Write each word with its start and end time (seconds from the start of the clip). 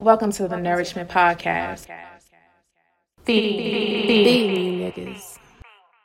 Welcome 0.00 0.30
to 0.34 0.46
the 0.46 0.56
Nourishment 0.56 1.10
Podcast. 1.10 1.88
Feed, 3.24 4.06
feed 4.06 4.94
niggas. 4.94 5.38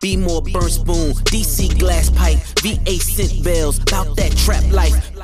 Be 0.02 0.18
more 0.18 0.42
burn 0.42 0.68
spoon, 0.68 1.14
DC 1.30 1.78
glass 1.78 2.10
pipe, 2.10 2.40
VA 2.62 2.94
scent 3.00 3.44
bells, 3.44 3.78
about 3.78 4.16
that 4.18 4.36
trap 4.36 4.64
life. 4.72 5.16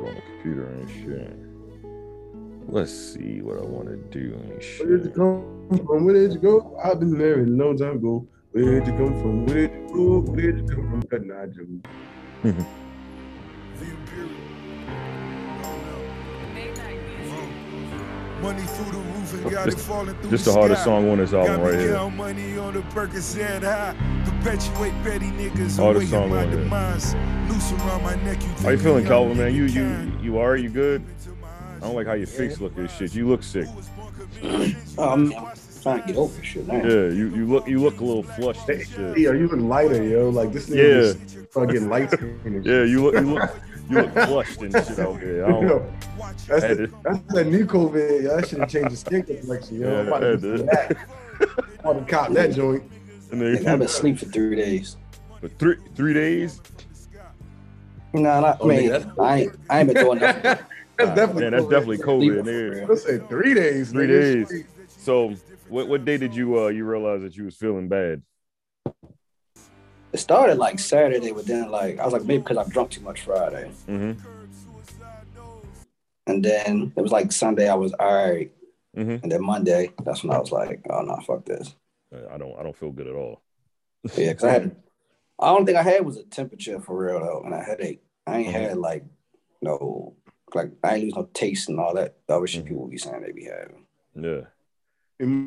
on 0.00 0.14
the 0.14 0.20
computer 0.20 0.66
and 0.66 0.90
shit. 0.90 2.70
Let's 2.70 2.92
see 2.92 3.40
what 3.40 3.56
I 3.56 3.62
want 3.62 3.88
to 3.88 3.96
do 3.96 4.34
and 4.34 4.62
Where 4.86 4.98
did 4.98 5.06
you 5.06 5.12
come 5.12 5.86
from? 5.86 6.04
Where 6.04 6.12
did 6.12 6.32
you 6.34 6.40
go? 6.40 6.78
I've 6.84 7.00
been 7.00 7.16
married 7.16 7.48
a 7.48 7.52
long 7.52 7.78
time 7.78 7.96
ago. 7.96 8.28
Where 8.52 8.80
did 8.80 8.86
you 8.86 8.92
come 8.98 9.18
from? 9.22 9.46
Where 9.46 9.66
did 9.66 9.72
you 9.72 9.94
go? 9.94 10.30
Where 10.30 10.52
did 10.52 10.68
you 10.68 10.76
come 10.76 10.90
from? 10.90 11.02
Cut 11.04 11.24
nah, 11.24 11.46
Jimmy. 11.46 11.80
The 12.42 13.86
roof 14.14 14.43
This- 18.52 19.74
it 19.74 19.78
falling 19.80 20.14
through 20.16 20.30
This 20.30 20.44
the 20.44 20.50
the 20.52 20.58
hardest 20.58 20.82
sky. 20.82 20.90
song 20.90 21.10
on 21.10 21.18
this 21.18 21.32
album 21.32 21.56
Got 21.56 21.62
right 21.64 21.78
here. 21.80 21.94
count 21.94 22.16
money 22.16 22.58
on 22.58 22.74
the 22.74 22.80
Percocet 22.80 23.62
high. 23.62 23.94
Perpetuate 24.24 24.92
petty 25.02 25.26
niggas 25.30 25.78
Hardest 25.78 26.10
song 26.10 26.30
my 26.30 26.42
on 26.42 26.50
here. 26.52 26.60
demise. 26.60 27.14
Noose 27.48 27.72
around 27.72 28.02
my 28.02 28.14
neck. 28.16 28.42
You 28.42 28.48
How 28.62 28.68
you 28.70 28.78
feeling, 28.78 29.06
Calvin, 29.06 29.38
man? 29.38 29.54
You 29.54 29.64
you 29.64 30.12
you 30.22 30.38
are 30.38 30.56
you 30.56 30.68
good? 30.68 31.02
I 31.76 31.86
don't 31.86 31.94
like 31.94 32.06
how 32.06 32.12
your 32.14 32.26
face 32.26 32.60
look 32.60 32.74
this 32.76 32.92
shit. 32.94 33.14
You 33.14 33.28
look 33.28 33.42
sick. 33.42 33.66
I'm, 34.42 34.52
I'm 34.98 35.32
trying 35.82 36.00
to 36.00 36.06
get 36.06 36.16
over 36.16 36.34
this 36.36 36.46
shit, 36.46 36.66
man. 36.66 36.84
Yeah, 36.84 36.90
you, 37.14 37.28
you 37.34 37.46
look 37.46 37.66
you 37.68 37.78
look 37.78 38.00
a 38.00 38.04
little 38.04 38.22
flushed 38.22 38.68
and 38.68 38.86
shit. 38.86 39.18
Yeah, 39.18 39.32
you 39.32 39.48
look 39.48 39.60
lighter, 39.60 40.02
yo. 40.02 40.28
Like 40.28 40.52
this 40.52 40.68
nigga 40.68 41.16
Yeah. 41.18 41.34
just 41.34 41.50
start 41.50 41.72
light 41.82 42.10
skin 42.10 42.62
Yeah, 42.64 42.84
you 42.84 43.02
look 43.04 43.14
you 43.14 43.34
look 43.34 43.50
you 43.88 43.96
look 44.02 44.12
flushed 44.12 44.60
and 44.62 44.72
shit 44.72 44.98
out 44.98 45.20
there. 45.20 45.46
I 45.46 45.48
don't, 45.50 45.62
Yo, 45.68 45.92
that's, 46.18 46.46
the, 46.46 46.92
that's 47.02 47.18
that 47.34 47.46
new 47.46 47.66
COVID. 47.66 48.22
Yo. 48.24 48.36
That 48.36 48.48
should 48.48 48.58
have 48.58 48.68
changed 48.70 48.90
the 48.90 48.96
skin 48.96 49.22
complexion, 49.22 49.80
yo. 49.80 49.90
Yeah, 49.92 49.98
I'm 50.00 50.06
about 50.08 50.18
to 50.20 50.36
do 50.38 50.56
that. 50.58 50.96
I'm 51.84 51.90
about 51.90 52.06
to 52.06 52.12
cop 52.12 52.32
that 52.32 52.52
joint. 52.52 52.82
and 53.30 53.40
Nigga, 53.40 53.56
I've 53.58 53.64
then, 53.64 53.78
been 53.78 53.86
asleep 53.86 54.18
for 54.18 54.26
three 54.26 54.56
days. 54.56 54.96
for 55.40 55.48
three 55.48 55.76
three 55.94 56.14
days. 56.14 56.60
Nah, 58.12 58.40
not, 58.40 58.58
Oh, 58.60 58.70
I 58.70 58.76
mean, 58.76 58.90
nigga, 58.90 59.18
I 59.20 59.36
ain't, 59.40 59.52
I 59.68 59.78
ain't 59.80 59.92
been 59.92 60.04
doing 60.04 60.18
nothing. 60.20 60.42
That's 60.96 61.10
definitely 61.16 61.42
Man, 61.42 61.52
that's 61.52 61.64
COVID. 61.64 61.70
definitely 61.70 61.98
COVID. 61.98 62.44
Sleeping 62.44 62.44
Nigga. 62.44 62.86
for 62.86 62.92
I 62.92 62.96
said 62.96 63.28
three 63.28 63.54
days. 63.54 63.90
Three 63.90 64.06
nigga. 64.06 64.48
days. 64.48 64.64
So 64.86 65.34
what 65.68 65.88
what 65.88 66.04
day 66.04 66.16
did 66.18 66.36
you 66.36 66.56
uh 66.56 66.68
you 66.68 66.84
realize 66.84 67.22
that 67.22 67.36
you 67.36 67.42
was 67.46 67.56
feeling 67.56 67.88
bad? 67.88 68.22
It 70.14 70.18
started 70.18 70.58
like 70.58 70.78
Saturday, 70.78 71.32
but 71.32 71.44
then 71.44 71.70
like 71.72 71.98
I 71.98 72.04
was 72.04 72.12
like 72.12 72.22
maybe 72.24 72.42
because 72.44 72.56
I've 72.56 72.70
drunk 72.72 72.90
too 72.90 73.00
much 73.00 73.22
Friday, 73.22 73.70
Mm-hmm. 73.88 74.20
and 76.28 76.44
then 76.44 76.92
it 76.96 77.00
was 77.00 77.10
like 77.12 77.32
Sunday 77.32 77.68
I 77.68 77.74
was 77.74 77.92
all 77.94 78.14
right, 78.14 78.50
Mm-hmm. 78.96 79.24
and 79.24 79.32
then 79.32 79.42
Monday 79.44 79.90
that's 80.04 80.22
when 80.22 80.32
I 80.32 80.38
was 80.38 80.52
like, 80.52 80.80
oh 80.88 81.00
no, 81.02 81.16
fuck 81.26 81.44
this. 81.44 81.74
I 82.32 82.38
don't 82.38 82.56
I 82.58 82.62
don't 82.62 82.76
feel 82.76 82.92
good 82.92 83.08
at 83.08 83.14
all. 83.16 83.42
Yeah, 84.16 84.28
because 84.34 84.44
I 84.44 84.50
had, 84.52 84.76
I 85.40 85.48
don't 85.48 85.66
think 85.66 85.78
I 85.78 85.82
had 85.82 86.04
was 86.06 86.16
a 86.16 86.22
temperature 86.22 86.78
for 86.80 86.96
real 86.96 87.18
though, 87.18 87.42
and 87.44 87.52
a 87.52 87.58
headache. 87.60 88.00
I 88.26 88.38
ain't 88.38 88.52
had 88.52 88.78
like 88.78 89.04
no, 89.62 90.14
like 90.54 90.70
I 90.84 90.94
ain't 90.94 91.04
lose 91.06 91.14
no 91.16 91.28
taste 91.34 91.68
and 91.68 91.80
all 91.80 91.94
that 91.94 92.14
other 92.28 92.46
shit 92.46 92.66
people 92.66 92.86
be 92.86 92.98
saying 92.98 93.22
they 93.22 93.32
be 93.32 93.46
having. 93.46 93.84
Yeah. 94.14 94.46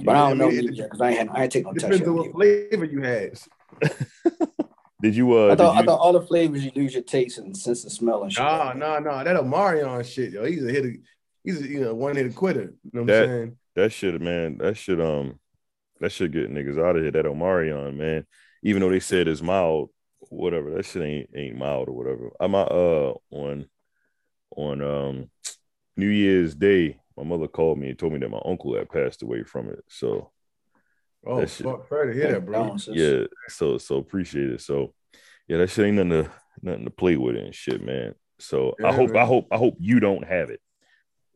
But 0.04 0.16
I 0.16 0.28
don't 0.30 0.38
know 0.40 0.50
mean, 0.50 0.68
it 0.68 0.76
because 0.76 1.00
I 1.00 1.10
ain't 1.12 1.20
had, 1.20 1.30
I 1.30 1.44
ain't 1.44 1.52
take 1.54 1.64
no 1.66 1.72
test 1.72 1.86
depends 1.86 2.08
on 2.08 2.16
what 2.18 2.32
flavor 2.34 2.84
you 2.86 3.02
had. 3.02 3.40
Did 5.02 5.16
you 5.16 5.38
uh 5.38 5.52
I 5.52 5.56
thought, 5.56 5.74
did 5.76 5.84
I 5.84 5.86
thought 5.86 6.00
all 6.00 6.14
the 6.14 6.22
flavors 6.22 6.66
you 6.66 6.72
lose 6.76 6.94
your 6.94 7.04
taste 7.04 7.38
and 7.38 7.56
sense 7.56 7.86
of 7.86 7.92
smell 7.92 8.24
and 8.24 8.34
shit. 8.34 8.44
Nah, 8.44 8.74
nah, 8.74 8.98
nah. 8.98 9.24
That 9.24 9.36
Omarion 9.36 10.04
shit, 10.04 10.32
yo. 10.32 10.44
He's 10.44 10.66
a 10.66 10.72
hitter. 10.72 10.96
He's 11.44 11.62
a 11.62 11.68
you 11.68 11.82
know 11.82 11.94
one 11.94 12.16
hit 12.16 12.34
quitter. 12.36 12.74
You 12.84 12.92
know 12.94 13.02
what 13.02 13.08
That- 13.08 13.24
I'm 13.24 13.30
saying? 13.30 13.58
that 13.76 13.92
shit, 13.92 14.20
man, 14.20 14.58
that 14.58 14.76
shit, 14.76 15.00
um, 15.00 15.40
that 16.00 16.12
should 16.12 16.32
get 16.34 16.52
niggas 16.52 16.84
out 16.84 16.96
of 16.96 17.04
here. 17.04 17.12
That 17.12 17.26
Omarion, 17.26 17.96
man. 17.96 18.26
Even 18.64 18.82
though 18.82 18.90
they 18.90 19.00
said 19.00 19.28
it's 19.28 19.44
mild, 19.44 19.92
whatever, 20.30 20.72
that 20.72 20.86
shit 20.86 21.04
ain't 21.04 21.30
ain't 21.36 21.58
mild 21.58 21.90
or 21.90 21.92
whatever. 21.94 22.32
I'm 22.40 22.56
uh 22.56 23.14
on 23.30 23.68
on 24.56 24.82
um 24.82 25.30
New 25.96 26.10
Year's 26.10 26.56
Day, 26.56 27.00
my 27.16 27.24
mother 27.24 27.48
called 27.48 27.78
me 27.78 27.90
and 27.90 28.00
told 28.00 28.14
me 28.14 28.20
that 28.20 28.30
my 28.30 28.42
uncle 28.46 28.76
had 28.76 28.90
passed 28.90 29.22
away 29.22 29.44
from 29.44 29.70
it. 29.70 29.84
So 29.90 30.32
Oh, 31.26 31.42
That 31.42 31.50
shit- 31.50 31.66
fuck, 31.66 31.88
sorry 31.90 32.14
to 32.14 32.20
hear 32.20 32.32
that, 32.32 32.46
bro. 32.46 32.76
Yeah, 32.88 33.24
so 33.50 33.78
so 33.78 33.98
appreciate 33.98 34.52
it. 34.52 34.62
So 34.62 34.94
yeah, 35.48 35.58
that 35.58 35.70
shit 35.70 35.86
ain't 35.86 35.96
nothing 35.96 36.24
to 36.24 36.32
nothing 36.62 36.86
to 36.86 36.92
play 36.92 37.18
with 37.18 37.36
and 37.36 37.54
shit, 37.54 37.84
man. 37.84 38.16
So 38.40 38.76
I 38.84 38.90
Yeah, 38.90 38.96
hope 38.96 39.16
I 39.16 39.26
hope 39.26 39.48
I 39.52 39.58
hope 39.58 39.76
you 39.80 40.00
don't 40.00 40.26
have 40.26 40.50
it. 40.50 40.62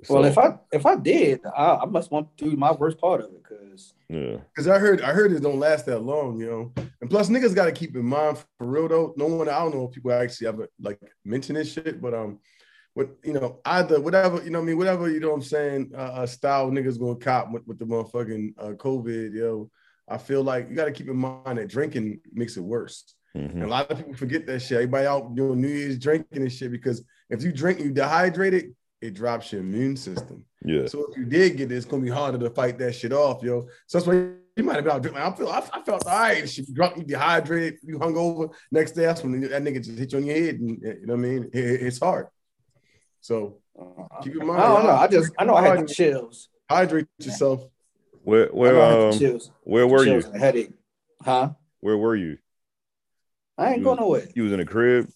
Well, 0.09 0.25
if 0.25 0.37
I 0.37 0.57
if 0.71 0.85
I 0.85 0.95
did, 0.95 1.41
I, 1.45 1.75
I 1.75 1.85
must 1.85 2.11
want 2.11 2.35
to 2.37 2.49
do 2.49 2.55
my 2.55 2.71
worst 2.71 2.97
part 2.97 3.21
of 3.21 3.27
it 3.33 3.43
because 3.43 3.93
yeah, 4.09 4.37
Cause 4.55 4.67
I 4.67 4.79
heard 4.79 5.01
I 5.01 5.13
heard 5.13 5.31
it 5.31 5.41
don't 5.41 5.59
last 5.59 5.85
that 5.85 5.99
long, 5.99 6.39
you 6.39 6.47
know. 6.47 6.83
And 7.01 7.09
plus 7.09 7.29
niggas 7.29 7.55
gotta 7.55 7.71
keep 7.71 7.95
in 7.95 8.05
mind 8.05 8.43
for 8.57 8.67
real 8.67 8.87
though. 8.87 9.13
No 9.15 9.27
one 9.27 9.47
I 9.47 9.59
don't 9.59 9.73
know 9.75 9.85
if 9.87 9.91
people 9.93 10.11
actually 10.11 10.47
ever 10.47 10.67
like 10.79 10.99
mention 11.23 11.55
this 11.55 11.71
shit, 11.71 12.01
but 12.01 12.13
um 12.13 12.39
what 12.93 13.09
you 13.23 13.33
know, 13.33 13.59
either 13.65 13.99
whatever, 14.01 14.43
you 14.43 14.49
know 14.49 14.59
what 14.59 14.65
I 14.65 14.67
mean, 14.67 14.77
whatever, 14.77 15.09
you 15.09 15.19
know 15.19 15.29
what 15.29 15.35
I'm 15.35 15.41
saying, 15.43 15.91
uh, 15.95 15.97
uh 16.21 16.25
style 16.25 16.69
niggas 16.71 16.99
gonna 16.99 17.15
cop 17.15 17.51
with, 17.51 17.65
with 17.67 17.79
the 17.79 17.85
motherfucking 17.85 18.53
uh 18.57 18.73
COVID, 18.73 19.33
yo. 19.33 19.69
I 20.07 20.17
feel 20.17 20.43
like 20.43 20.69
you 20.69 20.75
gotta 20.75 20.91
keep 20.91 21.07
in 21.07 21.15
mind 21.17 21.57
that 21.57 21.69
drinking 21.69 22.19
makes 22.33 22.57
it 22.57 22.61
worse. 22.63 23.13
mhm. 23.35 23.51
And 23.53 23.63
a 23.63 23.67
lot 23.67 23.89
of 23.89 23.97
people 23.97 24.13
forget 24.15 24.45
that 24.47 24.59
shit. 24.61 24.73
Everybody 24.77 25.07
out 25.07 25.35
doing 25.35 25.61
New 25.61 25.69
Year's 25.69 25.97
drinking 25.97 26.41
and 26.41 26.51
shit 26.51 26.71
because 26.71 27.03
if 27.29 27.43
you 27.43 27.51
drink 27.53 27.79
you 27.79 27.91
dehydrated, 27.91 28.63
it 28.65 28.75
It 29.07 29.13
drops 29.15 29.51
your 29.51 29.61
immune 29.61 29.95
system. 29.97 30.43
yeah, 30.65 30.85
So 30.85 31.05
if 31.09 31.17
you 31.17 31.25
did 31.25 31.57
get 31.57 31.71
it, 31.71 31.75
it's 31.75 31.85
gonna 31.85 32.03
be 32.03 32.09
harder 32.09 32.37
to 32.39 32.49
fight 32.49 32.77
that 32.79 32.93
shit 32.93 33.13
off, 33.13 33.41
yo. 33.41 33.67
So 33.87 33.97
that's 33.97 34.05
why 34.07 34.15
you 34.57 34.63
might 34.65 34.75
have 34.75 34.83
been 34.83 34.93
out 34.93 35.01
drinking. 35.01 35.23
I 35.23 35.31
feel 35.31 35.47
I, 35.47 35.59
I 35.73 35.81
felt 35.81 36.05
all 36.05 36.19
right. 36.19 36.57
You 36.57 36.65
drunk, 36.73 36.97
you 36.97 37.03
dehydrated, 37.05 37.79
you 37.83 37.97
hung 37.97 38.17
over. 38.17 38.49
Next 38.69 38.91
day, 38.91 39.03
that's 39.05 39.23
when 39.23 39.39
that 39.41 39.63
nigga 39.63 39.81
just 39.83 39.97
hit 39.97 40.11
you 40.11 40.17
on 40.19 40.25
your 40.25 40.35
head, 40.35 40.55
and 40.59 40.69
you 40.83 41.05
know 41.07 41.15
what 41.15 41.25
I 41.25 41.29
mean. 41.29 41.49
It- 41.53 41.81
it's 41.87 41.99
hard. 41.99 42.27
So 43.21 43.57
uh, 43.79 44.19
keep 44.23 44.35
in 44.35 44.49
I 44.49 44.67
don't 44.67 44.83
know. 44.85 44.91
I 44.91 45.07
just 45.07 45.31
I 45.37 45.45
know 45.45 45.55
I 45.55 45.67
had 45.67 45.87
the 45.87 45.93
chills. 45.93 46.49
hydrate 46.69 47.07
yourself. 47.19 47.63
where 48.23 48.47
where 48.47 48.73
know 48.73 48.81
I 48.81 48.89
had 48.89 48.97
the 48.99 49.07
um 49.09 49.19
chills. 49.19 49.51
where 49.63 49.87
were 49.87 50.03
you? 50.03 50.11
chills 50.13 50.25
and 50.25 50.35
a 50.35 50.39
headache. 50.39 50.71
Huh? 51.23 51.51
Where 51.81 51.97
were 51.97 52.15
you? 52.15 52.37
I 53.57 53.69
ain't 53.69 53.79
You- 53.79 53.83
go 53.85 53.93
nowhere. 53.93 54.27
You 54.35 54.43
was 54.43 54.51
in 54.51 54.59
a 54.59 54.65
crib. 54.65 55.07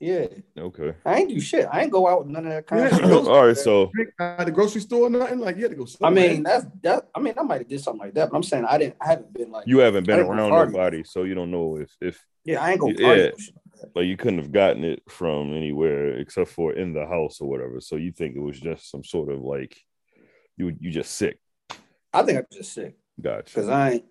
Yeah, 0.00 0.26
Okay. 0.58 0.94
I 1.06 1.18
ain't 1.18 1.28
do 1.28 1.38
shit. 1.38 1.64
I 1.70 1.82
ain't 1.82 1.92
go 1.92 2.08
out 2.08 2.26
none 2.28 2.44
of 2.44 2.50
that 2.52 2.66
kind 2.66 2.82
Yeah. 2.82 2.88
of 2.88 2.96
shit. 3.04 3.28
All 3.28 3.46
right. 3.46 3.56
So 3.56 3.92
at 4.18 4.46
the 4.46 4.50
grocery 4.50 4.80
store, 4.80 5.06
or 5.06 5.10
nothing 5.10 5.38
like 5.38 5.54
you 5.56 5.62
had 5.62 5.70
to 5.70 5.76
go. 5.76 5.86
I 6.02 6.10
mean, 6.10 6.42
that's 6.42 6.66
that. 6.82 7.06
I 7.14 7.20
mean, 7.20 7.34
I 7.38 7.42
might 7.44 7.60
have 7.60 7.68
did 7.68 7.80
something 7.80 8.00
like 8.00 8.14
that, 8.14 8.30
but 8.30 8.36
I'm 8.36 8.42
saying 8.42 8.64
I 8.64 8.78
didn't. 8.78 8.96
I 9.00 9.06
haven't 9.10 9.32
been 9.32 9.52
like. 9.52 9.68
you 9.68 9.78
haven't 9.78 10.04
been 10.06 10.14
I 10.14 10.16
didn't 10.18 10.30
go 10.32 10.36
around 10.38 10.50
party. 10.50 10.72
nobody, 10.72 11.04
so 11.04 11.22
you 11.22 11.34
don't 11.36 11.52
know 11.52 11.76
if 11.76 11.94
if 12.00 12.26
Yeah, 12.44 12.60
I 12.64 12.72
ain't 12.72 12.80
go 12.80 12.88
Yeah. 12.88 13.30
Party. 13.82 13.92
or 13.94 14.02
shit 14.02 14.02
like 14.02 14.06
you 14.10 14.16
couldn't 14.16 14.38
have 14.40 14.52
gotten 14.52 14.84
it 14.84 15.02
from 15.08 15.54
anywhere 15.54 16.18
except 16.18 16.50
for 16.50 16.72
in 16.72 16.92
the 16.92 17.06
house 17.06 17.40
or 17.40 17.48
whatever. 17.48 17.80
So 17.80 17.96
you 17.96 18.12
think 18.12 18.36
it 18.36 18.40
was 18.40 18.58
just 18.60 18.90
some 18.90 19.04
sort 19.04 19.30
of 19.30 19.40
like 19.40 19.76
you 20.56 20.76
you 20.80 20.90
just 20.90 21.12
sick. 21.16 21.38
I 22.12 22.22
think 22.22 22.38
I'm 22.38 22.46
just 22.52 22.72
sick 22.74 22.94
Gotcha. 23.20 23.44
because 23.44 23.68
I 23.68 23.90
ain't. 23.92 24.04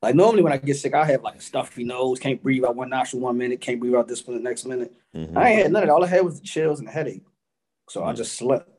Like 0.00 0.14
normally 0.14 0.42
when 0.44 0.52
I 0.52 0.58
get 0.58 0.76
sick, 0.76 0.94
I 0.94 1.04
have 1.06 1.24
like 1.24 1.34
a 1.34 1.40
stuffy 1.40 1.82
nose, 1.82 2.20
can't 2.20 2.40
breathe 2.40 2.64
out 2.64 2.76
one 2.76 2.88
nostril 2.90 3.20
one 3.22 3.36
minute, 3.36 3.60
can't 3.60 3.80
breathe 3.80 3.96
out 3.96 4.06
this 4.06 4.24
one 4.24 4.36
the 4.36 4.42
next 4.42 4.64
minute. 4.64 4.92
Mhm. 5.16 5.36
I 5.36 5.48
ain't 5.50 5.62
had 5.62 5.72
none 5.72 5.82
of 5.82 5.88
that. 5.88 5.92
All 5.92 6.04
I 6.04 6.06
had 6.06 6.24
was 6.24 6.38
the 6.40 6.46
chills 6.46 6.78
and 6.78 6.86
the 6.86 6.92
headache. 6.92 7.24
So 7.88 8.04
I 8.04 8.12
Mm. 8.12 8.16
just 8.16 8.34
slept. 8.34 8.70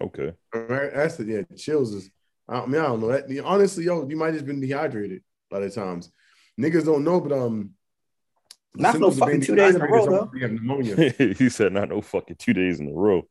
Okay. 0.00 0.32
All 0.54 0.60
right, 0.62 0.90
that's 0.94 1.16
the 1.18 1.24
yeah. 1.24 1.42
Chills 1.56 1.92
is. 1.92 2.10
I 2.48 2.64
mean, 2.64 2.80
I 2.80 2.86
don't 2.86 3.00
know 3.00 3.08
that. 3.08 3.24
Honestly, 3.44 3.84
yo, 3.84 4.08
you 4.08 4.16
might 4.16 4.26
have 4.28 4.34
just 4.36 4.46
been 4.46 4.60
dehydrated 4.60 5.22
a 5.50 5.54
lot 5.54 5.62
of 5.64 5.74
times. 5.74 6.10
Niggas 6.58 6.86
don't 6.86 7.04
know, 7.04 7.20
but 7.20 7.32
um. 7.32 7.74
The 8.74 8.82
Not 8.82 8.98
no 8.98 9.10
symptoms 9.10 9.20
of 9.22 9.28
being 9.28 9.40
fucking 9.40 9.46
two 9.46 9.54
days 9.56 9.74
in 9.76 9.82
a 9.82 9.86
row, 9.86 10.00
is 10.00 10.06
though. 10.06 10.30
You 10.34 10.42
have 10.42 10.52
pneumonia. 10.52 11.10
he 11.38 11.48
said 11.48 11.72
not 11.72 11.88
no 11.88 12.00
fucking 12.00 12.36
two 12.36 12.52
days 12.52 12.80
in 12.80 12.88
a 12.88 12.92
row. 12.92 13.26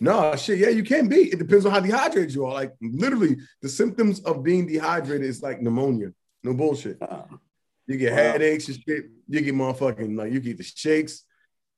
No, 0.00 0.34
shit, 0.36 0.58
yeah, 0.58 0.68
you 0.68 0.84
can 0.84 1.08
be. 1.08 1.32
It 1.32 1.38
depends 1.38 1.66
on 1.66 1.72
how 1.72 1.80
dehydrated 1.80 2.32
you 2.34 2.46
are. 2.46 2.54
Like 2.54 2.72
literally, 2.80 3.36
the 3.60 3.68
symptoms 3.68 4.20
of 4.20 4.42
being 4.44 4.66
dehydrated 4.66 5.26
is 5.26 5.42
like 5.42 5.60
pneumonia. 5.60 6.12
No 6.44 6.54
bullshit. 6.54 6.98
Uh, 7.02 7.24
You 7.86 7.96
get 7.96 8.12
Wow. 8.12 8.16
headaches 8.18 8.68
and 8.68 8.78
shit. 8.86 9.06
You 9.28 9.40
get 9.40 9.54
motherfucking 9.54 10.16
like 10.16 10.32
you 10.32 10.38
get 10.40 10.58
the 10.58 10.62
shakes. 10.62 11.24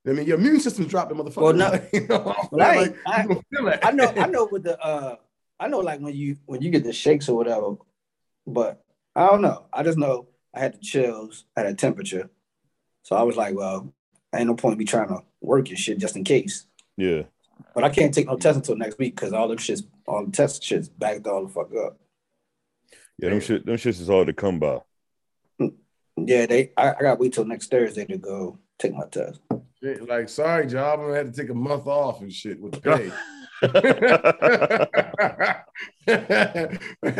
I 0.06 0.10
mean, 0.12 0.26
your 0.26 0.36
immune 0.38 0.60
system's 0.60 0.88
dropping, 0.88 1.16
motherfucker. 1.16 1.42
Well, 1.42 1.52
no- 1.54 1.80
you 1.92 2.06
know, 2.06 2.34
Well, 2.50 2.60
I 2.70 2.76
like, 2.82 2.96
I- 3.06 3.22
you 3.22 3.42
feel 3.50 3.64
that. 3.66 3.86
I 3.86 3.92
know, 3.92 4.12
I 4.16 4.26
know 4.26 4.44
with 4.52 4.64
the 4.64 4.78
uh 4.78 5.16
I 5.58 5.68
know 5.68 5.78
like 5.78 6.00
when 6.00 6.14
you 6.14 6.36
when 6.44 6.60
you 6.60 6.70
get 6.70 6.84
the 6.84 6.92
shakes 6.92 7.28
or 7.30 7.36
whatever, 7.36 7.76
but 8.46 8.82
I 9.16 9.26
don't 9.28 9.40
know. 9.40 9.66
I 9.72 9.82
just 9.82 9.96
know 9.96 10.28
I 10.54 10.60
had 10.60 10.74
the 10.74 10.78
chills, 10.78 11.44
I 11.56 11.60
had 11.62 11.70
a 11.70 11.74
temperature. 11.74 12.28
So 13.02 13.16
I 13.16 13.22
was 13.22 13.36
like, 13.36 13.54
well, 13.54 13.92
ain't 14.34 14.46
no 14.46 14.54
point 14.54 14.74
in 14.74 14.78
me 14.78 14.84
trying 14.84 15.08
to 15.08 15.22
work 15.40 15.68
and 15.68 15.78
shit 15.78 15.98
just 15.98 16.16
in 16.16 16.24
case. 16.24 16.66
Yeah. 16.96 17.22
But 17.74 17.84
I 17.84 17.90
can't 17.90 18.12
take 18.12 18.26
no 18.26 18.36
test 18.36 18.56
until 18.56 18.76
next 18.76 18.98
week 18.98 19.14
because 19.14 19.32
all 19.32 19.48
them 19.48 19.58
shits, 19.58 19.82
all 20.06 20.24
the 20.24 20.32
test 20.32 20.62
shits 20.62 20.90
backed 20.96 21.26
all 21.26 21.46
the 21.46 21.52
fuck 21.52 21.70
up. 21.74 21.98
Yeah, 23.18 23.30
them 23.30 23.40
shit 23.40 23.64
them 23.66 23.76
shits 23.76 24.00
is 24.00 24.08
hard 24.08 24.26
to 24.26 24.32
come 24.32 24.58
by. 24.58 24.80
Mm. 25.60 25.74
Yeah, 26.16 26.46
they 26.46 26.72
I, 26.76 26.90
I 26.90 27.00
gotta 27.00 27.20
wait 27.20 27.32
till 27.32 27.44
next 27.44 27.70
Thursday 27.70 28.04
to 28.06 28.18
go 28.18 28.58
take 28.78 28.94
my 28.94 29.06
test. 29.06 29.40
Shit, 29.82 30.08
like, 30.08 30.28
sorry, 30.28 30.66
job. 30.66 31.00
I'm 31.00 31.06
gonna 31.06 31.18
have 31.18 31.32
to 31.32 31.40
take 31.40 31.50
a 31.50 31.54
month 31.54 31.86
off 31.86 32.20
and 32.20 32.32
shit 32.32 32.60
with 32.60 32.82
pay. 32.82 33.10
I 33.62 33.66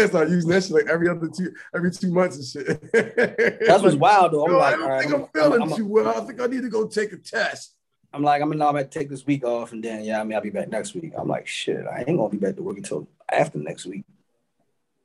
start 0.07 0.31
using 0.31 0.51
that 0.51 0.65
shit 0.65 0.73
like 0.73 0.87
every 0.87 1.09
other 1.09 1.29
two, 1.29 1.53
every 1.75 1.91
two 1.91 2.13
months 2.13 2.37
and 2.37 2.67
shit. 2.67 2.93
That's 2.93 3.83
what's 3.83 3.97
wild 3.97 4.33
though. 4.33 4.45
I'm 4.45 4.53
Yo, 4.53 4.59
like, 4.59 4.75
I 4.75 4.77
don't 4.77 4.83
all 4.83 4.91
right, 4.91 5.03
think 5.03 5.15
I'm, 5.15 5.23
I'm, 5.23 5.29
feeling 5.29 5.63
I'm, 5.63 5.73
I'm, 5.73 5.77
too 5.77 5.87
well. 5.87 6.09
I 6.09 6.27
think 6.27 6.41
I 6.41 6.47
need 6.47 6.63
to 6.63 6.69
go 6.69 6.87
take 6.89 7.13
a 7.13 7.17
test. 7.17 7.75
I'm 8.13 8.23
like, 8.23 8.43
I'm 8.43 8.51
gonna 8.51 8.67
I'm 8.67 8.75
gonna 8.75 8.87
take 8.87 9.09
this 9.09 9.25
week 9.25 9.45
off, 9.45 9.73
and 9.73 9.83
then 9.83 10.05
yeah, 10.05 10.21
I 10.21 10.25
mean, 10.25 10.35
I'll 10.35 10.43
be 10.43 10.51
back 10.51 10.69
next 10.69 10.95
week. 10.95 11.13
I'm 11.17 11.29
like, 11.29 11.47
shit, 11.47 11.87
I 11.87 12.05
ain't 12.07 12.19
gonna 12.19 12.29
be 12.29 12.39
back 12.39 12.57
to 12.57 12.63
work 12.63 12.77
until 12.77 13.09
after 13.31 13.59
next 13.59 13.87
week. 13.87 14.05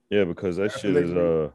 yeah, 0.09 0.25
because 0.25 0.57
that 0.57 0.71
That's 0.71 0.81
shit 0.81 0.95
is 0.95 1.11
amazing. 1.11 1.45
uh 1.45 1.49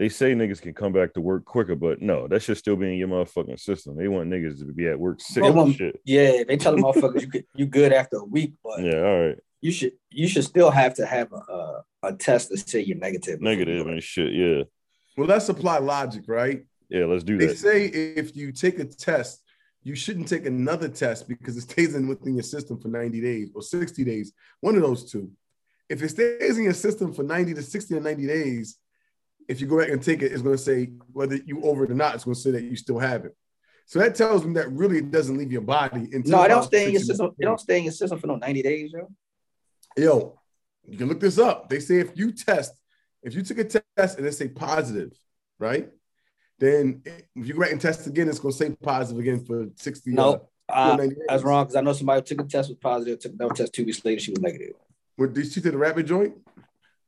they 0.00 0.08
say 0.08 0.32
niggas 0.34 0.62
can 0.62 0.72
come 0.72 0.94
back 0.94 1.12
to 1.12 1.20
work 1.20 1.44
quicker, 1.44 1.76
but 1.76 2.00
no, 2.00 2.26
that 2.26 2.40
should 2.40 2.56
still 2.56 2.74
be 2.74 2.86
in 2.90 2.94
your 2.94 3.08
motherfucking 3.08 3.60
system. 3.60 3.96
They 3.96 4.08
want 4.08 4.30
niggas 4.30 4.58
to 4.60 4.72
be 4.72 4.88
at 4.88 4.98
work 4.98 5.20
sick 5.20 5.42
They 5.42 5.50
and 5.50 5.76
shit. 5.76 6.00
Yeah, 6.06 6.42
they 6.48 6.56
tell 6.56 6.74
the 6.74 6.80
motherfuckers 6.80 7.20
you 7.20 7.28
could, 7.28 7.44
you 7.54 7.66
good 7.66 7.92
after 7.92 8.16
a 8.16 8.24
week, 8.24 8.54
but 8.64 8.82
Yeah, 8.82 9.02
all 9.02 9.26
right. 9.26 9.36
you 9.60 9.70
should 9.70 9.92
you 10.08 10.26
should 10.26 10.44
still 10.44 10.70
have 10.70 10.94
to 10.94 11.04
have 11.04 11.30
a 11.34 11.36
a, 11.52 11.82
a 12.04 12.12
test 12.14 12.48
to 12.48 12.56
say 12.56 12.80
you're 12.80 12.96
negative. 12.96 13.40
before 13.40 13.52
you 13.52 13.88
and 13.88 14.02
shit. 14.02 14.32
Yeah. 14.32 14.62
Well, 15.18 15.26
let's 15.28 15.50
apply 15.50 15.80
logic, 15.80 16.22
right? 16.28 16.64
Yeah, 16.88 17.04
let's 17.04 17.22
do 17.22 17.36
They 17.36 17.48
that. 17.48 17.58
They 17.58 17.58
say 17.58 17.84
if 17.88 18.34
you 18.34 18.52
take 18.52 18.78
a 18.78 18.86
test, 18.86 19.42
you 19.82 19.94
shouldn't 19.94 20.28
take 20.28 20.46
another 20.46 20.88
test 20.88 21.28
because 21.28 21.58
it 21.58 21.62
stays 21.70 21.94
in 21.94 22.08
within 22.08 22.36
your 22.36 22.42
system 22.42 22.80
for 22.80 22.88
90 22.88 23.20
days 23.20 23.50
or 23.54 23.60
60 23.60 24.02
days. 24.04 24.32
One 24.62 24.76
of 24.76 24.80
those 24.82 25.12
two. 25.12 25.30
If 25.90 26.02
it 26.02 26.08
stays 26.08 26.56
in 26.56 26.64
your 26.64 26.72
system 26.72 27.12
for 27.12 27.22
90 27.22 27.52
to 27.52 27.62
60 27.62 27.96
or 27.96 28.00
90 28.00 28.26
days, 28.26 28.78
if 29.50 29.60
you 29.60 29.66
go 29.66 29.78
back 29.78 29.88
and 29.88 30.00
take 30.00 30.22
it, 30.22 30.30
it's 30.30 30.42
going 30.42 30.56
to 30.56 30.62
say 30.62 30.92
whether 31.12 31.34
you 31.34 31.60
over 31.62 31.82
it 31.84 31.90
or 31.90 31.94
not, 31.94 32.14
it's 32.14 32.24
going 32.24 32.36
to 32.36 32.40
say 32.40 32.52
that 32.52 32.62
you 32.62 32.76
still 32.76 33.00
have 33.00 33.24
it. 33.24 33.36
So 33.84 33.98
that 33.98 34.14
tells 34.14 34.44
me 34.44 34.54
that 34.54 34.70
really 34.70 34.98
it 34.98 35.10
doesn't 35.10 35.36
leave 35.36 35.50
your 35.50 35.62
body 35.62 36.08
until 36.12 36.38
No, 36.38 36.42
it 36.44 36.48
don't 36.48 36.62
stay 36.62 36.86
in 36.86 36.92
your 36.92 37.00
system. 37.00 37.32
It 37.36 37.44
don't 37.44 37.58
stay 37.58 37.78
in 37.78 37.84
your 37.84 37.92
system 37.92 38.20
for 38.20 38.28
no 38.28 38.36
90 38.36 38.62
days, 38.62 38.92
yo. 38.92 39.10
Yo, 39.96 40.38
you 40.86 40.96
can 40.96 41.08
look 41.08 41.18
this 41.18 41.36
up. 41.36 41.68
They 41.68 41.80
say 41.80 41.98
if 41.98 42.16
you 42.16 42.30
test, 42.30 42.72
if 43.24 43.34
you 43.34 43.42
took 43.42 43.58
a 43.58 43.64
test 43.64 44.18
and 44.18 44.24
it 44.24 44.32
say 44.34 44.46
positive, 44.46 45.10
right? 45.58 45.88
Then 46.60 47.02
if 47.04 47.48
you 47.48 47.54
go 47.54 47.60
back 47.62 47.72
and 47.72 47.80
test 47.80 48.06
again, 48.06 48.28
it's 48.28 48.38
gonna 48.38 48.52
say 48.52 48.70
positive 48.70 49.18
again 49.18 49.44
for 49.44 49.66
60. 49.74 50.12
No, 50.12 50.48
uh, 50.68 50.96
uh, 50.96 51.08
that's 51.26 51.42
wrong 51.42 51.64
because 51.64 51.74
I 51.74 51.80
know 51.80 51.92
somebody 51.92 52.22
took 52.22 52.40
a 52.42 52.44
test 52.44 52.68
was 52.68 52.78
positive, 52.78 53.18
took 53.18 53.32
another 53.32 53.54
test 53.54 53.72
two 53.72 53.84
weeks 53.84 54.04
later, 54.04 54.20
she 54.20 54.30
was 54.30 54.40
negative. 54.40 54.74
What 55.16 55.32
did 55.32 55.50
she 55.50 55.60
to 55.60 55.70
the 55.72 55.76
rapid 55.76 56.06
joint? 56.06 56.34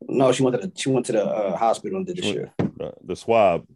No, 0.08 0.32
she 0.32 0.43
went 0.43 0.60
to 0.60 0.66
the 0.66 0.72
she 0.76 0.88
went 0.90 1.06
to 1.06 1.12
the 1.12 1.25
uh, 1.25 1.56
hospital 1.56 1.99
and 1.99 2.06
did 2.06 2.16
the 2.16 2.22
shit. 2.22 2.50
Uh, 2.58 2.90
the 3.04 3.16
swab. 3.16 3.66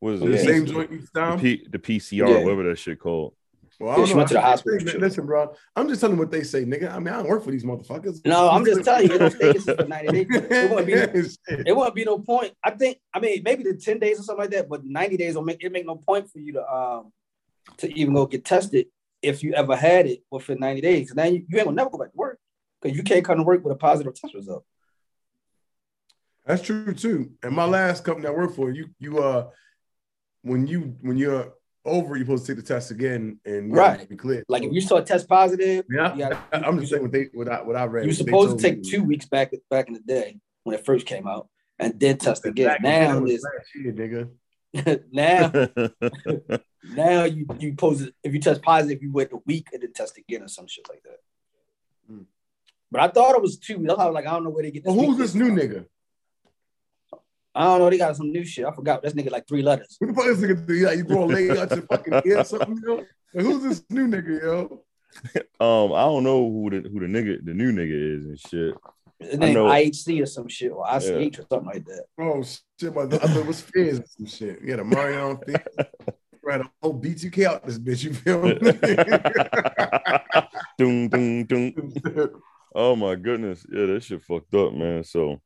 What 0.00 0.14
is 0.14 0.20
The 0.20 0.26
it? 0.28 0.34
Yeah. 0.34 0.42
same 0.44 0.66
joint 0.66 0.92
each 0.92 1.10
The, 1.12 1.20
time? 1.20 1.40
P, 1.40 1.66
the 1.68 1.78
PCR, 1.78 2.28
Yeah. 2.28 2.38
whatever 2.38 2.64
that 2.64 2.78
shit 2.78 2.98
called. 2.98 3.34
Well, 3.78 3.90
I 3.90 3.92
Yeah, 3.92 3.96
don't 3.98 4.06
she 4.06 4.12
know. 4.12 4.16
went 4.18 4.28
to 4.28 4.34
the 4.34 4.40
hospital. 4.40 4.78
Listen, 4.80 5.00
listen, 5.00 5.26
bro. 5.26 5.54
I'm 5.74 5.88
just 5.88 6.00
telling 6.00 6.16
you 6.16 6.20
what 6.22 6.30
they 6.30 6.42
say, 6.42 6.64
nigga. 6.64 6.90
I 6.92 6.98
mean, 6.98 7.08
I 7.08 7.18
don't 7.18 7.28
work 7.28 7.44
for 7.44 7.50
these 7.50 7.64
motherfuckers. 7.64 8.24
No, 8.24 8.48
I'm 8.48 8.64
just 8.64 8.84
telling 8.84 9.08
you, 9.08 9.14
it 9.14 9.18
don't 9.18 9.30
stay 9.30 9.48
in 9.48 9.52
your 9.54 9.60
system 9.60 9.76
for 9.84 9.88
90 9.88 10.12
days. 10.12 10.26
It 10.30 10.70
wouldn't 10.70 10.86
be 10.86 10.92
it 11.66 11.76
wouldn't 11.76 11.94
be 11.94 12.04
no 12.04 12.18
point. 12.18 12.52
I 12.64 12.70
think 12.70 12.98
I 13.12 13.20
mean 13.20 13.42
maybe 13.44 13.64
the 13.64 13.74
10 13.74 13.98
days 13.98 14.18
or 14.20 14.22
something 14.22 14.44
like 14.44 14.50
that, 14.50 14.68
but 14.68 14.84
90 14.84 15.16
days 15.16 15.34
will 15.34 15.44
make 15.44 15.62
it 15.62 15.72
make 15.72 15.86
no 15.86 15.96
point 15.96 16.30
for 16.30 16.38
you 16.38 16.52
to 16.54 16.72
um 16.72 17.12
to 17.78 17.92
even 17.98 18.14
go 18.14 18.26
get 18.26 18.44
tested 18.44 18.86
if 19.22 19.42
you 19.42 19.52
ever 19.54 19.74
had 19.76 20.06
it 20.06 20.22
within 20.30 20.58
90 20.60 20.80
days. 20.80 21.10
And 21.10 21.18
then 21.18 21.34
you, 21.34 21.44
you 21.48 21.58
ain't 21.58 21.66
gonna 21.66 21.76
never 21.76 21.90
go 21.90 21.98
back 21.98 22.12
to 22.12 22.16
work 22.16 22.38
because 22.80 22.96
you 22.96 23.02
can't 23.02 23.24
come 23.24 23.38
to 23.38 23.42
work 23.44 23.62
with 23.64 23.72
a 23.74 23.76
positive 23.78 24.14
test 24.14 24.34
result. 24.34 24.64
That's 26.46 26.62
true 26.62 26.94
too. 26.94 27.32
And 27.42 27.54
my 27.54 27.64
last 27.64 28.04
company 28.04 28.28
I 28.28 28.30
worked 28.30 28.54
for, 28.56 28.70
you 28.70 28.86
you 28.98 29.18
uh 29.18 29.48
when 30.42 30.66
you 30.66 30.96
when 31.00 31.16
you're 31.16 31.52
over, 31.84 32.16
you're 32.16 32.24
supposed 32.26 32.46
to 32.46 32.54
take 32.54 32.64
the 32.64 32.66
test 32.74 32.90
again 32.90 33.38
and 33.44 33.72
Right. 33.72 34.08
be 34.08 34.16
clear. 34.16 34.44
Like 34.48 34.62
if 34.64 34.72
you 34.72 34.80
saw 34.80 34.96
a 34.96 35.02
test 35.04 35.28
positive, 35.28 35.84
yeah, 35.90 36.12
you 36.14 36.18
gotta- 36.20 36.38
I'm 36.66 36.78
just 36.78 36.90
saying 36.90 37.02
what 37.02 37.12
they 37.12 37.28
what 37.34 37.48
I 37.48 37.62
what 37.62 37.76
I 37.76 37.84
read. 37.84 38.04
you 38.04 38.10
were 38.10 38.12
what 38.12 38.18
they 38.18 38.24
supposed 38.24 38.58
to 38.58 38.62
take 38.62 38.78
me. 38.84 38.90
two 38.90 39.02
weeks 39.04 39.26
back 39.26 39.52
back 39.70 39.88
in 39.88 39.94
the 39.94 40.00
day 40.00 40.38
when 40.64 40.74
it 40.76 40.84
first 40.84 41.04
came 41.06 41.26
out 41.26 41.48
and 41.78 41.98
then 41.98 42.16
test 42.18 42.44
again. 42.46 42.78
Now 42.80 43.20
then, 43.20 43.26
it's 43.28 43.44
was 43.44 43.46
last 43.56 43.74
year, 43.74 43.92
nigga. 43.92 44.30
now 45.12 46.58
now 46.94 47.24
you 47.24 47.46
you 47.58 47.74
pose 47.74 48.08
if 48.22 48.32
you 48.34 48.40
test 48.40 48.62
positive, 48.62 49.02
you 49.02 49.10
wait 49.12 49.32
a 49.32 49.38
week 49.46 49.68
and 49.72 49.82
then 49.82 49.92
test 49.92 50.16
again 50.18 50.42
or 50.42 50.48
some 50.48 50.66
shit 50.68 50.88
like 50.88 51.02
that. 51.02 51.18
Hmm. 52.08 52.22
But 52.90 53.00
I 53.00 53.08
thought 53.08 53.34
it 53.36 53.42
was 53.42 53.58
two. 53.58 53.78
That's 53.82 53.98
how 53.98 54.04
I 54.04 54.10
was 54.10 54.14
like, 54.14 54.26
I 54.26 54.30
don't 54.30 54.44
know 54.44 54.50
where 54.50 54.62
they 54.62 54.70
get 54.70 54.84
this. 54.84 54.94
Well, 54.94 55.06
who's 55.06 55.18
this 55.18 55.34
new 55.34 55.46
from. 55.48 55.56
nigga? 55.58 55.86
I 57.56 57.64
don't 57.64 57.78
know. 57.78 57.90
They 57.90 57.98
got 57.98 58.16
some 58.16 58.30
new 58.30 58.44
shit. 58.44 58.66
I 58.66 58.72
forgot. 58.72 59.02
This 59.02 59.14
nigga 59.14 59.30
like 59.30 59.48
three 59.48 59.62
letters. 59.62 59.96
What 59.98 60.08
the 60.14 60.14
fuck 60.14 60.26
is 60.26 60.40
this 60.40 60.50
nigga 60.50 60.66
do? 60.66 60.86
Like, 60.86 60.98
you 60.98 61.04
throw 61.04 61.24
a 61.24 61.26
leg 61.26 61.50
out 61.56 61.70
your 61.70 61.82
fucking 61.86 62.22
ear 62.26 62.38
or 62.38 62.44
something, 62.44 62.80
yo? 62.86 62.94
Like, 62.96 63.06
who's 63.46 63.62
this 63.62 63.82
new 63.90 64.06
nigga, 64.06 64.42
yo? 64.42 64.82
um, 65.60 65.92
I 65.94 66.02
don't 66.02 66.24
know 66.24 66.50
who 66.50 66.68
the 66.70 66.88
who 66.88 67.00
the 67.00 67.06
nigga 67.06 67.42
the 67.42 67.54
new 67.54 67.72
nigga 67.72 68.18
is 68.18 68.24
and 68.26 68.38
shit. 68.38 68.74
His 69.18 69.38
name 69.38 69.54
know. 69.54 69.64
IHC 69.64 70.22
or 70.22 70.26
some 70.26 70.46
shit 70.46 70.70
or 70.70 70.84
ICH 70.86 71.38
or 71.38 71.46
something 71.50 71.64
like 71.64 71.86
that. 71.86 72.04
Oh 72.20 72.42
shit, 72.78 72.94
my 72.94 73.02
I 73.02 73.08
thought 73.08 73.36
it 73.36 73.46
was 73.46 73.62
Fizz 73.62 74.00
or 74.00 74.04
some 74.06 74.26
shit. 74.26 74.60
You 74.62 74.72
had 74.72 74.80
a 74.80 74.84
Marion 74.84 75.38
Fizz. 75.46 75.56
Right, 76.42 76.60
a 76.60 76.70
whole 76.82 77.00
BTK 77.00 77.44
out 77.44 77.66
this 77.66 77.78
bitch, 77.78 78.04
you 78.04 78.12
feel 78.14 78.40
Doom, 80.78 81.08
doom, 81.08 81.44
doom. 81.44 81.72
me? 81.74 82.26
Oh 82.74 82.94
my 82.94 83.14
goodness. 83.16 83.66
Yeah, 83.72 83.86
that 83.86 84.02
shit 84.02 84.22
fucked 84.22 84.54
up, 84.54 84.74
man. 84.74 85.02
So 85.02 85.40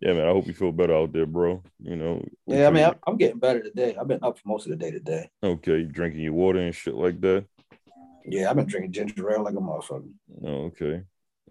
yeah, 0.00 0.12
man. 0.14 0.26
I 0.26 0.32
hope 0.32 0.46
you 0.46 0.54
feel 0.54 0.72
better 0.72 0.94
out 0.94 1.12
there, 1.12 1.26
bro. 1.26 1.62
You 1.82 1.96
know. 1.96 2.24
Yeah, 2.46 2.68
I 2.68 2.70
mean, 2.70 2.84
I'm, 2.84 2.94
I'm 3.06 3.16
getting 3.16 3.38
better 3.38 3.62
today. 3.62 3.96
I've 3.98 4.08
been 4.08 4.20
up 4.22 4.38
for 4.38 4.48
most 4.48 4.66
of 4.66 4.70
the 4.70 4.76
day 4.76 4.90
today. 4.90 5.28
okay, 5.42 5.78
you 5.78 5.86
drinking 5.86 6.20
your 6.20 6.32
water 6.34 6.60
and 6.60 6.74
shit 6.74 6.94
like 6.94 7.20
that. 7.22 7.44
Yeah, 8.26 8.50
I've 8.50 8.56
been 8.56 8.66
drinking 8.66 8.92
ginger 8.92 9.30
ale 9.32 9.42
like 9.44 9.54
a 9.54 9.58
motherfucker. 9.58 10.10
Oh, 10.44 10.64
okay. 10.66 11.02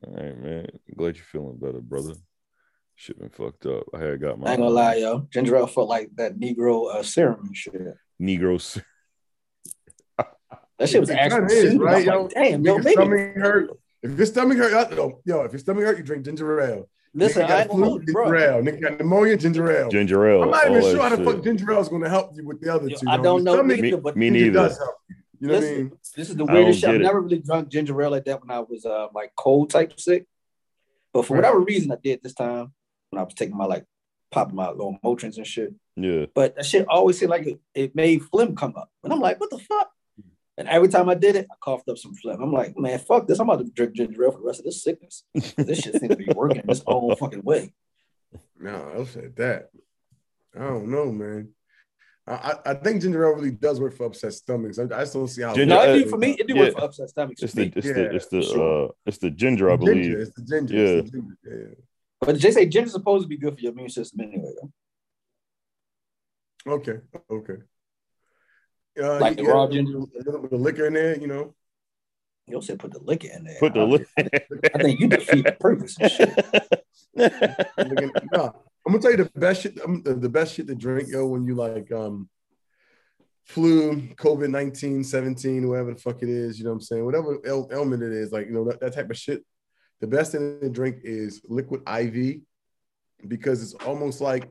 All 0.06 0.14
right, 0.14 0.38
man. 0.40 0.68
Glad 0.96 1.16
you're 1.16 1.26
feeling 1.26 1.58
better, 1.58 1.80
brother. 1.82 2.14
Shit 2.96 3.20
been 3.20 3.30
fucked 3.30 3.66
up. 3.66 3.84
I 3.94 4.00
had 4.00 4.22
got 4.22 4.40
my 4.40 4.48
I 4.48 4.52
ain't 4.52 4.60
gonna 4.60 4.70
lie, 4.72 4.96
yo. 4.96 5.28
Ginger 5.32 5.56
ale 5.58 5.68
felt 5.68 5.90
like 5.90 6.10
that 6.16 6.38
Negro 6.40 6.94
uh, 6.94 7.04
serum 7.04 7.46
and 7.48 7.56
shit. 7.56 7.74
Negro. 8.22 8.82
That 10.80 10.90
shit 10.90 11.00
was 11.00 11.10
It 11.10 11.14
actually 11.18 11.40
kinda 11.48 11.54
is, 11.54 11.76
right, 11.78 12.06
yo? 12.06 12.22
like, 12.24 12.34
damn, 12.34 12.64
yo, 12.64 12.78
If 12.78 12.84
your 12.84 12.84
baby. 12.84 12.92
stomach 12.94 13.36
hurt, 13.38 13.70
if 14.04 14.18
your 14.18 14.26
stomach 14.28 14.58
hurt, 14.60 14.92
yo, 14.92 15.22
yo, 15.26 15.42
if 15.42 15.52
your 15.52 15.60
stomach 15.60 15.84
hurt, 15.84 15.98
you 15.98 16.04
drink 16.04 16.26
ginger 16.26 16.62
ale. 16.62 16.90
Listen, 17.18 17.42
Nigga 17.42 17.46
I 17.46 17.48
got 17.48 17.60
ain't 17.62 17.70
gonna 17.72 17.86
flu, 17.86 17.98
ginger 18.00 18.12
bro. 18.14 18.40
ale. 18.40 18.62
Nigga 18.62 18.82
got 18.82 18.98
pneumonia, 19.00 19.38
ginger 19.38 19.72
ale. 19.72 19.90
Ginger 19.90 20.28
ale. 20.28 20.44
I'm 20.44 20.52
not 20.52 20.70
even 20.70 20.82
sure 20.82 21.02
how 21.02 21.16
the 21.16 21.24
fuck 21.24 21.44
ginger 21.44 21.72
ale 21.72 21.80
is 21.82 21.90
going 21.90 22.04
to 22.04 22.10
help 22.10 22.32
you 22.36 22.46
with 22.46 22.62
the 22.62 22.74
other 22.74 22.88
Yo, 22.90 22.96
two. 22.98 23.08
I 23.10 23.18
don't 23.18 23.44
know 23.44 23.54
stomach, 23.56 23.80
neither, 23.80 23.98
Me, 23.98 24.02
but 24.02 24.16
me 24.18 24.30
neither. 24.30 24.52
does 24.52 24.78
help 24.78 24.96
you. 25.10 25.16
You 25.40 25.48
know 25.48 25.54
what 25.54 25.58
I 25.58 25.66
Listen, 25.68 25.78
mean? 25.78 25.92
This 26.16 26.30
is 26.30 26.36
the 26.36 26.46
weirdest 26.46 26.80
shit. 26.80 26.90
I've 26.90 27.02
never 27.02 27.22
really 27.22 27.40
drunk 27.40 27.70
ginger 27.70 28.00
ale 28.02 28.12
like 28.12 28.26
that 28.26 28.42
when 28.42 28.52
I 28.52 28.60
was 28.60 28.86
uh, 28.86 29.08
like 29.16 29.32
cold 29.36 29.70
type 29.72 30.00
sick. 30.00 30.26
But 31.14 31.26
for 31.26 31.34
Right. 31.34 31.40
whatever 31.44 31.60
reason, 31.62 31.92
I 31.92 31.96
did 32.04 32.22
this 32.22 32.34
time 32.34 32.72
when 33.10 33.20
I 33.20 33.24
was 33.24 33.34
taking 33.34 33.58
my 33.58 33.66
like 33.66 33.86
popping 34.32 34.56
my 34.56 34.70
little 34.70 34.98
Motrins 35.04 35.38
and 35.38 35.48
shit. 35.48 35.74
Yeah. 35.96 36.26
But 36.36 36.56
that 36.56 36.66
shit 36.66 36.86
always 36.88 37.18
seemed 37.18 37.32
like 37.32 37.48
it, 37.48 37.60
it 37.74 37.96
made 37.96 38.24
phlegm 38.26 38.56
come 38.56 38.74
up. 38.78 38.90
And 39.04 39.12
I'm 39.12 39.20
like, 39.20 39.40
what 39.40 39.50
the 39.50 39.58
fuck? 39.60 39.90
And 40.58 40.68
every 40.68 40.88
time 40.88 41.08
I 41.08 41.14
did 41.14 41.36
it, 41.36 41.46
I 41.52 41.56
coughed 41.64 41.88
up 41.88 41.98
some 42.00 42.16
phlegm. 42.16 42.42
I'm 42.42 42.52
like, 42.52 42.76
man, 42.78 42.98
fuck 43.00 43.28
this. 43.28 43.40
I'm 43.40 43.50
about 43.50 43.64
to 43.64 43.72
drink 43.72 43.94
ginger 43.94 44.24
ale 44.24 44.32
for 44.32 44.40
the 44.40 44.46
rest 44.46 44.60
of 44.60 44.66
this 44.66 44.84
sickness. 44.84 45.24
this 45.34 45.80
shit 45.80 46.00
seems 46.00 46.10
to 46.10 46.16
be 46.16 46.32
working 46.36 46.64
this 46.66 46.82
whole 46.86 47.16
fucking 47.16 47.44
way. 47.44 47.74
No, 48.60 48.92
I'll 48.96 49.06
say 49.06 49.28
that. 49.36 49.70
I 50.56 50.60
don't 50.62 50.90
know, 50.90 51.12
man. 51.12 51.50
I, 52.26 52.34
I 52.66 52.72
I 52.72 52.74
think 52.74 53.04
ginger 53.04 53.24
ale 53.26 53.36
really 53.36 53.52
does 53.52 53.80
work 53.80 53.96
for 53.96 54.08
upset 54.08 54.34
stomachs. 54.34 54.80
I, 54.80 54.84
I 54.86 55.02
just 55.02 55.14
don't 55.14 55.28
see 55.28 55.44
how. 55.44 55.54
Ginger- 55.54 55.76
No, 55.76 55.80
uh, 55.82 55.94
it 55.94 56.04
do 56.06 56.10
for 56.10 56.18
me. 56.18 56.32
It 56.32 56.48
do 56.48 56.56
yeah. 56.56 56.62
work 56.64 56.74
for 56.74 56.84
upset 56.86 57.10
stomachs. 57.10 57.44
It's 57.44 57.54
the 57.54 57.62
me. 57.66 57.74
it's 57.76 57.86
Yeah, 57.88 57.94
the 57.94 58.16
it's 58.16 58.26
the 58.28 58.42
sure. 58.42 58.86
uh 58.86 58.92
it's 59.06 59.20
the 59.20 59.30
ginger, 59.30 59.70
I 59.72 59.78
Ginger, 59.78 59.94
believe. 59.94 60.18
It's 60.20 60.32
the 60.36 60.42
ginger. 60.42 60.74
Yeah. 60.76 60.88
It's 61.02 61.12
the 61.12 61.18
ginger. 61.20 61.38
Yeah. 61.46 61.76
But 62.20 62.42
they 62.42 62.52
say 62.52 62.66
ginger's 62.66 62.94
supposed 62.94 63.24
to 63.26 63.28
be 63.30 63.38
good 63.38 63.54
for 63.54 63.60
your 63.62 63.74
immune 63.74 63.90
system 63.90 64.22
anyway. 64.22 64.52
Though. 64.60 64.72
Okay. 66.74 66.98
Okay. 67.30 67.58
Uh, 69.00 69.20
Like 69.20 69.38
the 69.38 69.44
yeah, 69.44 69.52
raw 69.52 69.64
a 69.66 69.72
ginger. 69.72 70.00
little 70.16 70.40
bit 70.42 70.52
of 70.54 70.62
liquor 70.62 70.86
in 70.88 70.94
there, 70.94 71.18
you 71.18 71.28
know. 71.28 71.54
You 72.48 72.54
don't 72.54 72.64
say 72.64 72.76
put 72.78 72.92
the 72.92 73.00
liquor 73.00 73.28
in 73.34 73.44
there. 73.44 73.58
Put 73.60 73.74
the 73.74 73.82
I, 73.82 73.84
li- 73.84 74.06
I 74.74 74.78
think 74.82 75.00
you 75.00 75.08
defeat 75.08 75.46
the 75.46 75.52
purpose 75.54 75.98
and 75.98 76.10
shit. 76.10 76.84
Nah, 78.32 78.52
I'm 78.86 78.94
gonna 78.94 79.00
tell 79.00 79.12
you 79.12 79.18
the 79.18 79.32
best 79.36 79.62
shit. 79.64 79.80
um, 79.84 80.02
the, 80.04 80.14
the 80.14 80.30
best 80.30 80.54
shit 80.54 80.68
to 80.68 80.76
drink, 80.76 81.10
yo, 81.10 81.26
when 81.26 81.46
you 81.46 81.56
like 81.56 81.92
um 81.92 82.30
flu, 83.46 83.96
COVID 84.16 84.50
19, 84.50 85.04
17, 85.04 85.68
whatever 85.68 85.94
the 85.94 86.00
fuck 86.00 86.22
it 86.22 86.30
is, 86.30 86.58
you 86.58 86.64
know 86.66 86.72
what 86.72 86.76
I'm 86.76 86.82
saying? 86.82 87.06
Whatever 87.06 87.38
ail- 87.46 87.70
ailment 87.72 88.04
it 88.04 88.12
is, 88.12 88.32
like 88.32 88.48
you 88.48 88.54
know, 88.54 88.66
that, 88.66 88.80
that 88.82 88.94
type 88.94 89.10
of 89.10 89.18
shit. 89.18 89.44
The 90.00 90.08
best 90.08 90.32
thing 90.32 90.60
to 90.62 90.70
drink 90.70 90.98
is 91.04 91.42
liquid 91.48 91.82
IV 91.90 92.42
because 93.28 93.64
it's 93.64 93.74
almost 93.86 94.22
like 94.22 94.48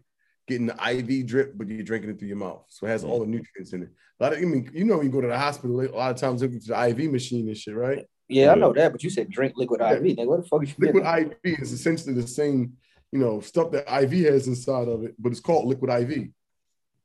getting 0.46 0.66
the 0.66 0.76
IV 0.90 1.26
drip, 1.26 1.56
but 1.56 1.68
you're 1.68 1.82
drinking 1.82 2.10
it 2.10 2.18
through 2.18 2.28
your 2.28 2.36
mouth. 2.36 2.64
So 2.68 2.86
it 2.86 2.90
has 2.90 3.04
all 3.04 3.20
mm. 3.20 3.24
the 3.24 3.26
nutrients 3.26 3.72
in 3.72 3.82
it. 3.82 3.90
A 4.20 4.24
lot 4.24 4.32
of, 4.32 4.38
I 4.38 4.42
mean, 4.42 4.70
you 4.72 4.84
know, 4.84 4.98
when 4.98 5.06
you 5.06 5.12
go 5.12 5.20
to 5.20 5.28
the 5.28 5.38
hospital, 5.38 5.80
a 5.80 5.88
lot 5.88 6.10
of 6.10 6.16
times 6.16 6.40
they 6.40 6.46
looking 6.46 6.60
to 6.60 6.68
the 6.68 6.88
IV 6.88 7.10
machine 7.10 7.48
and 7.48 7.56
shit, 7.56 7.74
right? 7.74 8.04
Yeah, 8.28 8.52
I 8.52 8.54
know 8.54 8.72
that, 8.72 8.92
but 8.92 9.02
you 9.04 9.10
said 9.10 9.30
drink 9.30 9.54
liquid 9.56 9.80
IV. 9.80 10.02
Nigga, 10.02 10.26
what 10.26 10.42
the 10.42 10.48
fuck 10.48 10.62
is 10.62 10.70
you 10.70 10.74
Liquid 10.78 11.04
getting? 11.04 11.32
IV 11.44 11.60
is 11.60 11.72
essentially 11.72 12.14
the 12.14 12.26
same, 12.26 12.72
you 13.12 13.18
know, 13.18 13.40
stuff 13.40 13.70
that 13.72 13.84
IV 14.02 14.12
has 14.32 14.48
inside 14.48 14.88
of 14.88 15.04
it, 15.04 15.14
but 15.18 15.30
it's 15.30 15.40
called 15.40 15.66
liquid 15.66 15.90
IV. 15.90 16.28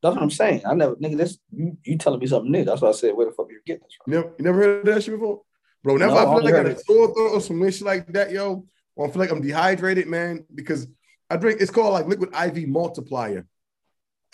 That's 0.01 0.15
what 0.15 0.23
I'm 0.23 0.31
saying. 0.31 0.63
I 0.65 0.73
never, 0.73 0.95
nigga, 0.95 1.17
this 1.17 1.37
you, 1.51 1.77
you 1.83 1.97
telling 1.97 2.19
me 2.19 2.25
something 2.25 2.51
new. 2.51 2.65
That's 2.65 2.81
why 2.81 2.89
I 2.89 2.93
said, 2.93 3.15
where 3.15 3.27
the 3.27 3.33
fuck 3.33 3.47
you 3.51 3.59
getting 3.65 3.83
this 3.83 3.93
from? 4.03 4.11
You 4.13 4.19
never, 4.19 4.33
you 4.39 4.45
never 4.45 4.57
heard 4.57 4.87
of 4.87 4.95
that 4.95 5.03
shit 5.03 5.13
before? 5.13 5.41
Bro, 5.83 5.93
whenever 5.93 6.13
No, 6.13 6.17
I 6.17 6.21
I 6.21 6.25
feel 6.25 6.33
only 6.33 6.45
like 6.45 6.53
I 6.53 6.57
heard 6.57 6.63
got 6.63 6.75
a 6.75 6.79
it. 6.79 6.85
sore 6.85 7.13
throat 7.13 7.31
or 7.33 7.41
some 7.41 7.71
shit 7.71 7.81
like 7.81 8.07
that, 8.13 8.31
yo, 8.31 8.65
or 8.95 9.07
I 9.07 9.11
feel 9.11 9.19
like 9.19 9.31
I'm 9.31 9.41
dehydrated, 9.41 10.07
man, 10.07 10.45
because 10.55 10.87
I 11.31 11.37
drink. 11.37 11.61
It's 11.61 11.71
called 11.71 11.93
like 11.93 12.07
liquid 12.07 12.29
IV 12.35 12.67
multiplier. 12.67 13.45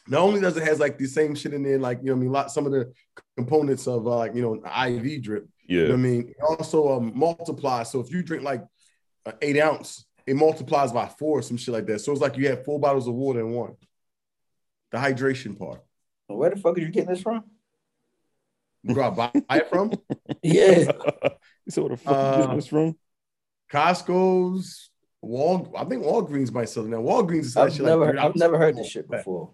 Not 0.07 0.21
only 0.21 0.39
does 0.41 0.57
it 0.57 0.63
has 0.63 0.79
like 0.79 0.97
the 0.97 1.05
same 1.05 1.35
shit 1.35 1.53
in 1.53 1.63
there, 1.63 1.77
like 1.77 1.99
you 2.01 2.05
know, 2.07 2.13
what 2.13 2.19
I 2.19 2.21
mean, 2.21 2.31
lot 2.31 2.51
some 2.51 2.65
of 2.65 2.71
the 2.71 2.91
components 3.35 3.87
of 3.87 4.07
uh, 4.07 4.17
like 4.17 4.33
you 4.35 4.41
know, 4.41 4.59
an 4.63 4.93
IV 4.95 5.21
drip. 5.21 5.47
You 5.65 5.77
know 5.77 5.83
Yeah. 5.83 5.89
what 5.89 5.93
I 5.93 5.97
mean, 5.97 6.21
it 6.29 6.37
also 6.47 6.93
um, 6.93 7.11
multiplies. 7.15 7.91
So 7.91 7.99
if 7.99 8.09
you 8.11 8.23
drink 8.23 8.43
like 8.43 8.63
an 9.25 9.33
eight 9.41 9.59
ounce, 9.59 10.05
it 10.25 10.35
multiplies 10.35 10.91
by 10.91 11.07
four, 11.07 11.39
or 11.39 11.41
some 11.41 11.57
shit 11.57 11.73
like 11.73 11.85
that. 11.87 11.99
So 11.99 12.11
it's 12.13 12.21
like 12.21 12.37
you 12.37 12.47
have 12.49 12.65
four 12.65 12.79
bottles 12.79 13.07
of 13.07 13.13
water 13.15 13.41
in 13.41 13.51
one. 13.51 13.75
The 14.91 14.97
hydration 14.97 15.57
part. 15.59 15.81
Where 16.27 16.49
the 16.49 16.55
fuck 16.55 16.77
are 16.77 16.81
you 16.81 16.89
getting 16.89 17.09
this 17.09 17.21
from? 17.21 17.43
Where 18.83 19.03
I 19.03 19.09
buy 19.09 19.31
it 19.33 19.69
from? 19.69 19.91
Yeah. 20.41 20.91
you 21.65 21.69
said 21.69 21.81
where 21.83 21.89
the 21.89 21.97
fuck 21.97 22.13
you 22.13 22.23
Uh, 22.23 22.37
getting 22.37 22.55
this 22.55 22.67
from? 22.67 22.97
Costco's, 23.71 24.89
Wal. 25.21 25.73
I 25.77 25.83
think 25.85 26.03
Walgreens 26.03 26.51
might 26.51 26.69
sell 26.69 26.85
it 26.85 26.89
now. 26.89 26.97
Walgreens 26.97 27.45
is 27.45 27.57
I've 27.57 27.67
actually 27.69 27.85
never, 27.85 28.13
like 28.13 28.17
I've 28.25 28.35
never 28.35 28.57
heard 28.57 28.77
this 28.77 28.89
shit 28.89 29.09
before. 29.09 29.51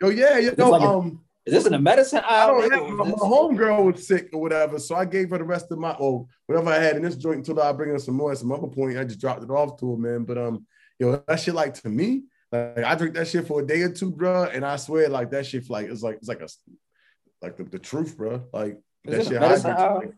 Yo, 0.00 0.08
yeah, 0.08 0.38
you 0.38 0.54
know, 0.56 0.70
like 0.70 0.82
a- 0.82 0.86
um, 0.86 1.24
Is 1.46 1.54
this 1.54 1.66
in 1.66 1.72
the 1.72 1.78
medicine 1.78 2.22
I 2.24 2.42
aisle? 2.42 2.60
don't 2.60 2.70
nigga, 2.70 3.04
have 3.06 3.18
my, 3.20 3.26
homegirl 3.26 3.92
was 3.92 4.06
sick 4.06 4.30
or 4.32 4.40
whatever, 4.40 4.78
so 4.78 4.94
I 4.94 5.04
gave 5.04 5.30
her 5.30 5.38
the 5.38 5.44
rest 5.44 5.70
of 5.72 5.78
my 5.78 5.96
oh 5.98 6.28
whatever 6.46 6.70
I 6.70 6.78
had 6.78 6.96
in 6.96 7.02
this 7.02 7.16
joint 7.16 7.38
until 7.38 7.60
I 7.60 7.72
bring 7.72 7.90
her 7.90 7.98
some 7.98 8.14
more 8.16 8.32
at 8.32 8.38
some 8.38 8.52
other 8.52 8.66
point. 8.68 8.96
I 8.98 9.04
just 9.04 9.20
dropped 9.20 9.42
it 9.42 9.50
off 9.50 9.78
to 9.80 9.90
her, 9.92 9.96
man. 9.96 10.24
But 10.24 10.38
um, 10.38 10.66
yo, 10.98 11.22
that 11.26 11.40
shit 11.40 11.54
like 11.54 11.74
to 11.82 11.88
me, 11.88 12.24
like 12.50 12.78
I 12.84 12.94
drink 12.94 13.14
that 13.14 13.28
shit 13.28 13.46
for 13.46 13.60
a 13.60 13.66
day 13.66 13.82
or 13.82 13.92
two, 13.92 14.10
bro, 14.10 14.44
and 14.44 14.64
I 14.64 14.76
swear 14.76 15.08
like 15.08 15.30
that 15.30 15.46
shit 15.46 15.68
like 15.68 15.86
it's 15.88 16.02
like 16.02 16.16
it's 16.16 16.28
like 16.28 16.40
a 16.40 16.48
like 17.40 17.56
the, 17.56 17.64
the 17.64 17.78
truth, 17.78 18.16
bro. 18.16 18.44
Like 18.52 18.78
Is 19.04 19.16
that 19.16 19.24
shit 19.24 19.36
a 19.36 19.40
medicine 19.40 19.70
aisle? 19.72 19.94
like. 19.96 20.14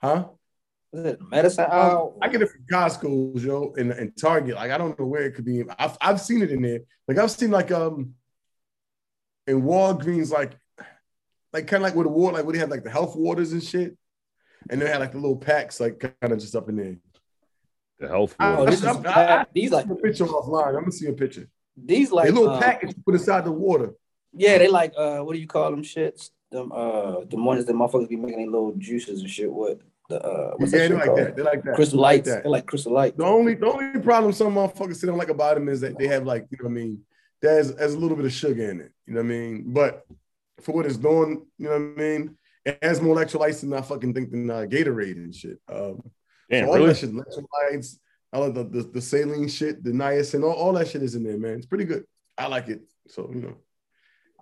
Huh? 0.00 0.28
Is 0.92 1.04
it 1.04 1.20
medicine 1.20 1.64
Um, 1.64 1.70
aisle? 1.72 2.18
I 2.22 2.28
get 2.28 2.42
it 2.42 2.48
from 2.50 2.64
Costco, 2.70 3.42
yo, 3.44 3.74
and, 3.76 3.92
and 3.92 4.16
Target. 4.16 4.54
Like 4.54 4.70
I 4.70 4.78
don't 4.78 4.98
know 4.98 5.04
where 5.06 5.22
it 5.22 5.34
could 5.34 5.44
be. 5.44 5.62
I've 5.78 5.98
I've 6.00 6.20
seen 6.20 6.42
it 6.42 6.50
in 6.50 6.62
there. 6.62 6.80
Like 7.06 7.18
I've 7.18 7.30
seen 7.30 7.50
like 7.50 7.70
um 7.70 8.14
in 9.46 9.62
Walgreens, 9.62 10.30
like 10.32 10.52
like 11.52 11.66
kind 11.66 11.82
of 11.82 11.88
like 11.88 11.94
with 11.94 12.06
the 12.06 12.12
water, 12.12 12.36
like 12.36 12.44
where 12.44 12.52
they 12.54 12.58
have 12.58 12.70
like 12.70 12.84
the 12.84 12.90
health 12.90 13.16
waters 13.16 13.52
and 13.52 13.62
shit, 13.62 13.96
and 14.70 14.80
they 14.80 14.86
had 14.88 15.00
like 15.00 15.12
the 15.12 15.18
little 15.18 15.36
packs, 15.36 15.78
like 15.80 15.98
kind 16.20 16.32
of 16.32 16.38
just 16.38 16.56
up 16.56 16.68
in 16.70 16.76
there. 16.76 16.96
The 18.00 18.08
health 18.08 18.34
I- 18.38 18.52
Oh, 18.54 18.58
water. 18.60 18.70
this 18.70 18.80
is 18.80 18.86
I- 18.86 18.92
I- 18.98 19.02
pack- 19.02 19.52
these 19.52 19.70
like 19.72 19.86
a 19.90 19.94
picture 19.94 20.24
offline. 20.26 20.68
I'm 20.68 20.80
gonna 20.80 20.92
see 20.92 21.06
a 21.08 21.12
picture. 21.12 21.48
these 21.76 22.10
like 22.10 22.28
a 22.30 22.32
little 22.32 22.50
uh, 22.50 22.60
package 22.60 22.94
put 23.04 23.14
inside 23.14 23.44
the 23.44 23.52
water. 23.52 23.94
Yeah, 24.32 24.56
they 24.58 24.68
like 24.68 24.92
uh, 24.96 25.20
what 25.20 25.34
do 25.34 25.38
you 25.38 25.46
call 25.46 25.70
them 25.70 25.82
shits? 25.82 26.30
Them 26.50 26.72
uh, 26.72 27.24
the 27.28 27.36
ones 27.36 27.66
that 27.66 27.74
motherfuckers 27.74 28.08
be 28.08 28.16
making 28.16 28.38
their 28.38 28.46
little 28.50 28.72
juices 28.76 29.20
and 29.20 29.28
shit 29.30 29.52
with 29.52 29.80
the 30.08 30.22
uh, 30.24 30.54
what's 30.56 30.72
yeah, 30.72 30.78
that 30.80 30.88
they 30.88 30.94
like 30.94 31.04
called? 31.04 31.18
that. 31.18 31.36
They 31.36 31.42
like 31.42 31.62
that. 31.64 31.74
Crystal 31.74 31.98
They 31.98 32.02
like 32.02 32.16
lights. 32.16 32.28
that. 32.28 32.42
They 32.44 32.48
like 32.48 32.66
crystal 32.66 32.92
lights. 32.92 33.16
The 33.16 33.24
only 33.24 33.54
the 33.54 33.66
only 33.66 34.00
problem 34.00 34.32
some 34.32 34.54
motherfuckers 34.54 34.96
say 34.96 35.06
don't 35.06 35.18
like 35.18 35.28
about 35.28 35.54
them 35.54 35.68
is 35.68 35.80
that 35.82 35.98
they 35.98 36.08
have 36.08 36.24
like, 36.24 36.46
you 36.50 36.58
know 36.60 36.68
what 36.68 36.78
I 36.78 36.82
mean, 36.82 37.00
there's 37.42 37.74
there's 37.74 37.94
a 37.94 37.98
little 37.98 38.16
bit 38.16 38.26
of 38.26 38.32
sugar 38.32 38.70
in 38.70 38.80
it. 38.80 38.92
You 39.06 39.14
know 39.14 39.20
what 39.20 39.26
I 39.26 39.28
mean? 39.28 39.64
But 39.66 40.06
for 40.62 40.72
what 40.72 40.86
it's 40.86 40.96
doing, 40.96 41.46
you 41.58 41.66
know 41.66 41.72
what 41.72 41.76
I 41.76 42.00
mean? 42.00 42.36
It 42.64 42.78
has 42.82 43.00
more 43.00 43.16
electrolytes 43.16 43.60
than 43.60 43.72
I 43.72 43.80
fucking 43.80 44.14
think 44.14 44.30
than 44.30 44.50
uh, 44.50 44.66
Gatorade 44.68 45.16
and 45.16 45.34
shit. 45.34 45.58
Um, 45.68 46.02
Damn, 46.50 46.64
so 46.64 46.70
all 46.70 46.76
really? 46.76 46.88
that 46.88 46.96
shit, 46.98 47.12
electrolytes, 47.12 47.96
all 48.32 48.44
of 48.44 48.54
the, 48.54 48.64
the, 48.64 48.82
the 48.82 49.00
saline 49.00 49.48
shit, 49.48 49.82
the 49.84 49.90
niacin, 49.90 50.42
all, 50.42 50.52
all 50.52 50.72
that 50.74 50.88
shit 50.88 51.02
is 51.02 51.14
in 51.14 51.22
there, 51.22 51.38
man. 51.38 51.56
It's 51.56 51.66
pretty 51.66 51.84
good. 51.84 52.04
I 52.36 52.46
like 52.46 52.68
it. 52.68 52.82
So, 53.08 53.30
you 53.32 53.40
know, 53.40 53.54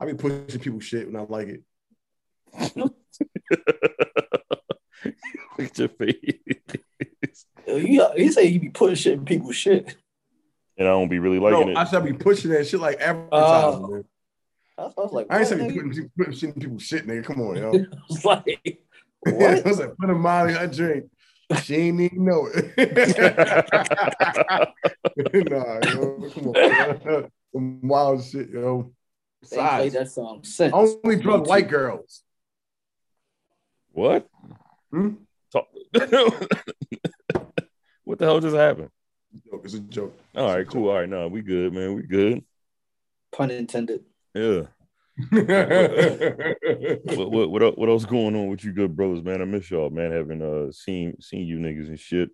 I 0.01 0.07
be 0.07 0.15
pushing 0.15 0.61
people 0.61 0.81
shit 0.81 1.07
when 1.07 1.17
I 1.17 1.27
like 1.29 1.49
it. 1.49 2.93
Look 5.59 5.69
at 5.69 5.79
your 5.79 5.89
face. 5.89 7.45
You, 7.67 8.07
you 8.17 8.33
say 8.33 8.47
you 8.47 8.61
be 8.61 8.69
pushing 8.71 8.95
shit 8.97 9.13
in 9.15 9.25
people's 9.25 9.57
shit. 9.57 9.97
And 10.79 10.87
I 10.87 10.91
don't 10.93 11.09
be 11.09 11.19
really 11.19 11.39
liking 11.39 11.73
no, 11.75 11.81
I 11.81 11.83
it. 11.83 11.89
should 11.89 12.05
be 12.05 12.13
pushing 12.13 12.51
that 12.53 12.67
shit 12.67 12.81
like 12.81 13.01
advertising, 13.01 13.33
uh, 13.33 13.73
Oh. 13.83 13.89
man. 13.89 14.05
I 14.79 14.83
was, 14.83 14.95
I 14.99 15.03
like, 15.15 15.27
I 15.31 15.39
ain't 15.41 15.49
what, 15.51 15.59
saying 15.59 15.71
nigga? 15.71 15.75
putting, 15.75 16.11
putting 16.19 16.35
shit 16.35 16.59
people's 16.61 16.83
shit, 16.83 17.07
nigga. 17.07 17.25
Come 17.25 17.41
on, 17.41 17.57
yo. 17.57 17.73
I 17.93 17.97
was 18.11 18.25
like, 18.27 18.45
I 19.27 19.31
what? 19.31 19.65
was 19.65 19.79
like, 19.81 19.97
put 19.97 20.11
a 20.11 20.15
Molly 20.15 20.53
in 20.53 20.59
her 20.59 20.67
drink. 20.67 21.07
She 21.63 21.77
ain't 21.77 22.01
even 22.01 22.25
know 22.25 22.49
it. 22.53 22.77
nah, 25.51 25.79
yo, 25.89 26.31
come 26.31 26.49
on. 26.49 26.53
man. 26.53 27.31
Some 27.53 27.81
wild 27.89 28.23
shit, 28.25 28.51
yo. 28.51 28.93
they 29.51 29.57
ain't 29.59 29.69
played 29.71 29.93
Besides, 29.93 29.95
that 29.95 30.11
song 30.11 30.45
since. 30.45 30.73
only 30.75 31.17
drug 31.17 31.47
white 31.47 31.69
girls. 31.69 32.23
what? 33.93 34.29
Hmm? 34.97 35.11
Talk- 35.53 35.69
what 38.05 38.19
the 38.19 38.25
hell 38.25 38.41
just 38.41 38.57
happened? 38.57 38.89
Joke, 39.51 39.61
It's 39.65 39.75
a 39.75 39.81
joke. 39.81 40.19
All 40.35 40.55
right, 40.55 40.67
cool. 40.67 40.89
All 40.89 41.01
right, 41.01 41.09
no, 41.09 41.29
we 41.29 41.43
good, 41.43 41.75
man. 41.75 41.95
We 41.95 42.03
good. 42.03 42.43
Pun 43.31 43.51
intended. 43.51 44.05
Yeah. 44.35 44.63
What 47.17 47.31
what 47.31 47.51
what, 47.51 47.79
what 47.79 47.89
else 47.91 48.05
going 48.07 48.35
on 48.37 48.49
with 48.49 48.65
you, 48.65 48.73
good 48.73 48.97
brothers, 48.97 49.23
man? 49.23 49.41
I 49.43 49.45
miss 49.45 49.71
y'all, 49.71 49.91
man. 49.91 50.13
Having 50.13 50.43
uh 50.43 50.73
seen 50.73 51.21
seen 51.21 51.47
you 51.47 51.59
niggas 51.59 51.89
and 51.89 51.99
shit. 52.01 52.31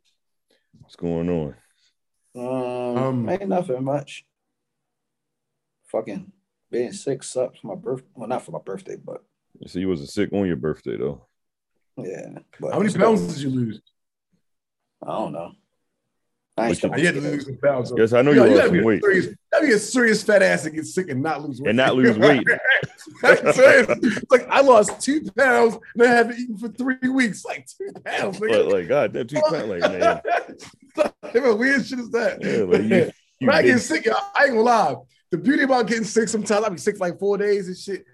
What's 0.81 0.97
going 0.97 1.29
on? 1.29 1.55
Um, 2.37 2.97
Um, 2.97 3.29
ain't 3.29 3.49
nothing 3.49 3.83
much. 3.85 4.25
Fucking 5.89 6.31
being 6.71 6.93
sick 6.93 7.23
sucks 7.23 7.59
for 7.61 7.67
my 7.69 7.75
birth, 7.75 8.03
Well, 8.15 8.29
not 8.29 8.43
for 8.43 8.53
my 8.53 8.61
birthday, 8.65 8.97
but 8.97 9.23
So 9.67 9.79
you 9.79 9.89
wasn't 9.89 10.11
sick 10.11 10.33
on 10.33 10.47
your 10.47 10.57
birthday 10.57 10.97
though. 10.97 11.27
Yeah. 11.99 12.29
But 12.61 12.73
How 12.73 12.81
many 12.81 12.93
pounds 12.93 13.27
did 13.35 13.43
you 13.43 13.51
lose? 13.51 13.81
I 15.07 15.11
don't 15.19 15.33
know. 15.33 15.53
I 16.57 16.69
ain't 16.69 16.83
But 16.83 16.93
I 16.93 17.01
had 17.01 17.15
to 17.15 17.21
lose 17.23 17.47
some 17.47 17.57
pounds. 17.57 17.89
so- 17.89 17.97
Yes, 17.99 18.13
I 18.13 18.21
know 18.23 18.33
Yo, 18.33 18.45
you 18.45 18.51
you 18.51 18.57
lost 18.57 18.69
some 18.69 18.85
weight. 18.85 19.03
serious, 19.03 19.27
gotta 19.51 19.67
be 19.67 19.73
a 19.73 19.79
serious 19.79 20.23
fat 20.23 20.43
ass 20.43 20.65
to 20.65 20.71
get 20.71 20.85
sick 20.85 21.09
and 21.09 21.23
not 21.23 21.43
lose 21.43 21.61
weight. 21.61 21.69
And 21.71 21.77
not 21.79 21.95
lose 21.97 22.19
weight. 22.19 22.47
It's 23.25 24.31
like 24.31 24.49
I 24.49 24.61
lost 24.61 25.01
two 25.01 25.23
pounds 25.37 25.77
and 25.95 26.03
I 26.05 26.07
haven't 26.07 26.39
eaten 26.39 26.57
for 26.57 26.69
three 26.69 27.09
weeks. 27.09 27.45
Like 27.45 27.67
two 27.67 27.91
pounds. 28.05 28.39
But 28.39 28.51
nigga. 28.51 28.73
like, 28.73 28.89
God, 28.89 29.13
that 29.15 29.29
two 29.29 29.41
pound, 29.49 29.71
like, 29.71 29.81
man, 29.81 30.21
what 30.95 31.15
type 31.33 31.59
weird 31.59 31.85
shit 31.87 31.99
is 31.99 32.11
that? 32.11 32.39
yeah, 32.43 32.63
like 32.65 32.83
you, 32.83 33.13
you 33.41 33.47
when 33.49 33.57
I 33.57 33.63
get 33.63 33.79
sick, 33.81 34.05
y'all, 34.05 34.17
I 34.37 34.45
ain't 34.45 34.51
gonna 34.53 34.63
lie. 34.63 34.95
The 35.31 35.39
beauty 35.39 35.63
about 35.63 35.87
getting 35.87 36.05
sick, 36.05 36.29
sometimes 36.29 36.65
I 36.65 36.69
be 36.69 36.79
sick 36.79 36.97
for 36.97 37.07
like 37.09 37.19
four 37.19 37.39
days 37.39 37.67
and 37.69 37.77
shit. 37.77 38.05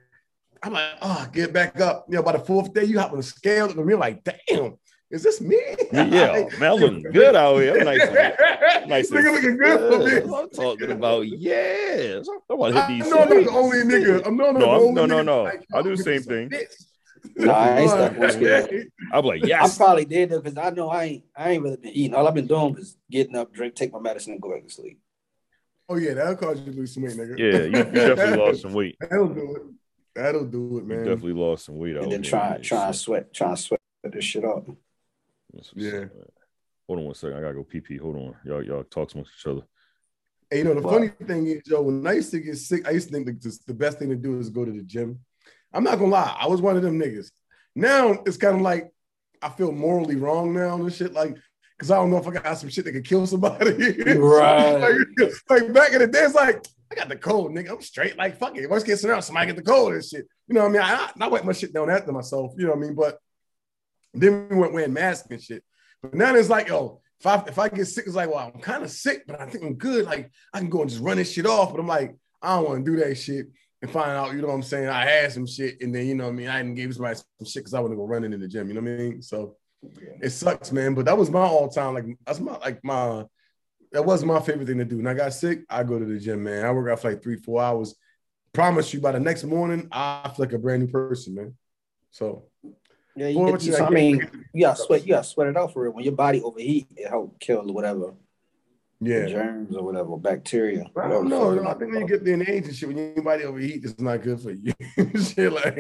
I'm 0.63 0.73
like, 0.73 0.93
oh, 1.03 1.29
get 1.33 1.53
back 1.53 1.81
up. 1.81 2.07
You 2.09 2.17
know, 2.17 2.23
by 2.23 2.33
the 2.33 2.39
fourth 2.41 2.73
day, 2.73 2.85
you 2.85 2.99
hop 2.99 3.13
on 3.13 3.19
the 3.19 3.23
scale, 3.23 3.67
and 3.71 3.77
you're 3.89 3.99
like, 3.99 4.23
damn, 4.25 4.77
is 5.11 5.23
this 5.23 5.41
me? 5.41 5.59
yeah, 5.93 6.47
man, 6.59 6.73
I'm 6.73 6.79
looking 6.79 7.03
good 7.13 7.35
out 7.37 7.59
here. 7.59 7.79
I'm 7.79 7.85
nice. 7.85 8.03
and- 8.03 8.89
nice 8.89 9.11
Nigga 9.11 9.33
looking 9.33 9.57
good 9.57 9.79
for 9.79 10.29
me. 10.29 10.37
I'm 10.37 10.51
talking 10.51 10.91
about 10.91 11.23
yes. 11.29 12.27
I 12.51 12.55
want 12.55 12.75
to 12.75 12.81
I 12.83 12.87
hit 12.87 13.03
these. 13.05 13.11
know 13.13 13.19
I'm 13.21 13.29
not 13.29 13.45
the 13.45 13.51
only 13.51 13.79
nigga. 13.79 14.27
I'm 14.27 14.37
not 14.37 14.55
No, 14.55 14.61
the 14.61 14.67
I'm- 14.67 14.81
only 14.81 14.93
no, 14.95 15.07
no, 15.07 15.17
nigga 15.23 15.25
no. 15.27 15.43
like, 15.45 15.67
I 15.75 15.83
do 15.83 15.97
the 15.97 16.03
same 16.03 16.15
this 16.15 16.21
is 16.23 16.27
a 16.27 16.31
thing. 16.31 16.49
bitch. 16.51 16.85
Nah, 17.37 17.53
I 17.53 17.79
ain't 17.81 17.91
stuck 17.91 18.19
on 18.19 18.31
scale. 18.33 18.69
I'm 19.13 19.25
like, 19.25 19.45
yes. 19.45 19.75
I 19.75 19.85
probably 19.85 20.05
did 20.05 20.31
though, 20.31 20.41
because 20.41 20.57
I 20.59 20.71
know 20.71 20.89
I 20.89 21.05
ain't 21.05 21.25
I 21.37 21.51
ain't 21.51 21.63
really 21.63 21.77
been 21.77 21.93
eating. 21.93 22.15
All 22.15 22.27
I've 22.29 22.35
been 22.35 22.47
doing 22.47 22.75
was 22.75 22.97
getting 23.11 23.35
up, 23.37 23.53
drink, 23.53 23.75
take 23.75 23.93
my 23.93 23.99
medicine, 24.01 24.33
and 24.35 24.43
go 24.43 24.53
back 24.53 24.65
to 24.67 24.73
sleep. 24.73 24.99
Oh 25.89 25.97
yeah, 25.97 26.15
that'll 26.15 26.37
cause 26.37 26.61
you 26.61 26.71
to 26.73 26.79
lose 26.79 26.93
some 26.95 27.03
weight, 27.05 27.17
nigga. 27.17 27.39
Yeah, 27.39 27.61
you, 27.63 27.79
you 27.79 27.85
definitely 27.85 28.37
lost 28.45 28.61
some 28.63 28.73
weight. 28.75 28.97
That'll 29.01 29.29
do 29.29 29.57
it. 29.57 29.63
That'll 30.23 30.45
do 30.45 30.79
it, 30.79 30.83
You 30.83 30.89
man. 30.89 30.99
definitely 31.05 31.35
lost 31.35 31.67
some 31.67 31.77
weight 31.79 31.97
out 31.97 32.03
And 32.03 32.13
then 32.13 32.23
try 32.23 32.51
man. 32.51 32.63
try 32.63 32.87
and 32.87 32.97
sweat, 32.97 33.33
try 33.33 33.49
and 33.51 33.59
sweat 33.59 33.81
this 34.03 34.25
shit 34.25 34.45
up. 34.45 34.69
Yeah. 35.75 36.07
Hold 36.87 36.99
on 37.01 37.05
one 37.05 37.15
second. 37.15 37.37
I 37.37 37.41
gotta 37.41 37.55
go 37.55 37.63
pee 37.65 37.81
pee. 37.81 37.97
Hold 37.99 38.17
on. 38.17 38.37
Y'all, 38.45 38.63
y'all 38.65 38.85
talk 38.85 39.13
amongst 39.15 39.33
each 39.39 39.47
other. 39.47 39.63
Hey, 40.51 40.59
you 40.59 40.65
know, 40.65 40.75
the 40.75 40.81
Wow. 40.81 40.93
funny 40.95 41.09
thing 41.09 41.47
is, 41.47 41.63
Joe, 41.67 41.83
when 41.83 42.07
I 42.07 42.13
used 42.15 42.31
to 42.31 42.41
get 42.41 42.57
sick, 42.57 42.89
I 42.89 42.93
used 42.93 43.09
to 43.09 43.15
think 43.15 43.27
that 43.27 43.41
just 43.41 43.67
the 43.67 43.75
best 43.75 43.99
thing 43.99 44.09
to 44.09 44.17
do 44.17 44.39
is 44.39 44.49
go 44.51 44.65
to 44.65 44.73
the 44.73 44.83
gym. 44.83 45.21
I'm 45.73 45.85
not 45.85 45.99
gonna 45.99 46.11
lie, 46.11 46.37
I 46.41 46.47
was 46.49 46.61
one 46.63 46.77
of 46.77 46.83
them 46.83 46.99
niggas. 46.99 47.31
Now 47.77 48.23
it's 48.27 48.37
kind 48.39 48.57
of 48.57 48.63
like 48.63 48.91
I 49.41 49.51
feel 49.51 49.71
morally 49.71 50.17
wrong 50.17 50.53
now 50.53 50.75
and 50.75 50.93
shit, 50.93 51.13
like 51.13 51.37
because 51.77 51.91
I 51.93 51.97
don't 51.97 52.11
know 52.11 52.17
if 52.17 52.27
I 52.27 52.33
got 52.33 52.59
some 52.59 52.71
shit 52.71 52.85
that 52.87 52.93
could 52.93 53.05
kill 53.05 53.27
somebody. 53.27 54.03
Right. 54.19 54.81
like, 54.81 55.33
like, 55.49 55.73
back 55.73 55.93
in 55.93 56.01
the 56.01 56.09
day, 56.09 56.23
it's 56.25 56.35
like 56.35 56.65
I 56.91 56.95
got 56.95 57.09
the 57.09 57.17
cold, 57.17 57.53
nigga. 57.53 57.71
I'm 57.71 57.83
straight. 57.83 58.17
Like 58.17 58.39
fuck 58.39 58.57
it. 58.57 58.69
Worst 58.69 58.87
case 58.87 59.01
scenario, 59.01 59.21
somebody 59.21 59.47
get 59.47 59.57
the 59.57 59.63
cold 59.63 59.93
and 59.93 60.05
shit. 60.05 60.27
You 60.47 60.55
know 60.55 60.63
what 60.63 60.71
I 60.71 60.73
mean? 60.73 60.83
I, 60.83 61.11
I 61.21 61.29
wet 61.29 61.45
my 61.45 61.53
shit 61.53 61.73
down 61.73 61.91
after 61.91 62.13
myself. 62.13 62.53
You 62.57 62.65
know 62.65 62.71
what 62.71 62.79
I 62.79 62.81
mean? 62.81 62.95
But 62.95 63.19
then 64.15 64.49
we 64.49 64.57
went 64.57 64.73
wearing 64.73 64.93
masks 64.93 65.29
and 65.31 65.43
shit. 65.43 65.63
But 66.03 66.15
now 66.15 66.35
it's 66.35 66.49
like, 66.49 66.69
yo, 66.69 67.01
if 67.21 67.27
I 67.27 67.43
if 67.47 67.59
I 67.59 67.69
get 67.69 67.87
sick, 67.87 68.07
it's 68.07 68.15
like, 68.17 68.31
well, 68.31 68.53
I'm 68.55 68.61
kind 68.61 68.83
of 68.83 68.91
sick, 68.91 69.25
but 69.27 69.41
I 69.41 69.47
think 69.47 69.65
I'm 69.65 69.75
good. 69.75 70.07
Like 70.07 70.31
I 70.55 70.61
can 70.61 70.71
go 70.71 70.81
and 70.81 70.91
just 70.91 71.03
run 71.03 71.17
this 71.17 71.33
shit 71.33 71.47
off. 71.47 71.73
But 71.73 71.81
I'm 71.81 71.87
like, 71.89 72.17
I 72.41 72.57
don't 72.57 72.69
want 72.69 72.85
to 72.85 72.91
do 72.91 72.99
that 72.99 73.15
shit 73.17 73.47
and 73.81 73.91
find 73.91 74.11
out, 74.11 74.33
you 74.33 74.41
know 74.41 74.49
what 74.49 74.55
I'm 74.55 74.63
saying? 74.63 74.89
I 74.89 75.05
had 75.05 75.33
some 75.33 75.47
shit, 75.47 75.81
and 75.83 75.95
then 75.95 76.07
you 76.07 76.15
know 76.15 76.25
what 76.25 76.31
I 76.31 76.37
mean. 76.37 76.49
I 76.49 76.59
didn't 76.59 76.75
give 76.75 76.95
somebody 76.95 77.17
some 77.17 77.47
shit 77.47 77.63
because 77.63 77.75
I 77.75 77.81
want 77.81 77.93
to 77.93 77.97
go 77.97 78.07
running 78.07 78.33
in 78.33 78.41
the 78.41 78.49
gym. 78.49 78.69
You 78.69 78.75
know 78.75 78.81
what 78.81 78.91
I 78.91 78.97
mean? 78.97 79.23
So 79.23 79.57
it 80.21 80.31
sucks, 80.31 80.73
man. 80.73 80.95
But 80.95 81.05
that 81.05 81.19
was 81.19 81.31
my 81.31 81.41
all 81.41 81.69
time. 81.69 81.95
Like 81.95 82.07
that's 82.25 82.41
my 82.41 82.57
like 82.59 82.83
my 82.83 83.25
that 83.93 84.05
was 84.05 84.25
my 84.25 84.41
favorite 84.41 84.67
thing 84.67 84.79
to 84.79 84.85
do. 84.85 84.99
When 84.99 85.07
I 85.07 85.15
got 85.15 85.33
sick, 85.33 85.61
I 85.69 85.83
go 85.83 85.99
to 85.99 86.05
the 86.05 86.19
gym, 86.19 86.43
man. 86.45 86.65
I 86.65 86.71
work 86.73 86.91
out 86.91 87.01
for 87.01 87.11
like 87.11 87.23
three, 87.23 87.37
four 87.37 87.63
hours. 87.63 87.95
Promise 88.53 88.93
you, 88.95 89.01
by 89.01 89.13
the 89.13 89.21
next 89.21 89.45
morning, 89.45 89.89
I 89.93 90.31
feel 90.35 90.45
like 90.47 90.53
a 90.53 90.59
brand 90.59 90.83
new 90.83 90.89
person, 90.89 91.35
man. 91.35 91.55
So 92.11 92.45
Yeah, 93.15 93.29
you, 93.29 93.47
get, 93.47 93.63
you 93.63 93.77
I 93.77 93.91
mean, 93.91 94.29
you 94.53 94.63
gotta 94.63 94.81
sweat. 94.81 95.03
You 95.03 95.15
gotta 95.15 95.25
sweat 95.25 95.49
it 95.49 95.57
out 95.57 95.73
for 95.73 95.87
it. 95.87 95.95
When 95.95 96.05
your 96.05 96.15
body 96.15 96.41
overheat, 96.43 96.87
it 96.97 97.09
help 97.09 97.39
kill 97.41 97.63
whatever 97.73 98.15
Yeah. 99.01 99.27
germs 99.27 99.77
or 99.77 99.85
whatever 99.85 100.17
bacteria. 100.17 100.87
I 100.97 101.09
don't 101.09 101.29
know. 101.29 101.57
fuck 101.57 101.67
I 101.67 101.79
think 101.79 101.93
when 101.93 102.01
you 102.03 102.09
get 102.09 102.25
there 102.25 102.35
in 102.35 102.49
age 102.49 102.67
and 102.67 102.75
shit, 102.75 102.89
when 102.89 102.97
your 102.97 103.23
body 103.23 103.45
overheat, 103.45 103.85
it's 103.85 104.01
not 104.01 104.23
good 104.23 104.41
for 104.41 104.51
you. 104.51 104.73
shit, 105.23 105.53
like, 105.53 105.77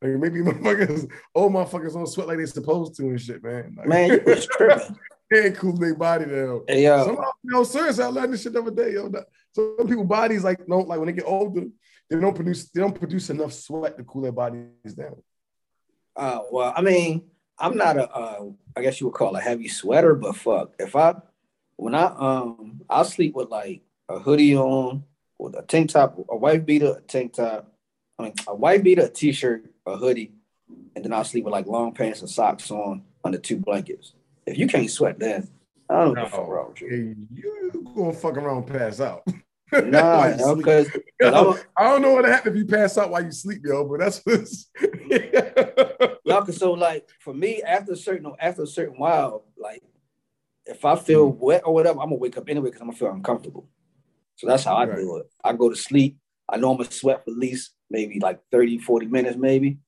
like 0.00 0.12
maybe 0.18 0.40
motherfuckers, 0.42 1.10
old 1.34 1.52
motherfuckers 1.52 1.92
don't 1.94 2.06
sweat 2.06 2.28
like 2.28 2.38
they're 2.38 2.46
supposed 2.46 2.94
to 2.96 3.02
and 3.08 3.20
shit, 3.20 3.42
man. 3.42 3.74
Like, 3.76 3.88
man, 3.88 4.10
you 4.10 4.22
was 4.24 4.46
tripping. 4.52 4.96
They 5.32 5.50
cool 5.52 5.76
their 5.76 5.94
body 5.94 6.26
down. 6.26 6.62
Hey, 6.68 6.84
yo, 6.84 7.04
Some, 7.04 7.18
yo, 7.44 7.64
serious, 7.64 7.98
I 7.98 8.06
learned 8.06 8.32
this 8.32 8.42
shit 8.42 8.52
the 8.52 8.60
other 8.60 8.70
day. 8.70 8.92
Yo, 8.92 9.10
some 9.54 9.88
people 9.88 10.04
bodies 10.04 10.44
like 10.44 10.66
don't 10.66 10.88
like 10.88 10.98
when 10.98 11.06
they 11.06 11.12
get 11.12 11.24
older, 11.24 11.64
they 12.08 12.20
don't 12.20 12.34
produce 12.34 12.68
they 12.70 12.80
don't 12.80 12.98
produce 12.98 13.30
enough 13.30 13.52
sweat 13.52 13.96
to 13.96 14.04
cool 14.04 14.22
their 14.22 14.32
bodies 14.32 14.94
down. 14.96 15.22
Uh, 16.14 16.40
well, 16.50 16.72
I 16.76 16.82
mean, 16.82 17.22
I'm 17.58 17.76
not 17.76 17.96
a, 17.96 18.10
uh, 18.10 18.44
I 18.76 18.82
guess 18.82 19.00
you 19.00 19.06
would 19.06 19.14
call 19.14 19.36
a 19.36 19.40
heavy 19.40 19.68
sweater, 19.68 20.14
but 20.14 20.36
fuck, 20.36 20.72
if 20.78 20.94
I, 20.96 21.14
when 21.76 21.94
I, 21.94 22.04
um, 22.04 22.82
I'll 22.88 23.04
sleep 23.04 23.34
with 23.34 23.48
like 23.48 23.82
a 24.08 24.18
hoodie 24.18 24.56
on, 24.56 25.04
with 25.38 25.56
a 25.56 25.62
tank 25.62 25.90
top, 25.90 26.18
a 26.28 26.36
wife 26.36 26.66
beater, 26.66 26.96
a 26.98 27.00
tank 27.00 27.34
top, 27.34 27.72
I 28.18 28.24
mean, 28.24 28.34
a 28.46 28.54
white 28.54 28.82
beater, 28.82 29.02
a 29.02 29.08
t-shirt, 29.08 29.64
a 29.86 29.96
hoodie, 29.96 30.32
and 30.94 31.04
then 31.04 31.12
I'll 31.12 31.24
sleep 31.24 31.44
with 31.44 31.52
like 31.52 31.66
long 31.66 31.94
pants 31.94 32.20
and 32.20 32.28
socks 32.28 32.70
on 32.70 33.04
under 33.24 33.38
two 33.38 33.58
blankets. 33.58 34.12
If 34.46 34.58
you 34.58 34.66
can't 34.66 34.90
sweat, 34.90 35.18
then 35.18 35.48
I 35.88 36.04
don't 36.04 36.14
know 36.14 36.22
what 36.22 36.30
fuck 36.30 36.48
wrong 36.48 36.70
with 36.70 36.80
you. 36.80 36.88
Hey, 36.88 37.14
you 37.32 37.92
gonna 37.94 38.12
fuck 38.12 38.36
around 38.36 38.64
and 38.64 38.66
pass 38.66 39.00
out. 39.00 39.22
Nah, 39.72 40.36
no, 40.36 40.54
because 40.54 40.90
Yo, 41.18 41.56
I 41.78 41.84
don't 41.84 42.02
know 42.02 42.12
what 42.12 42.26
happened 42.26 42.54
if 42.56 42.60
you 42.60 42.66
pass 42.66 42.98
out 42.98 43.10
while 43.10 43.24
you 43.24 43.32
sleep, 43.32 43.62
yo, 43.64 43.88
but 43.88 44.00
that's 44.00 44.20
what's 44.24 44.68
y'all 46.26 46.46
so 46.52 46.72
like 46.72 47.08
for 47.20 47.32
me 47.32 47.62
after 47.62 47.92
a 47.92 47.96
certain 47.96 48.30
after 48.38 48.64
a 48.64 48.66
certain 48.66 48.98
while, 48.98 49.46
like 49.56 49.82
if 50.66 50.84
I 50.84 50.96
feel 50.96 51.32
Mm. 51.32 51.38
wet 51.38 51.62
or 51.64 51.72
whatever, 51.72 52.00
I'm 52.00 52.06
gonna 52.08 52.16
wake 52.16 52.36
up 52.36 52.50
anyway 52.50 52.66
because 52.68 52.82
I'm 52.82 52.88
gonna 52.88 52.98
feel 52.98 53.12
uncomfortable. 53.12 53.66
So 54.36 54.46
that's 54.46 54.64
how 54.64 54.76
I 54.76 54.84
Right. 54.84 54.98
do 54.98 55.16
it. 55.16 55.26
I 55.42 55.54
go 55.54 55.70
to 55.70 55.76
sleep. 55.76 56.18
I 56.48 56.58
know 56.58 56.70
I'm 56.72 56.76
gonna 56.76 56.90
sweat 56.90 57.24
for 57.24 57.30
at 57.30 57.38
least 57.38 57.72
maybe 57.88 58.18
like 58.20 58.40
30, 58.50 58.76
40 58.78 59.06
minutes, 59.06 59.36
maybe. 59.38 59.78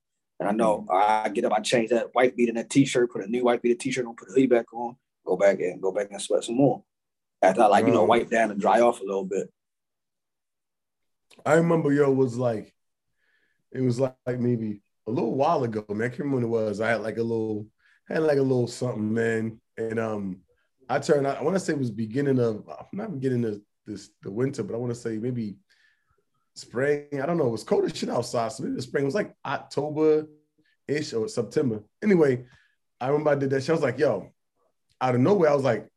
And 0.41 0.49
I 0.49 0.53
know 0.53 0.87
I 0.91 1.29
get 1.29 1.45
up, 1.45 1.53
I 1.53 1.61
change 1.61 1.91
that 1.91 2.09
white 2.13 2.37
beat 2.37 2.49
in 2.49 2.57
that 2.57 2.71
t-shirt, 2.71 3.13
put 3.13 3.25
a 3.25 3.29
new 3.29 3.45
white 3.45 3.63
beat 3.63 3.79
t-shirt 3.79 4.07
on, 4.07 4.17
put 4.17 4.29
a 4.29 4.33
hoodie 4.33 4.47
back 4.47 4.73
on, 4.73 4.97
go 5.25 5.37
back 5.37 5.61
and 5.61 5.81
go 5.81 5.93
back 5.93 6.09
and 6.11 6.21
sweat 6.21 6.45
some 6.45 6.57
more. 6.57 6.83
After 7.41 7.63
I 7.63 7.67
like, 7.67 7.87
you 7.87 7.93
know, 7.93 8.05
wipe 8.05 8.31
down 8.31 8.51
and 8.51 8.61
dry 8.61 8.81
off 8.81 9.01
a 9.01 9.05
little 9.05 9.25
bit. 9.25 9.53
I 11.45 11.55
remember 11.55 11.93
yo 11.93 12.11
was 12.11 12.37
like, 12.37 12.73
it 13.73 13.81
was 13.81 14.01
like, 14.01 14.15
like 14.27 14.41
maybe 14.41 14.83
a 15.07 15.11
little 15.11 15.35
while 15.35 15.63
ago, 15.65 15.85
man. 15.89 16.07
I 16.07 16.09
can't 16.09 16.21
remember 16.21 16.37
when 16.37 16.45
it 16.45 16.67
was. 16.67 16.81
I 16.81 16.91
had 16.91 17.03
like 17.03 17.19
a 17.19 17.23
little, 17.23 17.67
had 18.09 18.23
like 18.23 18.39
a 18.39 18.43
little 18.43 18.67
something, 18.67 19.13
man. 19.13 19.61
And 19.77 19.99
um, 19.99 20.41
I 20.89 20.99
turned 20.99 21.27
out, 21.27 21.39
I 21.39 21.43
want 21.43 21.55
to 21.57 21.61
say 21.61 21.73
it 21.73 21.79
was 21.79 21.91
beginning 21.91 22.39
of 22.39 22.69
I'm 22.69 22.87
not 22.93 23.13
beginning 23.13 23.45
of 23.45 23.61
this 23.87 24.11
the 24.23 24.31
winter, 24.31 24.63
but 24.63 24.75
I 24.75 24.79
want 24.79 24.95
to 24.95 24.99
say 24.99 25.19
maybe 25.19 25.57
spring. 26.55 27.21
I 27.21 27.27
don't 27.27 27.37
know. 27.37 27.47
It 27.47 27.51
was 27.51 27.65
cold 27.65 27.85
as 27.85 27.97
shit 27.97 28.09
outside. 28.09 28.53
So 28.53 28.63
maybe 28.63 28.77
the 28.77 28.83
spring 28.83 29.05
it 29.05 29.07
was 29.07 29.15
like 29.15 29.35
October-ish 29.45 31.13
or 31.13 31.29
September. 31.29 31.83
Anyway, 32.03 32.45
I 33.01 33.09
remember 33.09 33.31
I 33.31 33.35
did 33.35 33.51
that 33.51 33.63
shit. 33.63 33.71
I 33.71 33.75
was 33.75 33.83
like, 33.83 33.99
yo, 33.99 34.33
out 35.01 35.15
of 35.15 35.21
nowhere, 35.21 35.51
I 35.51 35.55
was 35.55 35.65
like, 35.65 35.89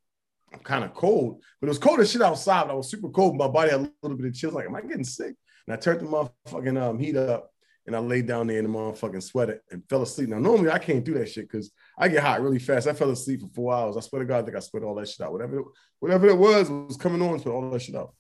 I'm 0.54 0.60
kind 0.60 0.84
of 0.84 0.94
cold, 0.94 1.44
but 1.60 1.68
it 1.68 1.70
was 1.70 1.80
cold 1.80 2.00
as 2.00 2.12
shit 2.12 2.22
outside. 2.22 2.70
I 2.70 2.74
was 2.74 2.90
super 2.90 3.10
cold. 3.10 3.38
My 3.38 3.48
body 3.48 3.72
had 3.72 3.82
a 3.82 3.92
little 4.02 4.18
bit 4.18 4.28
of 4.28 4.34
chills. 4.34 4.54
Like, 4.54 4.66
am 4.66 4.76
I 4.76 4.82
getting 4.82 5.04
sick? 5.04 5.36
And 5.68 5.74
I 5.74 5.78
turned 5.78 6.00
the 6.00 6.06
motherfucking 6.06 6.82
um, 6.82 7.00
heat 7.00 7.18
up 7.18 7.52
and 7.86 7.96
I 7.96 8.00
laid 8.00 8.28
down 8.28 8.48
there 8.48 8.58
in 8.60 8.64
the 8.64 8.70
motherfucking 8.70 9.24
sweater 9.24 9.62
and 9.72 9.84
fell 9.90 10.02
asleep. 10.02 10.30
Now, 10.30 10.40
normally 10.40 10.72
I 10.72 10.80
can't 10.80 11.04
do 11.04 11.14
that 11.16 11.30
shit 11.30 11.50
because 11.50 11.72
I 11.98 12.10
get 12.10 12.24
hot 12.24 12.42
really 12.42 12.60
fast. 12.60 12.88
I 12.88 12.94
fell 12.94 13.12
asleep 13.12 13.42
for 13.42 13.50
four 13.54 13.74
hours. 13.74 13.98
I 13.98 14.02
swear 14.02 14.22
to 14.22 14.28
God, 14.28 14.40
I 14.40 14.44
think 14.44 14.58
I 14.58 14.60
sweat 14.60 14.84
all 14.84 14.96
that 14.96 15.08
shit 15.08 15.26
out. 15.26 15.32
Whatever 15.32 15.60
it, 15.60 15.66
whatever 16.00 16.28
it 16.28 16.38
was, 16.38 16.70
was 16.70 16.98
coming 16.98 17.22
on, 17.22 17.40
sweat 17.40 17.56
all 17.56 17.70
that 17.70 17.82
shit 17.82 17.96
out. 17.96 18.14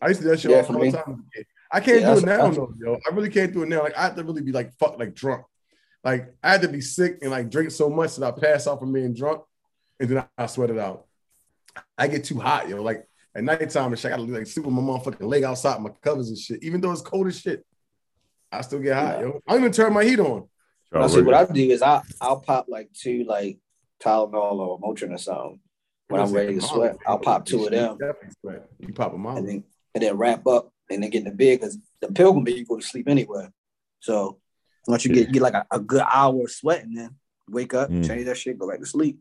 I 0.00 0.08
used 0.08 0.20
to 0.20 0.24
do 0.24 0.30
that 0.30 0.40
shit 0.40 0.50
Yeah, 0.50 0.58
all 0.58 0.64
for 0.64 0.72
the 0.72 0.92
time. 0.92 1.24
I 1.70 1.80
can't 1.80 2.00
Yeah, 2.00 2.14
do 2.14 2.18
it 2.20 2.24
now, 2.24 2.50
though, 2.50 2.72
yo. 2.78 2.98
I 3.10 3.14
really 3.14 3.30
can't 3.30 3.52
do 3.52 3.62
it 3.62 3.68
now. 3.68 3.82
Like 3.82 3.96
I 3.96 4.02
have 4.02 4.16
to 4.16 4.24
really 4.24 4.42
be 4.42 4.52
like 4.52 4.72
fuck, 4.78 4.98
like 4.98 5.14
drunk. 5.14 5.44
Like 6.04 6.34
I 6.42 6.52
had 6.52 6.62
to 6.62 6.68
be 6.68 6.80
sick 6.80 7.18
and 7.22 7.30
like 7.30 7.50
drink 7.50 7.70
so 7.70 7.90
much 7.90 8.16
that 8.16 8.26
I 8.26 8.38
pass 8.38 8.66
out 8.66 8.80
from 8.80 8.92
being 8.92 9.12
drunk, 9.14 9.42
and 10.00 10.08
then 10.08 10.18
I, 10.18 10.44
I 10.44 10.46
sweat 10.46 10.70
it 10.70 10.78
out. 10.78 11.06
I 11.96 12.06
get 12.08 12.24
too 12.24 12.38
hot, 12.38 12.68
yo. 12.68 12.82
Like 12.82 13.06
at 13.34 13.44
nighttime 13.44 13.92
and 13.92 13.98
shit, 13.98 14.12
I 14.12 14.16
gotta 14.16 14.30
like 14.30 14.46
sleep 14.46 14.66
with 14.66 14.74
my 14.74 14.80
motherfucking 14.80 15.20
leg 15.28 15.44
outside 15.44 15.80
my 15.80 15.90
covers 16.02 16.28
and 16.28 16.38
shit. 16.38 16.62
Even 16.62 16.80
though 16.80 16.92
it's 16.92 17.02
cold 17.02 17.26
as 17.26 17.38
shit, 17.40 17.66
I 18.50 18.62
still 18.62 18.78
get 18.78 18.94
hot, 18.96 19.18
Yeah. 19.18 19.26
yo. 19.26 19.40
I 19.46 19.52
don't 19.52 19.60
even 19.62 19.72
turn 19.72 19.92
my 19.92 20.04
heat 20.04 20.20
on. 20.20 20.48
Now, 20.92 21.06
see, 21.06 21.20
what 21.20 21.34
I 21.34 21.44
do 21.44 21.70
is 21.70 21.82
I 21.82 22.00
I'll 22.20 22.40
pop 22.40 22.66
like 22.68 22.90
two 22.94 23.24
like 23.24 23.58
Tylenol 24.02 24.32
or 24.58 24.80
Motrin 24.80 25.12
or 25.12 25.18
something 25.18 25.60
when 26.08 26.20
I'm 26.20 26.32
ready 26.32 26.54
to 26.54 26.60
sweat. 26.62 26.96
I'll 27.06 27.18
pop 27.18 27.44
two 27.44 27.66
of 27.66 27.72
them 27.72 27.98
You 28.78 28.92
pop 28.94 29.12
them 29.12 29.26
out. 29.26 29.44
And 29.98 30.06
then 30.06 30.16
wrap 30.16 30.46
up 30.46 30.72
and 30.88 31.02
then 31.02 31.10
get 31.10 31.18
in 31.18 31.24
the 31.24 31.30
bed 31.30 31.58
because 31.60 31.76
the 32.00 32.08
pilgrim 32.12 32.44
bed 32.44 32.54
you 32.54 32.64
go 32.64 32.76
to 32.76 32.86
sleep 32.86 33.08
anywhere. 33.08 33.52
So 34.00 34.38
once 34.86 35.04
you 35.04 35.12
get 35.12 35.32
get 35.32 35.42
like 35.42 35.54
a, 35.54 35.66
a 35.72 35.80
good 35.80 36.02
hour 36.08 36.42
of 36.42 36.50
sweating, 36.50 36.94
then 36.94 37.16
wake 37.50 37.74
up, 37.74 37.90
Mm. 37.90 38.06
change 38.06 38.24
that 38.26 38.36
shit, 38.36 38.58
go 38.58 38.70
back 38.70 38.78
to 38.80 38.86
sleep. 38.86 39.18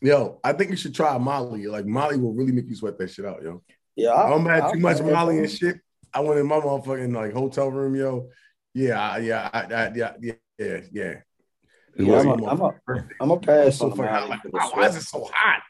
Yo, 0.00 0.40
I 0.44 0.52
think 0.52 0.70
you 0.70 0.76
should 0.76 0.94
try 0.94 1.16
Molly. 1.16 1.66
Like 1.66 1.86
Molly 1.86 2.18
will 2.18 2.34
really 2.34 2.52
make 2.52 2.68
you 2.68 2.74
sweat 2.74 2.98
that 2.98 3.10
shit 3.10 3.24
out, 3.24 3.42
yo. 3.42 3.62
Yeah, 3.96 4.12
I 4.12 4.28
don't 4.28 4.44
had 4.44 4.64
I'll 4.64 4.72
too 4.72 4.78
much 4.80 4.98
try. 4.98 5.10
Molly 5.10 5.38
and 5.38 5.50
shit. 5.50 5.76
I 6.12 6.20
went 6.20 6.38
in 6.38 6.46
my 6.46 6.56
motherfucking 6.60 7.14
like 7.14 7.32
hotel 7.32 7.70
room, 7.70 7.94
yo. 7.94 8.28
Yeah, 8.74 9.00
I- 9.00 9.18
yeah, 9.18 9.50
I, 9.52 9.60
I, 9.60 9.92
yeah, 9.94 10.12
yeah, 10.20 10.32
yeah, 10.58 10.80
yeah. 10.92 11.14
Yeah, 11.98 12.20
I'm 12.20 12.28
a, 12.42 12.46
I'm 12.46 12.60
a, 12.60 12.74
I'm 13.20 13.30
a 13.30 13.38
pass 13.38 13.78
so 13.78 13.84
on 13.84 13.90
the 13.90 13.96
fucking. 13.96 14.12
Molly 14.12 14.28
Like, 14.28 14.42
for 14.42 14.48
the 14.48 14.56
wow, 14.56 14.70
why 14.74 14.86
is 14.88 14.96
it 14.96 15.02
so 15.02 15.28
hot? 15.32 15.62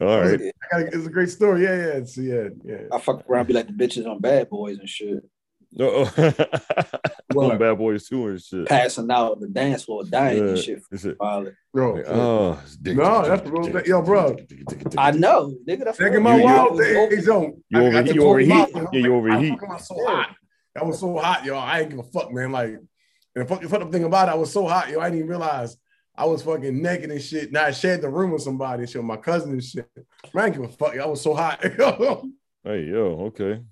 All 0.00 0.20
right. 0.20 0.40
Yeah, 0.40 0.50
gotta, 0.70 0.86
it's 0.86 1.06
a 1.06 1.10
great 1.10 1.30
story. 1.30 1.62
Yeah, 1.64 1.76
yeah, 1.76 1.92
it's, 1.94 2.16
yeah, 2.18 2.48
yeah. 2.64 2.82
I 2.92 2.98
fuck 2.98 3.28
around, 3.28 3.46
be 3.46 3.54
like 3.54 3.66
the 3.66 3.72
bitches 3.72 4.06
on 4.06 4.18
Bad 4.20 4.50
Boys 4.50 4.78
and 4.78 4.88
shit, 4.88 5.24
No, 5.72 6.08
Well- 7.34 7.50
on 7.52 7.58
Bad 7.58 7.78
Boys 7.78 8.08
2 8.08 8.28
and 8.28 8.40
shit. 8.42 8.66
passing 8.68 9.10
out 9.10 9.40
the 9.40 9.48
dance 9.48 9.84
floor, 9.84 10.04
dying 10.04 10.48
and 10.48 10.58
shit. 10.58 10.82
is 10.92 11.04
it- 11.06 11.18
Bro, 11.18 11.92
like, 11.94 12.04
oh, 12.08 12.60
dick- 12.82 12.96
No, 12.96 13.26
that's 13.28 13.42
the 13.42 13.50
real. 13.50 13.86
Yo, 13.86 14.02
bro. 14.02 14.36
I 14.98 15.10
know, 15.12 15.54
nigga. 15.68 15.84
That's 15.84 15.98
Back 15.98 16.12
what 16.12 16.22
my 16.22 16.36
You- 16.36 16.44
wild 16.44 16.76
you- 16.78 16.84
days, 16.84 17.26
yo. 17.26 17.58
you 17.68 17.78
I- 17.78 17.82
I 17.82 17.86
over- 17.86 18.02
just 18.02 18.14
you 18.14 18.22
overheat. 18.24 18.48
Molly, 18.48 18.74
I 18.74 18.78
was 18.80 18.88
Yeah, 18.92 19.00
you 19.00 19.14
overheat. 19.14 19.50
"Why 19.52 19.56
the 19.56 19.60
fuck 19.66 19.70
am 19.70 19.78
so 19.78 19.94
hot? 20.06 20.36
That 20.74 20.86
was 20.86 20.98
so 21.00 21.16
hot, 21.18 21.44
yo. 21.44 21.56
I 21.56 21.80
ain't 21.80 21.90
give 21.90 21.98
a 21.98 22.02
fuck, 22.02 22.32
man. 22.32 22.52
Like, 22.52 22.68
and 22.70 22.84
the 23.34 23.44
fucking 23.46 23.68
fucked 23.68 23.82
up 23.82 23.92
thing 23.92 24.04
about 24.04 24.28
it, 24.28 24.32
I 24.32 24.34
was 24.34 24.52
so 24.52 24.66
hot, 24.66 24.90
yo. 24.90 25.00
I 25.00 25.04
didn't 25.06 25.18
even 25.20 25.28
realize 25.30 25.76
I 26.18 26.24
was 26.24 26.42
fucking 26.42 26.80
naked 26.80 27.10
and 27.10 27.22
shit. 27.22 27.52
Now 27.52 27.64
I 27.64 27.70
shared 27.72 28.00
the 28.00 28.08
room 28.08 28.30
with 28.30 28.42
somebody 28.42 28.82
and 28.82 28.90
shit, 28.90 29.00
with 29.00 29.06
my 29.06 29.16
cousin 29.16 29.52
and 29.52 29.62
shit. 29.62 29.88
Man, 30.32 30.44
I 30.44 30.46
ain't 30.46 30.56
give 30.56 30.64
a 30.64 30.68
fuck. 30.68 30.94
Yo. 30.94 31.02
I 31.02 31.06
was 31.06 31.22
so 31.22 31.34
hot. 31.34 31.64
Hey, 32.64 32.82
yo, 32.86 33.30
okay. 33.32 33.62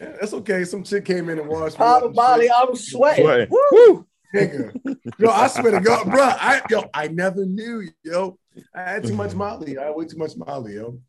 Yeah, 0.00 0.16
That's 0.20 0.32
okay. 0.32 0.64
Some 0.64 0.82
chick 0.82 1.04
came 1.04 1.28
in 1.28 1.38
and 1.38 1.48
washed 1.48 1.78
me. 1.78 1.84
Pop 1.84 1.98
up 1.98 2.02
a 2.02 2.06
and 2.06 2.14
Molly, 2.16 2.46
shit. 2.46 2.50
I 2.50 2.64
was 2.64 2.90
sweating. 2.90 3.24
Sweating. 3.24 3.48
Woo! 3.48 4.06
nigga. 4.34 4.98
Yo, 5.18 5.30
I 5.30 5.46
swear 5.46 5.72
to 5.72 5.80
God, 5.80 6.10
bro. 6.10 6.22
I 6.22 6.62
yo, 6.68 6.90
I 6.92 7.08
never 7.08 7.44
knew, 7.44 7.88
yo. 8.02 8.38
I 8.74 8.82
had 8.82 9.04
too 9.04 9.14
much 9.14 9.34
Molly. 9.34 9.78
I 9.78 9.84
had 9.84 9.94
way 9.94 10.06
too 10.06 10.18
much 10.18 10.32
Molly, 10.36 10.74
yo. 10.74 11.00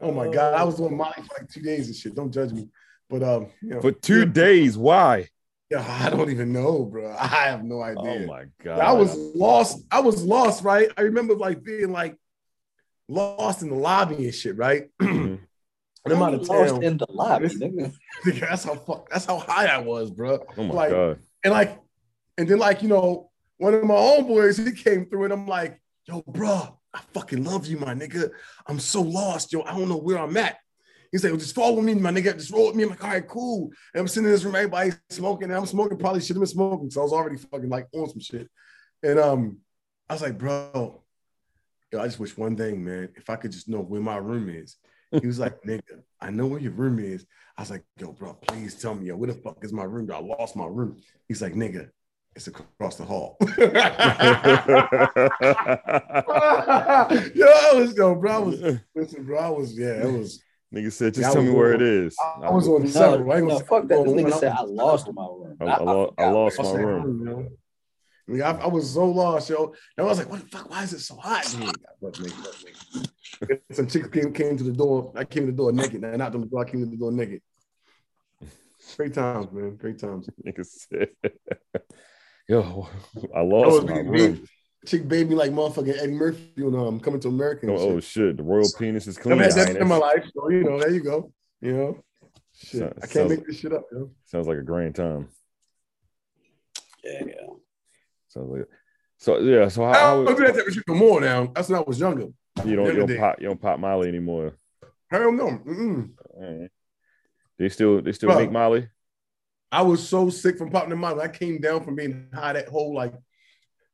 Oh 0.00 0.12
my 0.12 0.28
God, 0.28 0.54
I 0.54 0.64
was 0.64 0.76
doing 0.76 0.96
Molly 0.96 1.14
for 1.16 1.36
like 1.38 1.50
two 1.50 1.60
days 1.60 1.86
and 1.88 1.96
shit. 1.96 2.14
Don't 2.14 2.32
judge 2.32 2.52
me, 2.52 2.68
but 3.08 3.22
um, 3.22 3.48
you 3.60 3.70
know, 3.70 3.80
For 3.80 3.92
two 3.92 4.24
days, 4.24 4.78
why? 4.78 5.28
Yeah, 5.70 5.86
I 6.04 6.10
don't 6.10 6.30
even 6.30 6.52
know, 6.52 6.84
bro. 6.84 7.14
I 7.18 7.26
have 7.26 7.64
no 7.64 7.76
oh 7.76 7.82
idea. 7.82 8.24
Oh 8.24 8.26
my 8.26 8.44
god. 8.62 8.80
I 8.80 8.92
was 8.92 9.14
lost. 9.16 9.84
I 9.90 10.00
was 10.00 10.22
lost, 10.22 10.64
right? 10.64 10.90
I 10.96 11.02
remember 11.02 11.34
like 11.34 11.62
being 11.62 11.92
like 11.92 12.16
lost 13.08 13.62
in 13.62 13.68
the 13.70 13.76
lobby 13.76 14.24
and 14.24 14.34
shit, 14.34 14.56
right? 14.56 14.88
And 16.04 16.14
I'm 16.14 16.22
out 16.22 16.34
of 16.34 16.48
lost 16.48 16.74
town. 16.74 16.82
in 16.82 16.96
the 16.96 17.06
lobby, 17.10 17.48
nigga. 17.48 17.92
that's 18.40 18.64
how 18.64 18.74
fuck. 18.74 19.10
That's 19.10 19.26
how 19.26 19.38
high 19.38 19.66
I 19.66 19.78
was, 19.78 20.10
bro. 20.10 20.44
Oh 20.56 20.62
my 20.64 20.74
like, 20.74 20.90
god. 20.90 21.18
And 21.44 21.52
like, 21.52 21.78
and 22.38 22.48
then 22.48 22.58
like, 22.58 22.82
you 22.82 22.88
know, 22.88 23.30
one 23.58 23.74
of 23.74 23.84
my 23.84 23.94
homeboys, 23.94 24.64
he 24.64 24.72
came 24.72 25.06
through 25.06 25.24
and 25.24 25.32
I'm 25.32 25.46
like, 25.46 25.80
yo, 26.06 26.22
bro, 26.26 26.78
I 26.94 27.00
fucking 27.12 27.44
love 27.44 27.66
you, 27.66 27.76
my 27.76 27.94
nigga. 27.94 28.30
I'm 28.66 28.80
so 28.80 29.02
lost, 29.02 29.52
yo. 29.52 29.62
I 29.62 29.76
don't 29.76 29.88
know 29.88 29.98
where 29.98 30.18
I'm 30.18 30.36
at. 30.38 30.56
He's 31.12 31.24
like, 31.24 31.32
well, 31.32 31.40
just 31.40 31.54
follow 31.54 31.80
me, 31.80 31.94
my 31.94 32.10
nigga. 32.10 32.34
Just 32.34 32.52
roll 32.52 32.68
with 32.68 32.76
me. 32.76 32.84
I'm 32.84 32.90
like, 32.90 33.02
all 33.02 33.10
right, 33.10 33.26
cool. 33.26 33.70
And 33.94 34.00
I'm 34.00 34.08
sitting 34.08 34.26
in 34.26 34.32
this 34.32 34.44
room, 34.44 34.54
everybody 34.54 34.92
smoking, 35.08 35.50
and 35.50 35.54
I'm 35.54 35.66
smoking, 35.66 35.98
probably 35.98 36.20
should 36.20 36.36
have 36.36 36.40
been 36.40 36.46
smoking. 36.46 36.90
So 36.90 37.00
I 37.00 37.04
was 37.04 37.12
already 37.12 37.36
fucking 37.36 37.68
like 37.68 37.88
on 37.92 38.08
some 38.08 38.20
shit. 38.20 38.48
And 39.02 39.18
um, 39.18 39.58
I 40.08 40.14
was 40.14 40.22
like, 40.22 40.38
bro, 40.38 41.02
yo, 41.92 42.00
I 42.00 42.06
just 42.06 42.20
wish 42.20 42.36
one 42.36 42.56
thing, 42.56 42.84
man. 42.84 43.08
If 43.16 43.28
I 43.28 43.36
could 43.36 43.50
just 43.52 43.68
know 43.68 43.80
where 43.80 44.00
my 44.00 44.18
room 44.18 44.48
is. 44.48 44.76
He 45.20 45.26
was 45.26 45.40
like, 45.40 45.60
nigga, 45.62 46.02
I 46.20 46.30
know 46.30 46.46
where 46.46 46.60
your 46.60 46.70
room 46.72 47.00
is. 47.00 47.26
I 47.56 47.62
was 47.62 47.70
like, 47.70 47.84
yo, 47.98 48.12
bro, 48.12 48.34
please 48.34 48.76
tell 48.76 48.94
me, 48.94 49.06
yo, 49.06 49.16
where 49.16 49.32
the 49.32 49.40
fuck 49.40 49.64
is 49.64 49.72
my 49.72 49.82
room? 49.82 50.08
I 50.12 50.20
lost 50.20 50.54
my 50.54 50.66
room. 50.66 50.98
He's 51.26 51.42
like, 51.42 51.54
nigga, 51.54 51.90
it's 52.36 52.46
across 52.46 52.94
the 52.96 53.04
hall. 53.04 53.36
yo, 53.58 53.74
I 57.46 57.72
was, 57.74 57.96
yo, 57.96 58.14
bro, 58.14 58.32
I 58.32 58.38
was, 58.38 58.60
listen, 58.94 59.24
bro, 59.24 59.38
I 59.38 59.48
was, 59.48 59.76
yeah, 59.76 60.06
it 60.06 60.12
was, 60.12 60.40
Nigga 60.74 60.92
said, 60.92 61.14
just 61.14 61.28
Yeah, 61.28 61.32
tell 61.34 61.42
me 61.42 61.50
where 61.50 61.74
on- 61.74 61.80
it 61.80 61.82
is. 61.82 62.16
I 62.20 62.50
was 62.50 62.68
on 62.68 62.82
No, 62.82 62.88
several. 62.88 63.32
I 63.32 63.36
ain't 63.38 63.48
no, 63.48 63.58
fuck 63.58 63.88
that. 63.88 64.04
This 64.04 64.12
nigga 64.12 64.38
said 64.38 64.52
I 64.52 64.62
lost 64.62 65.12
my 65.12 65.24
room. 65.26 65.56
I, 65.60 65.64
I, 65.64 65.82
lo- 65.82 66.14
I 66.16 66.30
lost 66.30 66.58
my 66.58 66.64
lost 66.64 66.74
that 66.78 66.84
room. 66.86 67.20
room, 67.20 67.58
yo. 68.28 68.44
I, 68.46 68.50
I, 68.52 68.60
I 68.60 68.66
was 68.68 68.90
so 68.94 69.06
lost, 69.06 69.50
yo. 69.50 69.74
And 69.96 70.06
I 70.06 70.08
was 70.08 70.18
like, 70.18 70.30
what 70.30 70.40
the 70.40 70.46
fuck? 70.46 70.70
Why 70.70 70.84
is 70.84 70.92
it 70.92 71.00
so 71.00 71.16
hot 71.16 71.52
in 71.52 71.60
here? 71.60 71.72
Butt 72.00 72.20
naked, 72.20 72.38
butt. 72.44 73.58
Some 73.72 73.88
chicks 73.88 74.08
came, 74.10 74.32
came 74.32 74.56
to 74.56 74.62
the 74.62 74.72
door. 74.72 75.12
I 75.16 75.24
came 75.24 75.46
to 75.46 75.52
the 75.52 75.56
door 75.56 75.72
naked. 75.72 76.04
And 76.04 76.18
not 76.18 76.34
on 76.36 76.42
the 76.42 76.46
door. 76.46 76.64
I 76.64 76.70
came 76.70 76.84
to 76.84 76.86
the 76.86 76.96
door 76.96 77.10
naked. 77.10 77.42
Great 78.96 79.14
times, 79.14 79.50
man. 79.50 79.74
Great 79.76 79.98
times. 79.98 80.28
Nigga 80.46 80.64
said, 80.64 81.08
yo, 82.48 82.88
I 83.34 83.40
That 83.40 83.44
lost 83.44 83.82
was 83.82 83.84
my 83.90 84.02
me, 84.02 84.08
room. 84.08 84.44
Me. 84.82 84.88
Chick 84.88 85.08
baby 85.08 85.34
like 85.34 85.50
motherfucking 85.52 85.98
Eddie 85.98 86.12
Murphy 86.12 86.62
on 86.62 86.74
um, 86.74 87.00
Coming 87.00 87.20
to 87.20 87.28
America. 87.28 87.66
and 87.66 87.76
Oh, 87.76 87.80
oh 87.80 87.94
shit. 88.00 88.04
shit, 88.04 88.36
the 88.36 88.42
royal 88.42 88.68
penis 88.78 89.06
is 89.06 89.18
clean. 89.18 89.38
Never 89.38 89.52
had 89.54 89.68
that 89.68 89.76
in 89.80 89.88
my 89.88 89.96
life. 89.96 90.24
So, 90.34 90.48
you 90.50 90.64
know, 90.64 90.78
there 90.78 90.90
you 90.90 91.02
go. 91.02 91.32
You 91.60 91.72
know, 91.76 92.04
shit. 92.54 92.80
So- 92.80 92.86
I 92.96 93.00
can't 93.00 93.10
sounds- 93.12 93.30
make 93.30 93.46
this 93.46 93.56
shit 93.58 93.72
up, 93.72 93.84
yo. 93.92 94.10
Sounds 94.24 94.46
like 94.46 94.58
a 94.58 94.62
grand 94.62 94.94
time. 94.94 95.28
Yeah, 97.04 97.22
yeah. 97.26 97.46
Sounds 98.28 98.50
like 98.50 98.66
so 99.18 99.38
yeah. 99.40 99.68
So 99.68 99.84
how, 99.84 99.90
I 99.90 99.98
how 99.98 100.24
don't 100.24 100.36
do 100.38 100.46
that 100.46 100.54
type 100.54 100.66
of 100.66 100.72
shit 100.72 100.84
no 100.88 100.94
more 100.94 101.20
now. 101.20 101.50
That's 101.54 101.68
when 101.68 101.78
I 101.78 101.82
was 101.82 101.98
younger. 101.98 102.22
you 102.22 102.32
don't 102.56 102.68
you 102.68 102.76
Younger 102.92 103.06
don't 103.06 103.18
pop 103.18 103.40
you 103.40 103.48
don't 103.48 103.60
pop 103.60 103.78
Molly 103.80 104.08
anymore. 104.08 104.52
Hell 105.10 105.32
no. 105.32 105.46
Mm-mm. 105.48 106.10
Alright. 106.36 106.70
They 107.58 107.68
still 107.68 108.00
they 108.02 108.12
still 108.12 108.28
Bro. 108.30 108.38
make 108.40 108.52
Molly. 108.52 108.88
I 109.72 109.82
was 109.82 110.06
so 110.06 110.30
sick 110.30 110.58
from 110.58 110.70
popping 110.70 110.90
the 110.90 110.96
Molly. 110.96 111.20
I 111.22 111.28
came 111.28 111.58
down 111.60 111.84
from 111.84 111.96
being 111.96 112.28
high 112.34 112.52
that 112.54 112.68
whole 112.68 112.94
like 112.94 113.14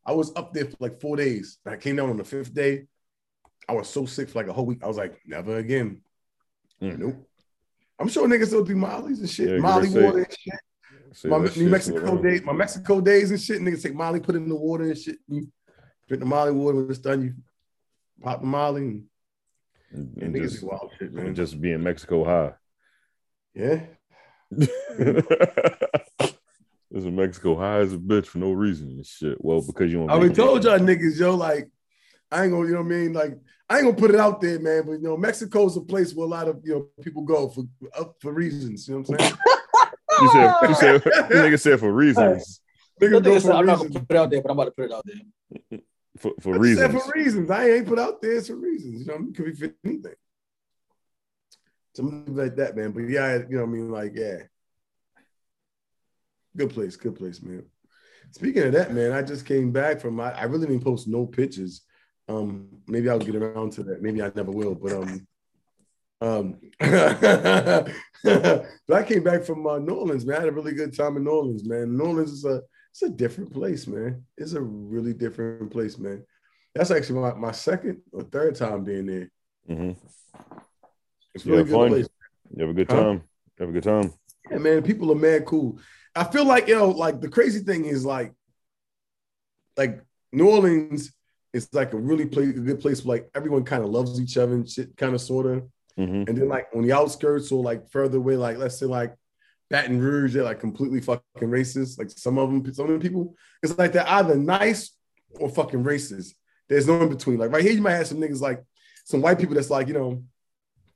I 0.07 0.13
was 0.13 0.33
up 0.37 0.55
there 0.55 0.67
for 0.67 0.77
like 0.79 1.01
four 1.01 1.17
days. 1.17 1.59
I 1.67 1.77
came 1.77 1.97
down 1.97 2.11
on 2.11 2.17
the 2.17 2.25
fifth 2.25 2.55
day. 2.55 2.87
I 3.69 3.73
was 3.73 3.89
so 3.89 4.07
sick 4.07 4.29
for 4.29 4.39
like 4.39 4.49
a 4.49 4.53
whole 4.53 4.65
week. 4.65 4.85
I 4.85 4.87
was 4.87 4.97
like, 4.97 5.21
never 5.27 5.57
again. 5.59 6.01
Mm. 6.81 6.99
Nope. 6.99 7.29
I'm 7.99 8.09
sure 8.09 8.29
niggas 8.29 8.47
still 8.47 8.65
do 8.65 8.77
Molly's 8.77 9.19
and 9.21 9.29
shit. 9.29 9.49
Yeah, 9.49 9.59
Molly 9.59 9.89
give 9.89 9.97
it 9.97 10.03
a 10.03 10.07
water 10.07 10.19
and 10.19 10.37
shit. 10.39 10.61
See, 11.13 11.29
My 11.29 11.39
New 11.39 11.69
Mexico 11.69 12.23
days, 12.23 12.43
my 12.43 12.53
Mexico 12.53 13.01
days 13.01 13.31
and 13.31 13.41
shit. 13.41 13.61
Niggas 13.61 13.83
take 13.83 13.95
Molly, 13.95 14.21
put 14.21 14.35
it 14.35 14.39
in 14.39 14.49
the 14.49 14.55
water 14.55 14.85
and 14.85 14.97
shit. 14.97 15.19
You 15.27 15.49
drink 16.07 16.21
the 16.21 16.27
Molly 16.27 16.53
water 16.53 16.77
when 16.77 16.91
it's 16.91 16.99
done. 16.99 17.23
You 17.23 17.35
pop 18.23 18.41
the 18.43 18.47
Molly 18.47 18.83
and, 18.83 19.05
and, 19.93 20.17
and 20.23 20.35
niggas 20.35 20.53
just, 20.53 20.63
wild 20.63 20.93
shit, 20.99 21.13
man. 21.13 21.27
and 21.27 21.37
just 21.37 21.61
be 21.61 21.73
in 21.73 21.83
Mexico 21.83 22.25
high. 22.25 22.53
yeah. 23.55 23.81
This 26.97 27.05
is 27.05 27.11
Mexico 27.11 27.55
high 27.55 27.81
as 27.81 27.93
a 27.93 27.99
bitch 27.99 28.25
for 28.25 28.39
no 28.39 28.53
reason 28.53 28.89
and 28.89 29.05
shit. 29.05 29.37
Well, 29.45 29.61
because 29.61 29.93
you 29.93 29.99
don't. 29.99 30.11
I 30.11 30.15
already 30.15 30.33
told 30.33 30.65
y'all 30.65 30.79
niggas, 30.79 31.21
yo, 31.21 31.35
like, 31.35 31.69
I 32.33 32.45
ain't 32.45 32.53
gonna, 32.53 32.67
you 32.67 32.73
know 32.73 32.81
what 32.81 32.87
I 32.87 32.89
mean? 32.89 33.13
Like, 33.13 33.39
I 33.69 33.77
ain't 33.77 33.85
gonna 33.85 33.97
put 33.99 34.13
it 34.13 34.17
out 34.19 34.41
there, 34.41 34.59
man. 34.61 34.85
But 34.87 34.93
you 34.93 35.03
know, 35.03 35.17
Mexico's 35.19 35.77
a 35.77 35.83
place 35.83 36.15
where 36.15 36.27
a 36.27 36.31
lot 36.31 36.49
of 36.49 36.63
you 36.65 36.73
know 36.73 36.89
people 37.03 37.21
go 37.21 37.51
for 37.51 37.65
up 37.99 38.17
for 38.23 38.33
reasons. 38.33 38.89
You 38.89 38.95
know 38.95 39.01
what 39.01 39.21
I'm 39.21 39.29
saying? 39.29 39.39
You 40.19 40.31
said 40.31 40.55
you 40.63 40.75
said 40.75 41.05
you 41.05 41.37
nigga 41.37 41.61
said 41.61 41.81
for 41.81 41.93
reasons. 41.93 42.63
That 42.99 43.07
Niggas 43.11 43.11
go 43.11 43.21
nigga 43.21 43.41
said, 43.43 43.51
for 43.51 43.53
I'm 43.53 43.67
not 43.67 43.79
gonna 43.79 43.91
put 43.91 44.07
it 44.09 44.17
out 44.17 44.31
there, 44.31 44.41
but 44.41 44.51
I'm 44.51 44.59
about 44.59 44.65
to 44.65 44.71
put 44.71 44.85
it 44.87 44.93
out 44.93 45.05
there. 45.05 45.81
For 46.17 46.33
for 46.41 46.55
I 46.55 46.69
just 46.69 46.81
said 46.81 46.95
reasons. 46.95 47.03
for 47.03 47.13
reasons. 47.15 47.51
I 47.51 47.71
ain't 47.73 47.87
put 47.87 47.99
out 47.99 48.23
there 48.23 48.39
it's 48.39 48.47
for 48.47 48.57
reasons. 48.57 49.01
You 49.01 49.07
know, 49.07 49.29
it 49.29 49.37
could 49.37 49.45
be 49.45 49.53
for 49.53 49.75
anything. 49.85 50.15
Something 51.95 52.35
like 52.35 52.57
that, 52.57 52.75
man. 52.75 52.93
But 52.93 53.01
yeah, 53.01 53.35
you 53.35 53.57
know 53.57 53.67
what 53.67 53.69
I 53.69 53.73
mean? 53.73 53.91
Like, 53.91 54.13
yeah. 54.15 54.39
Good 56.57 56.71
place, 56.71 56.97
good 56.97 57.15
place, 57.17 57.43
man. 57.43 57.65
Speaking 58.31 58.63
of 58.65 58.73
that, 58.73 58.93
man, 58.93 59.13
I 59.13 59.23
just 59.23 59.47
came 59.47 59.73
back 59.73 60.01
from 60.01 60.19
I, 60.21 60.33
I 60.33 60.45
really 60.45 60.67
didn't 60.67 60.85
post 60.85 61.07
no 61.07 61.27
pictures. 61.27 61.83
Um, 62.29 62.69
maybe 62.89 63.09
I'll 63.09 63.19
get 63.19 63.37
around 63.37 63.73
to 63.75 63.83
that. 63.85 64.03
Maybe 64.03 64.23
I 64.23 64.33
never 64.35 64.51
will, 64.51 64.75
but 64.75 64.93
um 64.93 65.27
um 66.21 66.59
but 66.81 67.93
I 68.91 69.03
came 69.05 69.23
back 69.23 69.45
from 69.45 69.67
uh, 69.67 69.79
New 69.79 69.95
Orleans, 69.95 70.25
man. 70.25 70.39
I 70.39 70.41
had 70.41 70.49
a 70.49 70.53
really 70.53 70.73
good 70.73 70.97
time 70.97 71.17
in 71.17 71.25
New 71.25 71.31
Orleans, 71.31 71.69
man. 71.69 71.97
New 71.97 72.05
Orleans 72.05 72.33
is 72.33 72.45
a 72.45 72.63
it's 72.91 73.03
a 73.03 73.11
different 73.11 73.53
place, 73.53 73.87
man. 73.87 74.25
It's 74.39 74.55
a 74.55 74.61
really 74.63 75.13
different 75.13 75.71
place, 75.71 75.99
man. 75.99 76.25
That's 76.75 76.91
actually 76.91 77.21
my, 77.21 77.35
my 77.35 77.53
second 77.53 78.01
or 78.13 78.23
third 78.23 78.55
time 78.57 78.85
being 78.85 79.07
there. 79.07 79.31
hmm 79.67 79.93
It's 81.35 81.45
really 81.45 81.59
have 81.59 81.67
good 81.69 81.75
fun? 81.75 81.89
place. 81.91 82.09
You 82.55 82.67
have 82.67 82.71
a 82.71 82.75
good 82.75 82.89
time. 82.89 83.23
You 83.59 83.67
have 83.67 83.69
a 83.69 83.73
good 83.73 83.83
time. 83.83 84.15
Yeah, 84.51 84.59
man. 84.59 84.83
People 84.83 85.13
are 85.13 85.17
mad 85.17 85.45
cool. 85.45 85.79
I 86.17 86.25
feel 86.25 86.47
like 86.47 86.67
yo, 86.69 86.91
like 86.91 87.21
the 87.21 87.29
crazy 87.29 87.61
thing 87.61 87.85
is 87.85 88.05
like, 88.05 88.33
like 89.77 90.03
New 90.33 90.49
Orleans 90.49 91.13
is 91.53 91.69
like 91.73 91.93
a 91.93 91.97
really 91.97 92.27
play, 92.27 92.45
a 92.45 92.53
good 92.53 92.81
place 92.81 93.05
where 93.05 93.19
like 93.19 93.31
everyone 93.35 93.65
kind 93.65 93.83
of 93.85 93.91
loves 93.91 94.21
each 94.21 94.37
other 94.37 94.55
and 94.55 94.69
shit, 94.69 94.97
kind 94.97 95.15
of 95.15 95.21
sort 95.21 95.47
of. 95.47 95.69
hmm 95.97 96.25
And 96.27 96.37
then 96.37 96.49
like 96.49 96.69
on 96.75 96.83
the 96.83 96.93
outskirts 96.93 97.53
or 97.53 97.63
like 97.63 97.91
further 97.91 98.19
away, 98.19 98.37
like 98.37 98.59
let's 98.59 98.79
say 98.79 98.87
like 98.87 99.15
Baton 99.71 100.01
Rouge, 100.01 100.35
they're 100.35 100.45
like 100.45 100.61
completely 100.61 101.01
fucking 101.01 101.23
racist. 101.49 101.99
Like 101.99 102.11
some 102.11 102.39
of 102.39 102.51
them, 102.51 102.73
some 102.73 102.91
of 102.91 102.93
the 102.93 103.09
people, 103.09 103.35
it's 103.63 103.77
like 103.79 103.93
they're 103.93 104.09
either 104.09 104.37
nice 104.37 104.93
or 105.39 105.49
fucking 105.49 105.85
racist. 105.85 106.35
There's 106.69 106.87
no 106.87 107.01
in 107.03 107.09
between. 107.09 107.39
Like 107.39 107.53
right 107.53 107.63
here, 107.63 107.73
you 107.73 107.83
might 107.83 107.93
have 107.93 108.07
some 108.07 108.19
niggas 108.19 108.41
like 108.41 108.63
some 109.05 109.23
white 109.23 109.39
people 109.39 109.55
that's 109.55 109.71
like, 109.71 109.89
you 109.89 109.95
know, 109.95 110.23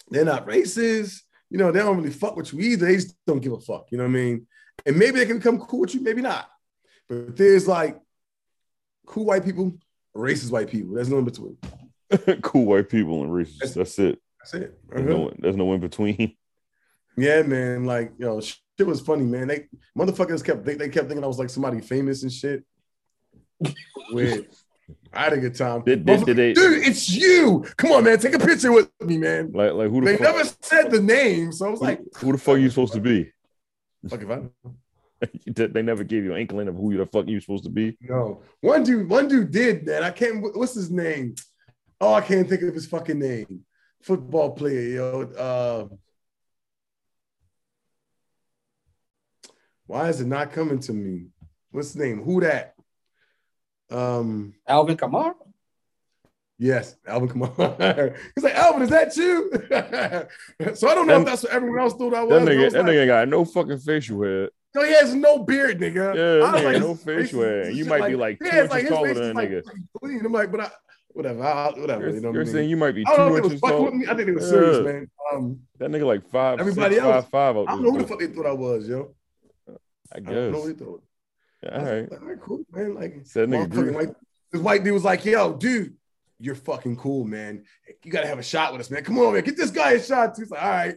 they're 0.09 0.25
not 0.25 0.47
racist. 0.47 1.21
You 1.49 1.59
know, 1.59 1.73
they 1.73 1.81
don't 1.81 1.97
really 1.97 2.11
fuck 2.11 2.37
with 2.37 2.53
you 2.53 2.61
either. 2.61 2.87
They 2.87 2.97
just 2.97 3.15
don't 3.27 3.41
give 3.41 3.53
a 3.53 3.61
fuck. 3.61 3.87
You 3.91 3.99
know 3.99 4.05
what 4.05 4.11
I 4.11 4.15
mean? 4.15 4.47
And 4.87 4.97
maybe 4.97 5.19
they 5.19 5.27
can 5.27 5.39
become 5.39 5.59
cool 5.59 5.81
with 5.81 5.95
you, 5.95 6.01
maybe 6.01 6.23
not. 6.23 6.49
But 7.09 7.37
there's 7.37 7.67
like 7.69 7.99
cool 9.07 9.25
white 9.27 9.45
people, 9.45 9.73
racist 10.17 10.51
white 10.51 10.69
people. 10.69 10.95
There's 10.95 11.09
no 11.09 11.19
in 11.19 11.25
between. 11.25 11.57
cool 12.43 12.65
white 12.65 12.89
people 12.89 13.23
and 13.23 13.31
racist. 13.33 13.75
That's 13.75 13.99
it. 13.99 14.19
That's 14.41 14.55
it. 14.55 14.79
There's 14.89 15.07
no, 15.07 15.33
there's 15.39 15.57
no 15.57 15.73
in 15.75 15.81
between. 15.81 16.37
Yeah, 17.17 17.43
man. 17.43 17.85
Like, 17.85 18.13
you 18.19 18.25
know, 18.25 18.41
shit 18.41 18.87
was 18.87 19.01
funny, 19.01 19.25
man. 19.25 19.49
They 19.49 19.67
motherfuckers 19.99 20.43
kept 20.45 20.65
they, 20.65 20.75
they 20.77 20.89
kept 20.89 21.09
thinking 21.09 21.25
I 21.25 21.27
was 21.27 21.39
like 21.41 21.51
somebody 21.51 21.81
famous 21.81 22.23
and 22.23 22.33
shit. 22.33 22.65
Weird. 24.13 24.47
I 25.13 25.25
had 25.25 25.33
a 25.35 25.39
good 25.39 25.55
time. 25.57 25.83
Did- 25.85 26.07
did- 26.07 26.25
did 26.25 26.37
they- 26.37 26.53
Dude, 26.55 26.87
it's 26.87 27.11
you. 27.11 27.67
Come 27.77 27.93
on, 27.93 28.05
man. 28.05 28.19
Take 28.19 28.35
a 28.35 28.39
picture 28.39 28.73
with 28.73 28.89
me, 29.03 29.19
man. 29.19 29.51
Like 29.53 29.73
like 29.73 29.91
who 29.91 30.01
the 30.01 30.07
They 30.07 30.17
fuck, 30.17 30.35
never 30.37 30.49
said 30.63 30.91
the 30.93 31.03
name, 31.03 31.53
so 31.53 31.67
I 31.67 31.71
was 31.71 31.81
who, 31.81 31.85
like, 31.87 32.01
who 32.17 32.33
the 32.33 32.39
fuck 32.39 32.55
are 32.55 32.59
you 32.59 32.71
supposed 32.71 32.95
to 32.95 33.01
be? 33.01 33.31
Fuck 34.09 34.23
if 34.23 34.31
I 34.31 34.37
know. 34.37 34.75
they 35.47 35.83
never 35.83 36.05
gave 36.05 36.25
you 36.25 36.33
an 36.33 36.41
inkling 36.41 36.69
of 36.69 36.77
who 36.77 36.97
the 36.97 37.07
fuck 37.07 37.27
you're 37.29 37.41
supposed 37.41 37.65
to 37.65 37.71
be. 37.71 37.97
No. 38.01 38.43
One 38.61 38.83
dude, 38.83 39.09
one 39.09 39.29
dude 39.29 39.51
did, 39.51 39.87
man. 39.87 40.03
I 40.03 40.11
can't 40.11 40.43
what's 40.57 40.75
his 40.75 40.91
name? 40.91 41.35
Oh, 42.01 42.15
I 42.15 42.23
can't 42.23 42.49
think 42.49 42.63
of 42.63 42.75
his 42.75 42.87
fucking 42.87 43.19
name. 43.19 43.61
Football 44.03 44.53
player, 44.53 44.81
yo. 44.81 45.23
Uh, 45.23 45.95
why 49.87 50.09
is 50.09 50.21
it 50.21 50.27
not 50.27 50.53
coming 50.53 50.79
to 50.81 50.93
me? 50.93 51.27
What's 51.71 51.89
his 51.89 51.97
name? 51.97 52.23
Who 52.23 52.41
that? 52.41 52.75
Um, 53.91 54.55
Alvin 54.67 54.97
Kamara. 54.97 55.35
Yes, 56.61 56.95
Alvin 57.07 57.29
Kamara. 57.29 58.17
He's 58.35 58.45
like, 58.45 58.55
Alvin, 58.55 58.83
is 58.83 58.91
that 58.91 59.17
you? 59.17 59.51
so 60.75 60.89
I 60.89 60.95
don't 60.95 61.07
know 61.09 61.15
That- 61.15 61.21
if 61.23 61.27
that's 61.27 61.43
what 61.43 61.53
everyone 61.53 61.81
else 61.81 61.95
thought 61.95 62.15
I 62.15 62.23
was. 62.23 62.45
That 62.45 62.49
nigga, 62.53 62.65
was 62.65 62.73
that 62.75 62.85
like, 62.85 62.93
nigga 62.95 63.07
got 63.07 63.29
no 63.29 63.45
fucking 63.45 63.79
facial 63.79 64.23
hair. 64.23 64.51
No, 64.75 64.85
he 64.85 64.93
has 64.93 65.15
no 65.15 65.39
beard, 65.41 65.81
nigga. 65.81 66.15
Yeah, 66.15 66.47
I 66.47 66.53
was 66.53 66.61
nigga 66.61 66.65
like, 66.75 66.79
no 66.83 66.95
facial 66.95 67.43
hair. 67.43 67.71
You 67.71 67.85
might 67.87 68.07
be 68.07 68.15
like 68.15 68.39
two 68.39 68.47
yeah, 68.47 68.63
inches 68.65 68.83
his 68.83 68.89
taller 68.91 69.15
than 69.15 69.31
a 69.31 69.35
like 69.35 69.51
nigga. 69.51 69.63
clean. 69.99 70.25
I'm 70.25 70.33
like, 70.33 70.53
but 70.53 70.61
I, 70.61 70.71
whatever, 71.09 71.43
I, 71.43 71.71
whatever. 71.71 72.03
You're, 72.07 72.15
you 72.15 72.21
know 72.21 72.29
what 72.29 72.35
you're 72.35 72.45
mean? 72.45 72.53
saying 72.53 72.71
you 72.71 72.77
might 72.77 72.95
be 72.95 73.03
know 73.03 73.17
two 73.17 73.33
was 73.35 73.45
inches 73.45 73.61
tall. 73.61 73.85
with 73.87 73.95
me. 73.95 74.07
I 74.07 74.15
think 74.15 74.29
it 74.29 74.35
was 74.35 74.49
serious, 74.49 74.85
man. 74.85 75.11
Um, 75.33 75.61
That 75.79 75.91
nigga 75.91 76.07
like 76.07 76.31
five, 76.31 76.61
Everybody 76.61 76.97
six, 76.97 77.05
else, 77.05 77.25
five, 77.27 77.57
five 77.57 77.57
I 77.57 77.71
don't 77.73 77.83
know 77.83 77.91
who 77.91 77.99
the 77.99 78.07
fuck 78.07 78.21
they 78.21 78.27
thought 78.29 78.47
I 78.47 78.53
was, 78.53 78.89
yo. 78.89 79.15
I 80.13 80.21
guess. 80.21 80.29
I 80.31 80.35
don't 80.35 80.53
know 80.53 80.63
who 80.63 80.73
they 80.73 80.85
thought. 80.85 81.03
All 81.73 81.85
right. 81.85 82.11
like, 82.11 82.21
all 82.23 82.29
right, 82.29 82.41
cool, 82.41 82.65
man. 82.73 82.95
Like, 82.95 83.15
Said 83.25 83.49
nigga 83.49 83.69
motherfucking 83.69 84.15
this 84.53 84.61
white 84.63 84.83
dude 84.83 84.95
was 84.95 85.05
like, 85.05 85.25
yo, 85.25 85.53
dude, 85.55 85.95
you're 86.41 86.55
fucking 86.55 86.97
cool, 86.97 87.25
man. 87.25 87.65
You 88.03 88.11
gotta 88.11 88.27
have 88.27 88.39
a 88.39 88.43
shot 88.43 88.73
with 88.73 88.81
us, 88.81 88.91
man. 88.91 89.05
Come 89.05 89.19
on, 89.19 89.35
man. 89.35 89.45
Get 89.45 89.57
this 89.57 89.71
guy 89.71 89.93
a 89.93 90.03
shot. 90.03 90.37
He's 90.37 90.51
like, 90.51 90.63
all 90.63 90.71
right. 90.71 90.97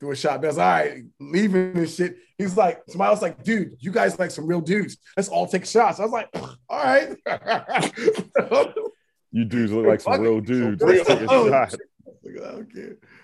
Do 0.00 0.10
a 0.10 0.16
shot. 0.16 0.40
That's 0.40 0.56
all 0.56 0.64
right. 0.66 1.02
Leaving 1.20 1.74
this 1.74 1.96
shit. 1.96 2.16
He's 2.38 2.56
like, 2.56 2.80
somebody 2.88 3.10
else 3.10 3.20
like, 3.20 3.44
dude, 3.44 3.76
you 3.80 3.92
guys 3.92 4.18
like 4.18 4.30
some 4.30 4.46
real 4.46 4.62
dudes. 4.62 4.96
Let's 5.16 5.28
all 5.28 5.46
take 5.46 5.66
shots. 5.66 6.00
I 6.00 6.04
was 6.04 6.12
like, 6.12 6.28
all 6.68 6.82
right. 6.82 7.16
You 9.32 9.44
dudes 9.44 9.72
look 9.72 9.86
like 9.86 10.00
some 10.00 10.20
real 10.20 10.40
dudes. 10.40 10.82
Real. 10.82 10.96
Let's 10.96 11.08
take 11.08 11.20
a 11.20 11.26
Oh, 11.30 11.48
shot. 11.48 11.74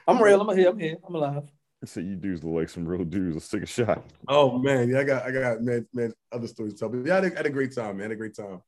I'm 0.06 0.22
real. 0.22 0.40
I'm 0.40 0.56
here. 0.56 0.70
I'm 0.70 0.78
here. 0.78 0.96
I'm 1.06 1.14
alive. 1.14 1.42
I 1.82 1.86
said 1.86 2.04
you 2.04 2.16
dudes 2.16 2.44
look 2.44 2.54
like 2.54 2.68
some 2.68 2.86
real 2.86 3.04
dudes. 3.04 3.34
Let's 3.34 3.48
take 3.48 3.62
a 3.62 3.66
shot. 3.66 4.04
Oh 4.28 4.58
man, 4.58 4.88
yeah, 4.88 5.00
I 5.00 5.04
got 5.04 5.22
I 5.24 5.30
got 5.30 5.62
man, 5.62 5.86
man 5.92 6.12
other 6.32 6.46
stories 6.46 6.74
to 6.74 6.78
tell. 6.78 6.88
But 6.88 7.06
yeah, 7.06 7.14
I 7.14 7.16
had, 7.16 7.24
a, 7.24 7.34
I 7.34 7.36
had 7.38 7.46
a 7.46 7.50
great 7.50 7.74
time, 7.74 7.96
man. 7.96 8.02
I 8.02 8.04
had 8.04 8.12
a 8.12 8.16
great 8.16 8.36
time. 8.36 8.62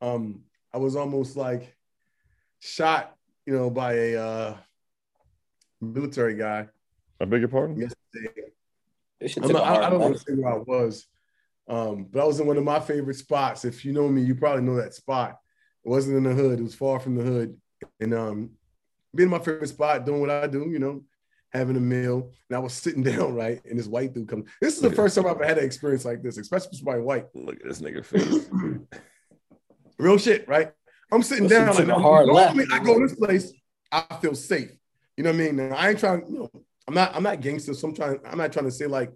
Um, 0.00 0.42
I 0.72 0.78
was 0.78 0.96
almost 0.96 1.36
like 1.36 1.73
shot, 2.60 3.16
you 3.46 3.54
know, 3.54 3.70
by 3.70 3.94
a 3.94 4.16
uh 4.16 4.56
military 5.80 6.34
guy 6.34 6.68
I 7.20 7.24
beg 7.24 7.40
your 7.40 7.48
pardon? 7.48 7.76
yesterday. 7.76 8.50
This 9.20 9.32
shit 9.32 9.42
I'm 9.42 9.50
took 9.50 9.58
not, 9.58 9.62
a 9.62 9.66
I, 9.66 9.70
I 9.70 9.80
hard 9.80 9.90
don't 9.92 10.00
want 10.00 10.14
to 10.14 10.20
say 10.20 10.34
where 10.34 10.54
I 10.54 10.58
was, 10.58 11.06
um, 11.68 12.06
but 12.10 12.20
I 12.20 12.24
was 12.24 12.40
in 12.40 12.46
one 12.46 12.56
of 12.56 12.64
my 12.64 12.80
favorite 12.80 13.16
spots. 13.16 13.64
If 13.64 13.84
you 13.84 13.92
know 13.92 14.08
me, 14.08 14.22
you 14.22 14.34
probably 14.34 14.62
know 14.62 14.76
that 14.76 14.94
spot. 14.94 15.38
It 15.84 15.88
wasn't 15.88 16.16
in 16.16 16.24
the 16.24 16.34
hood; 16.34 16.58
it 16.58 16.62
was 16.62 16.74
far 16.74 16.98
from 16.98 17.16
the 17.16 17.22
hood, 17.22 17.56
and 18.00 18.14
um, 18.14 18.50
being 19.14 19.28
in 19.28 19.30
my 19.30 19.38
favorite 19.38 19.68
spot, 19.68 20.04
doing 20.04 20.20
what 20.20 20.30
I 20.30 20.46
do, 20.46 20.68
you 20.70 20.78
know, 20.78 21.04
having 21.52 21.76
a 21.76 21.80
meal, 21.80 22.30
and 22.48 22.56
I 22.56 22.58
was 22.58 22.74
sitting 22.74 23.02
down, 23.10 23.34
right? 23.34 23.64
And 23.64 23.78
this 23.78 23.86
white 23.86 24.12
dude 24.12 24.28
comes. 24.28 24.50
This 24.60 24.74
is 24.74 24.80
the 24.80 24.90
first 24.90 25.14
time 25.14 25.26
I've 25.26 25.36
ever 25.36 25.46
had 25.46 25.58
an 25.58 25.64
experience 25.64 26.04
like 26.04 26.22
this, 26.22 26.36
especially 26.36 26.68
with 26.70 26.78
somebody 26.78 27.00
white. 27.00 27.26
Look 27.34 27.56
at 27.56 27.68
this 27.68 27.80
nigga 27.80 28.04
face. 28.04 28.50
Real 29.98 30.18
shit, 30.18 30.48
right? 30.48 30.72
I'm 31.14 31.22
sitting 31.22 31.48
Listen 31.48 31.66
down 31.66 31.76
like 31.76 31.86
normally 31.86 32.66
left. 32.66 32.72
I 32.72 32.78
go 32.84 32.98
to 32.98 33.06
this 33.06 33.16
place, 33.16 33.52
I 33.92 34.02
feel 34.20 34.34
safe. 34.34 34.70
You 35.16 35.24
know 35.24 35.30
what 35.30 35.40
I 35.40 35.44
mean? 35.44 35.56
Now, 35.56 35.76
I 35.76 35.90
ain't 35.90 35.98
trying, 35.98 36.26
you 36.28 36.38
know, 36.40 36.50
I'm 36.86 36.94
not 36.94 37.14
I'm 37.14 37.22
not 37.22 37.40
gangster, 37.40 37.74
so 37.74 37.88
I'm 37.88 37.94
trying, 37.94 38.18
I'm 38.26 38.38
not 38.38 38.52
trying 38.52 38.66
to 38.66 38.70
say 38.70 38.86
like 38.86 39.12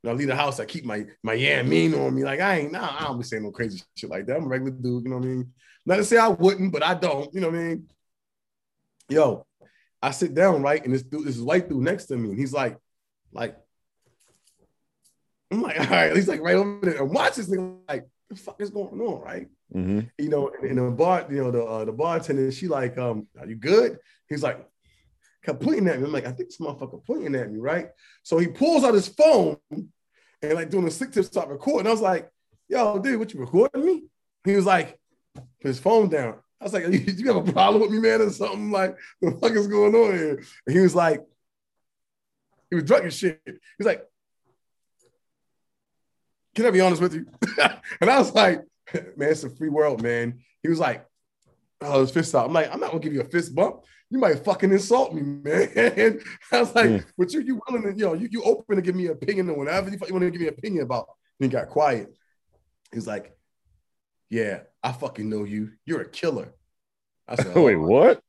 when 0.00 0.14
I 0.14 0.16
leave 0.16 0.28
the 0.28 0.36
house, 0.36 0.60
I 0.60 0.64
keep 0.64 0.84
my 0.84 1.04
my 1.22 1.34
yeah 1.34 1.62
mean 1.62 1.94
on 1.94 2.14
me. 2.14 2.24
Like 2.24 2.40
I 2.40 2.58
ain't 2.58 2.72
nah, 2.72 2.96
I 2.98 3.04
don't 3.04 3.18
be 3.18 3.24
saying 3.24 3.42
no 3.42 3.50
crazy 3.50 3.82
shit 3.96 4.10
like 4.10 4.26
that. 4.26 4.36
I'm 4.36 4.44
a 4.44 4.48
regular 4.48 4.72
dude, 4.72 5.04
you 5.04 5.10
know 5.10 5.18
what 5.18 5.24
I 5.24 5.28
mean? 5.28 5.52
Not 5.84 5.96
to 5.96 6.04
say 6.04 6.18
I 6.18 6.28
wouldn't, 6.28 6.72
but 6.72 6.82
I 6.82 6.94
don't, 6.94 7.32
you 7.32 7.40
know 7.40 7.48
what 7.48 7.58
I 7.58 7.62
mean? 7.62 7.86
Yo, 9.08 9.46
I 10.02 10.10
sit 10.10 10.34
down, 10.34 10.62
right? 10.62 10.84
And 10.84 10.92
this 10.92 11.02
dude, 11.02 11.26
this 11.26 11.38
white 11.38 11.68
dude 11.68 11.82
next 11.82 12.06
to 12.06 12.16
me, 12.16 12.30
and 12.30 12.38
he's 12.38 12.52
like, 12.52 12.76
like, 13.32 13.56
I'm 15.50 15.62
like, 15.62 15.78
all 15.80 15.86
right, 15.86 16.16
he's 16.16 16.28
like 16.28 16.40
right 16.40 16.56
over 16.56 16.80
there 16.82 17.02
and 17.02 17.10
watch 17.10 17.36
this 17.36 17.48
nigga 17.48 17.78
like, 17.88 18.06
the 18.28 18.36
fuck 18.36 18.60
is 18.60 18.70
going 18.70 19.00
on, 19.00 19.22
right? 19.22 19.48
hmm 19.72 20.00
you 20.18 20.28
know, 20.28 20.48
in 20.62 20.76
the 20.76 20.90
bar, 20.90 21.26
you 21.30 21.42
know, 21.42 21.50
the 21.50 21.64
uh, 21.64 21.84
the 21.84 21.92
bartender, 21.92 22.50
she 22.52 22.68
like, 22.68 22.96
um, 22.98 23.26
are 23.38 23.46
you 23.46 23.56
good? 23.56 23.98
He's 24.28 24.42
like, 24.42 24.64
kept 25.44 25.60
pointing 25.60 25.88
at 25.88 25.98
me. 25.98 26.06
I'm 26.06 26.12
like, 26.12 26.26
I 26.26 26.32
think 26.32 26.48
this 26.48 26.58
motherfucker 26.58 27.04
pointing 27.04 27.34
at 27.34 27.50
me, 27.50 27.58
right? 27.58 27.88
So 28.22 28.38
he 28.38 28.48
pulls 28.48 28.84
out 28.84 28.94
his 28.94 29.08
phone 29.08 29.56
and 29.70 30.54
like 30.54 30.70
doing 30.70 30.86
a 30.86 30.90
slick 30.90 31.12
tip 31.12 31.24
start 31.24 31.48
recording. 31.48 31.86
I 31.86 31.90
was 31.90 32.00
like, 32.00 32.30
yo, 32.68 32.98
dude, 32.98 33.18
what 33.18 33.32
you 33.32 33.40
recording 33.40 33.84
me? 33.84 34.04
He 34.44 34.54
was 34.54 34.66
like, 34.66 34.98
put 35.34 35.68
his 35.68 35.78
phone 35.78 36.08
down. 36.08 36.36
I 36.60 36.64
was 36.64 36.72
like, 36.72 36.84
you, 36.84 36.90
you 37.16 37.32
have 37.32 37.48
a 37.48 37.52
problem 37.52 37.82
with 37.82 37.90
me, 37.90 37.98
man, 37.98 38.22
or 38.22 38.30
something? 38.30 38.70
Like, 38.70 38.96
the 39.20 39.32
fuck 39.32 39.52
is 39.52 39.68
going 39.68 39.94
on 39.94 40.12
here? 40.16 40.42
And 40.66 40.76
he 40.76 40.80
was 40.80 40.94
like, 40.94 41.24
he 42.70 42.76
was 42.76 42.84
drunk 42.84 43.04
as 43.04 43.16
shit. 43.16 43.40
He's 43.46 43.86
like, 43.86 44.04
can 46.56 46.66
I 46.66 46.70
be 46.70 46.80
honest 46.80 47.02
with 47.02 47.14
you? 47.14 47.26
and 48.00 48.10
I 48.10 48.18
was 48.18 48.34
like, 48.34 48.62
man, 49.16 49.30
it's 49.30 49.44
a 49.44 49.50
free 49.50 49.68
world, 49.68 50.02
man. 50.02 50.40
He 50.62 50.68
was 50.68 50.80
like, 50.80 51.06
oh, 51.82 52.00
his 52.00 52.10
fist 52.10 52.34
out. 52.34 52.46
I'm 52.46 52.52
like, 52.52 52.72
I'm 52.72 52.80
not 52.80 52.90
gonna 52.90 53.02
give 53.02 53.12
you 53.12 53.20
a 53.20 53.24
fist 53.24 53.54
bump. 53.54 53.84
You 54.08 54.18
might 54.18 54.42
fucking 54.44 54.72
insult 54.72 55.12
me, 55.14 55.20
man. 55.44 55.68
And 55.76 56.20
I 56.52 56.60
was 56.60 56.74
like, 56.74 56.86
Mm. 56.90 57.04
but 57.18 57.32
you, 57.32 57.40
you 57.40 57.60
willing 57.68 57.82
to, 57.82 57.90
you 57.90 58.06
know, 58.06 58.14
you, 58.14 58.28
you 58.30 58.42
open 58.42 58.76
to 58.76 58.82
give 58.82 58.96
me 58.96 59.06
an 59.06 59.12
opinion 59.12 59.50
or 59.50 59.58
whatever 59.58 59.90
you, 59.90 59.98
want 59.98 60.22
to 60.22 60.30
give 60.30 60.40
me 60.40 60.48
an 60.48 60.54
opinion 60.54 60.84
about. 60.84 61.08
And 61.38 61.50
he 61.50 61.56
got 61.56 61.68
quiet. 61.68 62.16
He's 62.92 63.06
like, 63.06 63.36
yeah, 64.30 64.60
I 64.82 64.92
fucking 64.92 65.28
know 65.28 65.44
you. 65.44 65.72
You're 65.84 66.00
a 66.00 66.08
killer. 66.08 66.54
I 67.28 67.36
said, 67.36 67.54
Wait, 67.54 67.74
"Oh." 67.74 67.80
what? 67.80 68.22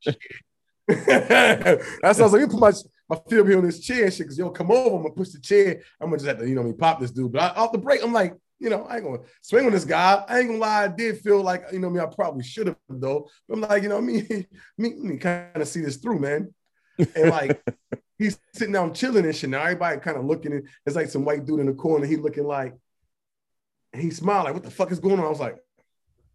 That's 0.87 0.97
why 0.97 1.79
I 2.03 2.11
was 2.11 2.33
like, 2.33 2.41
you 2.41 2.47
put 2.47 2.59
my, 2.59 2.73
my 3.09 3.17
feel 3.29 3.43
be 3.43 3.55
on 3.55 3.65
this 3.65 3.79
chair 3.79 4.09
shit, 4.11 4.19
because 4.19 4.37
you'll 4.37 4.49
come 4.51 4.71
over, 4.71 4.95
I'm 4.95 5.03
gonna 5.03 5.13
push 5.13 5.29
the 5.29 5.39
chair. 5.39 5.81
I'm 5.99 6.07
gonna 6.07 6.17
just 6.17 6.27
have 6.27 6.39
to, 6.39 6.47
you 6.47 6.55
know, 6.55 6.63
me 6.63 6.73
pop 6.73 6.99
this 6.99 7.11
dude. 7.11 7.31
But 7.31 7.41
I, 7.41 7.61
off 7.61 7.71
the 7.71 7.77
break, 7.77 8.03
I'm 8.03 8.13
like, 8.13 8.35
you 8.59 8.69
know, 8.69 8.83
I 8.85 8.95
ain't 8.97 9.05
gonna 9.05 9.19
swing 9.41 9.65
on 9.65 9.71
this 9.71 9.85
guy. 9.85 10.23
I 10.27 10.39
ain't 10.39 10.47
gonna 10.47 10.59
lie, 10.59 10.83
I 10.83 10.87
did 10.87 11.19
feel 11.19 11.41
like, 11.41 11.65
you 11.71 11.79
know, 11.79 11.89
what 11.89 12.01
I 12.01 12.05
mean, 12.05 12.11
I 12.11 12.15
probably 12.15 12.43
should 12.43 12.67
have 12.67 12.77
though. 12.89 13.29
But 13.47 13.55
I'm 13.55 13.61
like, 13.61 13.83
you 13.83 13.89
know, 13.89 14.01
me, 14.01 14.47
me, 14.77 14.93
me 14.95 15.17
kind 15.17 15.55
of 15.55 15.67
see 15.67 15.81
this 15.81 15.97
through, 15.97 16.19
man. 16.19 16.53
And 17.15 17.29
like, 17.29 17.61
he's 18.17 18.39
sitting 18.53 18.73
down 18.73 18.93
chilling 18.93 19.25
and 19.25 19.35
shit. 19.35 19.49
Now 19.49 19.61
everybody 19.61 19.99
kind 19.99 20.17
of 20.17 20.25
looking 20.25 20.53
at 20.53 20.63
it's 20.85 20.95
like 20.95 21.09
some 21.09 21.25
white 21.25 21.45
dude 21.45 21.59
in 21.59 21.67
the 21.67 21.73
corner. 21.73 22.05
He 22.05 22.17
looking 22.17 22.45
like, 22.45 22.75
and 23.93 24.01
he 24.01 24.11
smiled 24.11 24.45
like, 24.45 24.53
what 24.53 24.63
the 24.63 24.71
fuck 24.71 24.91
is 24.91 24.99
going 24.99 25.19
on? 25.19 25.25
I 25.25 25.29
was 25.29 25.39
like, 25.39 25.57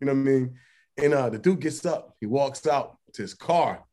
you 0.01 0.07
know 0.07 0.15
what 0.15 0.21
I 0.21 0.23
mean? 0.23 0.55
And 0.97 1.15
uh, 1.15 1.31
the 1.31 1.39
dude 1.39 1.61
gets 1.61 1.85
up, 1.87 2.17
he 2.21 2.27
walks 2.27 2.67
out 2.67 2.99
to 3.15 3.23
his 3.23 3.35
car. 3.35 3.85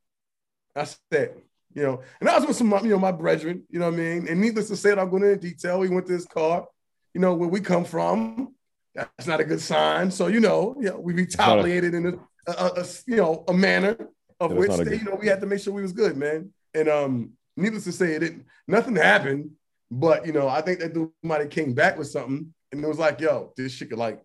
I 0.76 0.86
said, 1.12 1.34
you 1.80 1.86
know, 1.86 2.02
and 2.20 2.30
I 2.30 2.38
was 2.38 2.46
with 2.48 2.58
some, 2.58 2.72
you 2.84 2.92
know, 2.94 3.00
my 3.00 3.12
brethren, 3.24 3.64
you 3.70 3.80
know 3.80 3.90
what 3.90 4.00
I 4.00 4.04
mean? 4.04 4.28
And 4.28 4.42
needless 4.42 4.68
to 4.68 4.76
say, 4.76 4.92
I'm 4.92 5.10
going 5.10 5.24
into 5.24 5.38
detail. 5.38 5.80
We 5.80 5.90
went 5.90 6.08
to 6.08 6.14
his 6.14 6.26
car, 6.26 6.68
you 7.14 7.22
know, 7.22 7.34
where 7.34 7.50
we 7.56 7.62
come 7.62 7.86
from. 7.86 8.54
That's 8.94 9.28
not 9.28 9.40
a 9.40 9.46
good 9.46 9.62
sign. 9.62 10.12
So, 10.12 10.28
you 10.28 10.42
know, 10.48 10.76
you 10.82 10.90
know 10.90 11.00
we 11.00 11.14
retaliated 11.14 11.94
in 11.94 12.04
a, 12.06 12.14
a, 12.52 12.54
a, 12.66 12.68
a, 12.82 12.86
you 13.08 13.18
know, 13.22 13.46
a 13.48 13.54
manner 13.54 13.96
of 14.40 14.52
which, 14.52 14.72
they, 14.72 14.84
good- 14.84 15.00
you 15.02 15.06
know, 15.08 15.18
we 15.24 15.28
had 15.28 15.42
to 15.42 15.48
make 15.48 15.62
sure 15.62 15.74
we 15.74 15.82
was 15.82 15.94
good, 15.94 16.16
man. 16.18 16.52
And 16.74 16.88
um, 16.90 17.12
needless 17.56 17.86
to 17.86 17.94
say, 17.94 18.10
it 18.16 18.20
didn't, 18.20 18.46
nothing 18.68 18.96
happened. 18.96 19.52
But, 19.90 20.26
you 20.28 20.34
know, 20.34 20.48
I 20.48 20.62
think 20.62 20.80
that 20.80 20.94
dude 20.94 21.12
might 21.24 21.42
have 21.42 21.50
came 21.50 21.74
back 21.74 21.98
with 21.98 22.10
something 22.10 22.54
and 22.72 22.84
it 22.84 22.88
was 22.88 23.00
like, 23.00 23.22
yo, 23.22 23.54
this 23.58 23.72
shit 23.72 23.90
could 23.90 24.00
like 24.08 24.20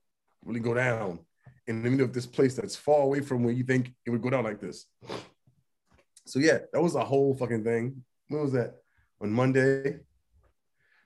really 0.44 0.60
go 0.60 0.74
down. 0.74 1.20
in 1.66 1.82
the 1.82 1.90
middle 1.90 2.04
of 2.04 2.12
this 2.12 2.26
place 2.26 2.54
that's 2.54 2.76
far 2.76 3.00
away 3.00 3.20
from 3.20 3.42
where 3.42 3.54
you 3.54 3.64
think 3.64 3.92
it 4.04 4.10
would 4.10 4.22
go 4.22 4.30
down 4.30 4.44
like 4.44 4.60
this. 4.60 4.86
So 6.26 6.38
yeah, 6.38 6.58
that 6.72 6.80
was 6.80 6.94
a 6.94 7.04
whole 7.04 7.34
fucking 7.34 7.64
thing. 7.64 8.04
When 8.28 8.42
was 8.42 8.52
that? 8.52 8.76
On 9.20 9.30
Monday. 9.30 9.98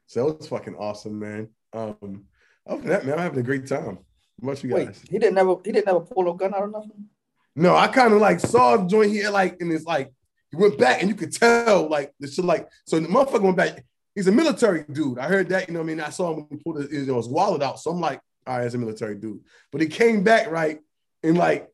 So 0.07 0.27
that 0.27 0.39
was 0.39 0.49
fucking 0.49 0.77
awesome, 0.77 1.19
man. 1.19 1.49
Um, 1.73 2.25
other 2.67 2.81
than 2.81 2.89
that, 2.89 3.05
man, 3.05 3.15
I'm 3.15 3.21
having 3.21 3.41
a 3.41 3.43
great 3.43 3.67
time. 3.67 3.99
How 4.41 4.51
about 4.51 4.63
you 4.63 4.71
guys? 4.71 4.87
Wait, 4.87 5.11
he 5.11 5.19
didn't 5.19 5.35
never 5.35 5.57
he 5.65 5.73
didn't 5.73 5.87
never 5.87 6.01
pull 6.01 6.31
a 6.31 6.37
gun 6.37 6.55
out 6.55 6.61
or 6.61 6.71
nothing. 6.71 7.07
No, 7.57 7.77
I 7.77 7.89
kind 7.89 8.13
of 8.13 8.21
like 8.21 8.41
saw 8.41 8.77
the 8.77 8.87
joint 8.87 9.11
here, 9.11 9.31
like, 9.31 9.61
and 9.61 9.73
it's 9.73 9.85
like 9.85 10.13
he 10.51 10.57
went 10.57 10.79
back, 10.79 11.01
and 11.01 11.09
you 11.09 11.15
could 11.17 11.33
tell, 11.33 11.89
like, 11.89 12.15
the 12.21 12.29
shit, 12.29 12.45
like, 12.45 12.69
so 12.87 13.01
the 13.01 13.09
motherfucker 13.09 13.43
went 13.43 13.57
back. 13.57 13.85
He's 14.15 14.29
a 14.29 14.33
military 14.33 14.85
dude. 14.91 15.19
I 15.19 15.27
heard 15.27 15.49
that, 15.51 15.69
you 15.69 15.75
know 15.75 15.81
what 15.81 15.87
I 15.87 15.89
mean? 15.89 16.01
I 16.01 16.11
saw 16.11 16.31
him 16.31 16.37
when 16.37 16.47
he 16.51 16.57
pulled 16.57 16.79
his, 16.79 16.93
you 16.93 17.07
know, 17.07 17.17
his 17.17 17.29
wallet 17.29 17.63
out. 17.63 17.81
So 17.81 17.91
I'm 17.91 18.01
like, 18.01 18.21
all 18.47 18.57
right, 18.57 18.65
it's 18.65 18.75
a 18.75 18.79
military 18.79 19.17
dude. 19.17 19.41
But 19.71 19.81
he 19.81 19.89
came 19.89 20.23
back, 20.23 20.51
right? 20.51 20.81
And 21.23 21.37
like, 21.37 21.69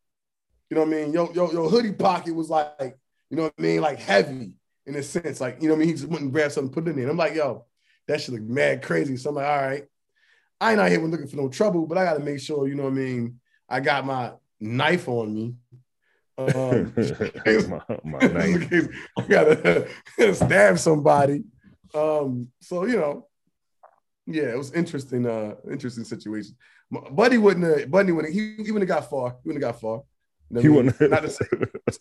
you 0.71 0.75
know 0.75 0.85
what 0.85 0.95
I 0.95 1.03
mean? 1.03 1.13
Yo, 1.13 1.31
yo, 1.33 1.53
your 1.53 1.69
hoodie 1.69 1.93
pocket 1.93 2.35
was 2.35 2.49
like, 2.49 2.99
you 3.31 3.37
know 3.37 3.45
what 3.45 3.55
I 3.59 3.63
mean? 3.63 3.81
Like 3.81 3.99
heavy 3.99 4.55
in 4.87 4.95
a 4.97 5.03
sense. 5.03 5.41
Like, 5.41 5.61
you 5.61 5.69
know 5.69 5.75
what 5.75 5.79
I 5.79 5.81
mean? 5.81 5.89
He 5.89 5.95
just 5.95 6.09
went 6.09 6.23
and 6.23 6.33
grabbed 6.33 6.53
something, 6.53 6.73
put 6.73 6.87
it 6.87 6.91
in 6.91 6.97
there. 6.97 7.05
And 7.05 7.13
I'm 7.13 7.17
like, 7.17 7.35
yo, 7.35 7.65
that 8.07 8.21
shit 8.21 8.35
look 8.35 8.43
mad 8.43 8.83
crazy. 8.83 9.17
So 9.17 9.31
I'm 9.31 9.37
like, 9.37 9.47
all 9.47 9.63
right. 9.63 9.85
I 10.61 10.73
ain't 10.73 10.81
out 10.81 10.91
here 10.91 11.01
looking 11.01 11.27
for 11.27 11.37
no 11.37 11.49
trouble, 11.49 11.87
but 11.87 11.99
I 11.99 12.05
gotta 12.05 12.21
make 12.21 12.41
sure, 12.41 12.69
you 12.69 12.75
know 12.75 12.85
what 12.85 12.93
I 12.93 12.97
mean? 12.97 13.41
I 13.69 13.81
got 13.81 14.07
my 14.07 14.33
knife 14.61 15.09
on 15.09 15.35
me. 15.35 15.55
Um, 16.39 16.93
my, 17.69 17.99
my 18.05 18.27
knife. 18.27 18.89
I 19.19 19.23
gotta 19.27 19.89
stab 20.35 20.79
somebody. 20.79 21.45
Um, 21.93 22.49
so 22.61 22.87
you 22.87 22.97
know, 22.97 23.29
yeah, 24.27 24.45
it 24.45 24.59
was 24.59 24.73
interesting, 24.73 25.27
uh, 25.27 25.55
interesting 25.71 26.05
situation. 26.05 26.57
My- 26.91 27.09
Buddy 27.11 27.39
wouldn't 27.39 27.81
have, 27.81 27.91
Buddy 27.91 28.13
wouldn't, 28.13 28.33
he, 28.33 28.57
he 28.57 28.73
wouldn't 28.73 28.89
have 28.89 29.01
got 29.01 29.11
far. 29.11 29.31
He 29.43 29.49
wouldn't 29.49 29.63
have 29.63 29.73
got 29.73 29.81
far. 29.81 30.03
You 30.51 30.57
know 30.57 30.61
He 30.61 30.69
I 30.69 30.71
mean? 30.71 30.75
wouldn't. 31.01 31.11
not 31.11 31.23
to 31.23 31.31
say 31.31 31.47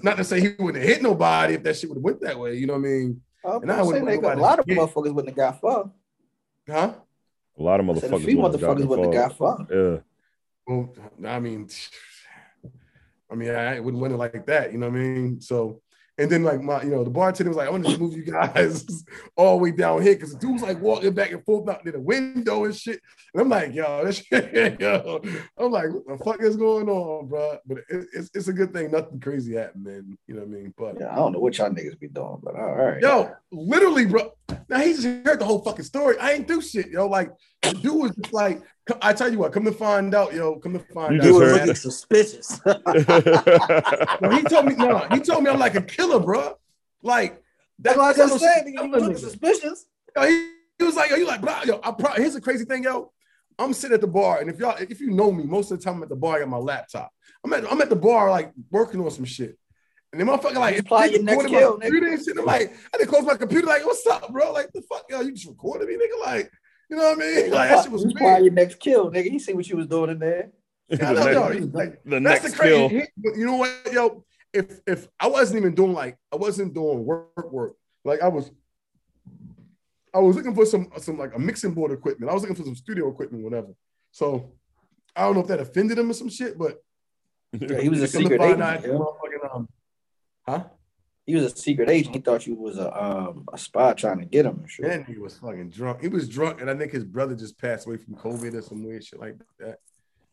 not 0.02 0.18
to 0.18 0.24
say 0.24 0.42
he 0.42 0.50
wouldn't 0.60 0.84
have 0.84 0.94
hit 0.94 1.02
nobody 1.02 1.54
if 1.56 1.64
that 1.64 1.76
shit 1.78 1.90
would 1.90 1.98
have 1.98 2.04
went 2.04 2.22
that 2.22 2.40
way. 2.40 2.56
You 2.56 2.68
know 2.68 2.74
what 2.74 2.80
I 2.80 2.90
mean? 2.90 3.22
Oh, 3.46 3.60
And 3.60 3.72
I 3.72 3.80
I'm 3.80 3.86
wouldn't 3.86 4.06
saying 4.08 4.22
they 4.22 4.22
got, 4.22 4.38
a 4.38 4.42
lot 4.42 4.60
of 4.60 4.66
nobody 4.66 4.76
to 4.78 4.82
motherfuckers 4.82 5.14
wouldn't 5.14 5.28
have 5.30 5.36
got 5.36 5.62
far. 5.62 5.92
Huh? 6.70 6.94
A 7.60 7.62
lot 7.62 7.80
of 7.80 7.90
I 7.90 7.94
said 7.96 8.10
a 8.12 8.14
motherfuckers. 8.16 8.26
few 8.26 8.38
wouldn't 8.38 8.62
have 8.62 8.70
motherfuckers 8.78 8.88
wouldn't 8.88 9.14
have 9.14 9.30
got 9.30 9.38
far. 9.38 9.68
Yeah. 9.70 9.98
Well, 10.66 10.94
I 11.26 11.40
mean, 11.40 11.68
I 13.30 13.36
mean, 13.36 13.50
I 13.52 13.80
wouldn't 13.80 14.02
win 14.02 14.14
it 14.14 14.18
like 14.18 14.46
that. 14.46 14.72
You 14.72 14.78
know 14.78 14.90
what 14.90 14.98
I 14.98 15.02
mean? 15.02 15.42
So, 15.42 15.82
and 16.18 16.30
then 16.30 16.44
like 16.44 16.62
my, 16.62 16.84
you 16.84 16.92
know, 16.92 17.04
the 17.04 17.10
bartender 17.10 17.50
was 17.50 17.58
like, 17.58 17.68
"I 17.68 17.72
want 17.72 17.86
to 17.88 17.98
move 17.98 18.16
you 18.16 18.24
guys 18.24 18.86
all 19.36 19.58
the 19.58 19.64
way 19.64 19.72
down 19.72 20.02
here," 20.02 20.14
because 20.14 20.34
the 20.34 20.40
dude 20.40 20.54
was 20.54 20.62
like 20.62 20.80
walking 20.80 21.14
back 21.14 21.32
and 21.32 21.44
forth 21.44 21.68
out 21.68 21.84
near 21.84 21.94
the 21.94 22.00
window 22.00 22.66
and 22.66 22.76
shit. 22.76 23.02
And 23.34 23.42
I'm 23.42 23.50
like, 23.50 23.74
"Yo, 23.74 24.06
this 24.06 24.18
shit, 24.18 24.80
yo," 24.80 25.22
I'm 25.58 25.72
like, 25.72 25.90
"What 25.92 26.08
the 26.08 26.24
fuck 26.24 26.42
is 26.44 26.56
going 26.56 26.88
on, 26.88 27.28
bro?" 27.28 27.58
But 27.66 27.80
it, 27.90 28.08
it's 28.14 28.30
it's 28.36 28.48
a 28.48 28.54
good 28.54 28.74
thing, 28.74 28.92
nothing 28.92 29.20
crazy 29.20 29.56
happened, 29.56 29.86
man. 29.86 30.18
You 30.28 30.36
know 30.36 30.42
what 30.42 30.50
I 30.50 30.52
mean? 30.52 30.74
But 30.78 31.00
Yeah, 31.00 31.12
I 31.12 31.16
don't 31.16 31.32
know 31.32 31.40
what 31.40 31.58
y'all 31.58 31.72
niggas 31.72 32.00
be 32.00 32.10
doing, 32.10 32.38
but 32.44 32.56
all 32.56 32.76
right. 32.76 33.02
Yo, 33.02 33.32
literally, 33.52 34.06
bro. 34.06 34.34
Now 34.70 34.80
he 34.80 34.94
just 34.94 35.04
heard 35.04 35.40
the 35.40 35.46
whole 35.46 35.64
fucking 35.64 35.86
story. 35.86 36.18
I 36.20 36.34
ain't 36.34 36.48
do 36.48 36.62
shit, 36.62 36.90
yo. 36.90 37.08
Like 37.08 37.32
the 37.64 37.74
dude 37.74 37.96
was 37.96 38.16
just 38.16 38.34
like, 38.34 38.62
I 39.02 39.14
tell 39.14 39.32
you 39.32 39.40
what, 39.40 39.54
come 39.54 39.64
to 39.66 39.72
find 39.72 40.14
out, 40.14 40.34
yo. 40.34 40.58
Come 40.60 40.74
to 40.74 40.80
find 40.80 41.14
You 41.16 41.22
out. 41.22 41.26
you 41.26 41.34
were 41.36 41.54
looking 41.54 41.76
suspicious. 41.76 42.60
No, 44.22 44.30
he 44.30 44.44
told 44.44 44.66
me, 44.66 44.76
no, 44.76 45.00
he 45.12 45.20
told 45.20 45.44
me 45.44 45.50
I'm 45.50 45.60
like 45.60 45.76
a 45.76 45.82
killer, 45.82 46.20
bro. 46.20 46.56
Like 47.02 47.42
That's 47.80 47.98
what 47.98 48.04
I 48.04 48.08
that's 48.14 48.18
just 48.18 48.32
no 48.34 48.38
said. 48.38 48.54
shit 48.66 48.66
nigga, 48.68 48.78
killing 48.78 48.94
You 48.94 49.00
looking 49.00 49.18
suspicious. 49.18 49.86
Yo, 50.16 50.24
he, 50.28 50.50
he 50.80 50.86
was 50.86 50.96
like, 50.96 51.10
yo, 51.12 51.16
you 51.18 51.28
like, 51.28 51.42
bro, 51.42 51.54
yo, 51.66 51.80
I 51.84 51.92
pro- 51.92 52.14
here's 52.14 52.34
the 52.34 52.42
crazy 52.42 52.66
thing, 52.66 52.84
yo. 52.84 53.12
I'm 53.60 53.74
sitting 53.74 53.94
at 53.96 54.02
the 54.02 54.08
bar, 54.08 54.40
and 54.42 54.50
if 54.50 54.58
y'all, 54.60 54.76
if 54.80 55.00
you 55.00 55.12
know 55.12 55.32
me, 55.32 55.44
most 55.44 55.70
of 55.72 55.78
the 55.80 55.84
time 55.86 55.98
I'm 55.98 56.04
at 56.04 56.10
the 56.10 56.16
bar, 56.16 56.38
I 56.38 56.40
got 56.40 56.50
my 56.50 56.58
laptop. 56.58 57.12
I'm 57.46 57.54
at, 57.54 57.72
I'm 57.72 57.82
at 57.82 57.90
the 57.90 57.96
bar, 57.96 58.30
like 58.32 58.52
working 58.72 59.00
on 59.00 59.12
some 59.12 59.26
shit. 59.26 59.58
And 60.12 60.20
then 60.20 60.28
motherfucker, 60.28 60.56
like, 60.56 60.76
Just 60.76 60.86
apply 60.86 61.08
they 61.08 61.14
your 61.16 61.24
next 61.24 61.44
recording 61.44 61.54
my 61.54 61.60
kill, 61.60 61.80
nigga. 61.80 62.14
and 62.14 62.24
shit. 62.26 62.38
I'm 62.38 62.46
like, 62.46 62.74
I 62.94 62.98
didn't 62.98 63.10
close 63.10 63.24
my 63.24 63.36
computer, 63.36 63.68
like, 63.68 63.86
what's 63.86 64.06
up, 64.08 64.32
bro? 64.32 64.52
Like, 64.52 64.72
the 64.74 64.82
fuck, 64.84 65.06
yo, 65.10 65.22
you 65.22 65.32
just 65.34 65.48
recorded 65.48 65.88
me, 65.88 65.96
nigga? 65.96 66.26
Like, 66.26 66.52
you 66.96 67.00
know 67.02 67.10
what 67.10 67.18
I 67.18 67.22
mean? 67.22 67.52
Like, 67.52 67.70
that 67.70 67.84
shit 67.84 67.92
was 67.92 68.04
You 68.04 68.10
apply 68.12 68.32
weird. 68.34 68.44
your 68.46 68.54
next 68.54 68.80
kill, 68.80 69.10
nigga. 69.12 69.32
You 69.32 69.40
see 69.40 69.54
what 69.54 69.68
you 69.68 69.78
was 69.78 69.88
doing 69.88 70.12
in 70.12 70.20
there. 70.20 70.52
I 70.92 70.96
the 70.98 71.14
know. 71.14 71.48
next, 71.48 71.56
He- 71.60 71.66
like, 71.66 72.04
the 72.04 72.20
That's 72.20 72.22
next 72.44 72.52
the 72.52 72.58
crazy. 72.58 72.90
kill. 72.90 73.02
but 73.18 73.36
you 73.38 73.46
know 73.46 73.56
what, 73.58 73.72
yo? 73.92 74.24
If 74.54 74.80
if 74.86 75.08
I 75.20 75.28
wasn't 75.28 75.58
even 75.60 75.74
doing 75.74 75.94
like 75.94 76.18
I 76.32 76.36
wasn't 76.36 76.74
doing 76.76 77.04
work 77.04 77.52
work, 77.52 77.74
like 78.06 78.22
I 78.22 78.28
was, 78.28 78.52
I 80.14 80.20
was 80.20 80.36
looking 80.36 80.54
for 80.54 80.66
some 80.66 80.90
some 80.98 81.18
like 81.18 81.34
a 81.36 81.40
mixing 81.40 81.74
board 81.74 81.92
equipment. 81.92 82.30
I 82.30 82.34
was 82.36 82.44
looking 82.44 82.56
for 82.56 82.64
some 82.64 82.76
studio 82.76 83.10
equipment, 83.10 83.44
whatever. 83.44 83.70
So 84.12 84.52
I 85.16 85.22
don't 85.24 85.34
know 85.34 85.42
if 85.42 85.48
that 85.48 85.60
offended 85.60 85.98
him 85.98 86.12
or 86.12 86.14
some 86.14 86.30
shit, 86.30 86.58
but 86.60 86.84
Yeah, 87.60 87.80
he 87.82 87.90
was 87.90 88.02
a 88.04 88.08
come 88.08 88.24
to 88.24 88.30
secret 88.30 88.42
agent. 88.42 88.62
out, 88.62 88.84
yo. 88.86 89.00
motherfucking, 89.00 89.56
um, 89.56 89.70
huh? 90.48 90.64
He 91.26 91.36
was 91.36 91.46
a 91.46 91.56
secret 91.56 91.90
agent. 91.90 92.16
He 92.16 92.22
thought 92.22 92.46
you 92.46 92.56
was 92.56 92.78
a 92.78 93.04
um 93.04 93.46
a 93.54 93.58
spy 93.58 93.94
trying 93.94 94.20
to 94.20 94.26
get 94.26 94.46
him 94.46 94.60
and 94.60 94.70
shit. 94.70 94.86
Then 94.86 95.06
he 95.06 95.18
was 95.18 95.38
fucking 95.38 95.70
drunk. 95.70 96.02
He 96.02 96.10
was 96.10 96.28
drunk, 96.28 96.62
and 96.62 96.70
I 96.70 96.76
think 96.76 96.92
his 96.92 97.06
brother 97.06 97.36
just 97.36 97.58
passed 97.58 97.88
away 97.88 97.98
from 97.98 98.16
COVID 98.16 98.54
or 98.54 98.62
some 98.62 98.84
weird 98.84 99.06
shit 99.06 99.20
like 99.20 99.38
that. 99.60 99.80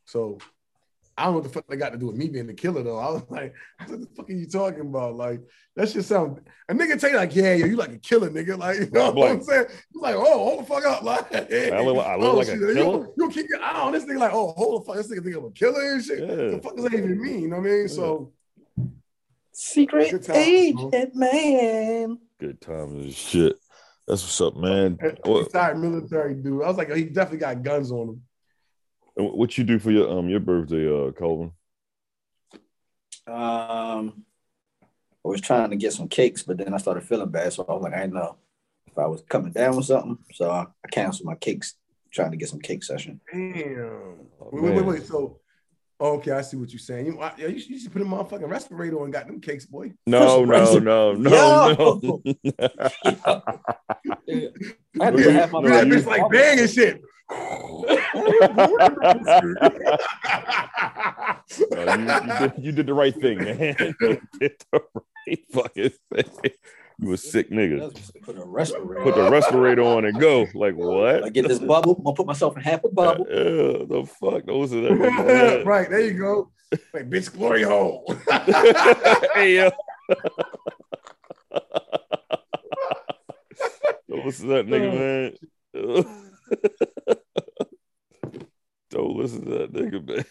So 0.07 0.39
I 1.17 1.25
don't 1.25 1.33
know 1.33 1.39
what 1.41 1.45
the 1.45 1.53
fuck 1.53 1.67
they 1.69 1.77
got 1.77 1.93
to 1.93 1.99
do 1.99 2.07
with 2.07 2.17
me 2.17 2.29
being 2.29 2.47
the 2.47 2.55
killer 2.55 2.83
though. 2.83 2.99
I 2.99 3.11
was 3.11 3.23
like, 3.31 3.55
what 3.87 4.01
the 4.01 4.07
fuck 4.17 4.29
are 4.29 4.33
you 4.33 4.47
talking 4.47 4.81
about? 4.81 5.15
Like 5.15 5.43
that 5.77 5.91
shit 5.91 6.05
sound 6.05 6.41
a 6.69 6.75
nigga 6.75 6.99
tell 6.99 7.11
you 7.11 7.17
like, 7.17 7.37
yeah, 7.37 7.55
yo, 7.55 7.67
you 7.67 7.77
like 7.77 7.93
a 7.93 7.99
killer, 7.99 8.29
nigga. 8.29 8.59
Like, 8.59 8.79
you 8.81 8.91
know 8.91 9.13
what 9.13 9.31
I'm 9.31 9.43
saying? 9.43 9.67
You 9.95 10.01
like, 10.01 10.17
oh, 10.17 10.25
hold 10.25 10.61
the 10.61 10.65
fuck 10.65 10.85
up. 10.87 11.03
Like, 11.11 11.33
I 11.33 11.83
look, 11.83 12.05
I 12.05 12.17
look 12.17 12.35
oh, 12.35 12.37
like 12.37 12.49
a 12.49 12.51
shit, 12.51 12.61
killer. 12.61 12.75
You, 12.75 13.15
you 13.17 13.31
keep 13.31 13.47
your 13.49 13.63
eye 13.63 13.81
on 13.81 13.93
this 13.93 14.05
nigga 14.05 14.19
like, 14.19 14.33
oh, 14.33 14.53
hold 14.57 14.83
the 14.83 14.87
fuck, 14.87 14.97
this 14.97 15.09
nigga 15.09 15.23
think 15.23 15.37
I'm 15.37 15.45
a 15.45 15.51
killer 15.51 15.93
and 15.93 16.05
shit. 16.05 16.19
Yeah. 16.21 16.35
The 16.35 16.61
fuck 16.63 16.75
does 16.75 16.85
that 16.85 16.95
even 16.95 17.21
mean? 17.21 17.43
You 17.43 17.49
know 17.49 17.59
what 17.59 17.67
I 17.67 17.71
mean? 17.71 17.89
So 17.89 18.19
Good 18.19 18.33
Secret 19.63 20.23
times, 20.23 20.31
agent 20.39 21.15
man. 21.15 22.19
Good 22.41 22.63
times 22.63 23.05
and 23.05 23.15
shit. 23.15 23.57
That's 24.09 24.23
what's 24.23 24.41
up, 24.41 24.57
man. 24.57 24.99
he 25.03 25.33
retired 25.33 25.79
military 25.79 26.35
dude. 26.35 26.63
I 26.63 26.67
was 26.69 26.79
like, 26.79 26.89
oh, 26.91 26.95
he 26.95 27.05
definitely 27.05 27.41
got 27.41 27.63
guns 27.63 27.93
on 27.93 28.09
him. 28.09 28.23
what 29.17 29.59
you 29.59 29.65
do 29.65 29.79
for 29.79 29.91
your 29.91 30.11
um 30.11 30.31
your 30.31 30.41
birthday, 30.41 30.89
uh, 30.89 31.13
Calvin? 31.13 31.53
Um, 33.27 34.25
I 35.23 35.29
was 35.29 35.43
trying 35.43 35.69
to 35.71 35.77
get 35.77 35.93
some 35.93 36.09
cakes, 36.09 36.43
but 36.43 36.57
then 36.57 36.73
I 36.73 36.79
started 36.79 37.05
feeling 37.05 37.29
bad, 37.29 37.53
so 37.53 37.67
I 37.69 37.75
was 37.75 37.83
like, 37.83 37.95
I 37.95 38.07
know 38.07 38.37
if 38.87 38.97
I 38.97 39.07
was 39.09 39.23
coming 39.29 39.53
down 39.53 39.77
with 39.77 39.85
something, 39.85 40.17
so 40.33 40.51
I, 40.51 40.63
I 40.63 40.89
canceled 40.91 41.27
my 41.27 41.35
cakes. 41.35 41.75
Trying 42.11 42.31
to 42.31 42.39
get 42.39 42.49
some 42.49 42.61
cake 42.61 42.83
session. 42.83 43.21
Damn. 43.31 44.27
Oh, 44.41 44.49
wait, 44.53 44.63
wait, 44.63 44.75
wait, 44.75 44.87
wait. 44.87 45.07
So, 45.07 45.40
okay, 46.01 46.33
I 46.33 46.41
see 46.41 46.57
what 46.57 46.71
you're 46.71 46.79
saying. 46.79 47.07
You, 47.07 47.21
I, 47.21 47.33
you, 47.37 47.59
should, 47.59 47.71
you 47.71 47.79
should 47.79 47.93
put 47.93 48.03
a 48.03 48.05
motherfucking 48.05 48.49
respirator 48.49 48.99
on 48.99 49.05
and 49.05 49.13
got 49.13 49.27
them 49.27 49.41
cakes, 49.41 49.67
boy. 49.67 49.93
No, 50.07 50.45
no, 50.45 50.65
Surprise. 50.65 50.83
no, 50.83 51.13
no, 51.13 52.21
no. 52.23 52.23
I 55.01 55.05
had 55.05 55.17
to 55.17 55.23
put 55.23 55.33
half 55.33 55.53
my 55.53 55.63
that 55.69 55.87
bitch 55.87 56.07
like 56.07 56.31
bang 56.31 56.61
and 56.61 56.71
shit. 56.71 57.03
No, 61.71 61.83
you, 61.83 62.01
you, 62.03 62.39
did, 62.39 62.53
you 62.65 62.73
did 62.73 62.87
the 62.87 62.95
right 62.95 63.15
thing, 63.15 63.39
man. 63.39 63.75
You 64.01 64.21
did 64.39 64.53
the 64.71 64.81
right 65.27 65.45
fucking 65.53 65.91
thing. 66.15 66.53
You 67.01 67.13
a 67.15 67.17
sick 67.17 67.51
nigga. 67.51 67.95
Put 68.23 68.37
a 68.37 68.45
respirator. 68.45 69.03
Put 69.03 69.15
the 69.15 69.31
respirator 69.31 69.83
on 69.83 70.05
and 70.05 70.21
go. 70.21 70.47
Like 70.55 70.75
what? 70.77 71.25
I 71.25 71.31
get 71.31 71.49
this 71.49 71.59
bubble. 71.59 71.97
I'm 71.97 72.05
gonna 72.05 72.15
put 72.15 72.27
myself 72.27 72.57
in 72.57 72.63
half 72.63 72.85
a 72.85 72.89
bubble. 72.89 73.27
Yeah, 73.31 73.87
the 73.87 74.07
fuck? 74.21 74.45
Those 74.45 74.75
are 74.75 74.83
that. 74.83 75.63
right, 75.67 75.89
there 75.89 76.01
you 76.01 76.13
go. 76.13 76.51
Like 76.93 77.09
bitch 77.09 77.33
glory 77.33 77.63
hole. 77.63 78.05
hey 79.35 79.57
yo. 79.57 79.71
Don't 84.09 84.25
that 84.49 84.67
nigga, 84.67 85.37
oh. 85.75 86.03
man. 86.05 87.17
Don't 88.91 89.17
listen 89.17 89.45
to 89.47 89.51
that 89.59 89.73
nigga, 89.73 90.07
man. 90.07 90.25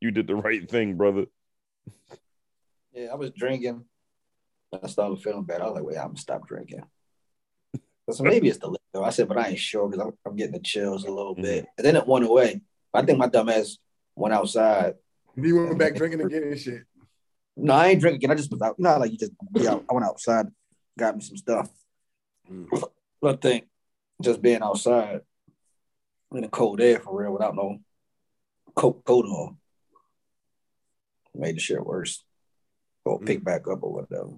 You 0.00 0.10
did 0.10 0.26
the 0.26 0.34
right 0.34 0.68
thing, 0.68 0.96
brother. 0.96 1.26
Yeah, 2.92 3.08
I 3.12 3.14
was 3.14 3.30
drinking. 3.30 3.84
I 4.82 4.86
started 4.88 5.22
feeling 5.22 5.44
bad. 5.44 5.60
I 5.60 5.64
was 5.64 5.74
like, 5.74 5.84
wait, 5.84 5.96
I'm 5.96 6.08
gonna 6.08 6.18
stop 6.18 6.46
drinking. 6.46 6.82
So 8.10 8.22
maybe 8.22 8.50
it's 8.50 8.58
the 8.58 8.66
liquor. 8.66 9.02
I 9.02 9.08
said, 9.08 9.28
but 9.28 9.38
I 9.38 9.48
ain't 9.48 9.58
sure 9.58 9.88
because 9.88 10.04
I'm, 10.04 10.12
I'm 10.26 10.36
getting 10.36 10.52
the 10.52 10.60
chills 10.60 11.04
a 11.04 11.10
little 11.10 11.32
mm-hmm. 11.32 11.42
bit. 11.42 11.66
And 11.78 11.86
then 11.86 11.96
it 11.96 12.06
went 12.06 12.26
away. 12.26 12.60
I 12.92 13.00
think 13.00 13.18
my 13.18 13.28
dumb 13.28 13.48
ass 13.48 13.78
went 14.14 14.34
outside. 14.34 14.96
he 15.34 15.54
went 15.54 15.78
back 15.78 15.94
drinking 15.94 16.20
again 16.20 16.42
and 16.42 16.60
shit. 16.60 16.82
No, 17.56 17.72
I 17.72 17.88
ain't 17.88 18.00
drinking. 18.00 18.18
Again. 18.18 18.30
I 18.30 18.34
just 18.34 18.50
was 18.50 18.60
out. 18.60 18.78
Not 18.78 19.00
like 19.00 19.10
you 19.10 19.16
just 19.16 19.32
yeah. 19.54 19.78
I 19.90 19.94
went 19.94 20.04
outside, 20.04 20.48
got 20.98 21.16
me 21.16 21.22
some 21.22 21.38
stuff. 21.38 21.70
But 23.22 23.36
I 23.36 23.36
think 23.38 23.64
just 24.20 24.42
being 24.42 24.62
outside 24.62 25.20
in 26.32 26.42
the 26.42 26.48
cold 26.48 26.82
air 26.82 27.00
for 27.00 27.18
real 27.18 27.32
without 27.32 27.56
no 27.56 27.78
coat 28.74 29.02
coat 29.04 29.24
on 29.24 29.56
made 31.34 31.56
the 31.56 31.60
shit 31.60 31.84
worse. 31.84 32.22
Or 33.04 33.20
pick 33.20 33.40
mm. 33.40 33.44
back 33.44 33.68
up 33.68 33.82
or 33.82 33.92
whatever. 33.92 34.30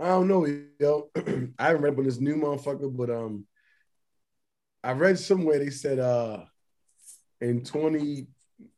I 0.00 0.08
don't 0.08 0.28
know, 0.28 0.46
yo. 0.78 1.10
I 1.58 1.66
haven't 1.66 1.82
read 1.82 1.92
about 1.94 2.04
this 2.04 2.20
new 2.20 2.36
motherfucker, 2.36 2.94
but 2.96 3.10
um, 3.10 3.46
I 4.84 4.92
read 4.92 5.18
somewhere 5.18 5.58
they 5.58 5.70
said 5.70 5.98
uh, 5.98 6.44
in 7.40 7.62
2022, 7.64 8.26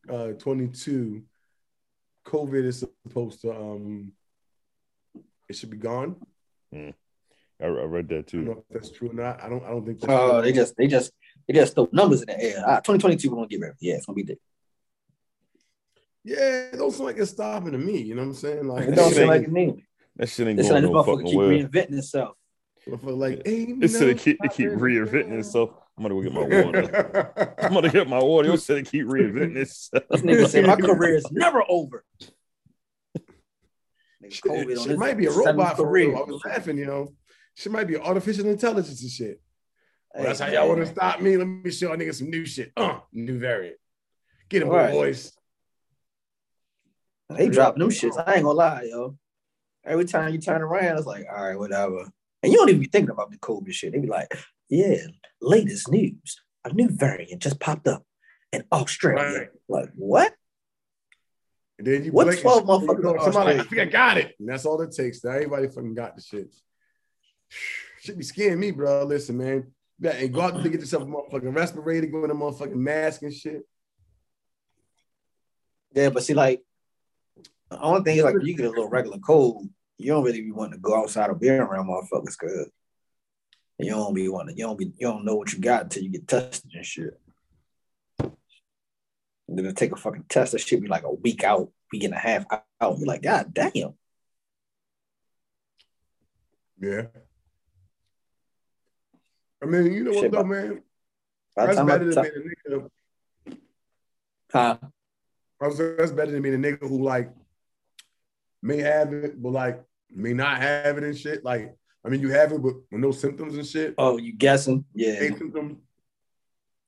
uh, 0.09 0.33
22, 0.39 1.23
COVID 2.27 2.65
is 2.65 2.85
supposed 3.07 3.43
to 3.43 3.53
um, 3.53 4.13
it 5.49 5.57
should 5.57 5.71
be 5.71 5.77
gone. 5.77 6.17
I, 6.73 6.95
I 7.61 7.67
read 7.67 8.09
that 8.09 8.27
too. 8.29 8.41
I 8.41 8.45
don't 8.45 8.55
know 8.57 8.65
if 8.71 8.75
that's 8.75 8.91
true 8.91 9.11
or 9.11 9.15
not. 9.15 9.43
I 9.43 9.49
don't. 9.51 9.63
I 9.65 9.69
don't 9.71 9.85
think. 9.85 10.01
That's 10.01 10.13
Oh, 10.13 10.33
true. 10.35 10.43
they 10.43 10.53
just 10.53 10.77
they 10.77 10.87
just 10.87 11.13
they 11.47 11.55
just 11.55 11.75
throw 11.75 11.89
numbers 11.93 12.23
in 12.23 12.29
the 12.29 12.43
air. 12.43 12.63
Ah, 12.67 12.77
2022 12.77 13.29
we're 13.29 13.37
gonna 13.37 13.49
get 13.49 13.61
rid 13.61 13.71
of. 13.71 13.77
it. 13.77 13.79
Yeah, 13.87 13.95
it's 13.97 14.07
gonna 14.07 14.17
be 14.17 14.23
the 14.23 14.37
Yeah, 16.25 16.37
it 16.73 16.77
don't 16.79 16.91
seem 16.93 17.05
like 17.05 17.19
it's 17.19 17.33
stopping 17.33 17.73
to 17.73 17.79
me. 17.79 17.99
You 17.99 18.15
know 18.15 18.23
what 18.23 18.29
I'm 18.29 18.35
saying? 18.35 18.67
Like, 18.69 18.89
it 18.89 18.95
don't 18.95 19.13
seem 19.13 19.27
like 19.29 19.43
it 19.43 19.53
mean. 19.53 19.83
That 20.21 20.29
shit 20.29 20.47
ain't 20.47 20.59
This 20.59 20.69
going 20.69 20.83
like 20.83 20.83
this 20.83 20.91
no 20.91 21.03
motherfucker 21.03 21.07
fucking 21.07 21.27
keep 21.29 21.39
well. 21.39 21.49
reinventing 21.49 21.99
itself. 21.99 22.37
motherfucker 22.87 23.17
like, 23.17 23.43
hey, 23.47 23.63
It 23.81 23.89
said 23.89 24.09
it 24.09 24.19
keep, 24.19 24.39
it 24.45 24.53
keep 24.53 24.69
reinventing 24.69 25.39
itself. 25.39 25.71
I'm 25.97 26.03
gonna 26.03 26.15
go 26.15 26.21
get 26.23 26.33
my 26.35 26.43
water. 26.65 27.55
I'm 27.63 27.73
gonna 27.73 27.89
get 27.89 28.07
my 28.07 28.19
water. 28.23 28.51
You 28.51 28.57
said 28.59 28.77
it 28.77 28.91
keep 28.91 29.07
reinventing 29.07 29.57
itself. 29.57 30.05
This 30.11 30.21
nigga 30.21 30.47
said 30.47 30.67
my 30.67 30.77
career 30.77 31.15
is 31.17 31.27
never 31.33 31.63
over. 31.71 32.05
Nigga, 34.23 34.31
Shit, 34.31 34.43
COVID 34.45 34.71
on 34.73 34.83
shit 34.83 34.87
his 34.91 34.99
might 34.99 35.17
be 35.17 35.25
a 35.25 35.31
seventh 35.31 35.47
robot 35.47 35.77
for 35.79 35.87
career. 35.87 36.09
real. 36.11 36.19
I 36.19 36.21
was 36.31 36.43
laughing, 36.45 36.77
you 36.77 36.85
know. 36.85 37.15
Shit 37.55 37.73
might 37.73 37.87
be 37.87 37.97
artificial 37.97 38.47
intelligence 38.47 39.01
and 39.01 39.11
shit. 39.11 39.41
Well, 40.15 40.25
that's 40.25 40.41
how 40.41 40.49
y'all 40.49 40.69
want 40.69 40.81
to 40.81 40.87
stop 40.87 41.23
me. 41.23 41.39
Let 41.39 41.47
me 41.47 41.71
show 41.71 41.89
y'all 41.89 41.97
niggas 41.97 42.17
some 42.17 42.29
new 42.29 42.45
shit. 42.45 42.73
Uh, 42.77 42.99
new 43.13 43.39
variant. 43.39 43.77
Get 44.51 44.61
him, 44.63 44.69
Right. 44.69 44.93
boys. 44.93 45.33
They 47.31 47.49
drop 47.49 47.77
them 47.77 47.89
shits. 47.89 48.23
I 48.27 48.35
ain't 48.35 48.43
gonna 48.45 48.59
lie, 48.59 48.83
yo. 48.91 49.17
Every 49.85 50.05
time 50.05 50.33
you 50.33 50.39
turn 50.41 50.63
around, 50.63 50.99
it's 50.99 51.07
like, 51.07 51.25
all 51.31 51.45
right, 51.45 51.59
whatever. 51.59 52.11
And 52.43 52.53
you 52.53 52.59
don't 52.59 52.69
even 52.69 52.81
be 52.81 52.89
thinking 52.89 53.11
about 53.11 53.31
the 53.31 53.39
COVID 53.39 53.73
shit. 53.73 53.93
They 53.93 53.99
be 53.99 54.09
like, 54.09 54.33
yeah, 54.69 54.97
latest 55.41 55.91
news. 55.91 56.41
A 56.65 56.73
new 56.73 56.89
variant 56.91 57.43
just 57.43 57.59
popped 57.61 57.89
up 57.89 58.05
in 58.53 58.65
Australia. 58.73 59.39
Right. 59.39 59.49
Like, 59.69 59.91
what? 59.95 60.35
And 61.79 61.87
then 61.87 62.05
you 62.05 62.13
What 62.13 62.27
blink 62.27 62.41
12 62.41 62.59
and 62.59 62.69
motherfuckers 62.69 62.99
you 62.99 63.03
know, 63.03 63.19
Somebody 63.25 63.57
like, 63.57 63.67
I 63.67 63.69
think 63.69 63.83
I 63.83 63.85
got 63.87 64.19
it. 64.19 64.35
And 64.39 64.49
that's 64.49 64.67
all 64.67 64.81
it 64.83 64.93
takes. 64.93 65.25
Now 65.25 65.31
everybody 65.31 65.69
fucking 65.69 65.95
got 65.95 66.15
the 66.15 66.23
shit. 66.23 66.55
Should 68.03 68.19
be 68.19 68.25
scaring 68.25 68.61
me, 68.61 68.71
bro. 68.71 69.05
Listen, 69.05 69.39
man. 69.39 69.73
You 69.99 70.11
gotta 70.11 70.29
go 70.29 70.41
out 70.41 70.63
to 70.63 70.69
get 70.69 70.81
yourself 70.81 71.03
a 71.03 71.07
motherfucking 71.07 71.55
respirator, 71.55 72.07
go 72.07 72.25
in 72.25 72.31
a 72.31 72.35
motherfucking 72.35 72.75
mask 72.75 73.23
and 73.23 73.35
shit. 73.35 73.63
Yeah, 75.93 76.11
but 76.11 76.23
see, 76.23 76.35
like, 76.35 76.63
the 77.71 77.81
only 77.81 78.03
thing 78.03 78.17
is, 78.17 78.25
like, 78.25 78.37
you 78.43 78.57
get 78.57 78.67
a 78.67 78.71
little 78.71 78.89
regular 78.89 79.19
cold, 79.19 79.69
you 79.97 80.09
don't 80.13 80.25
really 80.25 80.43
be 80.43 80.51
wanting 80.51 80.75
to 80.75 80.79
go 80.79 80.97
outside 80.97 81.31
or 81.31 81.35
be 81.35 81.49
around 81.49 81.87
motherfuckers 81.87 82.37
because 82.39 82.71
you 83.79 83.91
don't 83.91 84.15
be 84.15 84.29
wanting, 84.29 84.57
you 84.57 84.65
don't 84.65 84.79
be, 84.79 84.87
you 84.87 85.07
don't 85.07 85.25
know 85.25 85.37
what 85.37 85.53
you 85.53 85.61
got 85.61 85.85
until 85.85 86.03
you 86.03 86.11
get 86.11 86.27
tested 86.27 86.71
and 86.75 86.85
shit. 86.85 87.21
And 88.19 89.59
then 89.59 89.75
take 89.75 89.93
a 89.93 89.97
fucking 89.97 90.27
test, 90.29 90.53
that 90.53 90.61
shit 90.61 90.83
be 90.83 90.89
like 90.89 91.05
a 91.05 91.13
week 91.13 91.45
out, 91.45 91.71
week 91.93 92.05
and 92.05 92.15
a 92.15 92.19
half 92.19 92.45
out. 92.51 92.99
You're 92.99 93.07
like, 93.07 93.23
God 93.23 93.53
damn. 93.53 93.95
Yeah. 96.81 97.07
I 99.63 99.67
mean, 99.67 99.93
you 99.93 100.05
know 100.05 100.13
what 100.13 100.21
Shit, 100.21 100.33
though, 100.33 100.45
man? 100.45 100.83
That's 101.57 101.77
better 101.81 102.15
than 102.15 102.23
being 102.23 102.55
a 102.67 102.71
nigga. 102.71 102.91
huh? 104.51 104.79
I 105.61 105.67
was 105.67 105.77
saying 105.77 105.97
that's 105.99 106.13
better 106.13 106.31
than 106.31 106.43
being 106.43 106.55
a 106.55 106.59
nigga 106.59 106.89
who 106.89 107.03
like 107.03 107.31
may 108.63 108.79
have 108.79 109.13
it, 109.13 109.41
but 109.43 109.53
like 109.53 109.83
may 110.11 110.33
not 110.33 110.59
have 110.59 110.99
it 110.99 111.05
and 111.05 111.17
shit. 111.17 111.45
Like, 111.45 111.75
I 112.05 112.09
mean, 112.09 112.21
you 112.21 112.31
have 112.31 112.53
it, 112.53 112.63
but 112.63 112.75
with 112.91 113.01
no 113.01 113.11
symptoms 113.13 113.55
and 113.55 113.67
shit. 113.67 113.95
Oh, 113.99 114.17
you 114.19 114.33
guessing? 114.33 114.85
Yeah. 114.95 115.21
Asymptoms. 115.21 115.77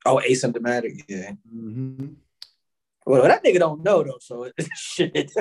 Oh, 0.04 0.20
asymptomatic. 0.28 1.02
Yeah. 1.08 1.32
Mhm. 1.54 2.14
Well, 3.06 3.22
that 3.22 3.44
nigga 3.44 3.58
don't 3.58 3.82
know 3.82 4.02
though. 4.02 4.18
So 4.20 4.50
shit. 4.74 5.32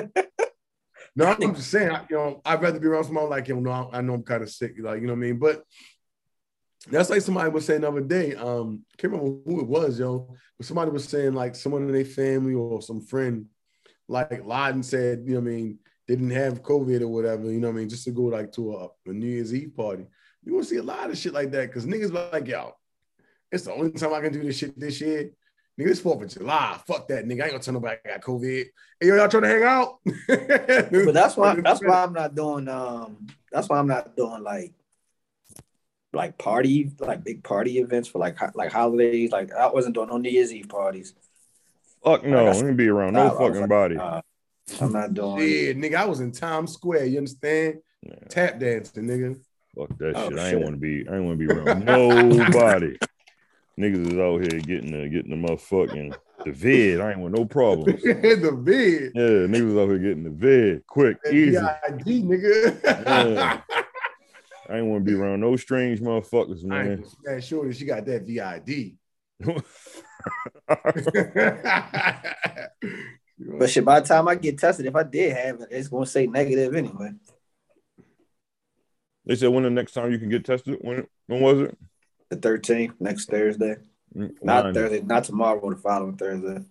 No, 1.14 1.26
I'm 1.26 1.54
just 1.54 1.70
saying, 1.70 1.90
I- 1.90 2.06
you 2.08 2.16
know, 2.16 2.40
I'd 2.44 2.62
rather 2.62 2.80
be 2.80 2.86
around 2.86 3.04
someone 3.04 3.28
like 3.28 3.46
him. 3.46 3.62
No, 3.62 3.90
I 3.92 4.00
know 4.00 4.14
I'm 4.14 4.22
kind 4.22 4.42
of 4.42 4.50
sick, 4.50 4.74
like 4.78 5.00
you 5.00 5.06
know 5.06 5.12
what 5.12 5.18
I 5.18 5.22
mean. 5.22 5.38
But 5.38 5.62
that's 6.90 7.10
like 7.10 7.20
somebody 7.20 7.50
was 7.50 7.66
saying 7.66 7.82
the 7.82 7.88
other 7.88 8.00
day. 8.00 8.34
Um, 8.34 8.84
can't 8.96 9.12
remember 9.12 9.40
who 9.44 9.60
it 9.60 9.66
was, 9.66 9.98
yo. 9.98 10.34
But 10.58 10.66
somebody 10.66 10.90
was 10.90 11.08
saying 11.08 11.34
like 11.34 11.54
someone 11.54 11.82
in 11.82 11.92
their 11.92 12.04
family 12.04 12.54
or 12.54 12.80
some 12.82 13.00
friend, 13.02 13.46
like 14.08 14.44
lied 14.44 14.74
and 14.74 14.84
said, 14.84 15.22
you 15.26 15.34
know 15.34 15.40
what 15.40 15.48
I 15.50 15.52
mean, 15.52 15.78
didn't 16.16 16.30
have 16.30 16.62
COVID 16.62 17.00
or 17.02 17.08
whatever, 17.08 17.50
you 17.50 17.60
know 17.60 17.68
what 17.68 17.74
I 17.76 17.78
mean, 17.80 17.88
just 17.88 18.04
to 18.04 18.10
go 18.10 18.22
like 18.22 18.52
to 18.52 18.74
a, 18.74 18.88
a 19.10 19.12
New 19.12 19.26
Year's 19.26 19.54
Eve 19.54 19.74
party. 19.76 20.06
You 20.44 20.54
want 20.54 20.66
to 20.66 20.70
see 20.70 20.78
a 20.78 20.82
lot 20.82 21.10
of 21.10 21.16
shit 21.18 21.32
like 21.32 21.50
that 21.52 21.68
because 21.68 21.86
niggas 21.86 22.12
like, 22.32 22.48
yo, 22.48 22.74
it's 23.50 23.64
the 23.64 23.72
only 23.72 23.92
time 23.92 24.12
I 24.14 24.20
can 24.20 24.32
do 24.32 24.42
this 24.42 24.58
shit 24.58 24.78
this 24.78 25.00
year. 25.00 25.30
Nigga, 25.78 25.88
it's 25.90 26.00
Fourth 26.00 26.22
of 26.22 26.28
July. 26.28 26.78
Fuck 26.86 27.08
that, 27.08 27.24
nigga. 27.26 27.40
I 27.40 27.44
ain't 27.44 27.52
gonna 27.52 27.58
tell 27.62 27.74
nobody 27.74 27.96
I 28.04 28.08
got 28.10 28.20
COVID. 28.22 28.64
Hey, 29.00 29.06
yo, 29.06 29.16
y'all 29.16 29.28
trying 29.28 29.44
to 29.44 29.48
hang 29.48 29.62
out? 29.62 30.00
But 31.06 31.14
that's 31.14 31.36
why 31.36 31.54
that's 31.64 31.80
why 31.82 32.02
I'm 32.02 32.12
not 32.12 32.34
doing 32.34 32.68
um 32.68 33.26
that's 33.50 33.68
why 33.68 33.78
I'm 33.78 33.86
not 33.86 34.16
doing 34.16 34.42
like 34.42 34.74
like 36.12 36.36
party 36.36 36.90
like 36.98 37.24
big 37.24 37.42
party 37.42 37.78
events 37.78 38.08
for 38.08 38.18
like 38.18 38.36
like 38.54 38.70
holidays. 38.70 39.30
Like 39.32 39.52
I 39.52 39.68
wasn't 39.70 39.94
doing 39.94 40.08
no 40.08 40.18
New 40.18 40.30
Year's 40.30 40.52
Eve 40.52 40.68
parties. 40.68 41.14
Fuck 42.04 42.24
no, 42.24 42.44
Like 42.44 42.56
I 42.56 42.60
gonna 42.60 42.74
be 42.74 42.88
around 42.88 43.14
no 43.14 43.30
fucking 43.30 43.60
like, 43.60 43.68
body. 43.70 43.96
uh, 43.96 44.20
I'm 44.80 44.92
not 44.92 45.14
doing 45.14 45.38
Yeah, 45.38 45.72
nigga, 45.72 45.94
I 45.96 46.04
was 46.06 46.20
in 46.20 46.32
Times 46.32 46.72
Square. 46.72 47.06
You 47.06 47.18
understand? 47.18 47.78
Yeah, 48.02 48.14
Tap 48.28 48.58
dancing, 48.58 49.04
nigga. 49.04 49.38
fuck 49.76 49.96
that 49.98 50.16
Oh, 50.16 50.30
shit. 50.30 50.38
I 50.38 50.50
ain't 50.50 50.60
want 50.60 50.74
to 50.74 50.80
be. 50.80 51.06
I 51.08 51.16
ain't 51.16 51.24
want 51.24 51.38
to 51.38 51.46
be 51.46 51.52
around 51.52 51.84
nobody. 51.84 52.96
Niggas 53.80 54.12
is 54.12 54.18
out 54.18 54.40
here 54.42 54.60
getting 54.60 54.92
the 54.92 55.08
getting 55.08 55.30
the 55.30 55.36
motherfucking 55.48 56.14
the 56.44 56.52
vid. 56.52 57.00
I 57.00 57.10
ain't 57.12 57.20
want 57.20 57.34
no 57.36 57.44
problems. 57.44 58.04
In 58.04 58.20
the 58.42 58.52
vid. 58.52 59.12
Yeah, 59.14 59.46
niggas 59.46 59.80
out 59.82 59.88
here 59.88 59.98
getting 59.98 60.24
the 60.24 60.30
vid 60.30 60.86
quick, 60.86 61.16
That 61.24 61.32
easy. 61.32 61.56
VID, 61.56 62.24
nigga. 62.24 62.82
Yeah. 62.84 63.60
I 64.68 64.76
ain't 64.78 64.86
want 64.86 65.04
to 65.04 65.10
be 65.10 65.18
around 65.18 65.40
no 65.40 65.56
strange 65.56 66.00
motherfuckers, 66.00 66.64
I 66.64 66.68
man. 66.68 66.90
ain't 66.92 67.06
man, 67.24 67.40
sure 67.40 67.66
that 67.66 67.76
she 67.76 67.84
got 67.84 68.04
that 68.06 68.24
VID. 68.26 68.96
But 73.58 73.70
shit, 73.70 73.84
by 73.84 74.00
the 74.00 74.06
time 74.06 74.28
I 74.28 74.34
get 74.34 74.58
tested, 74.58 74.86
if 74.86 74.94
I 74.94 75.02
did 75.02 75.36
have 75.36 75.60
it, 75.60 75.68
it's 75.70 75.88
gonna 75.88 76.06
say 76.06 76.26
negative 76.26 76.74
anyway. 76.74 77.12
they 79.24 79.36
said 79.36 79.48
when 79.48 79.64
the 79.64 79.70
next 79.70 79.92
time 79.92 80.12
you 80.12 80.18
can 80.18 80.28
get 80.28 80.44
tested? 80.44 80.78
When 80.80 81.06
when 81.26 81.40
was 81.40 81.60
it? 81.60 81.78
The 82.30 82.36
13th, 82.36 82.94
next 82.98 83.26
Thursday. 83.26 83.76
Mm, 84.16 84.32
Not. 84.42 84.74
Thursday, 84.74 85.02
not 85.02 85.24
tomorrow, 85.24 85.70
the 85.70 85.76
following 85.76 86.16
Thursday. 86.16 86.64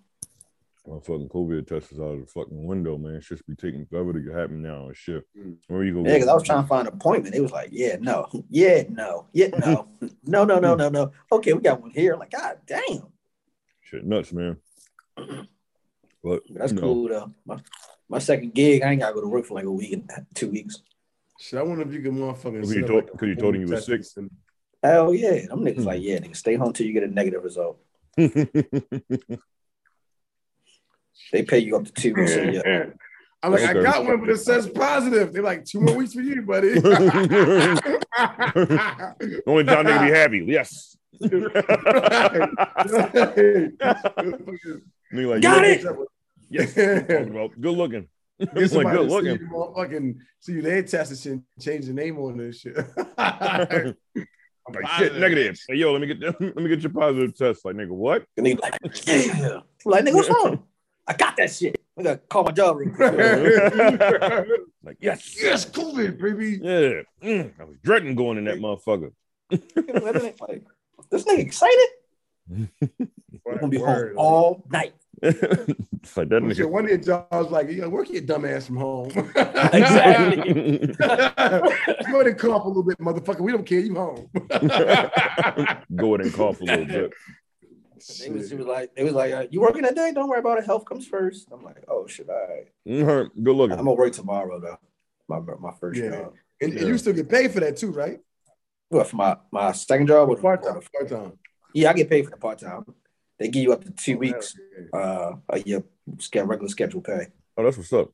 My 0.87 0.97
fucking 0.99 1.29
COVID 1.29 1.67
test 1.67 1.91
is 1.91 1.99
out 1.99 2.15
of 2.15 2.21
the 2.21 2.25
fucking 2.25 2.65
window, 2.65 2.97
man. 2.97 3.15
It 3.15 3.23
should 3.23 3.39
be 3.47 3.55
taking 3.55 3.85
forever 3.85 4.13
to 4.13 4.31
happen 4.31 4.63
now 4.63 4.87
and 4.87 4.97
shit. 4.97 5.23
Mm. 5.37 5.57
Where 5.67 5.83
you 5.83 5.93
go? 5.93 6.03
Yeah, 6.03 6.15
because 6.15 6.27
I 6.27 6.33
was 6.33 6.43
trying 6.43 6.63
to 6.63 6.67
find 6.67 6.87
an 6.87 6.93
appointment. 6.95 7.35
It 7.35 7.41
was 7.41 7.51
like, 7.51 7.69
yeah, 7.71 7.97
no, 7.99 8.27
yeah, 8.49 8.83
no, 8.89 9.27
yeah, 9.33 9.47
no, 9.59 9.87
no, 10.23 10.43
no, 10.43 10.59
no, 10.59 10.75
no, 10.75 10.89
no. 10.89 11.11
Okay, 11.31 11.53
we 11.53 11.61
got 11.61 11.81
one 11.81 11.91
here. 11.91 12.15
Like, 12.15 12.31
god 12.31 12.57
damn. 12.65 13.03
Shit 13.81 14.03
nuts, 14.03 14.33
man. 14.33 14.57
But 16.23 16.43
That's 16.49 16.71
you 16.71 16.75
know, 16.79 16.81
cool 16.81 17.07
though. 17.09 17.31
My, 17.45 17.59
my 18.09 18.19
second 18.19 18.53
gig, 18.53 18.81
I 18.83 18.91
ain't 18.91 19.01
gotta 19.01 19.13
go 19.15 19.21
to 19.21 19.27
work 19.27 19.45
for 19.45 19.55
like 19.55 19.65
a 19.65 19.71
week 19.71 19.93
and 19.93 20.09
two 20.35 20.49
weeks. 20.51 20.81
Shit, 21.39 21.59
I 21.59 21.63
wonder 21.63 21.83
if 21.87 21.93
you 21.93 22.01
can 22.01 22.17
motherfucking. 22.17 22.53
Because 22.53 22.75
you 22.75 22.85
told- 22.85 23.05
like 23.05 23.13
a 23.13 23.17
'cause 23.17 23.27
you 23.29 23.35
told 23.35 23.55
him 23.55 23.61
you 23.61 23.67
home 23.67 23.75
was 23.75 23.85
sick? 23.85 24.01
test 24.01 24.17
and- 24.17 24.29
Hell 24.83 25.13
yeah. 25.13 25.45
Them 25.47 25.61
niggas 25.61 25.77
Hmm. 25.77 25.83
like, 25.83 26.01
yeah, 26.03 26.17
nigga, 26.19 26.35
stay 26.35 26.55
home 26.55 26.73
till 26.73 26.85
you 26.87 26.93
get 26.93 27.03
a 27.03 27.07
negative 27.07 27.43
result. 27.43 27.79
They 31.31 31.43
pay 31.43 31.59
you 31.59 31.77
up 31.77 31.85
to 31.85 31.91
two 31.93 32.13
weeks. 32.13 32.33
So 32.33 32.41
yeah. 32.41 32.87
I'm 33.43 33.51
like, 33.53 33.61
Okay. 33.61 33.79
I 33.79 33.83
got 33.83 34.05
one, 34.05 34.19
but 34.19 34.29
it 34.29 34.37
says 34.37 34.67
positive. 34.67 35.33
They're 35.33 35.41
like, 35.41 35.65
two 35.65 35.79
more 35.81 35.95
weeks 35.95 36.13
for 36.13 36.21
you, 36.21 36.41
buddy. 36.43 36.73
Only 39.47 39.63
time 39.63 39.85
they 39.85 39.91
can 39.93 40.05
be 40.07 40.13
happy. 40.13 40.43
Yes. 40.47 40.95
Nigga 45.13 45.29
like, 45.29 45.41
Got 45.41 45.65
you 45.65 45.71
it! 45.73 45.83
know- 45.83 46.07
Yes. 46.49 46.73
Talking 46.73 47.29
about 47.29 47.51
good 47.61 47.77
looking. 47.77 48.07
Get 48.39 48.71
like 48.73 48.87
good 48.91 49.03
to 49.03 49.09
see 49.09 49.15
looking. 49.15 49.39
you, 49.39 49.47
motherfucking 49.53 50.15
see 50.41 50.51
you 50.53 50.61
they 50.61 50.81
test 50.83 51.11
and 51.11 51.19
shit, 51.19 51.39
change 51.63 51.85
the 51.85 51.93
name 51.93 52.17
on 52.19 52.37
this 52.37 52.59
shit. 52.59 52.75
I'm 53.17 53.95
Like 54.73 54.87
shit, 54.97 55.15
negative. 55.15 55.57
Hey, 55.69 55.75
yo, 55.75 55.93
let 55.93 56.01
me 56.01 56.07
get 56.07 56.21
let 56.41 56.55
me 56.57 56.67
get 56.67 56.81
your 56.81 56.91
positive 56.91 57.35
test. 57.37 57.63
Like 57.63 57.75
nigga, 57.77 57.91
what? 57.91 58.25
And 58.35 58.45
they 58.45 58.55
like, 58.55 58.73
yeah. 59.07 59.59
Like, 59.85 60.03
nigga, 60.03 60.15
what's 60.15 60.29
wrong? 60.29 60.63
I 61.07 61.13
got 61.13 61.37
that 61.37 61.51
shit. 61.51 61.79
I 61.97 62.03
gotta 62.03 62.17
call 62.17 62.43
my 62.43 62.51
job 62.51 62.75
real 62.77 62.89
quick. 62.93 63.13
like 64.83 64.97
yes, 64.99 65.37
yes, 65.41 65.65
COVID, 65.69 66.19
baby. 66.21 66.59
yeah. 66.61 67.01
Mm, 67.23 67.53
I 67.59 67.63
was 67.63 67.77
dreading 67.83 68.15
going 68.15 68.37
in 68.39 68.43
that 68.45 68.57
motherfucker. 68.57 69.11
Like, 71.11 71.23
this 71.25 71.33
nigga 71.33 71.39
excited. 71.39 71.89
We're 73.45 73.55
gonna 73.55 73.67
be 73.69 73.77
Word, 73.77 74.15
home 74.15 74.17
all 74.17 74.65
night. 74.71 74.93
it's 75.21 76.17
like 76.17 76.29
that 76.29 76.41
like, 76.43 76.55
shit, 76.55 76.65
nigga. 76.65 76.69
one 76.69 76.85
day 76.85 76.97
John 76.97 77.25
was 77.31 77.51
like, 77.51 77.69
"Yeah, 77.69 77.85
work 77.87 78.09
your 78.09 78.21
dumb 78.21 78.43
ass 78.45 78.65
from 78.67 78.77
home." 78.77 79.11
Exactly. 79.73 80.87
Go 80.97 81.05
ahead 81.05 82.27
and 82.27 82.37
cough 82.39 82.65
a 82.65 82.67
little 82.67 82.83
bit, 82.83 82.97
motherfucker. 82.99 83.41
We 83.41 83.51
don't 83.51 83.65
care. 83.65 83.79
You 83.79 83.95
home. 83.95 84.29
Go 85.95 86.15
ahead 86.15 86.25
and 86.25 86.33
cough 86.33 86.59
a 86.61 86.63
little 86.63 86.85
bit. 86.85 87.13
They 88.19 88.29
was, 88.31 88.49
he 88.49 88.55
was 88.57 88.65
like, 88.65 88.95
they 88.95 89.03
was 89.03 89.13
like, 89.13 89.31
uh, 89.31 89.45
you 89.51 89.61
working 89.61 89.83
that 89.83 89.95
day? 89.95 90.11
Don't 90.13 90.27
worry 90.27 90.39
about 90.39 90.57
it. 90.57 90.65
Health 90.65 90.85
comes 90.85 91.05
first. 91.05 91.47
I'm 91.51 91.63
like, 91.63 91.83
oh 91.87 92.07
shit, 92.07 92.27
all 92.29 92.47
right. 92.49 92.67
Mhm. 92.87 93.29
Good 93.43 93.55
looking. 93.55 93.77
I'm 93.77 93.85
gonna 93.85 93.93
work 93.95 94.13
tomorrow 94.13 94.59
though. 94.59 94.77
My 95.27 95.39
my 95.59 95.71
first 95.79 95.99
Yeah. 96.01 96.09
job. 96.09 96.33
and, 96.61 96.73
and 96.73 96.87
you 96.87 96.97
still 96.97 97.13
get 97.13 97.29
paid 97.29 97.51
for 97.51 97.59
that 97.59 97.77
too, 97.77 97.91
right? 97.91 98.19
What 98.91 99.07
for 99.07 99.15
my 99.15 99.37
my 99.51 99.71
second 99.71 100.07
job? 100.07 100.29
Or 100.29 100.35
Part 100.35 100.63
time. 100.63 100.81
Part 100.93 101.09
time. 101.09 101.33
Yeah, 101.73 101.91
I 101.91 101.93
get 101.93 102.09
paid 102.09 102.25
for 102.25 102.31
the 102.31 102.37
part 102.37 102.59
time. 102.59 102.83
They 103.39 103.47
give 103.47 103.63
you 103.63 103.71
up 103.71 103.85
to 103.85 103.91
two 103.91 104.17
weeks. 104.17 104.53
Oh, 104.93 104.99
Uh, 104.99 105.35
a 105.49 105.59
year 105.61 105.83
regular 106.35 106.67
schedule 106.67 106.99
pay. 107.01 107.27
Oh, 107.57 107.63
that's 107.63 107.77
what's 107.77 107.93
up. 107.93 108.09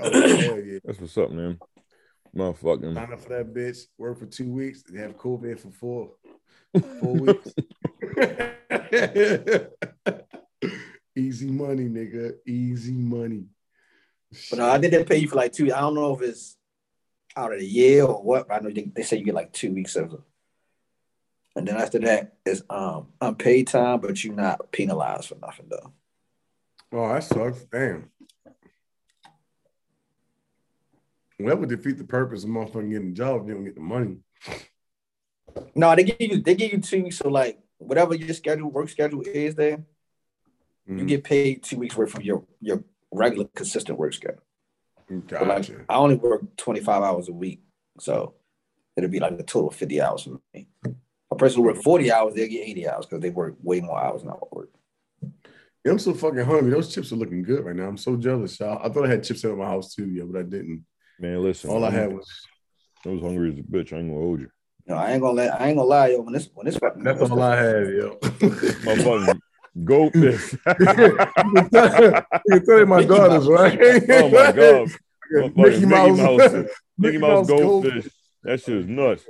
hell 0.00 0.10
yeah. 0.58 0.78
That's 0.84 0.98
what's 1.00 1.16
up, 1.18 1.30
man. 1.30 1.58
Motherfucking. 2.34 2.94
Sign 2.94 3.12
up 3.12 3.20
for 3.20 3.28
that 3.28 3.52
bitch. 3.54 3.86
Work 3.98 4.18
for 4.18 4.26
two 4.26 4.50
weeks. 4.50 4.82
They 4.82 4.98
have 5.00 5.16
COVID 5.18 5.60
for 5.60 5.70
four, 5.70 6.10
four 7.00 7.12
weeks. 7.12 7.54
Easy 11.16 11.50
money, 11.50 11.88
nigga. 11.88 12.32
Easy 12.46 12.92
money. 12.92 13.44
But 14.50 14.58
uh, 14.60 14.70
I 14.72 14.78
think 14.80 14.92
they 14.92 15.04
pay 15.04 15.18
you 15.18 15.28
for 15.28 15.36
like 15.36 15.52
two. 15.52 15.72
I 15.72 15.80
don't 15.80 15.94
know 15.94 16.14
if 16.16 16.22
it's 16.22 16.56
out 17.36 17.52
of 17.52 17.58
the 17.60 17.66
year 17.66 18.04
or 18.04 18.22
what. 18.22 18.50
I 18.50 18.60
know 18.60 18.70
they, 18.70 18.90
they 18.94 19.02
say 19.02 19.18
you 19.18 19.24
get 19.24 19.34
like 19.34 19.52
two 19.52 19.72
weeks 19.72 19.96
of 19.96 20.12
it. 20.12 20.20
And 21.56 21.68
then 21.68 21.76
after 21.76 21.98
that 22.00 22.34
is 22.44 22.64
um 22.68 23.08
unpaid 23.20 23.68
time, 23.68 24.00
but 24.00 24.22
you're 24.24 24.34
not 24.34 24.72
penalized 24.72 25.28
for 25.28 25.36
nothing 25.36 25.66
though. 25.70 25.92
Oh, 26.92 27.08
that 27.12 27.24
sucks. 27.24 27.64
Damn. 27.64 28.10
Well, 31.38 31.48
that 31.48 31.58
would 31.58 31.68
defeat 31.68 31.98
the 31.98 32.04
purpose 32.04 32.44
of 32.44 32.50
motherfucking 32.50 32.90
getting 32.90 33.10
a 33.10 33.12
job 33.12 33.42
if 33.42 33.48
you 33.48 33.54
don't 33.54 33.64
get 33.64 33.74
the 33.74 33.80
money. 33.80 34.18
No, 35.74 35.94
they 35.94 36.04
give 36.04 36.16
you 36.20 36.40
they 36.40 36.54
give 36.54 36.72
you 36.72 36.78
two 36.80 37.02
weeks. 37.04 37.18
So 37.18 37.28
like 37.28 37.58
whatever 37.78 38.14
your 38.14 38.34
schedule 38.34 38.70
work 38.70 38.88
schedule 38.88 39.22
is 39.22 39.54
there, 39.56 39.84
you 40.86 40.94
Mhm. 40.94 41.08
get 41.08 41.24
paid 41.24 41.62
two 41.62 41.78
weeks 41.78 41.96
worth 41.96 42.14
of 42.14 42.22
your 42.24 42.44
your 42.60 42.84
regular 43.10 43.46
consistent 43.54 43.98
work 43.98 44.12
schedule. 44.14 44.42
But 45.08 45.32
like 45.32 45.48
Gotcha. 45.48 45.84
I 45.88 45.96
only 45.96 46.16
work 46.16 46.42
25 46.56 47.02
hours 47.02 47.28
a 47.28 47.32
week. 47.32 47.62
So 48.00 48.34
it'll 48.96 49.10
be 49.10 49.20
like 49.20 49.32
a 49.38 49.42
total 49.42 49.68
of 49.68 49.74
50 49.76 50.00
hours 50.00 50.22
for 50.22 50.40
me. 50.54 50.68
A 51.30 51.36
person 51.36 51.58
who 51.60 51.66
work 51.68 51.82
40 51.82 52.12
hours, 52.12 52.34
they'll 52.34 52.48
get 52.48 52.66
80 52.68 52.88
hours 52.88 53.06
because 53.06 53.20
they 53.20 53.30
work 53.30 53.56
way 53.62 53.80
more 53.80 54.02
hours 54.02 54.22
than 54.22 54.30
I 54.30 54.34
work. 54.50 54.70
Yeah, 55.84 55.92
I'm 55.92 55.98
so 55.98 56.14
fucking 56.14 56.44
hungry. 56.44 56.70
Those 56.70 56.92
chips 56.94 57.12
are 57.12 57.16
looking 57.16 57.42
good 57.42 57.64
right 57.64 57.76
now. 57.76 57.84
I'm 57.86 57.96
so 57.98 58.16
jealous, 58.16 58.58
y'all. 58.58 58.80
I 58.82 58.88
thought 58.88 59.04
I 59.04 59.08
had 59.10 59.24
chips 59.24 59.44
at 59.44 59.56
my 59.56 59.66
house 59.66 59.94
too, 59.94 60.08
yeah, 60.08 60.24
but 60.26 60.38
I 60.38 60.42
didn't. 60.42 60.84
Man, 61.18 61.42
listen. 61.42 61.70
All 61.70 61.84
I 61.84 61.88
I'm- 61.88 61.94
had 61.96 62.12
was 62.12 62.30
I 63.04 63.10
was 63.10 63.20
hungry 63.20 63.52
as 63.52 63.58
a 63.58 63.62
bitch. 63.62 63.92
I 63.92 63.98
ain't 63.98 64.08
gonna 64.08 64.20
hold 64.20 64.40
you. 64.40 64.48
No, 64.86 64.96
I 64.96 65.12
ain't 65.12 65.20
gonna 65.20 65.34
let 65.34 65.60
I 65.60 65.66
ain't 65.68 65.76
gonna 65.76 65.88
lie, 65.88 66.08
yo. 66.08 66.20
When 66.22 66.32
this 66.32 66.48
when 66.54 66.64
this 66.66 66.76
fucking 66.78 67.02
that's 67.02 67.20
all 67.30 67.42
I 67.42 67.56
had, 67.56 67.88
yo. 67.88 68.16
Motherfucking 68.20 69.40
goldfish. 69.82 70.52
you 70.78 70.86
can 70.86 72.66
tell 72.66 72.78
you 72.78 72.86
my 72.86 73.04
daughters, 73.04 73.48
Mouse. 73.48 73.48
right? 73.48 73.78
oh 74.10 74.28
my 74.28 74.52
god. 74.52 74.88
Motherfucking 75.32 75.56
Mickey 75.56 75.86
Mouse. 75.86 76.18
Mickey 76.52 76.68
Mickey 76.98 77.18
Mouse 77.18 77.48
Mouse 77.48 77.60
goldfish. 77.60 78.08
That 78.42 78.60
shit 78.60 78.76
is 78.76 78.86
nuts. 78.86 79.24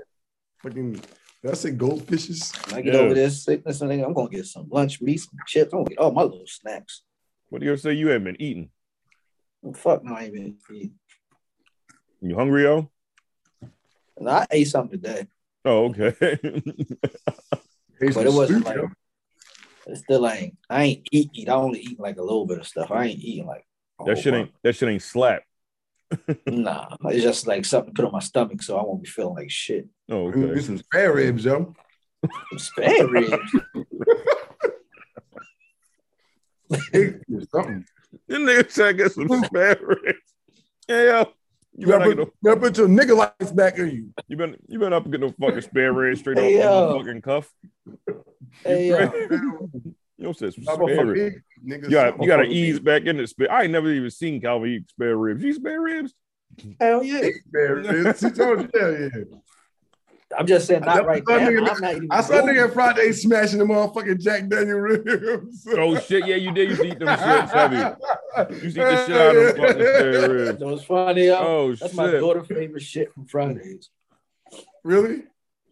Fucking, 0.63 0.93
did 0.95 1.51
I 1.51 1.55
say 1.55 1.71
goldfishes? 1.73 2.67
When 2.67 2.79
I 2.79 2.83
get 2.83 2.95
Yeah. 2.95 3.01
over 3.01 3.15
this 3.15 3.45
sickness 3.45 3.81
and 3.81 3.91
thing, 3.91 4.05
I'm 4.05 4.13
gonna 4.13 4.29
get 4.29 4.45
some 4.47 4.67
lunch 4.69 5.01
meat, 5.01 5.19
some 5.19 5.39
chips. 5.47 5.73
I'm 5.73 5.81
gonna 5.81 5.91
get 5.91 5.99
all 5.99 6.11
my 6.11 6.23
little 6.23 6.47
snacks. 6.47 7.03
What 7.49 7.61
do 7.61 7.67
you 7.67 7.77
say 7.77 7.93
you 7.93 8.09
haven't 8.09 8.25
been 8.25 8.43
eating? 8.43 8.71
Fuck 9.75 10.05
no, 10.05 10.15
I 10.15 10.25
ain't 10.25 10.33
been 10.35 10.57
eating. 10.73 10.93
You 12.21 12.35
hungry, 12.35 12.65
yo? 12.65 12.91
And 14.17 14.29
I 14.29 14.47
ate 14.51 14.65
something 14.69 15.01
today, 15.01 15.27
Oh, 15.65 15.87
okay. 15.91 16.15
But 18.01 18.27
it 18.27 18.33
wasn't 18.33 18.65
like 18.67 18.79
yo. 19.87 19.93
it 19.93 19.97
still 19.97 20.29
ain't. 20.29 20.57
I 20.71 20.83
ain't 20.85 21.09
eat 21.13 21.31
eat. 21.35 21.49
I 21.49 21.55
only 21.55 21.81
eat 21.81 22.01
like 22.01 22.19
a 22.19 22.23
little 22.23 22.47
bit 22.47 22.59
of 22.59 22.67
stuff. 22.67 22.91
I 22.91 23.07
ain't 23.07 23.21
eating 23.21 23.47
like 23.47 23.67
oh, 23.99 24.07
that 24.07 24.15
whole 24.15 24.23
shit 24.23 24.35
ain't 24.35 24.51
that 24.63 24.77
shit 24.77 24.89
ain't 24.89 25.03
slap. 25.03 25.43
bunch. 26.11 26.39
Nah, 26.47 26.97
it's 27.07 27.23
just 27.23 27.47
like 27.47 27.65
something 27.65 27.95
to 27.95 27.97
put 27.97 28.07
on 28.07 28.13
my 28.13 28.21
stomach, 28.21 28.63
so 28.63 28.79
I 28.79 28.83
won't 28.83 29.03
be 29.03 29.09
feeling 29.09 29.35
like 29.35 29.51
shit. 29.51 29.89
Oh, 30.11 30.31
Need 30.31 30.51
okay. 30.51 30.61
some 30.61 30.79
spare 30.79 31.15
ribs, 31.15 31.45
yo. 31.45 31.75
Some 32.51 32.59
spare 32.59 33.07
ribs. 33.07 33.37
Hey, 36.93 37.15
something. 37.53 37.85
This 38.27 38.39
nigga 38.39 38.71
said 38.71 38.97
get 38.97 39.13
some 39.13 39.29
spare 39.45 39.79
ribs. 39.81 40.19
Yeah, 40.89 41.03
yo. 41.03 41.33
You 41.77 41.87
You 41.89 41.93
better 41.93 42.05
get 42.15 42.17
put, 42.19 42.27
you 42.29 42.33
gotta 42.51 42.61
put 42.61 42.79
your 42.79 42.89
nigga 42.89 43.17
lights 43.17 43.53
back 43.53 43.79
in 43.79 43.91
you. 43.91 44.15
you 44.29 44.37
been 44.37 44.57
you 44.69 44.79
been 44.79 44.93
up 44.93 45.05
and 45.05 45.13
get 45.13 45.21
no 45.21 45.33
fucking 45.41 45.61
spare 45.63 45.93
ribs 45.93 46.21
straight 46.21 46.39
Hey, 46.39 46.63
off 46.63 46.65
yo. 46.65 46.93
the 46.93 47.05
fucking 47.05 47.23
cuff. 47.23 47.51
Hey, 48.65 48.89
yo. 48.89 49.11
You 50.17 50.27
know, 50.27 50.33
says 50.33 50.55
some 50.55 50.65
I'm 50.69 50.89
spare 50.89 51.07
ribs. 51.07 51.37
You 51.65 51.79
got 51.91 52.21
you 52.23 52.29
got 52.29 52.37
to 52.37 52.45
ease 52.45 52.77
big. 52.79 52.85
back 52.85 53.03
into 53.03 53.27
spare. 53.27 53.51
I 53.51 53.65
ain't 53.65 53.73
never 53.73 53.91
even 53.91 54.09
seen 54.11 54.41
Calvin 54.41 54.71
eat 54.71 54.89
spare 54.89 55.17
ribs. 55.17 55.43
You 55.43 55.53
spare 55.53 55.81
ribs? 55.81 56.15
Hell 56.81 57.03
yeah. 57.03 57.31
Spare 57.49 57.75
ribs. 57.77 58.21
He 58.21 58.31
told 58.31 58.61
you, 58.63 58.69
yeah, 58.75 58.91
yeah. 58.91 59.09
I'm 60.39 60.47
just 60.47 60.67
saying, 60.67 60.81
not 60.83 61.07
right 61.07 61.23
saw 61.27 61.37
now. 61.37 61.49
nigga- 61.49 61.71
I'm 61.75 61.81
not 61.81 61.95
even. 61.97 62.09
I 62.11 62.21
saw 62.21 62.35
nigga 62.35 62.73
Friday 62.73 63.13
smashing 63.13 63.59
the 63.59 63.65
motherfucking 63.65 64.21
Jack 64.21 64.49
Daniel 64.49 64.79
ribs. 64.79 65.67
Oh 65.77 65.99
shit, 65.99 66.27
yeah, 66.27 66.37
you 66.37 66.53
did. 66.53 66.71
You 66.77 66.85
eat 66.85 66.99
them 66.99 67.09
shits, 67.09 67.51
heavy. 67.51 67.77
You 67.77 68.69
eat 68.69 68.75
the 68.75 69.07
shit 69.07 69.17
out 69.17 69.37
of 69.37 69.57
them 69.57 69.57
fucking 69.57 69.75
spare 69.83 70.35
ribs. 70.35 70.59
That 70.59 70.67
was 70.67 70.85
funny. 70.85 71.27
Yo. 71.27 71.37
Oh 71.39 71.75
That's 71.75 71.95
my 71.95 72.11
shit. 72.11 72.21
daughter's 72.21 72.47
favorite 72.47 72.83
shit 72.83 73.13
from 73.13 73.27
Fridays. 73.27 73.91
Really? 74.83 75.23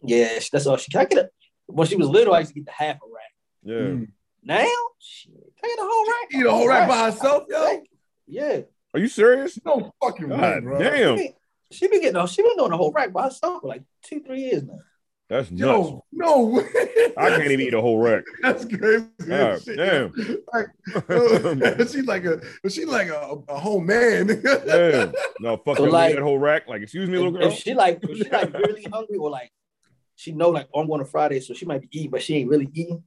Yeah, 0.01 0.39
that's 0.51 0.65
all 0.67 0.77
she. 0.77 0.91
Can 0.91 1.01
I 1.01 1.05
get 1.05 1.17
it? 1.25 1.33
When 1.67 1.87
she 1.87 1.95
was 1.95 2.07
little, 2.07 2.33
I 2.33 2.39
used 2.39 2.49
to 2.49 2.55
get 2.55 2.65
the 2.65 2.71
half 2.71 2.95
a 2.97 2.99
rack. 3.13 3.33
Yeah. 3.63 3.75
Mm. 3.75 4.07
Now, 4.43 4.67
shit, 4.99 5.31
I 5.63 5.67
get 5.67 5.79
a 5.79 5.81
whole 5.81 6.05
rack. 6.07 6.27
Eat 6.33 6.45
a 6.45 6.51
whole 6.51 6.67
rack 6.67 6.87
by 6.89 7.05
herself, 7.11 7.43
yo. 7.49 7.81
Yeah, 8.27 8.61
Are 8.93 8.99
you 8.99 9.07
serious? 9.07 9.57
No 9.65 9.93
fucking 10.03 10.29
way, 10.29 10.59
bro. 10.61 10.79
damn. 10.79 11.17
She, 11.73 11.79
she 11.79 11.87
been 11.87 12.01
getting. 12.01 12.25
She 12.27 12.41
been 12.41 12.57
doing 12.57 12.71
a 12.71 12.77
whole 12.77 12.91
rack 12.91 13.11
by 13.11 13.23
herself 13.23 13.61
for 13.61 13.67
like 13.67 13.83
two, 14.03 14.21
three 14.21 14.41
years 14.41 14.63
now. 14.63 14.79
That's 15.29 15.49
nuts. 15.49 15.89
Yo, 15.89 16.05
no 16.11 16.45
way. 16.45 16.65
I 17.17 17.29
can't 17.29 17.49
even 17.49 17.61
eat 17.61 17.73
a 17.73 17.81
whole 17.81 17.97
rack. 17.97 18.23
That's 18.41 18.65
crazy. 18.65 19.07
God 19.25 19.63
shit. 19.63 19.77
damn. 19.77 20.13
Like, 20.53 21.79
she's 21.89 22.05
like 22.05 22.25
a 22.25 22.41
she's 22.69 22.85
like 22.85 23.07
a, 23.07 23.37
a 23.47 23.57
whole 23.57 23.79
man. 23.79 24.27
Damn. 24.27 25.13
No, 25.39 25.57
fuck 25.57 25.77
So, 25.77 25.85
that, 25.85 25.91
like- 25.91 26.15
that 26.15 26.21
whole 26.21 26.39
rack. 26.39 26.67
Like, 26.67 26.81
excuse 26.81 27.09
me, 27.09 27.17
little 27.17 27.31
girl. 27.31 27.47
if 27.47 27.57
she 27.57 27.73
like, 27.73 27.99
if 28.03 28.17
she 28.17 28.29
like 28.29 28.53
really 28.53 28.83
hungry 28.83 29.17
or 29.17 29.29
like, 29.29 29.51
she 30.15 30.33
know 30.33 30.49
like 30.49 30.67
oh, 30.73 30.81
I'm 30.81 30.87
going 30.87 30.99
to 30.99 31.09
Friday, 31.09 31.39
so 31.39 31.53
she 31.53 31.65
might 31.65 31.81
be 31.81 31.89
eating, 31.91 32.11
but 32.11 32.21
she 32.21 32.35
ain't 32.37 32.49
really 32.49 32.69
eating. 32.73 33.03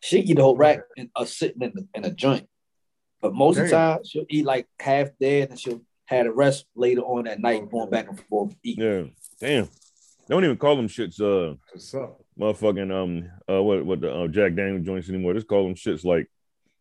She 0.00 0.20
eat 0.20 0.36
the 0.36 0.42
whole 0.42 0.56
rack 0.56 0.80
and 0.96 1.10
uh, 1.16 1.24
sitting 1.24 1.62
in 1.62 1.72
the 1.74 1.86
in 1.94 2.04
a 2.04 2.10
joint. 2.10 2.48
But 3.20 3.34
most 3.34 3.58
of 3.58 3.64
the 3.64 3.70
time, 3.70 3.98
she'll 4.04 4.24
eat 4.28 4.46
like 4.46 4.66
half 4.78 5.08
dead, 5.20 5.50
and 5.50 5.58
she'll 5.58 5.82
have 6.06 6.26
a 6.26 6.32
rest 6.32 6.66
later 6.74 7.02
on 7.02 7.24
that 7.24 7.40
night, 7.40 7.70
going 7.70 7.90
back 7.90 8.08
and 8.08 8.18
forth 8.28 8.54
eating. 8.62 8.84
Yeah. 8.84 9.02
Damn. 9.40 9.64
They 9.64 10.34
don't 10.34 10.44
even 10.44 10.56
call 10.56 10.76
them 10.76 10.88
shits 10.88 11.20
uh 11.20 11.54
What's 11.72 11.94
up? 11.94 12.20
motherfucking 12.38 12.92
um 12.92 13.30
uh 13.48 13.62
what 13.62 13.84
what 13.86 14.00
the 14.00 14.12
uh, 14.12 14.28
Jack 14.28 14.54
Daniel 14.54 14.82
joints 14.82 15.08
anymore. 15.08 15.34
Just 15.34 15.46
call 15.46 15.64
them 15.64 15.74
shits 15.74 16.04
like 16.04 16.28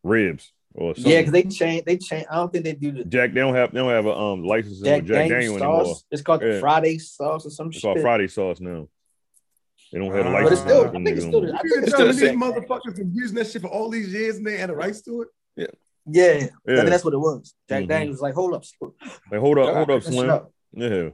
ribs 0.04 0.52
or 0.74 0.96
something. 0.96 1.12
Yeah, 1.12 1.20
because 1.22 1.32
they 1.34 1.44
change. 1.44 1.86
They 1.86 1.98
change. 1.98 2.26
I 2.30 2.36
don't 2.36 2.52
think 2.52 2.66
they 2.66 2.74
do 2.74 2.92
the 2.92 3.06
Jack 3.06 3.34
they 3.34 3.40
don't 3.42 3.54
have 3.56 3.72
they 3.72 3.80
don't 3.80 3.90
have 3.92 4.06
a 4.08 4.16
um 4.16 4.44
license 4.44 4.80
Jack, 4.82 5.02
with 5.02 5.08
Jack 5.10 5.30
Daniel 5.30 5.58
Daniel 5.58 5.60
sauce. 5.60 5.80
anymore. 5.86 5.96
It's 6.12 6.22
called 6.22 6.42
Yeah. 6.44 6.60
Friday 6.60 6.98
sauce 6.98 7.46
or 7.46 7.50
some 7.50 7.68
It's 7.68 7.76
shit. 7.78 7.84
called 7.84 8.02
Friday 8.02 8.28
sauce 8.28 8.60
now. 8.60 8.88
They 9.92 10.00
don't 10.00 10.12
have 10.16 10.26
a 10.26 10.30
license. 10.30 10.50
But 10.50 10.52
it's 10.54 10.62
still, 10.62 10.88
I 10.88 10.92
think 10.92 11.08
it's 11.08 11.26
niggas 11.26 11.28
still, 11.30 11.42
no 11.42 11.48
the- 11.48 11.54
more. 11.54 11.56
I 11.56 11.62
You 11.64 11.70
think 11.70 11.84
it's 11.84 11.92
tell 11.92 12.00
still 12.00 12.08
me 12.08 12.14
the 12.14 12.54
these 12.54 12.66
motherfuckers 12.68 12.96
been 12.98 13.12
using 13.16 13.36
that 13.36 13.48
shit 13.48 13.62
for 13.62 13.68
all 13.70 13.90
these 13.90 14.12
years 14.14 14.38
and 14.38 14.46
they 14.48 14.58
had 14.58 14.70
a 14.72 14.76
rights 14.76 15.02
to 15.04 15.22
it. 15.22 15.28
Yeah, 15.56 15.68
Yeah. 16.08 16.48
I 16.68 16.76
think 16.76 16.90
that's 16.90 17.04
what 17.04 17.14
it 17.14 17.18
was. 17.20 17.54
Jack 17.70 17.84
Mhm. 17.84 17.88
Daniels 17.88 18.14
was 18.16 18.22
like, 18.22 18.34
hold 18.36 18.54
up, 18.54 18.64
Like, 19.32 19.40
hold 19.40 19.58
up, 19.58 19.74
hold 19.76 19.90
up, 19.92 20.04
Slim. 20.04 20.30
up. 20.30 20.52
Yeah. 20.74 20.88
You 20.88 21.12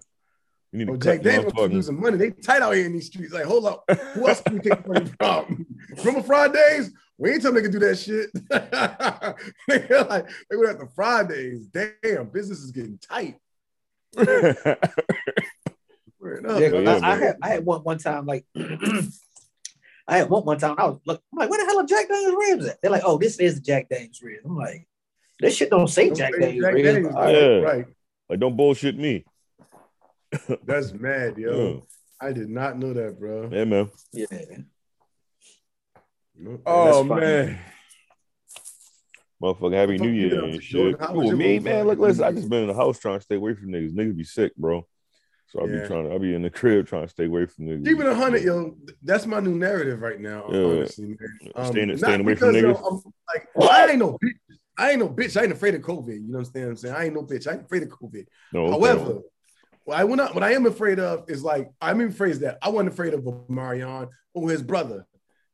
need 0.73 0.85
to 0.87 0.91
Oh, 0.91 0.95
cut 0.95 1.03
Jack 1.03 1.21
Daniels 1.21 1.53
motherfucking- 1.53 1.73
losing 1.73 1.99
money. 1.99 2.17
They 2.17 2.31
tight 2.31 2.61
out 2.61 2.71
here 2.75 2.85
in 2.85 2.93
these 2.93 3.07
streets. 3.07 3.33
Like, 3.33 3.43
hold 3.45 3.65
up. 3.65 3.83
Who 4.13 4.27
else 4.27 4.41
can 4.41 4.53
we 4.55 4.59
take 4.61 4.87
money 4.87 5.11
from? 5.19 5.65
Remember 5.97 6.23
Fridays? 6.23 6.91
We 7.17 7.31
ain't 7.31 7.41
tell 7.41 7.51
them 7.51 7.61
they 7.61 7.69
can 7.69 7.77
do 7.77 7.85
that 7.85 7.97
shit. 7.97 8.31
they 9.67 9.99
like 10.09 10.27
they 10.49 10.55
went 10.57 10.71
after 10.71 10.87
Fridays. 10.95 11.67
Damn, 11.67 12.29
business 12.29 12.59
is 12.59 12.71
getting 12.71 12.97
tight. 12.99 13.35
Yeah, 16.23 16.69
Yeah, 16.69 16.99
I. 17.01 17.11
I 17.11 17.15
had 17.17 17.35
I 17.41 17.47
had 17.49 17.65
one 17.65 17.81
one 17.81 17.97
time 17.97 18.25
like 18.27 18.45
I 20.11 20.17
had 20.17 20.29
one 20.29 20.43
one 20.43 20.59
time 20.59 20.75
I 20.77 20.85
was 20.85 20.99
look 21.05 21.21
I'm 21.31 21.39
like 21.39 21.49
where 21.49 21.59
the 21.59 21.65
hell 21.65 21.79
are 21.79 21.85
Jack 21.85 22.07
Daniels 22.09 22.35
ribs 22.37 22.67
at? 22.67 22.81
They're 22.81 22.91
like 22.91 23.03
oh 23.05 23.17
this 23.17 23.39
is 23.39 23.59
Jack 23.61 23.89
Daniels 23.89 24.21
ribs. 24.21 24.45
I'm 24.45 24.57
like 24.57 24.87
this 25.39 25.55
shit 25.55 25.69
don't 25.71 25.87
say 25.87 26.07
Don't 26.07 26.17
Jack 26.17 26.33
say 26.35 26.39
Daniels 26.41 26.63
Jack 26.65 26.73
ribs. 26.75 26.87
Daniels, 26.93 27.13
but. 27.15 27.33
Yeah. 27.33 27.57
Right. 27.59 27.85
like, 28.29 28.39
don't 28.39 28.55
bullshit 28.57 28.97
me. 28.97 29.25
That's 30.65 30.93
mad, 30.93 31.35
Yeah, 31.37 31.47
yo. 31.47 31.87
I 32.19 32.31
did 32.33 32.49
not 32.49 32.77
know 32.77 32.93
that, 32.93 33.19
bro. 33.19 33.49
yeah 33.51 33.63
man. 33.63 33.89
Yeah. 34.13 34.27
Oh 36.65 37.03
man. 37.03 37.59
Motherfucker, 39.41 39.73
happy 39.73 39.97
Fuck 39.97 40.05
new 40.05 40.11
year 40.13 40.29
though. 40.29 40.45
and 40.45 40.61
Jordan, 40.61 40.91
shit. 40.93 41.01
how 41.01 41.13
Who, 41.13 41.19
was 41.19 41.27
your 41.29 41.37
me, 41.37 41.57
man. 41.59 41.87
Look, 41.87 41.97
listen, 41.99 42.23
I 42.23 42.31
just 42.31 42.47
been 42.47 42.61
in 42.63 42.67
the 42.67 42.75
house 42.75 42.99
trying 42.99 43.17
to 43.17 43.23
stay 43.23 43.35
away 43.35 43.55
from 43.55 43.69
niggas. 43.69 43.91
Niggas 43.93 44.15
be 44.15 44.23
sick, 44.23 44.55
bro. 44.55 44.85
So 45.51 45.61
I 45.61 45.65
be 45.67 45.73
Yeah. 45.73 45.87
trying 45.87 46.05
to, 46.05 46.11
I'll 46.13 46.19
be 46.19 46.33
in 46.33 46.41
the 46.43 46.49
crib 46.49 46.87
trying 46.87 47.01
to 47.03 47.07
stay 47.09 47.25
away 47.25 47.45
from 47.45 47.65
niggas. 47.65 47.85
Keeping 47.85 48.07
a 48.07 48.15
hundred, 48.15 48.43
yo, 48.43 48.75
that's 49.03 49.25
my 49.25 49.41
new 49.41 49.53
narrative 49.55 50.01
right 50.01 50.19
now. 50.19 50.45
Yeah. 50.49 50.63
Honestly, 50.63 51.07
man. 51.07 51.17
Um, 51.55 51.65
Staying- 51.71 51.97
staying 51.97 52.21
away 52.21 52.35
from 52.35 52.53
because, 52.53 52.77
niggas? 52.81 53.03
Like, 53.33 53.47
well, 53.55 53.69
I 53.69 53.87
ain't 53.87 53.99
no 53.99 54.11
bitch. 54.13 54.57
I 54.77 54.91
ain't 54.91 54.99
no 54.99 55.09
bitch. 55.09 55.39
I 55.39 55.43
ain't 55.43 55.51
afraid 55.51 55.75
of 55.75 55.81
COVID. 55.81 56.07
You 56.13 56.31
know 56.31 56.39
what 56.39 56.47
I'm 56.55 56.75
saying? 56.77 56.95
I 56.95 57.05
ain't 57.05 57.13
no 57.13 57.23
bitch. 57.23 57.47
I 57.47 57.53
ain't 57.53 57.63
afraid 57.63 57.83
of 57.83 57.89
COVID. 57.89 58.25
No. 58.53 58.71
However, 58.71 59.19
what 59.83 59.97
I, 59.99 60.03
what 60.05 60.19
I 60.21 60.31
what 60.31 60.43
I 60.43 60.53
am 60.53 60.65
afraid 60.65 60.99
of 60.99 61.29
is 61.29 61.43
like 61.43 61.69
I'm 61.81 61.99
afraid 61.99 62.35
that 62.37 62.57
I 62.61 62.69
wasn't 62.69 62.93
afraid 62.93 63.13
of 63.13 63.27
Marion 63.49 64.07
or 64.33 64.49
his 64.49 64.61
brother. 64.63 65.05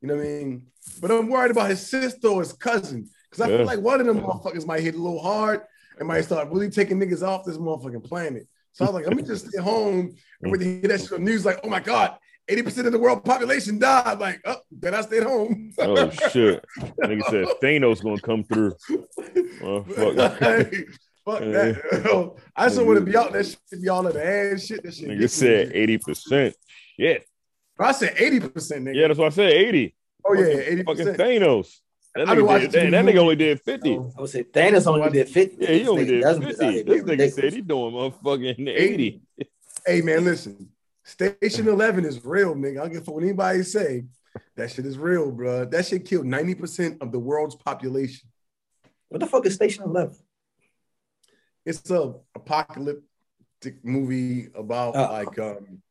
You 0.02 0.10
know 0.10 0.16
what 0.16 0.24
I 0.24 0.28
mean? 0.28 0.68
But 1.02 1.10
I'm 1.10 1.28
worried 1.28 1.52
about 1.52 1.70
his 1.72 1.86
sister 1.90 2.28
or 2.28 2.42
his 2.42 2.54
cousin 2.54 3.10
because 3.32 3.42
I 3.44 3.50
Yeah. 3.50 3.58
feel 3.58 3.66
like 3.66 3.80
one 3.80 4.00
of 4.00 4.06
them 4.06 4.20
motherfuckers 4.22 4.68
might 4.68 4.82
hit 4.84 4.94
a 4.94 5.02
little 5.02 5.20
hard 5.20 5.62
and 5.98 6.08
might 6.08 6.22
start 6.22 6.50
really 6.52 6.70
taking 6.70 7.00
niggas 7.00 7.24
off 7.28 7.46
this 7.46 7.58
motherfucking 7.58 8.04
planet. 8.04 8.48
So 8.78 8.86
I 8.86 8.90
was 8.90 8.94
like, 8.94 9.08
let 9.08 9.18
me 9.18 9.24
just 9.24 9.48
stay 9.48 9.60
home 9.60 10.14
and 10.40 10.52
when 10.52 10.60
they 10.60 10.66
hear 10.66 10.90
that 10.90 11.02
shit 11.02 11.14
on 11.14 11.24
news, 11.24 11.44
like, 11.44 11.60
oh 11.64 11.68
my 11.68 11.80
god, 11.80 12.16
80% 12.48 12.86
of 12.86 12.92
the 12.92 13.00
world 13.00 13.26
population 13.26 13.80
died. 13.80 14.20
Like, 14.20 14.40
oh, 14.46 14.58
then 14.72 14.94
I 14.94 15.02
stayed 15.02 15.24
home. 15.24 15.74
oh 15.80 16.12
shit. 16.12 16.64
Nigga 17.02 17.24
said 17.24 17.48
Thanos 17.60 18.04
gonna 18.04 18.22
come 18.22 18.44
through. 18.44 18.76
Oh, 19.64 19.82
fuck. 19.84 20.16
Fuck 21.26 21.40
that. 21.40 22.36
I 22.56 22.68
just 22.68 22.86
want 22.86 23.00
to 23.00 23.02
be 23.04 23.18
out 23.18 23.34
that 23.34 23.48
shit, 23.48 23.82
be 23.82 23.90
all 23.90 24.06
in 24.06 24.14
the 24.14 24.24
ass 24.24 24.68
shit. 24.68 24.84
That 24.84 24.94
shit. 24.94 25.10
Nigga 25.10 25.28
said 25.28 25.74
80%. 25.74 26.54
Yeah. 27.00 27.18
I 27.80 27.92
said 27.94 28.16
80%, 28.16 28.42
nigga. 28.44 28.96
Yeah, 28.96 29.08
that's 29.08 29.18
what 29.18 29.26
I 29.26 29.36
said. 29.36 29.54
80. 29.54 29.96
oh, 30.24 30.34
yeah, 30.34 30.44
80%. 30.44 30.86
Fucking 30.86 31.08
Thanos. 31.16 31.78
That 32.18 32.30
I 32.30 32.36
been 32.36 32.44
nigga, 32.44 32.48
watching 32.48 32.72
did, 32.72 32.86
too 32.86 32.92
that, 32.92 33.06
that 33.06 33.14
nigga 33.16 33.18
only 33.20 33.36
did 33.36 33.62
50. 33.62 33.96
So, 33.96 34.14
I 34.18 34.22
would 34.22 34.30
say 34.30 34.44
Thanos 34.44 34.88
only 34.88 35.10
did 35.10 35.30
50. 35.30 35.58
Yeah, 35.60 35.72
he 35.72 35.88
only 35.88 36.04
This 36.06 36.12
nigga 36.12 36.14
did 36.14 36.22
Desmond 36.22 36.52
is 36.52 36.60
out 36.60 36.74
50. 36.74 36.74
here 36.74 36.84
This 36.84 37.04
nigga 37.04 37.08
ridiculous. 37.10 37.36
said 37.36 37.54
he 37.54 37.62
doing 37.62 37.94
motherfucking 37.94 38.70
80. 38.70 39.22
hey, 39.86 40.02
man, 40.02 40.24
listen. 40.26 40.70
Station 41.04 41.68
11 41.70 42.06
is 42.06 42.26
real, 42.26 42.54
nigga. 42.56 42.80
I 42.80 42.84
don't 42.84 42.92
give 42.94 43.08
a 43.08 43.12
what 43.12 43.24
anybody 43.24 43.64
say. 43.64 44.06
That 44.56 44.70
shit 44.72 44.86
is 44.86 44.98
real, 44.98 45.32
bro. 45.32 45.66
That 45.66 45.86
shit 45.86 46.06
killed 46.06 46.26
90% 46.26 47.02
of 47.02 47.12
the 47.12 47.20
world's 47.20 47.56
population. 47.56 48.30
What 49.10 49.20
the 49.22 49.26
fuck 49.28 49.46
is 49.46 49.56
Station 49.56 49.84
11? 49.86 50.16
It's 51.66 51.90
a 51.92 52.14
apocalyptic 52.36 53.84
movie 53.84 54.48
about 54.56 54.96
Oh. 54.96 55.12
like 55.12 55.40
um 55.40 55.82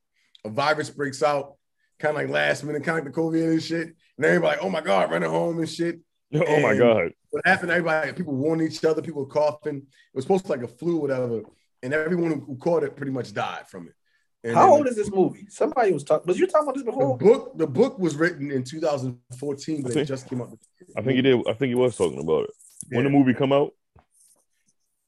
a 0.45 0.49
virus 0.49 0.91
breaks 0.91 1.23
out, 1.23 1.55
kind 1.99 2.17
of 2.17 2.23
like 2.23 2.31
last 2.31 2.63
minute, 2.65 2.85
kind 2.85 2.99
of 2.99 3.05
like 3.05 3.15
the 3.15 3.21
COVID 3.21 3.53
and 3.53 3.63
shit. 3.63 3.89
And 4.17 4.25
everybody, 4.27 4.59
oh 4.61 4.71
my 4.71 4.81
God, 4.81 5.11
running 5.11 5.29
home 5.31 5.59
and 5.59 5.69
shit. 5.69 6.01
Oh 6.35 6.61
my 6.61 6.77
God. 6.77 7.13
What 7.31 7.47
happened? 7.47 7.71
Everybody, 7.71 8.13
people 8.13 8.35
warned 8.35 8.63
each 8.63 8.85
other, 8.85 9.03
people 9.03 9.23
were 9.23 9.29
coughing. 9.29 9.77
It 9.79 9.85
was 10.15 10.25
supposed 10.25 10.45
to 10.47 10.51
like 10.53 10.63
a 10.63 10.69
flu, 10.69 10.97
or 10.97 11.01
whatever. 11.03 11.43
And 11.83 11.93
everyone 11.95 12.33
who- 12.33 12.41
who 12.41 12.57
caught 12.57 12.83
it 12.85 12.97
pretty 12.97 13.13
much 13.13 13.33
died 13.33 13.69
from 13.69 13.89
it. 13.89 13.95
And 14.45 14.55
How 14.55 14.67
then 14.67 14.73
old 14.79 14.89
is 14.89 14.97
this 14.97 15.11
movie? 15.11 15.47
Somebody 15.49 15.93
was 15.93 16.05
talking. 16.05 16.27
Was 16.27 16.39
you 16.39 16.47
talking 16.47 16.65
about 16.69 16.75
this 16.77 16.85
before? 16.85 17.09
the 17.19 17.25
before? 17.25 17.39
book? 17.39 17.59
The 17.59 17.67
book 17.67 17.99
was 17.99 18.15
written 18.17 18.51
in 18.51 18.63
2014, 18.65 19.83
but 19.83 19.97
I 19.97 20.01
it 20.01 20.05
just 20.05 20.29
came 20.29 20.41
out. 20.41 20.57
I 20.97 21.03
think 21.03 21.17
he 21.17 21.23
did. 21.23 21.41
I 21.49 21.53
think 21.55 21.71
he 21.71 21.75
was 21.75 21.97
talking 21.97 22.21
about 22.21 22.45
it. 22.45 22.51
When 22.91 23.05
the 23.05 23.11
movie 23.11 23.35
come 23.35 23.53
out? 23.53 23.73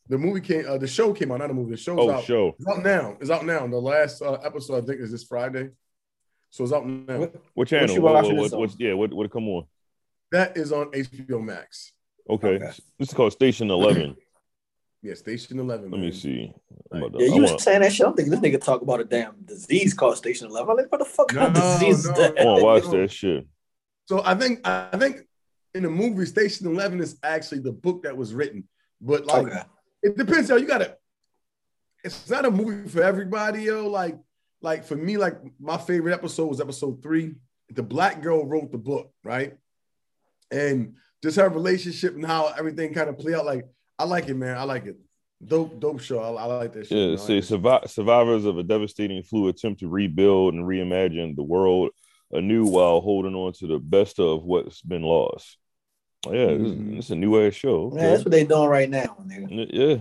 The 0.08 0.18
movie 0.18 0.40
came. 0.40 0.64
Uh, 0.66 0.78
the 0.78 0.86
show 0.88 1.12
came 1.12 1.30
out. 1.30 1.38
Not 1.38 1.48
the 1.48 1.54
movie. 1.54 1.72
The 1.72 1.76
show's 1.76 1.98
Oh, 2.00 2.10
out. 2.10 2.24
show. 2.24 2.54
It's 2.58 2.66
out 2.68 2.82
now. 2.82 3.16
It's 3.20 3.30
out 3.30 3.44
now. 3.44 3.66
The 3.66 3.76
last 3.76 4.22
uh, 4.22 4.34
episode, 4.44 4.82
I 4.82 4.86
think, 4.86 5.00
is 5.00 5.10
this 5.12 5.24
Friday. 5.24 5.70
So 6.50 6.64
it's 6.64 6.72
out 6.72 6.86
now. 6.86 7.18
What- 7.18 7.34
What 7.54 7.68
channel? 7.68 7.94
you 7.94 8.00
What, 8.00 8.24
what, 8.24 8.34
what, 8.34 8.52
what's, 8.58 8.76
yeah, 8.78 8.94
what 8.94 9.12
what 9.12 9.26
it 9.26 9.32
come 9.32 9.48
on? 9.48 9.64
That 10.32 10.56
is 10.56 10.72
on 10.72 10.90
HBO 10.92 11.42
Max. 11.42 11.92
Okay. 12.28 12.56
Okay. 12.56 12.70
This 12.98 13.08
is 13.08 13.14
called 13.14 13.32
Station 13.32 13.70
Eleven. 13.70 14.16
Yeah, 15.00 15.14
Station 15.14 15.60
11. 15.60 15.92
Let 15.92 16.00
me 16.00 16.10
see. 16.10 16.52
I'm 16.92 17.04
about 17.04 17.20
Yeah, 17.20 17.30
I 17.30 17.34
you 17.36 17.42
was 17.42 17.50
want- 17.52 17.60
saying 17.60 17.82
that 17.82 17.92
shit. 17.92 18.04
I'm 18.04 18.14
thinking 18.14 18.32
this 18.32 18.40
nigga 18.40 18.60
talk 18.60 18.82
about 18.82 18.98
a 18.98 19.04
damn 19.04 19.36
disease 19.44 19.94
called 19.94 20.16
Station 20.16 20.48
11. 20.48 20.68
I'm 20.68 20.76
like, 20.76 20.90
what 20.90 20.98
the 20.98 21.04
fuck 21.04 21.28
kind 21.28 21.54
No, 21.54 21.60
of 21.60 21.78
disease 21.78 22.04
no. 22.04 22.10
is 22.10 22.18
that? 22.18 22.36
I 22.40 22.44
want 22.44 22.58
to 22.58 22.64
watch 22.64 22.84
No. 22.86 22.90
that 23.02 23.12
shit. 23.12 23.46
So 24.06 24.22
I 24.24 24.34
think 24.34 24.66
I 24.66 24.96
think 24.98 25.20
in 25.72 25.84
the 25.84 25.88
movie 25.88 26.26
Station 26.26 26.66
Eleven 26.66 26.98
is 26.98 27.16
actually 27.22 27.60
the 27.60 27.70
book 27.70 28.02
that 28.02 28.16
was 28.16 28.34
written, 28.34 28.66
but 29.00 29.24
like 29.24 29.46
Okay. 29.46 29.62
it 30.02 30.16
depends 30.16 30.50
how 30.50 30.56
you 30.56 30.66
got 30.66 30.78
to. 30.78 30.96
It's 32.02 32.28
not 32.28 32.44
a 32.44 32.50
movie 32.50 32.88
for 32.88 33.00
everybody, 33.00 33.62
yo. 33.62 33.86
Like 33.86 34.18
like 34.62 34.82
for 34.84 34.96
me, 34.96 35.16
like 35.16 35.36
my 35.60 35.76
favorite 35.78 36.12
episode 36.12 36.46
was 36.46 36.60
episode 36.60 37.04
three. 37.04 37.36
The 37.70 37.84
black 37.84 38.20
girl 38.20 38.44
wrote 38.44 38.72
the 38.72 38.78
book, 38.78 39.12
right? 39.22 39.56
And 40.50 40.94
just 41.22 41.36
her 41.36 41.48
relationship 41.48 42.14
and 42.14 42.24
how 42.24 42.52
everything 42.58 42.94
kind 42.94 43.08
of 43.08 43.18
play 43.18 43.34
out. 43.34 43.46
Like 43.46 43.66
I 43.98 44.04
like 44.04 44.28
it, 44.28 44.34
man. 44.34 44.56
I 44.56 44.62
like 44.62 44.86
it. 44.86 44.96
Dope, 45.44 45.78
dope 45.78 46.00
show. 46.00 46.20
I, 46.20 46.42
I 46.42 46.44
like 46.46 46.72
that 46.72 46.86
shit. 46.86 46.96
Yeah, 46.96 47.04
man. 47.06 47.10
I 47.10 47.14
it 47.14 47.18
says 47.18 47.50
like 47.50 47.60
survi- 47.62 47.88
survivors 47.88 48.44
of 48.44 48.58
a 48.58 48.62
devastating 48.62 49.22
flu 49.22 49.48
attempt 49.48 49.80
to 49.80 49.88
rebuild 49.88 50.54
and 50.54 50.64
reimagine 50.64 51.36
the 51.36 51.42
world 51.42 51.90
anew 52.32 52.66
while 52.66 53.00
holding 53.00 53.34
on 53.34 53.52
to 53.54 53.66
the 53.66 53.78
best 53.78 54.18
of 54.18 54.44
what's 54.44 54.82
been 54.82 55.02
lost. 55.02 55.56
Oh, 56.26 56.32
yeah, 56.32 56.46
this, 56.46 56.72
Mhm. 56.72 56.96
this 56.96 57.04
is 57.06 57.10
a 57.12 57.16
new 57.16 57.40
ass 57.46 57.54
show. 57.54 57.90
Man, 57.90 58.10
that's 58.10 58.24
what 58.24 58.32
they 58.32 58.44
doing 58.44 58.68
right 58.68 58.90
now, 58.90 59.16
nigga. 59.24 59.68
Yeah. 59.70 59.98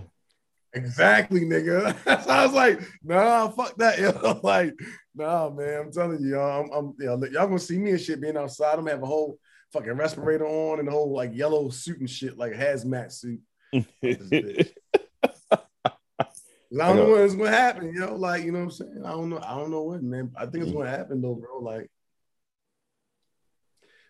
Exactly, 0.73 1.41
nigga. 1.41 1.95
so 2.23 2.29
I 2.29 2.45
was 2.45 2.53
like, 2.53 2.81
nah, 3.03 3.49
fuck 3.49 3.75
that, 3.77 3.99
yo. 3.99 4.39
like, 4.43 4.73
nah, 5.15 5.49
man. 5.49 5.81
I'm 5.81 5.91
telling 5.91 6.19
you, 6.21 6.31
y'all, 6.31 6.63
I'm, 6.63 6.71
I'm 6.71 6.93
you 6.99 7.05
know, 7.05 7.15
y'all 7.27 7.47
gonna 7.47 7.59
see 7.59 7.77
me 7.77 7.91
and 7.91 8.01
shit 8.01 8.19
being 8.21 8.37
outside. 8.37 8.73
I'm 8.73 8.79
gonna 8.79 8.91
have 8.91 9.03
a 9.03 9.07
whole 9.07 9.37
fucking 9.77 9.93
respirator 9.93 10.45
on 10.45 10.79
and 10.79 10.87
a 10.87 10.91
whole 10.91 11.11
like 11.11 11.35
yellow 11.35 11.69
suit 11.69 11.99
and 11.99 12.09
shit, 12.09 12.37
like 12.37 12.53
hazmat 12.53 13.11
suit. 13.11 13.41
I 16.79 16.87
don't 16.87 16.97
know 16.97 17.09
what's 17.11 17.35
gonna 17.35 17.49
happen, 17.49 17.93
you 17.93 17.99
know. 17.99 18.15
Like, 18.15 18.43
you 18.43 18.51
know 18.51 18.59
what 18.59 18.65
I'm 18.65 18.71
saying? 18.71 19.01
I 19.05 19.11
don't 19.11 19.29
know. 19.29 19.39
I 19.39 19.55
don't 19.55 19.71
know 19.71 19.83
what, 19.83 20.03
man. 20.03 20.31
I 20.35 20.45
think 20.45 20.63
it's 20.63 20.67
mm-hmm. 20.67 20.79
gonna 20.79 20.89
happen 20.89 21.21
though, 21.21 21.35
bro. 21.35 21.59
Like, 21.59 21.89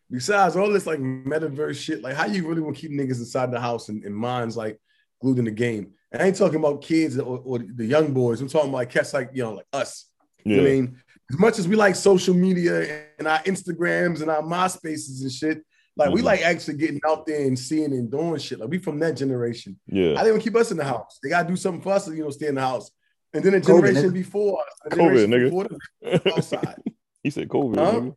besides 0.09 0.55
all 0.55 0.71
this 0.71 0.87
like 0.87 0.99
metaverse 0.99 1.75
shit, 1.75 2.01
like 2.01 2.15
how 2.15 2.25
you 2.25 2.47
really 2.47 2.61
want 2.61 2.75
to 2.75 2.81
keep 2.81 2.91
niggas 2.91 3.19
inside 3.19 3.51
the 3.51 3.59
house 3.59 3.89
and, 3.89 4.03
and 4.03 4.15
minds 4.15 4.57
like 4.57 4.79
glued 5.21 5.39
in 5.39 5.45
the 5.45 5.51
game? 5.51 5.91
And 6.11 6.21
I 6.21 6.25
ain't 6.27 6.37
talking 6.37 6.59
about 6.59 6.81
kids 6.81 7.19
or, 7.19 7.41
or 7.43 7.59
the 7.59 7.85
young 7.85 8.13
boys. 8.13 8.41
I'm 8.41 8.47
talking 8.47 8.69
about 8.69 8.77
like 8.77 8.89
cats 8.89 9.13
like 9.13 9.29
you 9.33 9.43
know, 9.43 9.53
like 9.55 9.67
us. 9.73 10.05
You 10.43 10.55
know 10.55 10.63
what 10.63 10.69
I 10.69 10.73
mean, 10.73 11.01
as 11.29 11.39
much 11.39 11.59
as 11.59 11.67
we 11.67 11.75
like 11.75 11.95
social 11.95 12.33
media 12.33 13.05
and 13.19 13.27
our 13.27 13.39
Instagrams 13.39 14.21
and 14.21 14.29
our 14.29 14.41
MySpaces 14.41 15.21
and 15.21 15.31
shit, 15.31 15.63
like 15.97 16.11
we 16.11 16.21
Mhm. 16.21 16.25
like 16.25 16.41
actually 16.41 16.77
getting 16.77 17.01
out 17.05 17.25
there 17.25 17.45
and 17.45 17.57
seeing 17.57 17.91
and 17.91 18.09
doing 18.09 18.37
shit. 18.37 18.59
Like 18.59 18.69
we 18.69 18.77
from 18.77 18.99
that 18.99 19.17
generation. 19.17 19.79
Yeah. 19.87 20.19
I 20.19 20.23
didn't 20.23 20.41
keep 20.41 20.55
us 20.55 20.71
in 20.71 20.77
the 20.77 20.83
house. 20.83 21.19
They 21.21 21.29
gotta 21.29 21.47
do 21.47 21.55
something 21.55 21.81
for 21.81 21.93
us 21.93 22.05
to, 22.05 22.15
you 22.15 22.23
know, 22.23 22.29
stay 22.29 22.47
in 22.47 22.55
the 22.55 22.61
house. 22.61 22.91
And 23.33 23.43
then 23.43 23.55
a 23.55 23.59
generation 23.59 24.11
nigga. 24.11 24.13
before 24.13 24.61
us, 24.61 24.73
COVID, 24.85 24.95
generation 24.95 25.31
nigga. 25.31 25.45
before 25.45 25.63
them, 25.65 26.21
outside. 26.33 26.75
he 27.23 27.29
said 27.29 27.49
COVID. 27.49 27.75
Huh? 27.75 28.11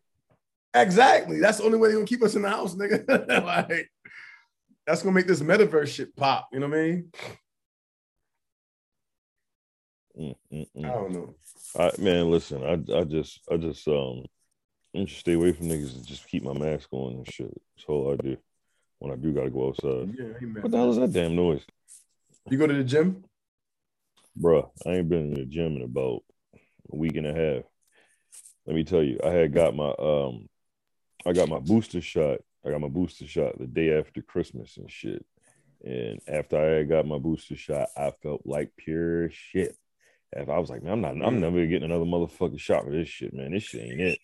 exactly. 0.81 1.41
That's 1.41 1.59
the 1.59 1.65
only 1.65 1.79
way 1.79 1.89
they're 1.89 1.97
gonna 1.97 2.07
keep 2.07 2.23
us 2.23 2.37
in 2.37 2.43
the 2.43 2.51
house, 2.51 2.77
nigga. 2.77 3.09
like 3.45 3.91
that's 4.87 5.03
gonna 5.03 5.15
make 5.15 5.27
this 5.27 5.41
metaverse 5.41 5.89
shit 5.89 6.15
pop. 6.15 6.49
You 6.53 6.61
know 6.61 6.69
what 6.69 6.79
I 6.79 6.83
mean? 6.83 7.13
Mm, 10.19 10.35
mm, 10.53 10.67
I 10.77 10.81
mm. 10.81 10.93
don't 10.93 11.13
know. 11.13 11.35
I, 11.79 11.93
man, 11.99 12.31
listen, 12.31 12.63
I 12.65 12.99
I 12.99 13.05
just 13.05 13.41
I 13.51 13.57
just 13.57 13.87
um 13.87 14.25
I 14.95 15.05
just 15.05 15.21
stay 15.21 15.35
away 15.35 15.53
from 15.53 15.69
niggas 15.69 15.95
and 15.95 16.07
just 16.07 16.29
keep 16.29 16.43
my 16.43 16.53
mask 16.53 16.89
on 16.93 17.15
and 17.15 17.29
shit. 17.29 17.53
That's 17.77 17.89
all 17.89 18.13
I 18.13 18.17
do 18.17 18.37
when 18.99 19.13
I 19.13 19.17
do 19.17 19.33
gotta 19.33 19.51
go 19.51 19.69
outside. 19.69 20.15
Yeah, 20.19 20.37
amen. 20.43 20.63
What 20.63 20.73
the 20.73 20.79
hell 20.79 20.91
is 20.91 20.97
that 20.97 21.13
damn 21.13 21.37
noise? 21.37 21.63
You 22.49 22.59
go 22.59 22.67
to 22.67 22.75
the 22.75 22.85
gym? 22.85 23.25
Bruh, 24.41 24.69
I 24.87 24.91
ain't 24.91 25.09
been 25.09 25.33
in 25.33 25.35
the 25.35 25.45
gym 25.45 25.77
in 25.77 25.83
about 25.83 26.23
a 26.93 26.97
week 26.97 27.17
and 27.17 27.27
a 27.27 27.35
half. 27.35 27.65
Let 28.67 28.77
me 28.77 28.85
tell 28.85 29.03
you, 29.03 29.19
I 29.25 29.31
had 29.31 29.53
got 29.53 29.75
my 29.75 29.93
um 29.99 30.49
I 31.27 31.33
got 31.33 31.49
my 31.49 31.61
booster 31.61 32.01
shot. 32.01 32.41
I 32.65 32.71
got 32.71 32.81
my 32.81 32.89
booster 32.89 33.27
shot 33.27 33.59
the 33.59 33.67
day 33.67 33.99
after 33.99 34.23
Christmas 34.23 34.77
and 34.77 34.91
shit. 34.91 35.25
And 35.85 36.21
after 36.29 36.81
I 36.81 36.83
got 36.83 37.07
my 37.07 37.19
booster 37.19 37.57
shot, 37.57 37.89
I 37.97 38.13
felt 38.23 38.43
like 38.45 38.71
pure 38.77 39.31
shit. 39.31 39.77
If 40.33 40.49
I 40.49 40.59
was 40.59 40.71
like, 40.71 40.83
man, 40.83 40.93
I'm 40.93 41.01
not, 41.19 41.27
I'm 41.27 41.41
never 41.41 41.65
getting 41.67 41.91
another 41.91 42.05
motherfucking 42.05 42.61
shot 42.61 42.85
for 42.85 42.91
this 42.93 43.09
shit, 43.09 43.35
man. 43.35 43.53
This 43.53 43.65
shit 43.65 43.83
ain't 43.83 44.01
it. 44.01 44.19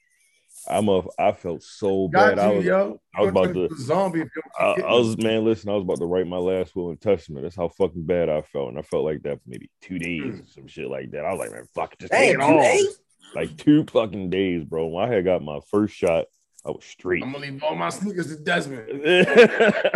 I'm 0.69 0.89
a, 0.89 1.03
I 1.19 1.33
felt 1.33 1.63
so 1.63 2.09
Got 2.09 2.37
bad. 2.37 2.39
I 2.39 2.51
was, 2.53 2.65
yo. 2.65 3.01
I 3.15 3.21
was 3.21 3.29
about 3.31 3.53
gonna 3.53 3.69
to- 3.69 3.69
be 3.69 3.75
a 3.75 3.85
zombie 3.85 4.21
if 4.23 4.29
you 4.35 4.43
I, 4.59 4.65
I 4.83 4.93
was, 4.95 5.19
man, 5.19 5.45
listen, 5.45 5.69
I 5.69 5.75
was 5.75 5.83
about 5.83 5.99
to 5.99 6.07
write 6.07 6.27
my 6.27 6.39
last 6.39 6.75
will 6.75 6.91
and 6.91 7.01
testament. 7.01 7.43
That's 7.45 7.57
how 7.57 7.69
fucking 7.69 8.05
bad 8.07 8.29
I 8.31 8.41
felt. 8.43 8.71
And 8.71 8.79
I 8.79 8.83
felt 8.83 9.05
like 9.05 9.23
that 9.23 9.37
for 9.43 9.49
maybe 9.49 9.69
two 9.83 9.99
days 9.99 10.23
Mm. 10.23 10.43
or 10.43 10.47
some 10.47 10.67
shit 10.67 10.89
like 10.89 11.11
that. 11.11 11.25
I 11.25 11.33
was 11.33 11.41
like, 11.41 11.51
man, 11.53 11.67
fuck, 11.75 11.99
just 11.99 12.13
take 12.13 12.31
it 12.35 12.37
two 12.37 12.41
off. 12.43 12.63
days? 12.63 12.99
Like 13.35 13.57
two 13.57 13.85
fucking 13.85 14.31
days, 14.31 14.65
bro. 14.65 14.87
When 14.87 15.05
I 15.05 15.13
had 15.13 15.25
got 15.25 15.43
my 15.43 15.59
first 15.71 15.95
shot, 15.95 16.25
I 16.65 16.71
was 16.71 16.85
straight. 16.85 17.23
I'm 17.23 17.33
gonna 17.33 17.45
leave 17.47 17.63
all 17.63 17.75
my 17.77 17.91
sneakers 17.91 18.29
to 18.35 18.43
Desmond. 18.43 18.89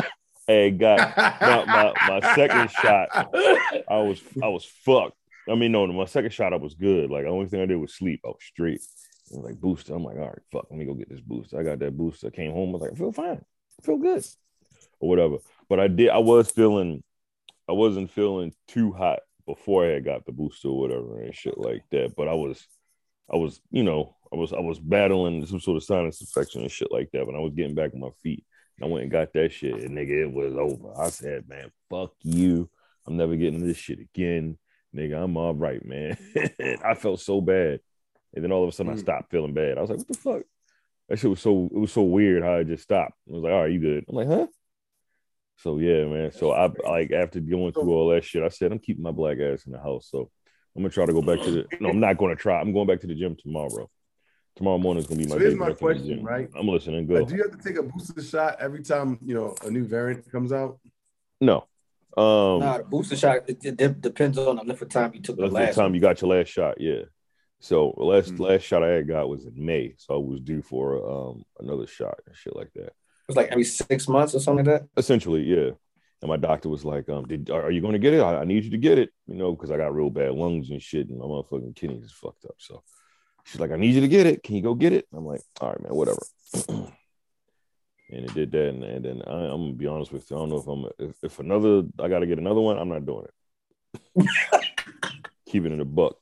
hey, 0.47 0.71
got 0.73 1.17
my, 1.17 1.65
my, 1.65 1.93
my 2.21 2.35
second 2.35 2.71
shot. 2.83 3.09
I 3.89 3.97
was 3.99 4.21
I 4.43 4.49
was 4.49 4.65
fucked. 4.65 5.17
I 5.49 5.55
mean, 5.55 5.73
no, 5.73 5.87
my 5.87 6.05
second 6.05 6.33
shot 6.33 6.53
I 6.53 6.57
was 6.57 6.75
good. 6.75 7.11
Like 7.11 7.25
the 7.25 7.31
only 7.31 7.47
thing 7.47 7.61
I 7.61 7.67
did 7.67 7.77
was 7.77 7.95
sleep. 7.95 8.21
I 8.25 8.29
was 8.29 8.39
straight. 8.41 8.81
I 9.33 9.37
was 9.37 9.45
like 9.45 9.61
booster. 9.61 9.95
I'm 9.95 10.05
like, 10.05 10.17
all 10.17 10.27
right, 10.27 10.39
fuck. 10.53 10.67
Let 10.71 10.79
me 10.79 10.85
go 10.85 10.95
get 10.95 11.09
this 11.09 11.21
booster. 11.21 11.59
I 11.59 11.63
got 11.63 11.79
that 11.79 11.97
booster. 11.97 12.29
I 12.29 12.31
came 12.31 12.53
home. 12.53 12.71
I 12.71 12.73
was 12.73 12.83
like, 12.83 12.93
I 12.93 12.95
feel 12.97 13.13
fine. 13.13 13.45
I 13.79 13.83
feel 13.83 13.97
good, 13.97 14.25
or 14.99 15.09
whatever. 15.09 15.37
But 15.69 15.81
I 15.81 15.89
did. 15.89 16.11
I 16.11 16.19
was 16.19 16.51
feeling. 16.51 17.03
I 17.69 17.73
wasn't 17.73 18.11
feeling 18.11 18.53
too 18.67 18.93
hot 18.93 19.21
before 19.47 19.85
I 19.85 19.91
had 19.91 20.05
got 20.05 20.27
the 20.27 20.33
booster 20.33 20.69
or 20.69 20.81
whatever 20.81 21.23
and 21.23 21.35
shit 21.35 21.57
like 21.57 21.85
that. 21.93 22.15
But 22.17 22.29
I 22.29 22.35
was, 22.35 22.67
I 23.33 23.37
was, 23.37 23.61
you 23.71 23.85
know, 23.85 24.17
I 24.33 24.37
was, 24.37 24.53
I 24.53 24.59
was 24.59 24.81
battling 24.81 25.47
some 25.47 25.61
sort 25.61 25.77
of 25.77 25.85
sinus 25.85 26.21
infection 26.21 26.63
and 26.63 26.71
shit 26.71 26.91
like 26.91 27.11
that. 27.13 27.27
When 27.27 27.37
I 27.37 27.41
was 27.41 27.55
getting 27.55 27.77
back 27.77 27.93
on 27.95 28.01
my 28.01 28.11
feet, 28.23 28.45
I 28.83 28.87
went 28.87 29.03
and 29.03 29.13
got 29.13 29.33
that 29.35 29.53
shit, 29.53 29.75
and 29.75 29.97
nigga, 29.97 30.23
it 30.23 30.33
was 30.33 30.55
over. 30.57 30.99
I 30.99 31.11
said, 31.11 31.49
man, 31.49 31.71
fuck 31.91 32.13
you. 32.23 32.69
I'm 33.07 33.17
never 33.17 33.37
getting 33.37 33.65
this 33.65 33.77
shit 33.77 34.01
again, 34.01 34.59
nigga. 34.95 35.23
I'm 35.23 35.37
all 35.37 35.55
right, 35.55 35.85
man. 35.85 36.17
I 36.85 36.95
felt 36.95 37.21
so 37.21 37.41
bad, 37.41 37.81
and 38.35 38.45
then 38.45 38.53
all 38.53 38.63
of 38.63 38.69
a 38.69 38.73
sudden 38.73 38.93
I 38.93 38.97
Mm. 38.97 39.01
stopped 39.01 39.31
feeling 39.31 39.55
bad. 39.55 39.79
I 39.79 39.81
was 39.81 39.91
like, 39.91 39.99
what 39.99 40.09
the 40.09 40.15
fuck? 40.15 40.43
That 41.09 41.19
shit 41.19 41.31
was 41.31 41.41
so 41.41 41.69
it 41.73 41.79
was 41.79 41.93
so 41.93 42.03
weird 42.03 42.43
how 42.43 42.57
I 42.57 42.63
just 42.63 42.85
stopped. 42.85 43.15
I 43.29 43.33
was 43.33 43.43
like, 43.43 43.53
all 43.53 43.63
right, 43.63 43.73
you 43.73 43.81
good? 43.81 44.05
I'm 44.09 44.15
like, 44.17 44.29
huh? 44.29 44.47
So 45.57 45.79
yeah, 45.79 46.05
man. 46.07 46.33
So 46.33 46.53
I 46.53 46.71
like 46.89 47.11
after 47.13 47.41
going 47.41 47.73
through 47.73 47.91
all 47.93 48.09
that 48.11 48.25
shit, 48.25 48.43
I 48.43 48.49
said 48.49 48.73
I'm 48.73 48.79
keeping 48.79 49.03
my 49.03 49.11
black 49.11 49.39
ass 49.39 49.67
in 49.67 49.73
the 49.73 49.79
house. 49.81 50.09
So 50.11 50.31
I'm 50.75 50.83
gonna 50.83 50.91
try 50.91 51.07
to 51.07 51.13
go 51.13 51.21
back 51.21 51.43
to 51.43 51.51
the. 51.51 51.65
No, 51.81 51.91
I'm 51.91 52.01
not 52.01 52.17
gonna 52.17 52.37
try. 52.37 52.61
I'm 52.61 52.73
going 52.73 52.87
back 52.87 53.01
to 53.01 53.07
the 53.07 53.15
gym 53.15 53.37
tomorrow. 53.37 53.91
Tomorrow 54.57 54.79
morning 54.79 55.03
is 55.03 55.07
gonna 55.07 55.19
be 55.19 55.27
my 55.27 55.35
So 55.35 55.39
day. 55.39 55.45
here's 55.47 55.57
my 55.57 55.69
back 55.69 55.83
in 55.83 55.89
the 55.89 55.95
question, 55.95 56.25
right? 56.25 56.49
I'm 56.59 56.69
listening. 56.69 57.07
Like, 57.09 57.27
do 57.29 57.35
you 57.35 57.43
have 57.43 57.51
to 57.51 57.63
take 57.63 57.77
a 57.79 57.83
booster 57.83 58.23
shot 58.23 58.57
every 58.61 58.83
time 58.83 59.19
you 59.25 59.35
know 59.35 59.55
a 59.65 59.71
new 59.71 59.85
variant 59.85 60.31
comes 60.31 60.53
out? 60.53 60.79
No. 61.41 61.67
Um, 62.21 62.61
Nah, 62.61 62.79
the 62.79 62.85
booster 62.85 63.17
shot 63.17 63.49
it, 63.49 63.65
it 63.65 64.01
depends 64.01 64.37
on 64.39 64.57
the 64.57 64.63
length 64.65 64.83
of 64.83 64.89
time 64.89 65.13
you 65.15 65.21
took 65.23 65.37
the 65.37 65.49
the 65.49 65.55
last 65.55 65.75
time 65.75 65.85
one. 65.87 65.95
you 65.95 66.01
got 66.01 66.21
your 66.21 66.31
last 66.37 66.49
shot. 66.49 66.81
Yeah. 66.81 67.03
So 67.61 67.95
the 67.97 68.05
last 68.05 68.35
Mhm. 68.35 68.41
last 68.41 68.63
shot 68.63 68.83
I 68.83 68.89
had 68.89 69.09
got 69.09 69.29
was 69.29 69.45
in 69.47 69.53
May, 69.57 69.95
so 69.97 70.15
I 70.15 70.19
was 70.19 70.41
due 70.41 70.63
for 70.63 70.85
um 71.11 71.45
another 71.59 71.87
shot 71.87 72.19
and 72.27 72.37
shit 72.37 72.55
like 72.57 72.73
that. 72.75 72.87
It 72.87 73.29
was 73.29 73.37
like 73.37 73.49
every 73.51 73.65
six 73.65 74.09
months 74.09 74.35
or 74.35 74.41
something 74.41 74.65
like 74.67 74.81
that. 74.81 74.89
Essentially, 74.97 75.43
yeah. 75.43 75.71
And 76.23 76.29
my 76.29 76.37
doctor 76.37 76.69
was 76.69 76.85
like, 76.85 77.09
um, 77.09 77.27
did 77.27 77.49
are 77.49 77.63
are 77.63 77.71
you 77.71 77.81
going 77.81 77.95
to 77.95 77.99
get 77.99 78.13
it? 78.13 78.21
I, 78.21 78.41
I 78.41 78.45
need 78.45 78.65
you 78.65 78.71
to 78.71 78.79
get 78.79 78.99
it, 78.99 79.11
you 79.27 79.37
know, 79.37 79.53
because 79.55 79.71
I 79.71 79.77
got 79.79 79.95
real 79.95 80.11
bad 80.11 80.33
lungs 80.33 80.71
and 80.71 80.83
shit, 80.83 81.09
and 81.09 81.19
my 81.19 81.25
motherfucking 81.25 81.77
kidneys 81.77 82.05
is 82.05 82.13
fucked 82.13 82.45
up. 82.45 82.57
So 82.59 82.83
she's 83.45 83.61
like, 83.61 83.71
I 83.71 83.77
need 83.77 83.95
you 83.95 84.03
to 84.03 84.09
get 84.09 84.27
it. 84.27 84.43
Can 84.43 84.57
you 84.57 84.63
go 84.63 84.75
get 84.75 84.93
it? 84.93 85.07
I'm 85.15 85.25
like, 85.25 85.41
all 85.61 85.71
right, 85.71 85.83
man, 85.83 85.95
whatever. 85.95 86.19
and 88.13 88.25
it 88.25 88.35
did 88.35 88.53
that, 88.53 88.69
and, 88.69 88.85
and 88.85 89.05
then 89.05 89.23
I, 89.27 89.33
I'm 89.33 89.63
gonna 89.63 89.73
be 89.73 89.87
honest 89.87 90.13
with 90.13 90.31
you. 90.31 90.37
I 90.37 90.41
don't 90.41 90.49
know 90.51 90.59
if 90.59 90.67
I'm 90.67 91.09
if, 91.09 91.17
if 91.23 91.39
another 91.39 91.83
I 91.99 92.09
got 92.09 92.21
to 92.21 92.27
get 92.27 92.39
another 92.39 92.61
one. 92.61 92.79
I'm 92.79 92.89
not 92.89 93.07
doing 93.07 93.27
it. 93.27 94.27
Keeping 95.49 95.73
it 95.73 95.81
a 95.81 95.85
buck. 95.85 96.17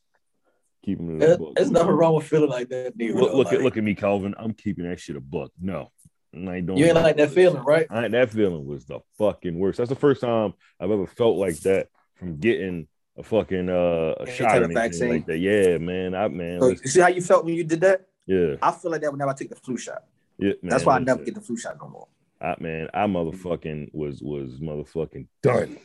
Keeping 0.84 1.20
it 1.20 1.30
a 1.30 1.38
buck. 1.38 1.54
There's 1.56 1.70
nothing 1.70 1.90
wrong 1.90 2.14
with 2.14 2.26
feeling 2.26 2.50
like 2.50 2.68
that, 2.68 2.96
dude. 2.96 3.16
Look, 3.16 3.34
look 3.34 3.52
at 3.52 3.62
look 3.62 3.76
at 3.76 3.84
me, 3.84 3.94
Calvin. 3.94 4.34
I'm 4.38 4.52
keeping 4.54 4.88
that 4.88 5.00
shit 5.00 5.16
a 5.16 5.20
buck. 5.20 5.50
No, 5.60 5.90
I 6.34 6.56
ain't 6.56 6.66
doing 6.66 6.78
You 6.78 6.86
ain't 6.86 6.94
like 6.94 7.16
that 7.16 7.30
feeling, 7.30 7.62
right? 7.62 7.86
I, 7.90 8.08
that 8.08 8.30
feeling 8.30 8.66
was 8.66 8.84
the 8.84 9.00
fucking 9.18 9.58
worst. 9.58 9.78
That's 9.78 9.90
the 9.90 9.96
first 9.96 10.20
time 10.20 10.54
I've 10.80 10.90
ever 10.90 11.06
felt 11.06 11.36
like 11.36 11.58
that 11.60 11.88
from 12.16 12.38
getting 12.38 12.88
a 13.16 13.22
fucking 13.22 13.68
uh, 13.68 14.14
a 14.20 14.26
shot 14.30 14.58
or 14.58 14.64
of 14.64 14.72
vaccine. 14.72 15.08
like 15.08 15.26
that. 15.26 15.38
Yeah, 15.38 15.78
man. 15.78 16.14
I 16.14 16.28
man, 16.28 16.60
So, 16.60 16.68
you 16.68 16.76
see 16.76 17.00
how 17.00 17.08
you 17.08 17.20
felt 17.20 17.44
when 17.44 17.54
you 17.54 17.64
did 17.64 17.80
that? 17.80 18.06
yeah, 18.26 18.56
I 18.62 18.70
feel 18.72 18.90
like 18.90 19.00
that 19.00 19.12
whenever 19.12 19.30
I 19.30 19.34
take 19.34 19.50
the 19.50 19.56
flu 19.56 19.76
shot. 19.76 20.04
Yeah. 20.38 20.52
That's 20.62 20.84
why 20.84 20.96
I 20.96 20.98
never 21.00 21.20
listen. 21.20 21.24
get 21.34 21.40
the 21.40 21.46
flu 21.46 21.56
shot 21.56 21.76
no 21.80 21.88
more. 21.88 22.08
I, 22.40 22.54
man, 22.60 22.88
I 22.94 23.06
motherfucking 23.06 23.90
was 23.92 24.22
was 24.22 24.60
motherfucking 24.60 25.26
done. 25.42 25.76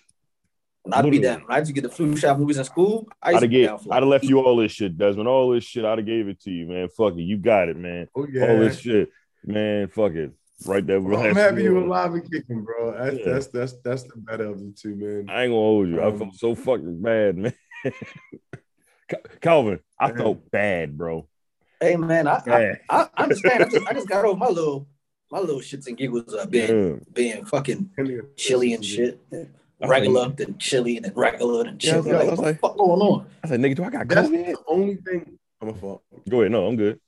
And 0.85 0.93
I'd 0.93 1.01
be 1.03 1.11
Literally. 1.11 1.19
down. 1.19 1.41
When 1.47 1.51
I 1.55 1.59
used 1.59 1.69
to 1.69 1.73
get 1.73 1.81
the 1.83 1.89
flu 1.89 2.15
shot 2.17 2.31
when 2.33 2.41
movies 2.41 2.57
in 2.57 2.65
school, 2.65 3.07
I 3.21 3.29
I'd 3.29 3.31
to 3.31 3.35
have 3.39 3.41
be 3.41 3.47
gave, 3.55 3.67
down 3.67 3.79
for 3.79 3.93
I'd 3.93 4.03
have 4.03 4.09
left 4.09 4.25
you 4.25 4.39
all 4.41 4.57
this 4.57 4.71
shit, 4.73 4.97
Desmond. 4.97 5.27
All 5.29 5.51
this 5.51 5.63
shit, 5.63 5.85
I'd 5.85 5.97
have 5.97 6.05
gave 6.05 6.27
it 6.27 6.41
to 6.41 6.51
you, 6.51 6.65
man. 6.67 6.89
Fuck 6.89 7.13
it, 7.15 7.21
you 7.21 7.37
got 7.37 7.69
it, 7.69 7.77
man. 7.77 8.07
Oh 8.15 8.27
yeah. 8.29 8.49
All 8.51 8.59
this 8.59 8.79
shit, 8.79 9.09
man. 9.45 9.87
Fuck 9.87 10.11
it, 10.13 10.31
right 10.65 10.85
there. 10.85 10.99
Well, 11.01 11.19
I'm 11.25 11.33
happy 11.35 11.63
you 11.63 11.79
alive 11.79 12.13
and 12.13 12.29
kicking, 12.29 12.63
bro. 12.65 12.91
That's 12.97 13.17
Yeah. 13.17 13.31
that's 13.33 13.47
that's 13.47 13.73
that's 13.83 14.03
the 14.03 14.17
better 14.17 14.45
of 14.47 14.59
the 14.59 14.71
two, 14.77 14.95
man. 14.95 15.25
I 15.29 15.43
ain't 15.43 15.51
gonna 15.51 15.53
hold 15.53 15.87
you. 15.87 16.01
I 16.01 16.07
Um, 16.07 16.17
felt 16.19 16.35
so 16.35 16.53
fucking 16.53 17.01
bad, 17.01 17.37
man. 17.37 17.53
Cal- 19.07 19.21
Calvin, 19.41 19.79
I 19.99 20.07
Man. 20.09 20.17
felt 20.17 20.51
bad, 20.51 20.97
bro. 20.97 21.27
Hey 21.83 21.97
man, 21.97 22.27
I, 22.27 22.35
I, 22.35 22.39
Bad. 22.45 22.79
I 22.89 23.07
understand. 23.17 23.63
I 23.65 23.67
just 23.67 23.87
I 23.87 23.93
just 23.93 24.07
got 24.07 24.23
over 24.23 24.39
my 24.39 24.47
little 24.47 24.87
my 25.29 25.39
little 25.39 25.59
shits 25.59 25.87
and 25.87 25.97
giggles 25.97 26.33
of 26.33 26.49
being 26.49 26.69
Yeah. 26.69 26.95
being 27.13 27.43
fucking 27.45 27.89
chilly 28.37 28.73
and 28.73 28.85
shit. 28.85 29.19
I 29.81 29.87
Regular, 29.87 30.29
then 30.29 30.57
chilly, 30.59 30.95
and 30.95 31.03
then 31.03 31.11
regular, 31.13 31.65
and 31.67 31.83
Yeah, 31.83 31.95
I 31.95 31.97
was 31.97 32.05
chilly. 32.05 32.17
like- 32.17 32.27
I 32.27 32.29
like, 32.29 32.37
what 32.39 32.45
the 32.47 32.55
fuck 32.55 32.77
going 32.77 33.01
on? 33.01 33.27
I 33.43 33.47
said, 33.49 33.59
nigga, 33.59 33.75
do 33.75 33.83
I 33.83 33.89
got 33.89 34.07
That's 34.07 34.29
COVID? 34.29 34.45
the 34.45 34.57
only 34.69 34.95
thing. 34.95 35.37
I'm 35.61 35.67
a 35.69 35.73
fault. 35.73 36.03
Go 36.29 36.39
ahead. 36.39 36.53
No, 36.53 36.67
I'm 36.67 36.77
good. 36.77 37.01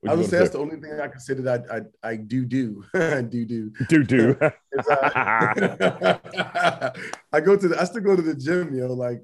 What 0.00 0.10
I 0.10 0.14
you 0.14 0.20
would 0.22 0.30
say 0.30 0.38
that's 0.38 0.50
the 0.50 0.58
only 0.58 0.74
thing 0.80 0.98
I 1.00 1.06
consider 1.06 1.42
that 1.42 1.66
I 1.70 1.76
I, 1.76 1.80
I 2.10 2.16
do 2.16 2.44
do 2.44 2.82
do 3.30 3.44
do. 3.44 3.70
do 3.88 4.02
do. 4.02 4.36
Uh, 4.40 4.50
I 7.32 7.40
go 7.40 7.54
to 7.56 7.68
the 7.68 7.80
I 7.80 7.84
still 7.84 8.02
go 8.02 8.16
to 8.16 8.22
the 8.22 8.34
gym, 8.34 8.74
yo. 8.74 8.92
Like 8.92 9.22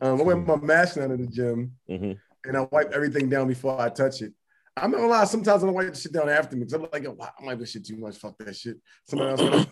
um, 0.00 0.18
I 0.20 0.24
wear 0.24 0.36
my 0.36 0.56
mask 0.56 0.94
down 0.96 1.10
to 1.10 1.16
the 1.18 1.26
gym 1.26 1.72
Mhm. 1.90 2.16
And 2.46 2.56
I 2.56 2.66
wipe 2.70 2.92
everything 2.92 3.28
down 3.28 3.48
before 3.48 3.80
I 3.80 3.88
touch 3.88 4.22
it. 4.22 4.32
I'm 4.78 4.90
not 4.90 4.98
gonna 4.98 5.08
lie. 5.08 5.24
Sometimes 5.24 5.62
I 5.62 5.66
don't 5.66 5.74
wipe 5.74 5.92
the 5.94 5.98
shit 5.98 6.12
down 6.12 6.28
after 6.28 6.54
me 6.54 6.60
because 6.64 6.74
I'm 6.74 6.82
like, 6.82 6.90
oh, 6.94 6.98
yo, 6.98 7.16
I 7.20 7.46
wipe 7.46 7.58
this 7.58 7.70
shit 7.70 7.86
too 7.86 7.96
much. 7.96 8.16
Fuck 8.16 8.36
that 8.38 8.54
shit. 8.54 8.76
Somebody 9.08 9.42
else. 9.42 9.66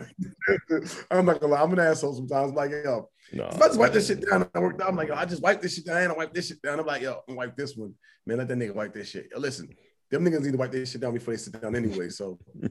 I'm 1.10 1.26
not 1.26 1.40
gonna 1.40 1.52
lie. 1.52 1.60
I'm 1.62 1.72
an 1.72 1.78
asshole 1.78 2.14
sometimes. 2.14 2.50
I'm 2.50 2.56
like, 2.56 2.70
yo, 2.70 3.10
No, 3.32 3.44
if 3.48 3.60
I 3.60 3.66
just 3.66 3.78
wipe 3.78 3.92
this 3.92 4.06
shit 4.06 4.26
down, 4.26 4.48
I 4.54 4.58
worked 4.60 4.80
out. 4.80 4.88
I'm 4.88 4.96
like, 4.96 5.08
yo, 5.08 5.14
I 5.14 5.26
just 5.26 5.42
wipe 5.42 5.60
this 5.60 5.74
shit 5.74 5.84
down. 5.84 6.10
I 6.10 6.14
wipe 6.14 6.32
this 6.32 6.48
shit 6.48 6.62
down. 6.62 6.80
I'm 6.80 6.86
like, 6.86 7.02
yo, 7.02 7.20
I'm 7.28 7.36
wipe 7.36 7.54
this 7.54 7.76
one. 7.76 7.92
Man, 8.26 8.38
let 8.38 8.48
that 8.48 8.56
nigga 8.56 8.74
wipe 8.74 8.94
this 8.94 9.10
shit. 9.10 9.28
Yo, 9.30 9.38
listen, 9.38 9.68
them 10.10 10.24
niggas 10.24 10.40
need 10.40 10.52
to 10.52 10.58
wipe 10.58 10.72
this 10.72 10.90
shit 10.90 11.02
down 11.02 11.12
before 11.12 11.34
they 11.34 11.38
sit 11.38 11.60
down 11.60 11.76
anyway. 11.76 12.08
So 12.08 12.38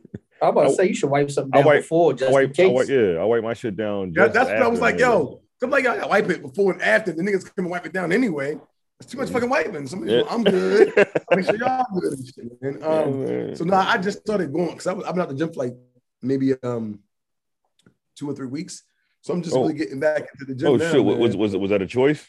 I'm 0.42 0.50
about 0.50 0.70
to 0.70 0.74
say 0.74 0.88
you 0.88 0.96
should 0.96 1.12
wipe 1.12 1.30
something 1.30 1.52
I 1.54 1.58
down 1.58 1.66
wipe- 1.68 1.82
before 1.82 2.14
I 2.14 2.16
just 2.16 2.32
wipe, 2.32 2.48
in 2.48 2.54
case. 2.54 2.66
I 2.66 2.74
wipe, 2.74 2.90
yeah, 2.90 3.22
I 3.22 3.24
wipe 3.26 3.44
my 3.44 3.54
shit 3.54 3.78
down. 3.78 4.12
yeah, 4.16 4.24
just 4.24 4.34
that's 4.34 4.50
what 4.50 4.64
I 4.64 4.68
was 4.68 4.80
like, 4.80 4.98
yo, 4.98 5.42
I'm 5.62 5.70
like, 5.70 5.84
yo, 5.84 5.92
I 5.92 6.08
wipe 6.08 6.30
it 6.32 6.42
before 6.42 6.74
and 6.74 6.82
after. 6.82 7.14
The 7.14 7.22
niggas 7.22 7.46
come 7.46 7.66
and 7.66 7.70
wipe 7.70 7.86
it 7.86 7.94
down 7.94 8.12
anyway. 8.12 8.58
It's 9.04 9.12
too 9.12 9.18
much 9.18 9.30
fucking 9.30 9.50
wiping. 9.50 9.86
Somebody, 9.88 10.14
Yeah. 10.14 10.24
I'm 10.30 10.44
good. 10.44 10.94
I 11.32 11.36
make 11.36 11.46
sure 11.46 11.58
y'all 11.58 11.86
good 12.00 12.14
and 12.14 12.26
shit, 12.28 12.62
man. 12.62 12.78
Yeah, 12.80 12.88
Um, 12.88 13.26
man. 13.26 13.56
So 13.56 13.66
now 13.66 13.80
I 13.88 13.98
just 13.98 14.20
started 14.20 14.52
going 14.54 14.70
because 14.72 14.88
I've 14.88 15.00
been 15.00 15.20
out 15.20 15.30
the 15.30 15.36
gym 15.36 15.52
for 15.52 15.64
like 15.66 15.76
maybe 16.22 16.54
um 16.64 17.00
two 18.16 18.30
or 18.30 18.34
three 18.34 18.48
weeks. 18.48 18.84
So 19.22 19.34
I'm 19.34 19.42
just 19.42 19.56
Oh. 19.56 19.62
really 19.62 19.74
getting 19.74 20.00
back 20.00 20.22
into 20.34 20.46
the 20.46 20.56
gym. 20.56 20.70
oh 20.70 20.76
now, 20.78 20.92
shit, 20.92 21.06
man. 21.06 21.20
was 21.20 21.36
was 21.36 21.56
was 21.56 21.70
that 21.72 21.82
a 21.82 21.88
choice? 21.88 22.26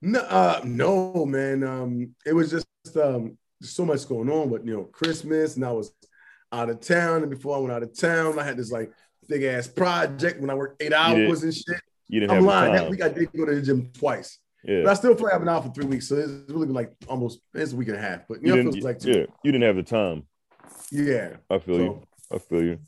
no, 0.00 0.20
uh, 0.20 0.60
no, 0.64 1.24
man. 1.26 1.62
Um, 1.64 2.14
it 2.26 2.32
was 2.34 2.50
just 2.50 2.66
um 2.96 3.38
so 3.62 3.84
much 3.84 4.06
going 4.08 4.30
on, 4.30 4.50
but 4.50 4.64
you 4.66 4.74
know, 4.74 4.84
Christmas 4.84 5.56
and 5.56 5.64
I 5.64 5.72
was 5.72 5.92
out 6.52 6.70
of 6.70 6.80
town, 6.80 7.22
and 7.22 7.30
before 7.30 7.56
I 7.56 7.60
went 7.60 7.72
out 7.72 7.82
of 7.82 7.98
town, 7.98 8.38
I 8.38 8.44
had 8.44 8.56
this 8.56 8.70
like 8.70 8.90
big 9.28 9.42
ass 9.42 9.66
project 9.66 10.40
when 10.40 10.50
I 10.50 10.54
worked 10.54 10.82
eight 10.82 10.92
hours 10.92 11.42
and 11.42 11.54
shit. 11.54 11.80
You 12.08 12.20
didn't 12.20 12.30
I'm 12.32 12.36
have 12.36 12.44
lying. 12.44 12.72
That 12.72 12.82
time. 12.82 12.90
week 12.90 13.02
I 13.02 13.08
did 13.08 13.32
go 13.32 13.46
to 13.46 13.54
the 13.54 13.62
gym 13.62 13.90
twice, 13.94 14.38
but 14.66 14.86
I 14.86 14.94
still 14.94 15.14
feel 15.14 15.24
like 15.24 15.34
I've 15.34 15.40
been 15.40 15.48
out 15.48 15.64
for 15.64 15.72
three 15.72 15.84
weeks, 15.84 16.08
so 16.08 16.16
it's 16.16 16.30
really 16.48 16.66
been 16.66 16.74
like 16.74 16.92
almost 17.08 17.40
it's 17.54 17.72
a 17.72 17.76
week 17.76 17.88
and 17.88 17.96
a 17.96 18.00
half. 18.00 18.26
But 18.28 18.42
you, 18.42 18.48
you 18.48 18.48
know, 18.48 18.54
it 18.54 18.56
didn't. 18.56 18.72
feels 18.74 18.84
like 18.84 18.98
two. 18.98 19.10
yeah, 19.10 19.26
you 19.42 19.52
didn't 19.52 19.62
have 19.62 19.76
the 19.76 19.82
time. 19.82 20.24
Yeah. 20.90 21.36
I 21.50 21.58
feel 21.58 21.78
you. 21.78 22.02
I 22.32 22.38
feel 22.38 22.62
you. 22.62 22.78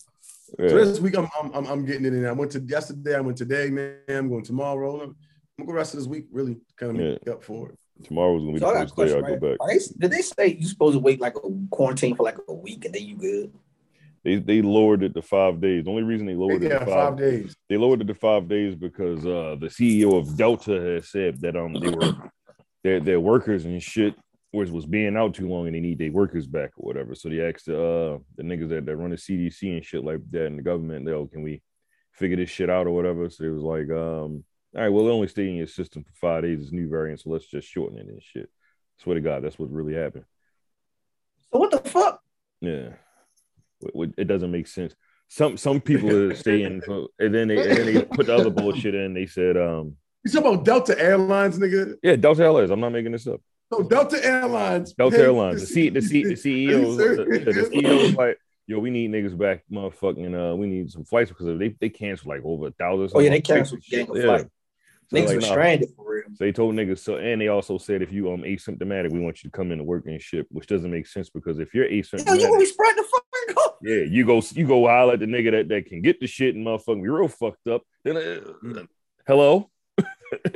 So 0.58 0.84
this 0.84 1.00
week 1.00 1.16
I'm, 1.16 1.28
I'm 1.38 1.52
I'm 1.52 1.66
I'm 1.66 1.84
getting 1.84 2.04
it 2.06 2.14
in. 2.14 2.24
I 2.24 2.32
went 2.32 2.52
to 2.52 2.60
yesterday. 2.60 3.16
I 3.16 3.20
went 3.20 3.36
today, 3.36 3.68
man. 3.68 3.98
I'm 4.08 4.28
going 4.28 4.44
tomorrow. 4.44 5.00
I'm, 5.00 5.10
I'm 5.10 5.16
gonna 5.58 5.66
go 5.66 5.72
rest 5.72 5.94
of 5.94 6.00
this 6.00 6.06
week. 6.06 6.26
Really 6.30 6.56
kind 6.76 6.92
of 6.92 6.98
make 6.98 7.28
up 7.28 7.42
for 7.42 7.70
it. 7.70 7.78
Tomorrow's 8.04 8.42
gonna 8.42 8.52
be 8.52 8.58
So 8.60 8.68
I 8.68 8.72
the 8.72 8.78
got 8.78 8.84
a 8.84 8.94
first 8.94 8.96
day 8.96 9.18
I 9.18 9.20
question, 9.20 9.40
go 9.40 9.56
back. 9.56 9.68
They, 9.68 9.78
did 9.98 10.10
they 10.10 10.22
say 10.22 10.56
you 10.58 10.66
supposed 10.66 10.94
to 10.94 11.00
wait 11.00 11.20
like 11.20 11.36
a 11.36 11.40
quarantine 11.70 12.14
for 12.14 12.22
like 12.22 12.38
a 12.48 12.54
week 12.54 12.84
and 12.84 12.94
then 12.94 13.04
you 13.04 13.16
good? 13.16 13.52
They 14.26 14.40
they 14.40 14.60
lowered 14.60 15.04
it 15.04 15.14
to 15.14 15.22
five 15.22 15.60
days. 15.60 15.84
The 15.84 15.90
only 15.90 16.02
reason 16.02 16.26
they 16.26 16.34
lowered 16.34 16.60
it 16.60 16.68
to 16.70 16.78
five 16.80 16.88
five, 16.88 17.16
days. 17.16 17.54
they 17.68 17.76
lowered 17.76 18.00
it 18.00 18.08
to 18.08 18.14
five 18.16 18.48
days 18.48 18.74
because 18.74 19.24
uh 19.24 19.54
the 19.60 19.68
CEO 19.68 20.18
of 20.18 20.36
Delta 20.36 20.80
has 20.80 21.12
said 21.12 21.40
that 21.42 21.54
um 21.54 21.74
they 21.74 21.90
were 21.90 22.12
their 22.82 22.98
their 22.98 23.20
workers 23.20 23.66
and 23.66 23.80
shit 23.80 24.16
was 24.52 24.72
was 24.72 24.84
being 24.84 25.16
out 25.16 25.34
too 25.34 25.48
long 25.48 25.66
and 25.66 25.76
they 25.76 25.80
need 25.80 25.98
their 25.98 26.10
workers 26.10 26.48
back 26.48 26.72
or 26.76 26.88
whatever. 26.88 27.14
So 27.14 27.28
they 27.28 27.40
asked 27.40 27.68
uh 27.68 28.18
the 28.36 28.42
niggas 28.42 28.68
that, 28.70 28.84
that 28.86 28.96
run 28.96 29.10
the 29.10 29.16
CDC 29.16 29.62
and 29.62 29.84
shit 29.84 30.02
like 30.02 30.18
that 30.32 30.46
and 30.46 30.58
the 30.58 30.62
government, 30.64 31.06
yo, 31.06 31.28
can 31.28 31.42
we 31.42 31.62
figure 32.10 32.36
this 32.36 32.50
shit 32.50 32.68
out 32.68 32.88
or 32.88 32.96
whatever? 32.96 33.30
So 33.30 33.44
it 33.44 33.50
was 33.50 33.62
like, 33.62 33.88
um, 33.90 34.42
all 34.74 34.82
right, 34.82 34.88
well, 34.88 35.06
it 35.06 35.12
only 35.12 35.28
stay 35.28 35.48
in 35.48 35.54
your 35.54 35.68
system 35.68 36.02
for 36.02 36.12
five 36.14 36.42
days. 36.42 36.58
It's 36.60 36.72
new 36.72 36.88
variant, 36.88 37.20
so 37.20 37.30
let's 37.30 37.46
just 37.46 37.68
shorten 37.68 37.98
it 37.98 38.08
and 38.08 38.20
shit. 38.20 38.50
Swear 38.98 39.14
to 39.14 39.20
God, 39.20 39.44
that's 39.44 39.58
what 39.58 39.70
really 39.70 39.94
happened. 39.94 40.24
So 41.52 41.60
what 41.60 41.70
the 41.70 41.88
fuck? 41.88 42.20
Yeah, 42.60 42.88
It- 43.80 43.92
it 43.94 44.14
it 44.18 44.24
doesn't 44.24 44.50
make 44.50 44.66
sense. 44.66 44.94
Some 45.28 45.56
some 45.56 45.80
people 45.80 46.10
are 46.10 46.34
staying, 46.44 46.82
for- 46.82 47.08
and 47.18 47.34
then 47.34 47.48
they 47.48 47.56
and 47.56 47.78
then 47.78 47.86
they 47.86 48.04
put 48.04 48.26
the 48.26 48.34
other 48.34 48.50
bullshit 48.50 48.94
in. 48.94 49.14
They 49.14 49.26
said, 49.26 49.56
um, 49.56 49.96
You 50.24 50.30
talking 50.30 50.52
about 50.54 50.64
Delta 50.64 50.98
Airlines, 51.00 51.58
nigga? 51.58 51.94
yeah, 52.02 52.16
Delta 52.16 52.42
Airlines. 52.44 52.70
I'm 52.70 52.80
not 52.80 52.92
making 52.92 53.12
this 53.12 53.26
up. 53.26 53.40
No, 53.72 53.82
Delta 53.82 54.24
Airlines. 54.24 54.92
Delta 54.92 55.18
Airlines. 55.18 55.60
The 55.60 55.66
C, 55.66 55.88
the 55.88 56.00
C, 56.00 56.22
the 56.22 56.34
CEO, 56.34 56.96
the, 57.44 57.52
the? 57.52 57.52
CEO 57.68 58.00
was 58.00 58.14
like, 58.14 58.38
yo, 58.68 58.78
we 58.78 58.90
need 58.90 59.10
niggas 59.10 59.36
back, 59.36 59.64
motherfucking. 59.70 60.52
Uh, 60.52 60.54
we 60.56 60.66
need 60.68 60.90
some 60.90 61.04
flights 61.04 61.30
because 61.30 61.58
they 61.58 61.74
they 61.80 61.88
canceled 61.88 62.28
like 62.28 62.42
over 62.44 62.68
a 62.68 62.70
thousand. 62.72 63.16
Oh 63.16 63.20
yeah, 63.20 63.30
they 63.30 63.40
canceled 63.40 63.82
gang 63.90 64.08
of 64.08 64.16
Yeah. 64.16 64.22
flight. 64.22 64.46
So 65.08 65.16
Niggas 65.18 65.26
like, 65.26 65.34
were 65.36 65.40
nah. 65.40 65.46
stranded 65.48 65.88
for 65.96 66.12
real. 66.12 66.24
So 66.34 66.44
they 66.44 66.52
told 66.52 66.74
niggas 66.74 66.98
so, 66.98 67.16
and 67.16 67.40
they 67.40 67.48
also 67.48 67.78
said 67.78 68.02
if 68.02 68.12
you 68.12 68.32
um 68.32 68.42
asymptomatic, 68.42 69.10
we 69.12 69.20
want 69.20 69.42
you 69.42 69.50
to 69.50 69.56
come 69.56 69.72
in 69.72 69.78
to 69.78 69.84
work 69.84 70.06
and 70.06 70.20
shit, 70.20 70.46
which 70.50 70.66
doesn't 70.66 70.90
make 70.90 71.06
sense 71.06 71.28
because 71.30 71.58
if 71.58 71.74
you're 71.74 71.86
Yeah, 71.88 72.02
asymptomatic, 72.02 72.40
you 72.40 72.46
gonna 72.48 72.58
be 72.58 72.66
spreading 72.66 72.96
the 72.96 73.02
fucking 73.08 73.25
go. 73.54 73.62
Yeah, 73.82 74.02
you 74.08 74.24
go 74.24 74.40
you 74.52 74.66
go 74.66 74.86
holler 74.88 75.12
at 75.14 75.20
the 75.20 75.26
nigga 75.26 75.50
that, 75.52 75.68
that 75.68 75.86
can 75.86 76.00
get 76.02 76.18
the 76.18 76.26
shit 76.26 76.54
and 76.54 76.66
motherfucking 76.66 77.02
be 77.02 77.08
real 77.08 77.28
fucked 77.28 77.68
up. 77.68 77.82
Then 78.04 78.16
uh, 78.16 78.82
hello? 79.26 79.70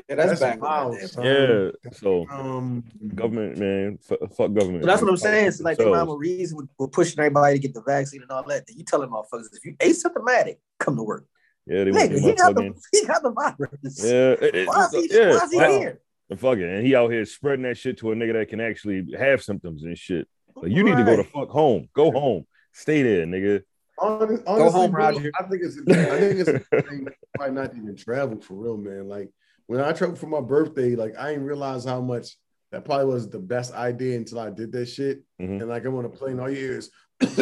Yeah, 0.09 0.17
that's, 0.17 0.31
That's 0.31 0.41
back. 0.41 0.61
wild, 0.63 0.95
There. 0.99 1.07
son. 1.07 1.25
Yeah. 1.25 1.91
So 1.93 2.27
Um, 2.29 2.83
government, 3.15 3.59
man, 3.59 3.99
f- 4.11 4.19
fuck 4.37 4.53
government. 4.53 4.83
So 4.83 4.87
that's 4.87 5.01
what 5.03 5.11
I'm 5.11 5.17
saying. 5.17 5.47
It's 5.49 5.61
like 5.61 5.77
the 5.79 5.85
So, 5.85 5.93
rhyme 5.93 6.09
of 6.09 6.19
reason 6.19 6.57
with, 6.57 6.69
with 6.79 6.91
pushing 6.93 7.19
everybody 7.21 7.57
to 7.57 7.61
get 7.61 7.75
the 7.75 7.83
vaccine 7.83 8.23
and 8.23 8.31
all 8.33 8.43
that. 8.49 8.67
Then 8.67 8.77
you 8.79 8.85
telling 8.85 9.09
motherfuckers 9.11 9.47
if 9.53 9.65
you 9.65 9.75
asymptomatic, 9.77 10.57
come 10.81 10.97
to 10.97 11.03
work. 11.05 11.27
yeah, 11.67 11.85
they 11.85 11.91
Nigga, 11.93 12.21
he 12.21 12.33
got 12.35 12.55
the 12.57 12.75
he 12.93 13.07
got 13.07 13.23
the 13.23 13.31
virus. 13.31 14.03
Yeah, 14.05 14.11
it- 14.45 14.55
it- 14.57 14.67
Why 14.69 14.87
is 14.87 14.93
he, 14.93 15.09
yeah, 15.17 15.31
why 15.31 15.45
is 15.45 15.51
he 15.53 15.57
wow. 15.59 15.79
here? 15.79 16.01
And 16.31 16.41
fuck 16.41 16.59
it, 16.59 16.69
and 16.69 16.85
he 16.87 16.95
out 16.97 17.11
here 17.13 17.25
spreading 17.25 17.63
that 17.65 17.77
shit 17.79 17.99
to 17.99 18.11
a 18.13 18.15
nigga 18.17 18.33
that 18.33 18.49
can 18.49 18.61
actually 18.61 19.15
have 19.19 19.43
symptoms 19.43 19.85
and 19.85 19.97
shit. 19.97 20.27
Like 20.57 20.73
you 20.73 20.83
need 20.83 20.97
to 20.97 21.05
go 21.05 21.17
to 21.17 21.25
fuck 21.25 21.49
home. 21.51 21.89
Go 21.95 22.11
home. 22.11 22.47
Stay 22.73 23.03
there, 23.03 23.27
nigga. 23.27 23.63
honest, 23.99 24.43
honestly, 24.47 24.71
home, 24.81 24.91
bro, 24.93 25.05
Roger. 25.11 25.31
I 25.39 25.43
think 25.45 25.63
it's 25.63 25.79
I 25.79 26.19
think 26.19 26.41
it's 26.41 26.67
thing 26.89 27.07
probably 27.35 27.55
not 27.55 27.75
even 27.77 27.97
travel 27.97 28.41
for 28.41 28.55
real, 28.55 28.77
man. 28.77 29.09
Like 29.09 29.31
when 29.67 29.81
I 29.81 29.93
traveled 29.93 30.19
for 30.19 30.27
my 30.27 30.41
birthday, 30.41 30.95
like 30.97 31.17
I 31.19 31.31
didn't 31.31 31.47
realize 31.47 31.85
how 31.85 32.01
much 32.01 32.37
that 32.73 32.85
probably 32.85 33.07
was 33.07 33.29
the 33.29 33.39
best 33.39 33.75
idea 33.75 34.17
until 34.17 34.39
I 34.39 34.51
did 34.51 34.73
that 34.73 34.87
shit. 34.87 35.23
Mhm. 35.41 35.61
And 35.61 35.69
like 35.69 35.85
I'm 35.85 35.97
on 35.97 36.05
a 36.05 36.09
plane 36.09 36.39
all 36.41 36.51
years. 36.51 36.91
I'm 37.21 37.37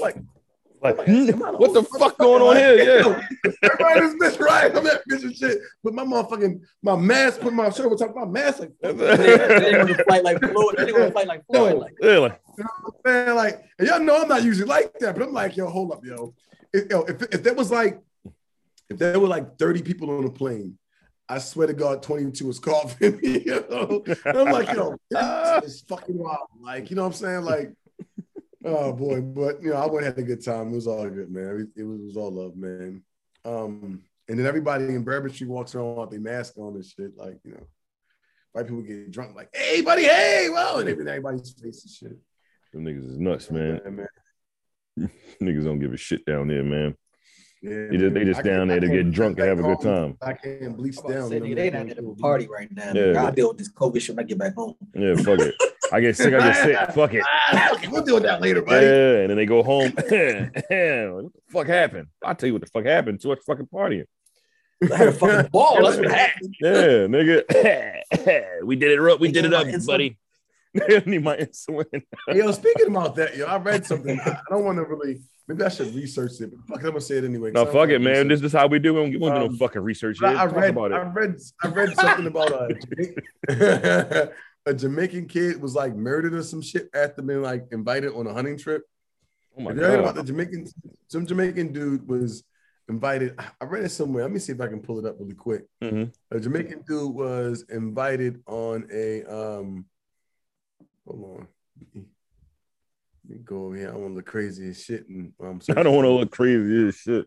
like, 0.00 0.16
Like, 0.84 1.08
Am 1.08 1.38
what 1.38 1.72
the 1.72 1.82
fuck 1.82 2.18
going 2.18 2.42
on 2.42 2.56
here? 2.56 2.76
Yeah. 2.76 3.26
right, 3.80 4.02
this 4.02 4.36
bitch 4.36 4.38
right. 4.38 4.76
I'm 4.76 4.84
that 4.84 5.00
bitch 5.10 5.22
and 5.22 5.34
shit. 5.34 5.58
But 5.82 5.94
my 5.94 6.04
motherfucking 6.04 6.60
my 6.82 6.94
mask, 6.94 7.40
put 7.40 7.54
my 7.54 7.70
shirt 7.70 7.86
over 7.86 7.96
top 7.96 8.10
of 8.10 8.16
my 8.16 8.26
mask, 8.26 8.60
like 8.60 8.72
They 8.82 8.92
didn't 8.94 9.86
want 9.86 9.96
to 9.96 10.04
fight 10.04 10.24
like 10.24 10.40
Floyd. 10.40 10.74
They 10.76 10.92
want 10.92 11.04
to 11.06 11.10
fight 11.12 11.26
like 11.26 11.42
Floyd. 11.46 11.78
Like, 11.78 11.94
Yeah, 12.02 12.18
like, 12.18 12.40
man, 13.02 13.34
like, 13.34 13.64
and 13.78 13.88
y'all 13.88 14.00
know 14.00 14.20
I'm 14.20 14.28
not 14.28 14.44
usually 14.44 14.68
like 14.68 14.98
that, 14.98 15.16
but 15.16 15.26
I'm 15.26 15.32
like, 15.32 15.56
yo, 15.56 15.70
hold 15.70 15.92
up, 15.92 16.04
yo. 16.04 16.34
If, 16.74 16.90
yo, 16.90 17.00
if, 17.04 17.22
if 17.22 17.42
there 17.42 17.54
was 17.54 17.70
like, 17.70 18.02
if 18.90 18.98
there 18.98 19.18
were 19.18 19.28
like 19.28 19.58
30 19.58 19.80
people 19.80 20.10
on 20.10 20.24
the 20.24 20.30
plane, 20.30 20.76
I 21.26 21.38
swear 21.38 21.66
to 21.66 21.72
God, 21.72 22.02
22 22.02 22.46
was 22.46 22.58
coughing 22.58 23.18
me, 23.22 23.40
yo. 23.40 24.04
And 24.26 24.36
I'm 24.36 24.52
like, 24.52 24.70
yo, 24.70 24.96
this 25.10 25.64
is 25.64 25.80
fucking 25.88 26.18
wild. 26.18 26.48
Like, 26.60 26.90
you 26.90 26.96
know 26.96 27.02
what 27.04 27.08
I'm 27.08 27.14
saying? 27.14 27.42
Like, 27.42 27.72
oh 28.64 28.92
boy, 28.92 29.20
but 29.20 29.62
you 29.62 29.70
know, 29.70 29.76
I 29.76 29.86
went 29.86 30.06
and 30.06 30.16
had 30.16 30.18
a 30.18 30.22
good 30.26 30.44
time. 30.44 30.68
It 30.72 30.76
was 30.76 30.86
all 30.86 31.08
good, 31.08 31.30
man. 31.30 31.70
It, 31.76 31.80
it 31.80 31.84
was, 31.84 32.00
it 32.00 32.04
was 32.04 32.16
all 32.16 32.32
love, 32.32 32.56
man. 32.56 33.02
Um, 33.44 34.02
and 34.28 34.38
then 34.38 34.46
everybody 34.46 34.86
in 34.86 35.04
Bourbon 35.04 35.32
Street 35.32 35.50
walks 35.50 35.74
around 35.74 35.96
with 35.96 36.10
their 36.10 36.20
mask 36.20 36.56
on 36.56 36.74
and 36.74 36.84
shit, 36.84 37.16
like, 37.16 37.38
you 37.44 37.52
know. 37.52 37.66
White 38.52 38.66
people 38.66 38.82
get 38.82 39.10
drunk, 39.10 39.34
like, 39.34 39.48
hey, 39.52 39.80
buddy, 39.80 40.04
hey, 40.04 40.48
well, 40.48 40.78
and 40.78 40.88
everybody's 40.88 41.52
face 41.52 41.82
and 41.82 41.92
shit. 42.12 42.18
them 42.72 42.84
niggas 42.84 43.10
is 43.10 43.18
nuts, 43.18 43.50
man. 43.50 43.80
Yeah, 43.84 43.90
man. 43.90 44.08
Niggas 45.42 45.64
don't 45.64 45.80
give 45.80 45.92
a 45.92 45.96
shit 45.96 46.24
down 46.24 46.46
there, 46.46 46.62
man. 46.62 46.94
Yeah, 47.60 47.88
They 47.90 47.96
just, 47.96 48.14
they 48.14 48.24
just 48.24 48.40
I 48.40 48.42
down 48.44 48.68
there 48.68 48.78
to 48.78 48.88
get 48.88 49.10
drunk 49.10 49.38
and 49.40 49.48
have 49.48 49.58
a 49.58 49.62
good 49.62 49.80
time. 49.80 50.16
I 50.22 50.34
can't 50.34 50.76
bleach 50.76 50.98
I'm 50.98 51.06
about 51.06 51.08
to 51.08 51.18
down. 51.18 51.28
say, 51.30 51.40
nigga, 51.40 51.56
they 51.56 51.70
man. 51.70 51.88
not 51.88 51.98
at 51.98 52.04
a 52.04 52.14
party 52.14 52.46
right 52.46 52.68
now. 52.70 52.92
Yeah. 52.92 53.24
I'll 53.24 53.32
deal 53.32 53.48
with 53.48 53.58
this 53.58 53.72
COVID 53.72 54.00
shit 54.00 54.14
when 54.14 54.24
I 54.24 54.28
get 54.28 54.38
back 54.38 54.54
home. 54.54 54.74
Yeah, 54.94 55.16
fuck 55.16 55.40
it. 55.40 55.54
I 55.94 56.00
get 56.00 56.16
sick, 56.16 56.34
I 56.34 56.38
get 56.40 56.56
sick. 56.56 56.76
Fuck 56.94 57.14
it. 57.14 57.22
Okay, 57.72 57.86
we'll 57.86 58.02
deal 58.02 58.16
with 58.16 58.24
that 58.24 58.40
later, 58.40 58.62
buddy. 58.62 58.84
Yeah, 58.84 59.20
and 59.20 59.30
then 59.30 59.36
they 59.36 59.46
go 59.46 59.62
home. 59.62 59.92
what 59.94 60.08
the 60.08 61.30
fuck 61.50 61.68
happened? 61.68 62.08
I'll 62.24 62.34
tell 62.34 62.48
you 62.48 62.52
what 62.54 62.62
the 62.62 62.68
fuck 62.68 62.84
happened. 62.84 63.20
Too 63.20 63.28
much 63.28 63.38
fucking 63.46 63.68
partying. 63.72 64.06
I 64.92 64.96
had 64.96 65.08
a 65.08 65.12
fucking 65.12 65.50
ball. 65.52 65.84
That's 65.84 65.96
what 65.98 66.10
happened. 66.10 66.56
Yeah, 66.60 67.06
nigga. 67.06 68.64
we 68.64 68.74
did 68.74 68.90
it 68.90 69.00
up. 69.08 69.20
We 69.20 69.30
did 69.30 69.44
it 69.44 69.54
up, 69.54 69.66
Need 69.66 69.78
my 69.78 69.84
buddy. 69.86 70.18
Need 71.06 71.22
my 71.22 71.36
insulin. 71.36 71.86
Hey, 72.26 72.38
yo, 72.38 72.50
speaking 72.50 72.88
about 72.88 73.14
that, 73.14 73.36
yo, 73.36 73.46
I 73.46 73.58
read 73.58 73.86
something. 73.86 74.18
I, 74.18 74.30
I 74.30 74.42
don't 74.50 74.64
want 74.64 74.78
to 74.78 74.84
really. 74.84 75.20
Maybe 75.46 75.62
I 75.62 75.68
should 75.68 75.94
research 75.94 76.40
it, 76.40 76.50
but 76.50 76.66
fuck, 76.66 76.78
it, 76.78 76.86
I'm 76.86 76.92
gonna 76.92 77.00
say 77.02 77.18
it 77.18 77.24
anyway. 77.24 77.52
No, 77.52 77.66
fuck 77.66 77.90
it, 77.90 78.00
like 78.00 78.02
man. 78.02 78.28
This 78.28 78.40
is 78.40 78.52
how 78.52 78.66
we 78.66 78.78
do 78.80 78.98
it. 78.98 79.04
We 79.04 79.10
don't, 79.12 79.20
we 79.20 79.28
don't 79.28 79.38
do 79.40 79.46
Um, 79.46 79.52
no 79.52 79.58
fucking 79.58 79.82
research 79.82 80.16
But 80.18 80.30
here. 80.30 80.38
I 80.38 80.44
read, 80.46 80.70
about 80.70 80.92
I 80.92 81.02
read, 81.02 81.36
I 81.62 81.68
read 81.68 81.94
something 81.94 82.26
about 82.26 82.50
a 82.50 82.74
Jamaican, 82.74 84.32
a 84.66 84.74
Jamaican 84.74 85.26
kid 85.26 85.60
was 85.60 85.74
like 85.74 85.94
murdered 85.94 86.34
or 86.34 86.42
some 86.42 86.62
shit 86.62 86.88
after 86.94 87.22
being 87.22 87.42
like 87.42 87.66
invited 87.72 88.12
on 88.14 88.26
a 88.26 88.32
hunting 88.32 88.56
trip. 88.58 88.82
Oh 89.56 89.62
my 89.62 89.70
Have 89.70 89.78
you 89.78 89.84
heard 89.84 90.00
about 90.00 90.14
the 90.14 90.24
Jamaican? 90.24 90.66
Some 91.08 91.26
Jamaican 91.26 91.72
dude 91.72 92.08
was 92.08 92.42
invited. 92.88 93.38
I 93.60 93.64
read 93.64 93.84
it 93.84 93.90
somewhere. 93.90 94.22
Let 94.24 94.32
me 94.32 94.38
see 94.38 94.52
if 94.52 94.60
I 94.60 94.66
can 94.66 94.80
pull 94.80 94.98
it 94.98 95.04
up 95.06 95.16
really 95.20 95.34
quick. 95.34 95.64
Mhm. 95.82 96.12
A 96.30 96.40
Jamaican 96.40 96.82
dude 96.86 97.14
was 97.14 97.64
invited 97.68 98.42
on 98.46 98.88
a 98.92 99.22
um. 99.24 99.84
Hold 101.06 101.38
on. 101.40 101.48
Let 101.94 102.02
me, 103.28 103.38
go 103.44 103.66
over 103.66 103.76
here. 103.76 103.90
I 103.90 103.96
want 103.96 104.08
to 104.12 104.14
look 104.14 104.26
crazy 104.26 104.68
as 104.70 104.82
shit. 104.82 105.06
And 105.08 105.32
um, 105.42 105.60
I 105.76 105.82
don't 105.82 105.94
want 105.94 106.06
to 106.06 106.10
look 106.12 106.30
crazy 106.30 106.88
as 106.88 106.96
shit. 106.96 107.26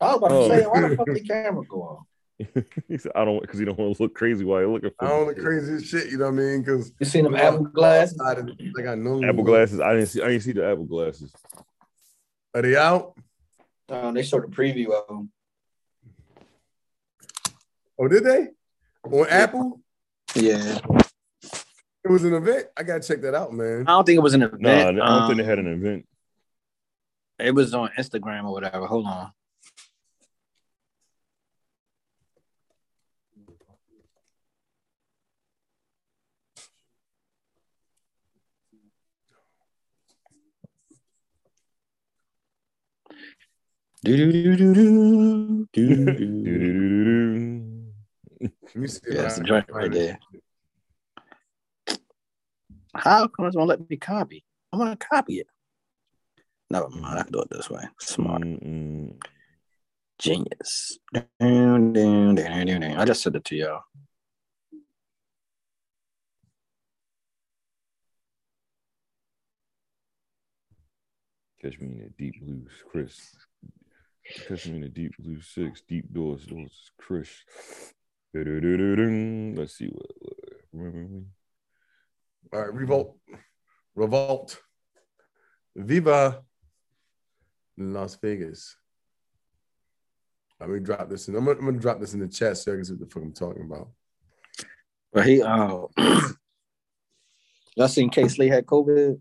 I 0.00 0.08
was 0.08 0.16
about 0.18 0.28
to 0.28 0.34
Oh. 0.34 0.48
say, 0.48 0.62
why 0.66 0.88
the 0.88 0.96
fuck 0.96 1.06
the 1.06 1.20
camera 1.20 1.64
go 1.66 1.82
off? 1.82 2.06
He 2.88 2.98
said, 2.98 3.12
"I 3.14 3.24
don't," 3.24 3.40
because 3.40 3.58
he 3.58 3.64
don't 3.64 3.78
want 3.78 3.96
to 3.96 4.02
look 4.02 4.14
crazy 4.14 4.44
while 4.44 4.60
you're 4.60 4.68
looking 4.70 4.90
for 4.98 5.04
I 5.04 5.08
don't 5.08 5.28
me. 5.28 5.34
the 5.34 5.40
craziest 5.40 5.86
shit, 5.86 6.10
you 6.10 6.18
know 6.18 6.26
what 6.26 6.34
I 6.34 6.36
mean? 6.36 6.60
Because 6.62 6.92
You 7.00 7.06
seen 7.06 7.24
them 7.24 7.34
apple 7.34 7.64
glasses? 7.64 8.18
Like 8.18 8.86
I 8.86 8.94
know 8.94 9.22
Apple 9.24 9.44
glasses. 9.44 9.80
I 9.80 9.94
didn't 9.94 10.08
see. 10.08 10.22
I 10.22 10.28
didn't 10.28 10.42
see 10.42 10.52
the 10.52 10.66
Apple 10.70 10.84
glasses. 10.84 11.32
Are 12.54 12.62
they 12.62 12.76
out? 12.76 13.14
Um, 13.88 14.14
they 14.14 14.22
showed 14.22 14.44
a 14.44 14.48
preview 14.48 14.90
of 14.90 15.06
them. 15.06 15.30
Oh, 17.98 18.08
did 18.08 18.24
they? 18.24 18.48
On 19.04 19.26
Apple? 19.28 19.80
Yeah, 20.34 20.78
It 22.04 22.10
was 22.10 22.24
an 22.24 22.34
event. 22.34 22.66
I 22.76 22.82
gotta 22.82 23.00
check 23.00 23.22
that 23.22 23.34
out, 23.34 23.52
man. 23.54 23.82
I 23.86 23.92
don't 23.92 24.04
think 24.04 24.16
it 24.16 24.22
was 24.22 24.34
an 24.34 24.42
event. 24.42 24.60
No, 24.60 24.70
I 24.88 24.92
don't 24.92 25.00
Um, 25.00 25.26
think 25.28 25.38
they 25.38 25.44
had 25.44 25.58
an 25.58 25.68
event. 25.68 26.06
It 27.38 27.54
was 27.54 27.72
on 27.74 27.90
Instagram 27.98 28.44
or 28.44 28.52
whatever. 28.52 28.86
Hold 28.86 29.06
on. 29.06 29.30
Do-do-do-do-do, 44.06 45.66
do-do-do. 45.72 45.72
Do-do-do-do-do. 45.72 47.92
Let 48.40 48.76
me 48.76 48.86
see. 48.86 49.00
if 49.04 49.14
Yeah, 49.16 49.22
that's 49.22 49.34
I 49.34 49.38
the 49.38 49.40
can 49.40 49.46
joint 49.46 49.68
right 49.72 49.92
there. 49.92 50.18
How 52.94 53.26
come 53.26 53.46
it's 53.46 53.56
gonna 53.56 53.66
let 53.66 53.90
me 53.90 53.96
copy? 53.96 54.44
I'm 54.72 54.78
gonna 54.78 54.96
copy 54.96 55.40
it. 55.40 55.48
Never 56.70 56.88
mind, 56.88 57.18
I 57.18 57.24
do 57.28 57.40
it 57.40 57.50
this 57.50 57.68
way. 57.68 57.82
Smart. 57.98 58.42
Mm-mm. 58.42 59.20
Genius. 60.20 61.00
Dun, 61.12 61.92
dun, 61.92 62.36
dun. 62.36 62.84
I 62.84 63.04
just 63.04 63.24
sent 63.24 63.34
it 63.34 63.44
to 63.46 63.56
y'all. 63.56 63.82
Catch 71.60 71.80
me 71.80 71.88
in 71.88 71.98
the 71.98 72.10
deep 72.16 72.40
blues, 72.40 72.70
Chris. 72.88 73.34
Catch 74.34 74.66
me 74.66 74.76
in 74.76 74.80
the 74.82 74.88
deep 74.88 75.12
blue 75.18 75.40
six, 75.40 75.82
deep 75.82 76.12
doors, 76.12 76.44
doors, 76.46 76.90
Chris. 76.98 77.30
Let's 78.34 79.78
see 79.78 79.86
what. 79.86 80.10
what 80.20 80.84
remember 80.84 81.14
me? 81.14 81.22
All 82.52 82.60
right, 82.60 82.74
revolt, 82.74 83.16
revolt, 83.94 84.60
Viva, 85.74 86.42
Las 87.76 88.16
Vegas. 88.16 88.76
Let 90.60 90.70
me 90.70 90.80
drop 90.80 91.08
this 91.08 91.28
in. 91.28 91.36
I'm 91.36 91.44
gonna, 91.44 91.58
I'm 91.58 91.66
gonna 91.66 91.78
drop 91.78 92.00
this 92.00 92.14
in 92.14 92.20
the 92.20 92.28
chat 92.28 92.56
so 92.56 92.72
I 92.72 92.76
can 92.76 92.84
see 92.84 92.92
what 92.92 93.00
the 93.00 93.06
fuck 93.06 93.22
I'm 93.22 93.32
talking 93.32 93.64
about. 93.64 93.88
But 95.12 95.26
he 95.26 95.42
uh 95.42 95.82
y'all 97.76 97.88
seen 97.88 98.10
Case 98.10 98.38
Lee 98.38 98.48
had 98.48 98.66
COVID? 98.66 99.20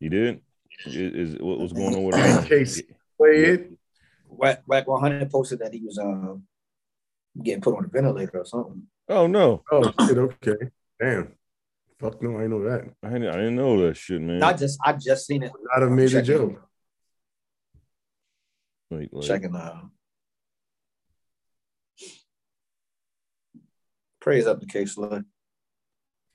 You 0.00 0.08
did? 0.08 0.40
Is, 0.86 1.34
is 1.34 1.40
what 1.40 1.58
was 1.58 1.72
going 1.72 1.94
on 1.94 2.04
with 2.04 2.16
him? 2.16 2.44
Case. 2.44 2.80
Play 3.16 3.44
it. 3.44 3.72
Whack 4.28 4.62
Wack 4.66 4.86
100 4.86 5.30
posted 5.30 5.58
that 5.60 5.72
he 5.74 5.80
was 5.84 5.98
uh 5.98 6.34
getting 7.42 7.60
put 7.60 7.76
on 7.76 7.84
a 7.84 7.88
ventilator 7.88 8.38
or 8.38 8.44
something. 8.44 8.82
Oh 9.08 9.26
no, 9.26 9.62
Oh 9.70 9.90
shit. 10.06 10.18
Okay. 10.18 10.56
Damn. 11.00 11.32
Fuck 12.00 12.22
no, 12.22 12.38
I 12.38 12.46
know 12.46 12.62
that. 12.64 12.90
I 13.02 13.08
didn't, 13.10 13.28
I 13.28 13.36
didn't 13.36 13.56
know 13.56 13.86
that 13.86 13.96
shit, 13.96 14.20
man. 14.20 14.42
I 14.42 14.52
just 14.52 14.78
I 14.84 14.92
just 14.92 15.26
seen 15.26 15.42
it. 15.42 15.52
Not 15.74 15.82
a 15.82 15.90
major 15.90 16.20
Checking. 16.22 16.50
joke. 16.50 16.68
Like, 18.90 19.08
like, 19.12 19.26
Checking 19.26 19.54
uh 19.54 19.80
praise 24.20 24.46
up 24.46 24.60
the 24.60 24.66
Case 24.66 24.96
Lee. 24.96 25.20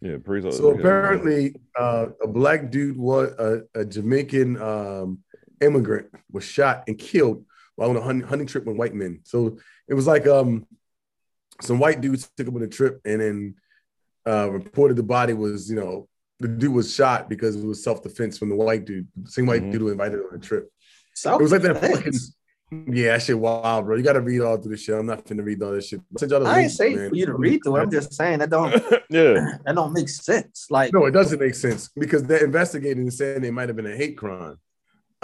yeah, 0.02 0.18
praise. 0.24 0.46
up. 0.46 0.54
So 0.54 0.72
apparently, 0.72 1.56
uh, 1.80 2.08
a 2.22 2.28
black 2.28 2.72
dude 2.72 2.98
was 2.98 3.30
a, 3.40 3.62
a 3.80 3.86
Jamaican 3.86 4.62
um, 4.62 5.20
immigrant 5.62 6.08
was 6.32 6.44
shot 6.44 6.84
and 6.88 6.98
killed 6.98 7.38
while 7.38 7.46
on 7.78 7.96
a 7.98 8.02
hunting, 8.02 8.28
hunting 8.28 8.48
trip 8.48 8.66
with 8.66 8.78
white 8.78 8.94
men. 8.94 9.22
So 9.24 9.58
it 9.88 9.94
was 9.94 10.08
like 10.08 10.28
um, 10.28 10.66
some 11.62 11.80
white 11.80 12.02
dudes 12.02 12.30
took 12.38 12.48
him 12.48 12.56
on 12.56 12.64
a 12.64 12.68
trip 12.68 13.02
and 13.06 13.22
then 13.22 13.56
uh, 14.28 14.50
reported 14.52 14.96
the 14.96 15.04
body 15.04 15.34
was 15.34 15.70
you 15.70 15.76
know 15.76 16.08
the 16.40 16.48
dude 16.48 16.74
was 16.74 16.94
shot 16.94 17.30
because 17.30 17.56
it 17.56 17.66
was 17.66 17.84
self 17.84 18.02
defense 18.04 18.38
from 18.38 18.50
the 18.50 18.56
white 18.56 18.86
dude, 18.86 19.08
the 19.22 19.30
same 19.32 19.46
white 19.46 19.62
Mhm. 19.64 19.72
dude 19.72 19.82
who 19.82 19.90
invited 19.90 20.20
him 20.20 20.26
on 20.32 20.38
a 20.38 20.42
trip. 20.42 20.70
So 21.14 21.36
It 21.36 21.42
was 21.42 21.52
like 21.52 21.62
that 21.62 21.80
fucking. 21.80 22.14
Yeah, 22.88 23.12
that 23.12 23.22
shit 23.22 23.38
wild, 23.38 23.86
bro. 23.86 23.98
You 23.98 24.02
got 24.04 24.14
to 24.14 24.22
read 24.22 24.42
all 24.42 24.58
through 24.58 24.72
this 24.72 24.82
shit. 24.82 24.96
I'm 24.96 25.06
not 25.06 25.26
finna 25.26 25.46
read 25.46 25.62
all 25.62 25.74
this 25.74 25.90
shit. 25.90 26.02
Send 26.18 26.32
y'all 26.32 26.40
the 26.40 26.48
I 26.48 26.62
ain't 26.62 26.72
saying 26.72 26.96
man. 26.96 27.10
for 27.12 27.16
you 27.16 27.28
to 27.28 27.36
read 27.36 27.60
through 27.64 27.76
it. 27.76 27.82
I'm 27.82 27.92
just 27.92 28.14
saying 28.14 28.40
that 28.40 28.50
don't 28.50 28.72
yeah, 29.12 29.58
that 29.66 29.76
don't 29.76 29.94
make 29.94 30.10
sense. 30.10 30.68
Like 30.72 30.92
No, 30.92 31.06
it 31.06 31.12
doesn't 31.12 31.40
make 31.40 31.54
sense 31.54 31.90
because 31.96 32.24
they're 32.24 32.44
investigating 32.44 33.04
and 33.04 33.14
saying 33.14 33.44
it 33.44 33.52
might 33.54 33.70
have 33.70 33.76
been 33.76 33.86
a 33.86 33.96
hate 33.96 34.18
crime. 34.18 34.56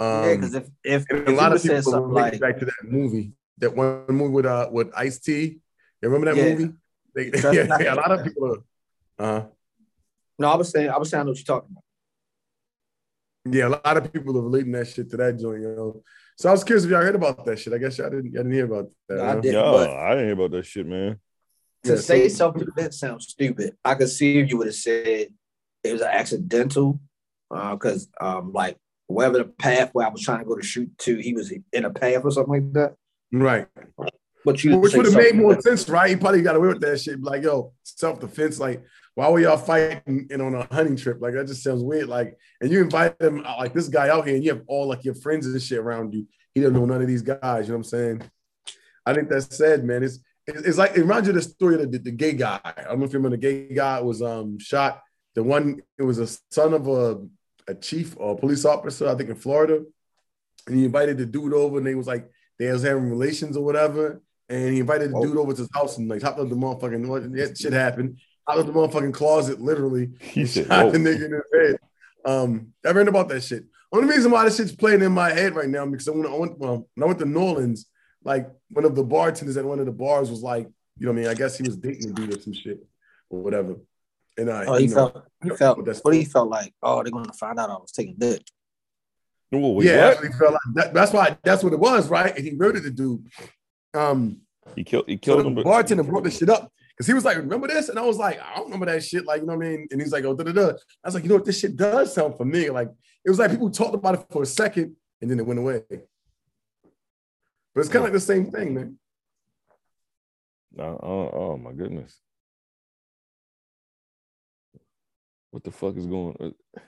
Um, 0.00 0.24
yeah, 0.24 0.34
because 0.36 0.54
if 0.54 0.66
if, 0.82 1.04
if 1.10 1.28
a 1.28 1.30
lot 1.32 1.52
of 1.52 1.60
said 1.60 1.76
people 1.78 1.92
something 1.92 2.08
relate 2.10 2.32
like 2.32 2.40
back 2.40 2.58
to 2.58 2.64
that 2.64 2.84
movie, 2.84 3.32
that 3.58 3.76
one 3.76 4.04
movie 4.08 4.32
with 4.32 4.46
uh 4.46 4.68
with 4.72 4.90
Ice 4.96 5.18
T. 5.20 5.60
You 6.02 6.08
remember 6.08 6.32
that 6.34 6.36
Yeah. 6.42 6.54
movie? 6.54 6.72
They, 7.14 7.28
That's 7.30 7.44
yeah, 7.56 7.64
not- 7.64 7.82
a 7.86 7.94
lot 7.94 8.10
of 8.12 8.24
people. 8.24 8.56
Are, 9.18 9.24
uh, 9.24 9.44
no, 10.38 10.48
I 10.48 10.56
was 10.56 10.70
saying 10.70 10.88
I 10.88 10.96
was 10.96 11.10
saying 11.10 11.20
I 11.20 11.24
know 11.24 11.30
what 11.32 11.38
you're 11.38 11.44
talking 11.44 11.70
about. 11.72 11.84
yeah, 13.54 13.68
a 13.68 13.70
lot 13.70 13.96
of 13.98 14.10
people 14.12 14.36
are 14.38 14.42
relating 14.42 14.72
that 14.72 14.88
shit 14.88 15.10
to 15.10 15.16
that 15.18 15.38
joint. 15.38 15.60
You 15.62 15.74
know, 15.76 16.02
so 16.38 16.48
I 16.48 16.52
was 16.52 16.64
curious 16.64 16.84
if 16.84 16.90
y'all 16.90 17.02
heard 17.02 17.14
about 17.14 17.44
that 17.44 17.58
shit. 17.58 17.72
I 17.74 17.78
guess 17.78 17.98
y'all 17.98 18.08
didn't. 18.08 18.32
Y'all 18.32 18.42
didn't 18.42 18.52
hear 18.54 18.64
about 18.64 18.90
that. 19.08 19.16
No, 19.18 19.24
I 19.24 19.40
did. 19.40 19.52
no, 19.52 19.72
but- 19.72 19.90
I 19.90 20.10
didn't 20.10 20.24
hear 20.24 20.32
about 20.34 20.50
that 20.52 20.64
shit, 20.66 20.86
man. 20.86 21.20
To 21.84 21.94
Yeah, 21.94 22.00
say 22.00 22.28
so- 22.30 22.36
self 22.36 22.56
defense 22.56 22.98
sounds 22.98 23.28
stupid. 23.28 23.76
I 23.84 23.94
could 23.96 24.08
see 24.08 24.38
if 24.38 24.48
you 24.48 24.56
would 24.58 24.68
have 24.68 24.74
said 24.76 25.28
it 25.84 25.92
was 25.92 26.00
an 26.00 26.08
accidental, 26.10 27.00
because 27.50 28.08
um 28.20 28.52
like 28.54 28.78
wherever 29.10 29.38
the 29.38 29.44
path 29.44 29.90
where 29.92 30.06
I 30.06 30.10
was 30.10 30.22
trying 30.22 30.38
to 30.40 30.44
go 30.44 30.56
to 30.56 30.62
shoot 30.62 30.96
to, 30.98 31.16
he 31.16 31.34
was 31.34 31.52
in 31.72 31.84
a 31.84 31.90
path 31.90 32.22
or 32.24 32.30
something 32.30 32.52
like 32.52 32.72
that. 32.74 32.94
Right. 33.32 33.66
But 34.44 34.64
you 34.64 34.78
Which 34.78 34.94
would 34.94 35.06
have 35.06 35.14
made 35.14 35.34
more 35.34 35.60
sense, 35.60 35.88
right? 35.88 36.10
He 36.10 36.16
probably 36.16 36.42
got 36.42 36.56
away 36.56 36.68
with 36.68 36.80
that 36.80 37.00
shit. 37.00 37.22
Like, 37.22 37.42
yo, 37.42 37.72
self 37.82 38.20
defense. 38.20 38.58
Like, 38.58 38.82
why 39.14 39.28
were 39.28 39.40
y'all 39.40 39.58
fighting 39.58 40.28
and 40.30 40.40
on 40.40 40.54
a 40.54 40.66
hunting 40.72 40.96
trip? 40.96 41.20
Like, 41.20 41.34
that 41.34 41.46
just 41.46 41.62
sounds 41.62 41.82
weird. 41.82 42.08
Like, 42.08 42.36
and 42.60 42.70
you 42.70 42.80
invite 42.80 43.18
them, 43.18 43.44
uh, 43.44 43.56
like 43.58 43.74
this 43.74 43.88
guy 43.88 44.08
out 44.08 44.26
here, 44.26 44.36
and 44.36 44.44
you 44.44 44.50
have 44.52 44.62
all 44.66 44.88
like 44.88 45.04
your 45.04 45.14
friends 45.14 45.46
and 45.46 45.60
shit 45.60 45.78
around 45.78 46.14
you. 46.14 46.26
He 46.54 46.60
doesn't 46.60 46.74
know 46.74 46.86
none 46.86 47.02
of 47.02 47.08
these 47.08 47.22
guys. 47.22 47.66
You 47.66 47.72
know 47.72 47.78
what 47.78 47.78
I'm 47.78 47.84
saying? 47.84 48.22
I 49.04 49.14
think 49.14 49.28
that's 49.28 49.56
sad, 49.56 49.84
man. 49.84 50.02
It's 50.02 50.20
it's, 50.46 50.62
it's 50.62 50.78
like 50.78 50.92
it 50.96 51.00
reminds 51.00 51.28
you 51.28 51.32
of 51.32 51.42
the 51.42 51.42
story 51.42 51.74
of 51.74 51.92
the, 51.92 51.98
the 51.98 52.10
gay 52.10 52.32
guy. 52.32 52.60
I 52.64 52.82
don't 52.84 52.98
know 52.98 53.04
if 53.04 53.12
you 53.12 53.18
remember 53.18 53.36
the 53.36 53.42
gay 53.42 53.74
guy 53.74 54.00
was 54.00 54.22
um 54.22 54.58
shot. 54.58 55.02
The 55.34 55.42
one 55.42 55.80
it 55.98 56.02
was 56.02 56.18
a 56.18 56.26
son 56.50 56.74
of 56.74 56.88
a 56.88 57.20
a 57.70 57.74
chief 57.74 58.14
or 58.18 58.34
a 58.34 58.36
police 58.38 58.64
officer, 58.64 59.08
I 59.08 59.14
think 59.14 59.30
in 59.30 59.36
Florida, 59.36 59.82
and 60.66 60.76
he 60.76 60.84
invited 60.84 61.18
the 61.18 61.26
dude 61.26 61.54
over, 61.54 61.78
and 61.78 61.86
they 61.86 61.94
was 61.94 62.06
like 62.06 62.30
they 62.58 62.70
was 62.70 62.82
having 62.82 63.08
relations 63.08 63.56
or 63.56 63.64
whatever. 63.64 64.20
And 64.48 64.72
he 64.74 64.80
invited 64.80 65.12
the 65.12 65.16
Oh. 65.16 65.22
dude 65.24 65.36
over 65.36 65.52
to 65.52 65.58
his 65.62 65.70
house 65.72 65.96
and 65.98 66.08
like 66.08 66.22
hopped 66.22 66.40
up 66.40 66.48
the 66.48 66.56
motherfucking 66.56 67.36
that 67.36 67.56
shit 67.56 67.72
happened. 67.72 68.18
Hopped 68.48 68.60
up 68.60 68.66
the 68.66 68.72
motherfucking 68.72 69.14
closet, 69.14 69.60
literally. 69.60 70.10
He 70.20 70.44
said, 70.44 70.66
shot 70.66 70.92
the 70.92 70.98
nigga 70.98 71.24
in 71.26 71.32
his 71.32 71.42
head. 71.54 71.76
Um, 72.24 72.72
I 72.84 72.90
read 72.90 73.08
about 73.08 73.28
that 73.28 73.42
shit. 73.42 73.64
Only 73.92 74.08
reason 74.08 74.30
why 74.30 74.44
this 74.44 74.56
shit's 74.56 74.72
playing 74.74 75.02
in 75.02 75.12
my 75.12 75.30
head 75.30 75.54
right 75.54 75.68
now 75.68 75.86
because 75.86 76.08
when 76.10 76.26
I 76.26 76.36
went, 76.36 76.58
well, 76.58 76.88
when 76.94 77.02
I 77.04 77.06
went 77.06 77.18
to 77.20 77.24
New 77.26 77.40
Orleans, 77.40 77.86
like 78.24 78.50
one 78.70 78.84
of 78.84 78.94
the 78.94 79.04
bartenders 79.04 79.56
at 79.56 79.64
one 79.64 79.78
of 79.80 79.86
the 79.86 79.92
bars 79.92 80.30
was 80.30 80.42
like, 80.42 80.66
you 80.98 81.06
know, 81.06 81.12
what 81.12 81.18
I 81.18 81.22
mean, 81.22 81.30
I 81.30 81.34
guess 81.34 81.56
he 81.56 81.62
was 81.62 81.76
dating 81.76 82.10
a 82.10 82.12
dude 82.12 82.36
or 82.36 82.40
some 82.40 82.52
shit 82.52 82.84
or 83.30 83.40
whatever. 83.42 83.76
And 84.38 84.50
I, 84.50 84.64
Oh, 84.66 84.74
he 84.76 84.84
you 84.84 84.90
know, 84.90 84.94
felt 84.94 85.24
he 85.42 85.50
felt 85.50 85.76
But 85.78 85.84
that's- 85.86 86.02
what 86.04 86.14
he 86.14 86.24
felt 86.24 86.48
like, 86.48 86.74
oh, 86.82 87.02
they're 87.02 87.12
gonna 87.12 87.32
find 87.32 87.58
out 87.58 87.70
I 87.70 87.74
was 87.74 87.92
taking 87.92 88.16
dick. 88.16 88.42
Whoa, 89.50 89.72
wait, 89.72 89.86
yeah, 89.86 90.04
what? 90.04 90.12
actually 90.14 90.32
felt 90.38 90.52
like 90.52 90.60
that, 90.74 90.94
that's 90.94 91.12
why 91.12 91.36
that's 91.42 91.62
what 91.64 91.72
it 91.72 91.78
was, 91.80 92.08
right? 92.08 92.34
And 92.36 92.44
he 92.44 92.52
murdered 92.52 92.84
the 92.84 92.90
dude. 92.90 93.26
Um, 93.94 94.42
He 94.76 94.84
killed. 94.84 95.06
He 95.08 95.16
So 95.16 95.18
killed 95.18 95.40
the 95.40 95.48
him. 95.48 95.54
But 95.56 95.64
bartender 95.64 96.04
brought 96.04 96.22
this 96.24 96.38
shit 96.38 96.48
up 96.48 96.72
because 96.90 97.08
he 97.08 97.14
was 97.14 97.24
like, 97.24 97.36
"Remember 97.36 97.66
this?" 97.66 97.88
And 97.88 97.98
I 97.98 98.02
was 98.02 98.16
like, 98.18 98.38
"I 98.40 98.54
don't 98.54 98.66
remember 98.66 98.86
that 98.86 99.02
shit." 99.02 99.26
Like, 99.26 99.40
you 99.40 99.46
know 99.48 99.56
what 99.56 99.66
I 99.66 99.70
mean? 99.70 99.88
And 99.90 100.00
he's 100.00 100.12
like, 100.12 100.24
"Oh, 100.24 100.34
da 100.34 100.44
da 100.44 100.52
da." 100.52 100.68
I 100.68 100.74
was 101.08 101.14
like, 101.14 101.24
"You 101.24 101.30
know 101.30 101.34
what? 101.36 101.44
This 101.44 101.58
shit 101.58 101.76
does 101.76 102.14
sound 102.14 102.36
familiar." 102.36 102.72
Like, 102.72 102.90
it 103.24 103.30
was 103.30 103.40
like 103.40 103.50
people 103.50 103.70
talked 103.70 103.94
about 103.94 104.14
it 104.14 104.24
for 104.30 104.42
a 104.44 104.46
second 104.46 104.94
and 105.20 105.28
then 105.30 105.40
it 105.40 105.46
went 105.46 105.58
away. 105.58 105.82
But 107.74 107.80
it's 107.80 107.88
kind 107.88 107.98
of 107.98 108.04
like 108.04 108.12
the 108.12 108.20
same 108.20 108.50
thing, 108.52 108.74
man. 108.74 108.98
No, 110.72 110.98
oh, 111.02 111.30
oh 111.40 111.56
my 111.56 111.72
goodness. 111.72 112.16
What 115.50 115.64
the 115.64 115.70
fuck 115.70 115.96
is 115.96 116.06
going? 116.06 116.36
uh, 116.40 116.80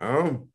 Um, 0.00 0.48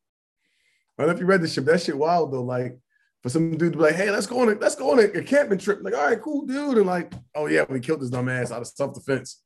I 0.97 1.03
don't 1.03 1.07
know 1.07 1.14
if 1.14 1.20
you 1.20 1.26
read 1.26 1.41
this 1.41 1.53
shit. 1.53 1.66
That 1.66 1.82
shit 1.82 1.97
wild 1.97 2.34
though. 2.34 2.43
Like, 2.43 2.78
for 3.24 3.30
some 3.30 3.51
dude 3.57 3.74
to 3.74 3.78
be 3.78 3.84
like, 3.84 3.95
"Hey, 3.95 4.12
let's 4.12 4.28
go 4.28 4.41
on 4.41 4.49
a 4.49 4.53
let's 4.53 4.76
go 4.76 4.91
on 4.91 4.99
a, 4.99 5.03
a 5.03 5.24
camping 5.24 5.57
trip." 5.57 5.80
Like, 5.82 5.93
all 5.95 6.05
right, 6.05 6.22
cool, 6.22 6.45
dude. 6.45 6.78
And 6.78 6.88
like, 6.88 7.14
oh 7.36 7.47
yeah, 7.47 7.66
we 7.70 7.80
killed 7.80 8.01
this 8.01 8.09
dumb 8.09 8.30
ass 8.30 8.51
out 8.51 8.62
of 8.62 8.68
self 8.68 8.93
defense. 8.93 9.41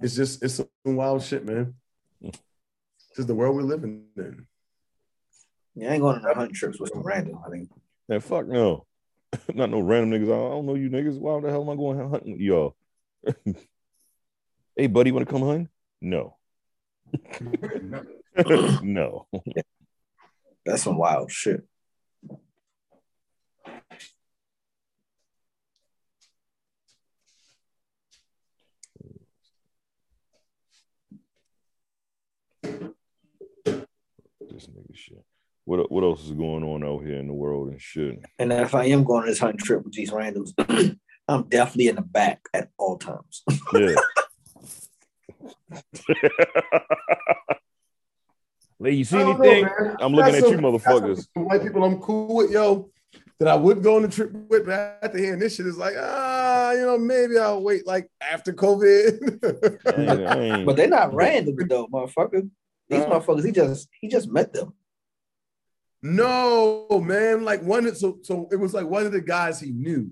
It's 0.00 0.14
just 0.16 0.42
it's 0.42 0.54
some 0.56 0.68
wild 0.96 1.22
shit, 1.22 1.44
man. 1.44 1.74
This 2.22 3.18
is 3.18 3.26
the 3.26 3.34
world 3.34 3.56
we're 3.56 3.62
living 3.62 4.04
in. 4.16 4.46
Yeah, 5.74 5.90
I 5.90 5.92
ain't 5.94 6.02
going 6.02 6.16
on 6.16 6.24
a 6.30 6.34
hunting 6.34 6.54
trips 6.54 6.80
with 6.80 6.90
some 6.92 7.02
random. 7.02 7.38
I 7.46 7.50
think 7.50 7.70
Man, 8.08 8.20
fuck 8.20 8.46
no. 8.46 8.86
Not 9.54 9.70
no 9.70 9.80
random 9.80 10.10
niggas. 10.10 10.24
I 10.26 10.50
don't 10.50 10.66
know 10.66 10.74
you 10.74 10.90
niggas. 10.90 11.18
Why 11.18 11.40
the 11.40 11.50
hell 11.50 11.62
am 11.62 11.70
I 11.70 11.76
going 11.76 12.10
hunting 12.10 12.32
with 12.32 12.40
y'all? 12.40 12.74
hey, 14.76 14.88
buddy, 14.88 15.12
want 15.12 15.26
to 15.26 15.32
come 15.32 15.42
hunting? 15.42 15.68
No. 16.00 16.36
no. 18.82 19.26
That's 20.64 20.82
some 20.82 20.96
wild 20.96 21.30
shit. 21.30 21.62
This 34.50 34.66
nigga 34.66 34.94
shit. 34.94 35.24
What 35.64 35.90
what 35.92 36.02
else 36.02 36.24
is 36.24 36.32
going 36.32 36.64
on 36.64 36.82
out 36.82 37.04
here 37.04 37.18
in 37.18 37.28
the 37.28 37.34
world 37.34 37.68
and 37.68 37.80
shit? 37.80 38.18
And 38.38 38.52
if 38.52 38.74
I 38.74 38.86
am 38.86 39.04
going 39.04 39.22
on 39.22 39.28
this 39.28 39.38
hunting 39.38 39.58
trip 39.58 39.84
with 39.84 39.92
these 39.92 40.10
randoms, 40.10 40.50
I'm 41.28 41.48
definitely 41.48 41.88
in 41.88 41.96
the 41.96 42.02
back 42.02 42.40
at 42.54 42.70
all 42.78 42.98
times. 42.98 43.42
Yeah. 43.72 43.94
Lee, 48.78 48.92
you 48.92 49.04
see 49.04 49.16
I 49.18 49.20
don't 49.22 49.38
know, 49.38 49.44
anything? 49.50 49.96
I'm 50.00 50.12
looking 50.14 50.32
Got 50.32 50.42
at 50.42 50.50
you, 50.50 50.54
some- 50.56 50.60
got 50.62 50.72
motherfuckers. 50.72 51.26
White 51.34 51.62
people 51.62 51.84
I'm 51.84 51.98
cool 52.00 52.34
with, 52.36 52.50
yo, 52.50 52.90
that 53.38 53.48
I 53.48 53.54
would 53.54 53.82
go 53.82 53.96
on 53.96 54.02
the 54.02 54.08
trip 54.08 54.32
with, 54.32 54.64
but 54.66 54.98
after 55.02 55.18
hearing 55.18 55.38
this 55.38 55.56
shit, 55.56 55.66
it's 55.66 55.76
like, 55.76 55.94
ah, 55.98 56.72
you 56.72 56.80
know, 56.86 56.96
maybe 56.98 57.36
I'll 57.38 57.62
wait 57.62 57.86
like 57.86 58.10
after 58.22 58.52
I 58.52 58.54
COVID. 58.54 59.98
ain't- 59.98 60.26
I 60.28 60.38
ain't- 60.40 60.66
but 60.66 60.76
they're 60.76 60.88
not 60.88 61.12
random 61.14 61.56
though, 61.68 61.88
motherfucker. 61.88 62.48
These 62.88 63.00
Uh-huh. 63.02 63.20
motherfuckers, 63.20 63.44
he 63.44 63.52
just 63.52 63.88
he 64.00 64.08
just 64.08 64.30
met 64.30 64.52
them. 64.52 64.72
no, 66.02 66.86
man, 67.04 67.44
like 67.44 67.62
one, 67.62 67.94
so 67.94 68.18
so 68.22 68.48
it 68.50 68.56
was 68.56 68.72
like 68.72 68.86
one 68.86 69.04
of 69.04 69.12
the 69.12 69.20
guys 69.20 69.60
he 69.60 69.72
knew. 69.72 70.10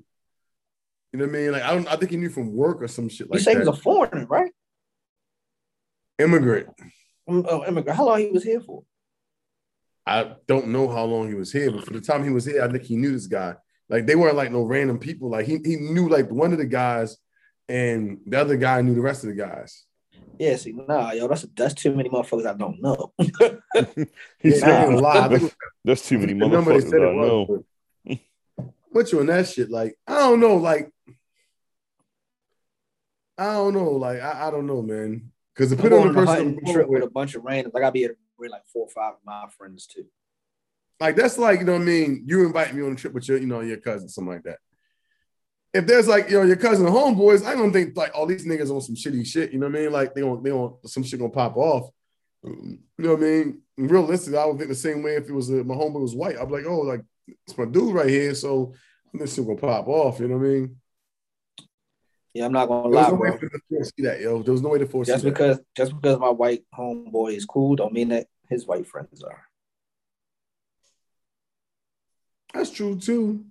You 1.12 1.18
know 1.18 1.24
what 1.24 1.34
I 1.34 1.38
mean? 1.38 1.52
Like 1.52 1.62
I 1.62 1.72
don't, 1.74 1.88
I 1.88 1.96
think 1.96 2.10
he 2.10 2.18
knew 2.18 2.28
from 2.28 2.52
work 2.52 2.82
or 2.82 2.88
some 2.88 3.08
shit 3.08 3.28
You 3.28 3.32
like 3.32 3.40
say 3.40 3.54
that. 3.54 3.62
he 3.62 3.68
was 3.68 3.78
a 3.78 3.82
foreigner, 3.82 4.26
right? 4.26 4.52
Immigrant. 6.18 6.68
Mm, 7.28 7.44
Oh, 7.48 7.64
immigrant. 7.66 7.96
How 7.96 8.06
long 8.06 8.18
he 8.20 8.30
was 8.30 8.42
here 8.44 8.60
for? 8.60 8.84
I 10.06 10.34
don't 10.46 10.68
know 10.68 10.88
how 10.88 11.04
long 11.04 11.28
he 11.28 11.34
was 11.34 11.52
here, 11.52 11.70
but 11.70 11.84
for 11.84 11.92
the 11.92 12.00
time 12.00 12.24
he 12.24 12.30
was 12.30 12.46
here, 12.46 12.62
I 12.62 12.68
think 12.68 12.84
he 12.84 12.96
knew 12.96 13.12
this 13.12 13.26
guy. 13.26 13.54
Like 13.90 14.06
they 14.06 14.16
weren't 14.16 14.36
like 14.36 14.50
no 14.50 14.62
random 14.62 14.98
people. 14.98 15.30
Like 15.30 15.46
he 15.46 15.58
he 15.64 15.76
knew 15.76 16.08
like 16.08 16.30
one 16.30 16.52
of 16.52 16.58
the 16.58 16.64
guys, 16.66 17.16
and 17.68 18.18
the 18.26 18.40
other 18.40 18.56
guy 18.56 18.80
knew 18.80 18.94
the 18.94 19.00
rest 19.02 19.24
of 19.24 19.28
the 19.30 19.36
guys. 19.36 19.84
Yeah, 20.38 20.56
see, 20.56 20.72
nah, 20.72 21.10
yo, 21.12 21.26
that's 21.28 21.42
that's 21.54 21.74
too 21.74 21.94
many 21.94 22.08
motherfuckers 22.08 22.46
I 22.46 22.54
don't 22.54 22.80
know. 22.80 23.12
He 24.38 24.50
Yeah, 24.50 24.54
said, 24.54 24.68
I 24.70 24.80
ain't 24.82 24.90
gonna 24.90 25.00
lie. 25.02 25.28
That's, 25.28 25.56
that's 25.84 26.08
too 26.08 26.18
many 26.18 26.32
the 26.32 26.46
number 26.46 26.72
they 26.72 26.78
motherfuckers 26.78 26.90
said 26.90 27.02
I 27.02 27.12
know. 27.14 27.46
but- 28.06 28.18
What 28.90 29.12
you 29.12 29.20
on 29.20 29.26
that 29.26 29.46
shit? 29.48 29.70
Like 29.70 29.98
I 30.06 30.14
don't 30.20 30.40
know. 30.40 30.56
Like 30.56 30.90
I 33.36 33.52
don't 33.54 33.74
know. 33.74 33.90
Like 33.92 34.20
I, 34.20 34.48
I 34.48 34.50
don't 34.50 34.66
know, 34.66 34.80
man. 34.82 35.30
Because 35.58 35.72
I'm 35.72 35.78
depending 35.78 36.00
on 36.00 36.08
on 36.08 36.22
a 36.22 36.26
person, 36.26 36.72
trip 36.72 36.88
with, 36.88 37.02
a 37.02 37.10
bunch 37.10 37.34
of 37.34 37.42
randoms. 37.42 37.72
I 37.74 37.80
gotta 37.80 37.90
be 37.90 38.04
able 38.04 38.14
to 38.14 38.20
bring 38.38 38.52
like 38.52 38.64
four 38.72 38.84
or 38.84 38.88
five 38.90 39.14
of 39.14 39.18
my 39.24 39.46
friends 39.58 39.88
too. 39.88 40.04
like 41.00 41.16
that's 41.16 41.36
like 41.36 41.58
you 41.58 41.66
know 41.66 41.72
what 41.72 41.82
I 41.82 41.84
mean. 41.84 42.22
You 42.26 42.46
invite 42.46 42.72
me 42.72 42.84
on 42.84 42.92
a 42.92 42.94
trip 42.94 43.12
with 43.12 43.26
your 43.26 43.38
you 43.38 43.46
know 43.46 43.60
your 43.60 43.78
cousin, 43.78 44.08
something 44.08 44.34
like 44.34 44.44
that. 44.44 44.58
If 45.74 45.88
there's 45.88 46.06
like 46.06 46.30
you 46.30 46.38
know 46.38 46.44
your 46.44 46.56
cousin 46.56 46.86
and 46.86 46.94
homeboys, 46.94 47.44
I 47.44 47.56
don't 47.56 47.72
think 47.72 47.96
like 47.96 48.12
all 48.14 48.24
these 48.24 48.46
niggas 48.46 48.70
on 48.70 48.80
some 48.80 48.94
shitty 48.94 49.26
shit. 49.26 49.50
You 49.50 49.58
know 49.58 49.66
what 49.66 49.76
I 49.76 49.80
mean? 49.80 49.92
Like 49.92 50.14
they 50.14 50.20
don't 50.20 50.44
they 50.44 50.50
don't 50.50 50.76
some 50.88 51.02
shit 51.02 51.18
gonna 51.18 51.32
pop 51.32 51.56
off. 51.56 51.90
You 52.44 52.78
know 52.98 53.14
what 53.14 53.18
I 53.18 53.22
mean? 53.22 53.60
Realistically, 53.76 54.38
I 54.38 54.44
would 54.44 54.58
think 54.58 54.68
the 54.68 54.76
same 54.76 55.02
way 55.02 55.16
if 55.16 55.28
it 55.28 55.32
was 55.32 55.50
uh 55.50 55.64
my 55.64 55.74
homeboy 55.74 56.00
was 56.00 56.14
white. 56.14 56.38
I'd 56.38 56.46
be 56.46 56.54
like, 56.54 56.66
oh, 56.66 56.82
like 56.82 57.02
it's 57.26 57.58
my 57.58 57.64
dude 57.64 57.96
right 57.96 58.08
here, 58.08 58.32
so 58.36 58.74
this 59.12 59.34
shit 59.34 59.44
gonna 59.44 59.58
pop 59.58 59.88
off. 59.88 60.20
You 60.20 60.28
know 60.28 60.36
what 60.36 60.46
I 60.46 60.50
mean? 60.50 60.76
Yeah, 62.34 62.46
I'm 62.46 62.52
not 62.52 62.66
gonna 62.66 62.82
There 62.90 62.98
was 62.98 63.06
lie, 63.06 63.10
no 63.10 63.14
way 63.16 63.28
bro. 63.30 63.38
for 63.38 63.48
them 63.48 63.50
to 63.50 63.60
foresee 63.68 64.02
that, 64.02 64.20
yo. 64.20 64.42
There 64.42 64.52
was 64.52 64.62
no 64.62 64.68
way 64.68 64.78
to 64.78 64.86
foresee 64.86 65.12
Just 65.12 65.24
that. 65.24 65.30
because 65.30 65.60
just 65.76 65.94
because 65.94 66.18
my 66.18 66.30
white 66.30 66.64
homeboy 66.74 67.34
is 67.34 67.44
cool, 67.44 67.76
don't 67.76 67.92
mean 67.92 68.08
that 68.08 68.26
his 68.48 68.66
white 68.66 68.86
friends 68.86 69.22
are. 69.22 69.44
That's 72.54 72.70
true 72.70 72.98
too. 72.98 73.44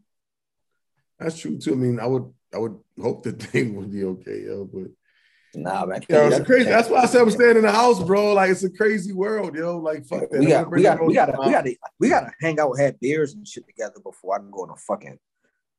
That's 1.19 1.38
true 1.38 1.57
too. 1.57 1.73
I 1.73 1.75
mean, 1.75 1.99
I 1.99 2.05
would 2.05 2.32
I 2.53 2.59
would 2.59 2.78
hope 3.01 3.23
that 3.23 3.39
they 3.51 3.63
would 3.63 3.91
be 3.91 4.03
okay, 4.03 4.43
yo. 4.45 4.65
But 4.65 4.91
Nah, 5.55 5.86
man. 5.86 6.01
know, 6.09 6.28
it's 6.28 6.45
crazy. 6.45 6.69
That's 6.69 6.89
why 6.89 6.99
I 6.99 7.05
said 7.05 7.21
I'm 7.21 7.32
staying 7.32 7.57
in 7.57 7.63
the 7.63 7.71
house, 7.71 8.03
bro. 8.03 8.34
Like 8.34 8.51
it's 8.51 8.63
a 8.63 8.69
crazy 8.69 9.11
world, 9.13 9.55
yo. 9.55 9.78
Like 9.78 10.05
fuck 10.05 10.30
that. 10.30 10.39
we 10.39 10.47
got 10.47 10.71
we 10.71 10.82
got 10.84 11.03
we 11.03 11.13
got 11.15 11.30
we 11.45 11.51
got 11.51 11.65
we 11.99 12.09
got 12.09 12.21
to 12.21 12.32
hang 12.39 12.59
out, 12.59 12.78
have 12.80 12.99
beers 12.99 13.34
and 13.34 13.47
shit 13.47 13.65
together 13.65 13.99
before 14.03 14.36
I 14.36 14.39
can 14.39 14.51
go 14.51 14.63
on 14.63 14.69
a 14.69 14.75
fucking 14.75 15.17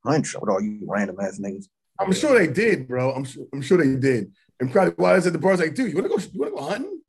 hunt 0.04 0.26
with 0.40 0.50
all 0.50 0.60
you 0.60 0.80
random 0.86 1.20
ass 1.20 1.38
niggas. 1.38 1.66
I'm 2.00 2.12
sure 2.12 2.38
they 2.38 2.52
did, 2.52 2.86
bro. 2.88 3.12
I'm 3.12 3.24
sure 3.24 3.44
I'm 3.52 3.62
sure 3.62 3.78
they 3.78 3.96
did. 3.98 4.32
And 4.60 4.70
probably 4.72 4.94
while 4.96 5.12
I 5.12 5.16
was 5.16 5.26
at 5.26 5.32
the 5.32 5.38
bar, 5.38 5.50
I 5.50 5.54
was 5.54 5.60
like, 5.60 5.74
dude, 5.74 5.90
you 5.90 5.96
wanna 5.96 6.08
go 6.08 6.16
you 6.18 6.40
wanna 6.40 6.50
go 6.52 6.62
hunting? 6.62 7.00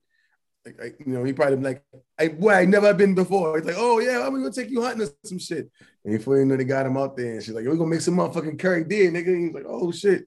Like, 0.66 0.80
like, 0.80 0.96
you 1.06 1.14
know, 1.14 1.24
he 1.24 1.34
probably 1.34 1.56
been 1.56 1.64
like, 1.64 1.84
I 2.20 2.28
boy, 2.28 2.52
I 2.52 2.66
never 2.66 2.94
been 2.94 3.16
before. 3.16 3.58
He's 3.58 3.66
like, 3.66 3.76
oh 3.78 4.00
yeah, 4.00 4.26
I'm 4.26 4.34
gonna 4.34 4.52
take 4.52 4.70
you 4.70 4.82
hunting 4.82 5.08
or 5.08 5.12
some 5.24 5.40
shit. 5.40 5.70
And 6.06 6.18
before 6.18 6.38
you 6.38 6.46
know, 6.46 6.58
they 6.58 6.64
got 6.64 6.86
him 6.86 6.98
out 6.98 7.16
there, 7.18 7.34
and 7.34 7.44
she's 7.44 7.54
like, 7.54 7.66
we're 7.66 7.76
gonna 7.76 7.90
make 7.90 8.02
some 8.02 8.16
motherfucking 8.18 8.60
curry 8.60 8.84
deer, 8.84 9.12
nigga. 9.12 9.28
And 9.28 9.46
he's 9.46 9.54
like, 9.54 9.66
oh 9.68 9.92
shit, 9.92 10.26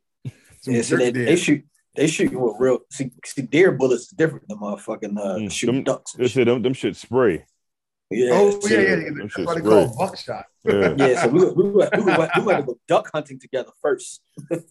some 0.61 0.75
Yeah, 0.75 0.83
see, 0.83 0.91
jerk 0.91 0.99
they, 1.01 1.11
they 1.11 1.37
shoot 1.37 1.65
they 1.95 2.07
shoot 2.07 2.33
you 2.33 2.39
with 2.39 2.57
real 2.59 2.79
see, 2.91 3.11
see 3.27 3.43
deer 3.43 3.73
bullets 3.73 4.05
is 4.05 4.09
different 4.09 4.49
than 4.49 4.59
motherfucking 4.59 5.19
uh 5.19 5.37
Mm, 5.39 5.51
shooting 5.51 5.75
them- 5.77 5.85
ducks. 5.85 6.15
and 6.15 6.25
They 6.25 6.29
shit. 6.29 6.47
them, 6.47 6.63
them 6.63 6.73
shit 6.73 6.97
spray. 6.97 7.45
Yeah, 8.13 8.31
oh 8.33 8.61
yeah, 8.69 8.81
yeah, 8.81 8.95
Them 8.97 9.03
yeah. 9.03 9.11
That's 9.23 9.33
shit 9.35 9.47
why 9.47 9.55
they 9.55 9.61
call 9.61 9.79
it 9.79 9.91
buckshot. 9.99 10.45
Yeah. 10.65 10.95
yeah. 10.97 11.23
So 11.23 11.29
we 11.29 11.41
we, 11.45 11.51
we, 11.51 11.63
we, 11.63 11.73
we, 11.73 11.79
went, 12.17 12.31
we 12.37 12.43
went 12.43 12.59
to 12.61 12.65
go 12.67 12.79
duck 12.87 13.11
hunting 13.13 13.41
together 13.41 13.73
first. 13.81 14.21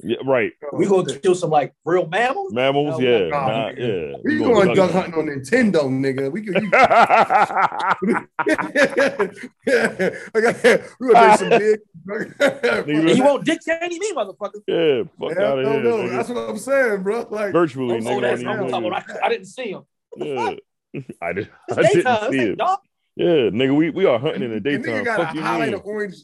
yeah, 0.02 0.16
right. 0.26 0.54
Oh, 0.64 0.78
we 0.78 0.86
gonna 0.86 1.14
kill 1.20 1.36
some 1.36 1.50
like 1.50 1.74
real 1.84 2.08
mammals. 2.08 2.54
Mammals, 2.54 2.96
Oh, 2.96 3.00
yeah, 3.02 3.30
God. 3.30 3.48
nah, 3.48 3.72
yeah. 3.84 4.14
We 4.24 4.38
gonna 4.40 4.54
going 4.54 4.68
duck 4.68 4.76
duck 4.78 4.92
hunt. 4.92 5.14
hunting 5.14 5.32
on 5.32 5.42
Nintendo, 5.42 5.90
nigga. 5.90 6.32
We 6.32 6.42
could. 6.44 6.64
yeah, 9.68 10.10
I. 10.34 10.80
We 11.00 11.12
gonna 11.12 11.28
make 11.28 11.40
some 11.40 11.50
big. 11.50 11.80
You 13.18 13.24
won't 13.24 13.46
dick 13.46 13.60
any 13.70 14.00
me, 14.00 14.14
motherfucker. 14.14 14.62
yeah, 14.68 15.04
fuck 15.20 15.38
Yeah, 15.38 15.46
out 15.48 15.60
of 15.60 15.66
no, 15.66 15.72
here. 15.74 15.84
no, 15.84 15.98
nigga. 15.98 16.10
that's 16.12 16.30
what 16.30 16.50
I'm 16.50 16.58
saying, 16.58 17.04
bro. 17.04 17.28
Like, 17.30 17.52
Virtually, 17.54 17.98
Oh, 17.98 18.00
nigga. 18.00 18.32
I'm 18.32 18.40
even 18.40 18.46
talking 18.46 18.72
know 18.82 18.88
about. 18.88 19.10
I, 19.10 19.26
I 19.26 19.30
didn't 19.30 19.48
see 19.48 19.72
him. 19.72 19.84
Yeah. 20.18 20.56
I, 21.22 21.34
did, 21.34 21.50
It's 21.70 21.78
I 21.78 21.82
didn't 21.84 22.32
see 22.32 22.40
It's 22.40 22.50
it. 22.52 22.58
dark. 22.58 22.80
Yeah, 23.22 23.50
nigga, 23.52 23.76
we, 23.76 23.90
we 23.92 24.06
are 24.06 24.18
hunting 24.20 24.44
in 24.44 24.52
the 24.52 24.60
daytime. 24.60 24.84
nigga 24.86 25.06
got 25.06 25.18
Fuck 25.20 25.34
a 25.34 25.38
you 25.38 25.42
highlight 25.44 25.70
mean? 25.70 25.74
of 25.80 25.86
orange 25.86 26.16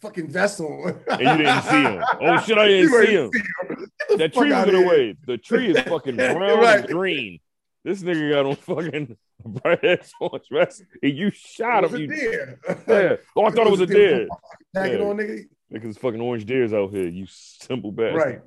fucking 0.00 0.28
vest 0.30 0.60
on. 0.60 1.00
And 1.08 1.20
you 1.20 1.36
didn't 1.44 1.62
see 1.62 1.82
him. 1.82 2.04
Oh 2.20 2.40
shit, 2.40 2.58
I 2.58 2.68
didn't 2.68 2.90
see 3.06 3.12
him. 3.14 3.24
him. 3.24 3.30
Get 3.30 4.08
the 4.08 4.16
That 4.18 4.34
tree 4.34 4.52
was 4.52 4.68
in 4.68 4.74
the 4.74 4.82
way. 4.88 5.16
The 5.26 5.38
tree 5.38 5.70
is 5.70 5.80
fucking 5.80 6.16
brown 6.16 6.36
Right. 6.60 6.80
and 6.80 6.88
green. 6.88 7.40
This 7.84 8.02
nigga 8.02 8.30
got 8.32 8.46
on 8.46 8.56
fucking 8.56 9.16
bright 9.44 9.84
ass 9.84 10.12
orange 10.20 10.44
vest. 10.52 10.82
And 11.02 11.12
you 11.16 11.30
shot 11.30 11.84
It 11.84 11.90
was 11.90 12.00
him. 12.00 12.10
You, 12.10 12.16
deer. 12.16 12.60
yeah. 12.88 13.16
Oh, 13.36 13.44
I 13.46 13.50
thought 13.50 13.66
it 13.66 13.70
was 13.70 13.80
a 13.80 13.86
deer. 13.86 14.28
Tagging 14.74 14.98
Yeah. 15.00 15.04
on, 15.06 15.16
nigga. 15.16 15.40
Niggas 15.72 15.98
fucking 15.98 16.20
orange 16.20 16.44
deers 16.44 16.72
out 16.72 16.90
here. 16.92 17.08
You 17.08 17.26
simple 17.28 17.90
bastard. 17.92 18.16
Right. 18.16 18.40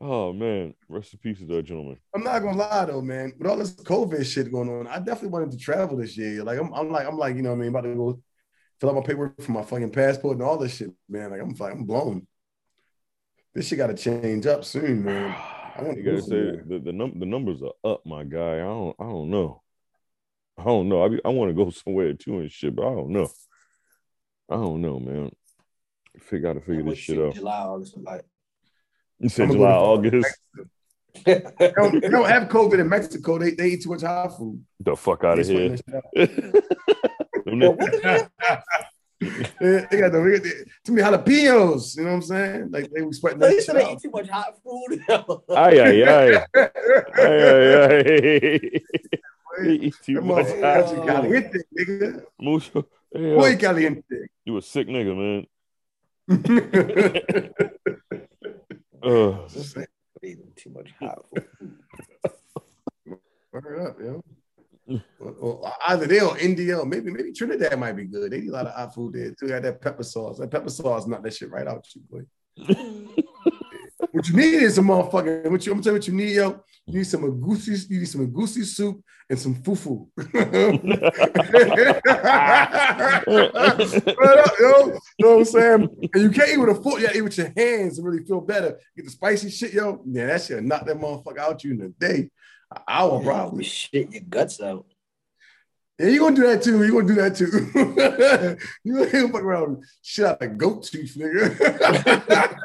Oh 0.00 0.32
man. 0.32 0.74
Rest 0.88 1.12
in 1.12 1.18
peace 1.18 1.38
to 1.40 1.46
that 1.46 1.64
gentleman. 1.64 1.98
I'm 2.14 2.22
not 2.22 2.40
gonna 2.40 2.56
lie 2.56 2.84
though, 2.84 3.02
man. 3.02 3.32
With 3.38 3.48
all 3.48 3.56
this 3.56 3.72
COVID 3.72 4.24
shit 4.24 4.52
going 4.52 4.68
on, 4.68 4.86
I 4.86 4.98
definitely 4.98 5.30
wanted 5.30 5.50
to 5.52 5.58
travel 5.58 5.96
this 5.96 6.16
year. 6.16 6.44
Like 6.44 6.58
I'm, 6.58 6.72
I'm 6.72 6.90
like, 6.90 7.06
I'm 7.06 7.18
like, 7.18 7.36
you 7.36 7.42
know, 7.42 7.50
what 7.50 7.56
I 7.56 7.58
mean, 7.58 7.68
about 7.70 7.80
to 7.82 7.94
go 7.94 8.20
fill 8.80 8.90
out 8.90 8.96
my 8.96 9.02
paperwork 9.02 9.40
for 9.40 9.52
my 9.52 9.62
fucking 9.62 9.90
passport 9.90 10.36
and 10.36 10.46
all 10.46 10.56
this 10.56 10.76
shit, 10.76 10.90
man. 11.08 11.30
Like 11.30 11.40
I'm, 11.40 11.54
like, 11.54 11.72
I'm 11.72 11.84
blown. 11.84 12.26
This 13.54 13.66
shit 13.66 13.78
got 13.78 13.88
to 13.88 13.94
change 13.94 14.46
up 14.46 14.64
soon, 14.64 15.04
man. 15.04 15.34
I 15.76 15.82
want 15.82 15.96
to 15.96 16.02
gotta 16.02 16.16
go 16.16 16.22
say 16.22 16.60
the 16.66 16.80
the, 16.84 16.92
num- 16.92 17.18
the 17.18 17.26
numbers 17.26 17.60
are 17.62 17.90
up, 17.90 18.06
my 18.06 18.22
guy. 18.24 18.56
I 18.56 18.64
don't 18.64 18.96
I 19.00 19.04
don't 19.04 19.30
know. 19.30 19.62
I 20.56 20.64
don't 20.64 20.88
know. 20.88 21.04
I 21.04 21.08
be, 21.08 21.20
I 21.24 21.28
want 21.28 21.50
to 21.50 21.64
go 21.64 21.70
somewhere 21.84 22.14
too 22.14 22.38
and 22.38 22.50
shit, 22.50 22.76
but 22.76 22.86
I 22.86 22.94
don't 22.94 23.10
know. 23.10 23.28
I 24.48 24.54
don't 24.54 24.80
know, 24.80 25.00
man. 25.00 25.30
Figure 26.20 26.40
gotta 26.54 26.60
figure 26.60 26.84
this 26.84 26.98
shit 26.98 27.18
out. 27.18 27.34
July, 27.34 27.60
August, 27.60 27.96
like. 27.96 28.24
You 29.20 29.28
said 29.28 29.44
I'ma 29.44 29.52
go 29.52 29.58
July, 29.58 29.72
August. 29.72 30.38
They 31.24 31.42
don't, 31.76 32.00
they 32.00 32.08
don't 32.08 32.28
have 32.28 32.48
COVID 32.48 32.78
in 32.78 32.88
Mexico. 32.88 33.38
They, 33.38 33.50
they 33.52 33.68
eat 33.70 33.82
too 33.82 33.90
much 33.90 34.02
hot 34.02 34.36
food. 34.36 34.64
The 34.80 34.94
fuck 34.96 35.24
out 35.24 35.38
of 35.38 35.46
here. 35.46 35.76
sweating 35.76 36.02
that 36.14 36.30
shit 36.30 37.44
Them 37.44 37.60
Yo, 37.60 37.72
niggas- 37.72 37.78
what 37.78 37.92
the 37.92 38.28
they, 39.20 39.26
they 39.90 39.98
got 40.00 40.12
the, 40.12 40.20
they 40.22 40.30
got 40.30 40.42
the 40.44 40.64
too 40.84 40.92
many 40.92 41.02
jalapenos. 41.08 41.96
You 41.96 42.04
know 42.04 42.10
what 42.10 42.14
I'm 42.16 42.22
saying? 42.22 42.68
Like 42.70 42.88
they 42.94 43.02
was 43.02 43.18
sweating 43.18 43.40
They 43.40 43.56
that 43.56 43.62
said 43.64 43.74
they 43.76 43.90
eat 43.92 44.00
too 44.00 44.10
much 44.10 44.28
hot 44.28 44.54
food. 44.62 45.00
Ay, 45.56 45.80
ay, 45.80 46.02
ay. 46.04 46.44
Ay, 47.18 47.38
ay, 47.74 48.04
ay. 48.44 48.80
Eat 49.68 49.94
too 50.04 50.20
much 50.20 50.46
hot 50.46 50.60
got 50.60 50.88
you 50.90 50.96
food. 50.98 51.06
caliente, 51.06 51.58
nigga. 51.76 52.22
Mucho. 52.38 52.86
Hey, 53.12 53.32
uh, 53.32 53.36
Muy 53.40 53.50
yo, 53.50 53.56
caliente. 53.58 54.28
you 54.44 54.56
a 54.56 54.62
sick 54.62 54.86
nigga, 54.86 55.16
man. 55.16 55.46
Uh, 59.08 59.38
They 60.20 60.30
eat 60.30 60.56
too 60.56 60.70
much 60.70 60.90
hot 61.00 61.24
food. 61.30 61.46
Word 63.52 63.86
up, 63.86 63.96
yo. 64.00 64.22
Well, 65.18 65.36
well, 65.40 65.76
either 65.88 66.06
they 66.06 66.20
or 66.20 66.36
India 66.38 66.76
or 66.78 66.84
maybe 66.84 67.10
maybe 67.10 67.32
Trinidad 67.32 67.78
might 67.78 67.92
be 67.92 68.04
good. 68.04 68.32
They 68.32 68.38
eat 68.38 68.48
a 68.48 68.52
lot 68.52 68.66
of 68.66 68.74
hot 68.74 68.94
food 68.94 69.14
there 69.14 69.30
too. 69.38 69.48
Got 69.48 69.62
that 69.62 69.80
pepper 69.80 70.02
sauce. 70.02 70.38
That 70.38 70.50
pepper 70.50 70.70
sauce 70.70 71.06
not 71.06 71.22
that 71.22 71.34
shit 71.34 71.50
right 71.50 71.66
out 71.66 71.86
you, 71.94 72.02
boy. 72.10 72.24
what 74.12 74.28
you 74.28 74.36
need 74.36 74.62
is 74.62 74.76
some 74.76 74.86
motherfucking. 74.86 75.50
What 75.50 75.66
you? 75.66 75.72
I'm 75.72 75.82
telling 75.82 75.96
you 75.96 76.00
what 76.00 76.08
you 76.08 76.14
need, 76.14 76.34
yo. 76.34 76.62
You 76.86 76.98
need 76.98 77.06
some 77.06 77.22
egusi. 77.22 77.90
You 77.90 77.98
need 78.00 78.08
some 78.08 78.26
egusi 78.26 78.64
soup 78.64 79.02
and 79.28 79.38
some 79.38 79.56
fufu. 79.56 80.08
Up, 84.18 84.52
yo. 84.60 84.86
You 84.86 85.26
know 85.26 85.30
what 85.30 85.38
I'm 85.38 85.44
saying? 85.44 86.10
And 86.14 86.22
you 86.22 86.30
can't 86.30 86.50
eat 86.50 86.56
with 86.58 86.70
a 86.70 86.74
fork. 86.80 87.00
You 87.00 87.06
gotta 87.06 87.18
eat 87.18 87.22
with 87.22 87.38
your 87.38 87.52
hands 87.56 87.98
and 87.98 88.06
really 88.06 88.24
feel 88.24 88.40
better. 88.40 88.78
Get 88.96 89.04
the 89.04 89.10
spicy 89.10 89.50
shit, 89.50 89.72
yo. 89.72 90.00
Yeah, 90.06 90.26
that 90.26 90.42
shit 90.42 90.62
knock 90.62 90.86
that 90.86 90.96
motherfucker 90.96 91.38
out 91.38 91.64
you 91.64 91.72
in 91.72 91.82
a 91.82 91.88
day. 91.88 92.30
An 92.74 92.82
hour, 92.86 93.22
probably. 93.22 93.64
shit 93.64 94.12
your 94.12 94.22
guts 94.28 94.60
out. 94.60 94.86
Yeah, 95.98 96.08
you 96.08 96.20
gonna 96.20 96.36
do 96.36 96.46
that 96.46 96.62
too. 96.62 96.84
You're 96.84 97.02
gonna 97.02 97.14
do 97.14 97.20
that 97.20 97.34
too. 97.34 98.58
you 98.84 98.94
gonna 98.94 99.28
fuck 99.32 99.42
around 99.42 99.84
shit 100.00 100.26
out 100.26 100.40
of 100.40 100.56
goat 100.56 100.84
tooth, 100.84 101.16
nigga. 101.16 102.58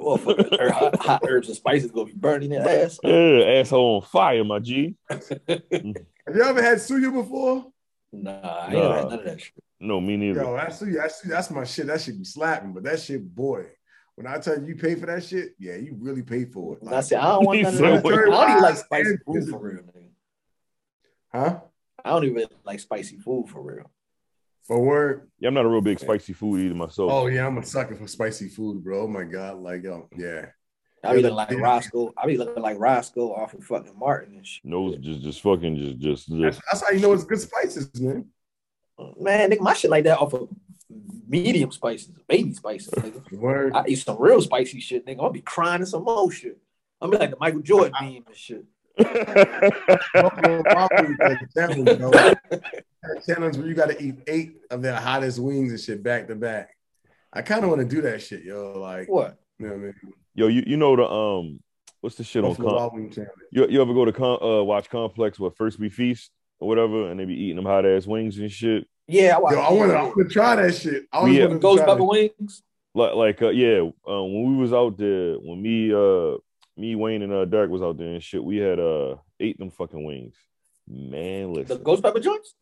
Motherfucker, 0.00 0.58
her- 0.60 0.70
hot, 0.72 0.96
hot 1.02 1.22
herbs 1.28 1.48
and 1.48 1.56
spices 1.56 1.90
gonna 1.90 2.06
be 2.06 2.12
burning 2.14 2.50
their 2.50 2.84
ass. 2.84 2.98
Yeah, 3.02 3.58
asshole 3.60 3.96
on 3.96 4.02
fire, 4.02 4.44
my 4.44 4.58
G. 4.58 4.96
Have 5.10 5.20
you 5.48 6.42
ever 6.42 6.62
had 6.62 6.78
suya 6.78 7.12
before? 7.12 7.66
Nah, 8.12 8.40
I 8.40 8.64
ain't 8.64 8.72
never 8.74 8.94
had 8.94 9.08
none 9.08 9.18
of 9.20 9.24
that 9.24 9.40
shit. 9.40 9.54
No, 9.78 10.00
me 10.00 10.16
neither. 10.16 10.42
Yo, 10.42 10.56
that's. 10.56 10.80
That's, 10.80 11.20
that's 11.22 11.50
my 11.50 11.64
shit. 11.64 11.86
That 11.86 12.00
shit 12.00 12.18
be 12.18 12.24
slapping, 12.24 12.72
but 12.72 12.82
that 12.84 13.00
shit, 13.00 13.34
boy. 13.34 13.66
When 14.16 14.26
I 14.26 14.38
tell 14.38 14.60
you 14.60 14.66
you 14.66 14.76
pay 14.76 14.96
for 14.96 15.06
that 15.06 15.24
shit, 15.24 15.54
yeah, 15.58 15.76
you 15.76 15.96
really 15.98 16.22
pay 16.22 16.44
for 16.44 16.76
it. 16.76 16.82
And 16.82 16.94
I 16.94 17.00
said, 17.00 17.20
I 17.20 17.28
don't 17.30 17.46
want 17.46 17.56
He 17.56 17.62
none 17.62 17.72
of 17.74 17.80
that. 17.80 18.06
I 18.06 18.10
don't 18.10 18.50
even 18.50 18.62
like 18.62 18.76
spicy 18.76 19.16
food 19.24 19.48
for 19.48 19.58
real, 19.58 19.82
nigga. 19.82 20.08
huh? 21.32 21.60
I 22.04 22.10
don't 22.10 22.24
even 22.24 22.46
like 22.64 22.80
spicy 22.80 23.16
food 23.16 23.48
for 23.48 23.62
real. 23.62 23.90
For 24.70 24.78
word. 24.78 25.28
Yeah, 25.40 25.48
I'm 25.48 25.54
not 25.54 25.64
a 25.64 25.68
real 25.68 25.80
big 25.80 25.98
spicy 25.98 26.32
food 26.32 26.60
eater 26.60 26.76
myself. 26.76 27.10
Oh 27.10 27.26
yeah, 27.26 27.44
I'm 27.44 27.58
a 27.58 27.64
sucker 27.64 27.96
for 27.96 28.06
spicy 28.06 28.48
food, 28.48 28.84
bro. 28.84 29.02
Oh 29.02 29.08
my 29.08 29.24
god, 29.24 29.58
like 29.58 29.82
yo, 29.82 30.08
yeah. 30.16 30.46
I 31.02 31.16
be 31.16 31.22
looking 31.22 31.34
like 31.34 31.50
yeah. 31.50 31.56
Roscoe. 31.56 32.14
I 32.16 32.26
be 32.26 32.36
looking 32.36 32.62
like 32.62 32.78
Roscoe 32.78 33.34
off 33.34 33.52
of 33.52 33.64
fucking 33.64 33.98
Martin 33.98 34.36
and 34.36 34.46
shit. 34.46 34.64
No, 34.64 34.94
just 34.94 35.22
just 35.22 35.40
fucking 35.40 35.74
just 35.76 35.98
just, 35.98 36.30
That's, 36.30 36.58
just 36.58 36.62
that's 36.70 36.84
how 36.84 36.90
you 36.90 37.00
know 37.00 37.12
it's 37.12 37.24
good 37.24 37.40
spices, 37.40 37.90
man. 38.00 38.26
Man, 39.18 39.50
nigga, 39.50 39.58
my 39.58 39.74
shit 39.74 39.90
like 39.90 40.04
that 40.04 40.20
off 40.20 40.34
of 40.34 40.48
medium 41.26 41.72
spices, 41.72 42.12
baby 42.28 42.52
spices, 42.52 42.90
nigga. 42.90 43.32
Word. 43.32 43.74
I 43.74 43.86
eat 43.88 43.96
some 43.96 44.18
real 44.20 44.40
spicy 44.40 44.78
shit, 44.78 45.04
nigga. 45.04 45.20
I'll 45.20 45.30
be 45.30 45.40
crying 45.40 45.80
in 45.80 45.86
some 45.86 46.04
more 46.04 46.30
shit. 46.30 46.58
I'll 47.00 47.10
be 47.10 47.16
like 47.16 47.30
the 47.30 47.38
Michael 47.40 47.62
Jordan 47.62 47.92
meme 48.00 48.22
and 48.24 48.36
shit. 48.36 48.64
Buffalo 50.14 50.62
Wild 50.74 50.90
Wings 50.98 51.16
had 51.20 51.38
challenge, 51.56 51.98
bro. 51.98 52.10
Had 52.12 53.24
challenge 53.26 53.56
where 53.56 53.66
you 53.66 53.74
got 53.74 53.90
to 53.90 54.02
eat 54.02 54.16
eight 54.26 54.52
of 54.70 54.82
their 54.82 54.96
hottest 54.96 55.38
wings 55.38 55.70
and 55.72 55.80
shit 55.80 56.02
back 56.02 56.28
to 56.28 56.34
back. 56.34 56.70
I 57.32 57.42
kind 57.42 57.62
of 57.64 57.70
want 57.70 57.80
to 57.80 57.86
do 57.88 58.02
that 58.02 58.20
shit, 58.22 58.42
yo. 58.44 58.78
Like, 58.78 59.08
What? 59.08 59.38
you 59.58 59.66
know 59.66 59.72
what 59.74 59.78
I 59.80 59.82
mean? 59.84 59.94
Yo, 60.34 60.46
you, 60.48 60.62
you 60.66 60.76
know 60.76 60.96
the 60.96 61.04
um 61.08 61.60
what's 62.00 62.16
the 62.16 62.24
shit 62.24 62.44
on 62.44 62.54
Com- 62.54 62.64
Wild 62.64 62.94
Wing 62.94 63.10
challenge. 63.10 63.30
you, 63.50 63.66
you 63.68 63.80
ever 63.82 63.92
go 63.94 64.04
to 64.04 64.12
com- 64.12 64.42
uh 64.42 64.62
watch 64.62 64.88
Complex 64.90 65.38
where 65.38 65.50
first 65.50 65.78
we 65.78 65.88
feast 65.90 66.30
or 66.60 66.68
whatever 66.68 67.10
and 67.10 67.18
they 67.20 67.24
be 67.24 67.34
eating 67.34 67.56
them 67.56 67.64
hot 67.66 67.84
ass 67.86 68.06
wings 68.06 68.38
and 68.38 68.50
shit. 68.50 68.86
Yeah, 69.08 69.36
I, 69.38 69.52
Yo, 69.52 69.60
I 69.60 69.72
want 69.72 69.90
to 69.90 69.96
I 69.98 70.02
wanna 70.04 70.28
try 70.28 70.56
that 70.56 70.74
shit. 70.74 71.04
I 71.12 71.18
always 71.18 71.34
Yeah. 71.36 71.42
wanted 71.44 71.54
to 71.54 71.60
Ghost 71.60 71.84
pepper 71.84 72.04
wings. 72.04 72.62
Like 72.94 73.14
like 73.14 73.42
uh, 73.42 73.48
yeah, 73.50 73.80
uh, 74.08 74.22
when 74.22 74.52
we 74.56 74.60
was 74.62 74.72
out 74.72 74.96
there, 74.98 75.34
when 75.34 75.60
me 75.62 75.92
uh 75.92 76.36
me 76.80 76.94
Wayne 76.96 77.22
and 77.22 77.32
uh 77.32 77.44
Derek 77.44 77.70
was 77.70 77.82
out 77.82 77.98
there 77.98 78.08
and 78.08 78.22
shit, 78.22 78.42
we 78.42 78.56
had 78.56 78.78
uh 78.80 79.16
ate 79.38 79.58
them 79.58 79.70
fucking 79.70 80.04
wings. 80.04 80.34
Man, 80.88 81.52
The 81.52 81.60
listen. 81.60 81.82
ghost 81.82 82.02
pepper 82.02 82.20
joints? 82.20 82.54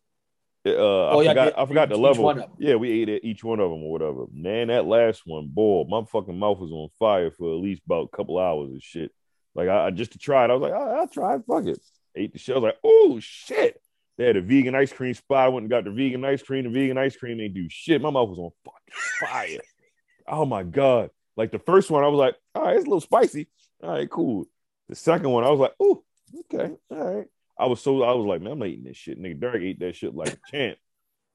Uh, 0.65 0.71
Oh, 0.71 1.19
I 1.19 1.23
yeah, 1.23 1.29
forgot. 1.31 1.53
I 1.57 1.65
forgot 1.65 1.89
the 1.89 1.97
level. 1.97 2.49
Yeah, 2.59 2.75
we 2.75 3.01
ate 3.01 3.09
it, 3.09 3.23
each 3.23 3.43
one 3.43 3.59
of 3.59 3.71
them 3.71 3.81
or 3.83 3.91
whatever. 3.91 4.25
Man, 4.31 4.67
that 4.67 4.85
last 4.85 5.21
one, 5.25 5.47
boy, 5.47 5.85
my 5.87 6.03
fucking 6.03 6.37
mouth 6.37 6.59
was 6.59 6.71
on 6.71 6.89
fire 6.99 7.31
for 7.31 7.53
at 7.55 7.61
least 7.61 7.81
about 7.85 8.09
a 8.11 8.15
couple 8.15 8.37
hours 8.37 8.69
and 8.71 8.83
shit. 8.83 9.11
Like 9.55 9.69
I, 9.69 9.87
I 9.87 9.91
just 9.91 10.11
to 10.11 10.17
try 10.19 10.43
it, 10.45 10.51
I 10.51 10.53
was 10.53 10.61
like, 10.61 10.73
oh, 10.73 10.95
I'll 10.99 11.07
try 11.07 11.35
it. 11.35 11.41
Fuck 11.47 11.65
it. 11.65 11.79
Ate 12.15 12.33
the 12.33 12.39
shit. 12.39 12.55
I 12.55 12.59
was 12.59 12.63
like, 12.67 12.77
oh 12.83 13.19
shit. 13.21 13.81
They 14.17 14.25
had 14.25 14.35
a 14.35 14.41
vegan 14.41 14.75
ice 14.75 14.91
cream 14.91 15.13
spot. 15.13 15.45
I 15.45 15.47
went 15.47 15.63
and 15.63 15.69
got 15.71 15.85
the 15.85 15.91
vegan 15.91 16.25
ice 16.25 16.43
cream. 16.43 16.65
The 16.65 16.69
vegan 16.69 16.97
ice 16.97 17.15
cream, 17.15 17.37
they 17.37 17.47
do 17.47 17.67
shit. 17.69 18.01
My 18.01 18.09
mouth 18.09 18.27
was 18.29 18.37
on 18.37 18.51
fucking 18.65 19.27
fire. 19.29 19.59
oh 20.27 20.45
my 20.45 20.63
god. 20.63 21.09
Like 21.37 21.51
the 21.51 21.59
first 21.59 21.89
one, 21.89 22.03
I 22.03 22.07
was 22.09 22.17
like, 22.17 22.35
all 22.53 22.63
right, 22.65 22.75
it's 22.75 22.83
a 22.85 22.89
little 22.89 22.99
spicy. 22.99 23.47
All 23.83 23.89
right, 23.91 24.09
cool. 24.09 24.45
The 24.87 24.95
second 24.95 25.29
one, 25.29 25.43
I 25.43 25.49
was 25.49 25.59
like, 25.59 25.73
oh, 25.79 26.03
okay, 26.53 26.73
all 26.91 27.15
right. 27.15 27.27
I 27.57 27.65
was 27.65 27.81
so 27.81 28.03
I 28.03 28.13
was 28.13 28.25
like, 28.25 28.41
man, 28.41 28.53
I'm 28.53 28.59
not 28.59 28.67
eating 28.69 28.85
this 28.85 28.97
shit. 28.97 29.21
Nigga, 29.21 29.39
Derek 29.39 29.63
ate 29.63 29.79
that 29.79 29.95
shit 29.95 30.15
like 30.15 30.33
a 30.33 30.37
champ. 30.51 30.77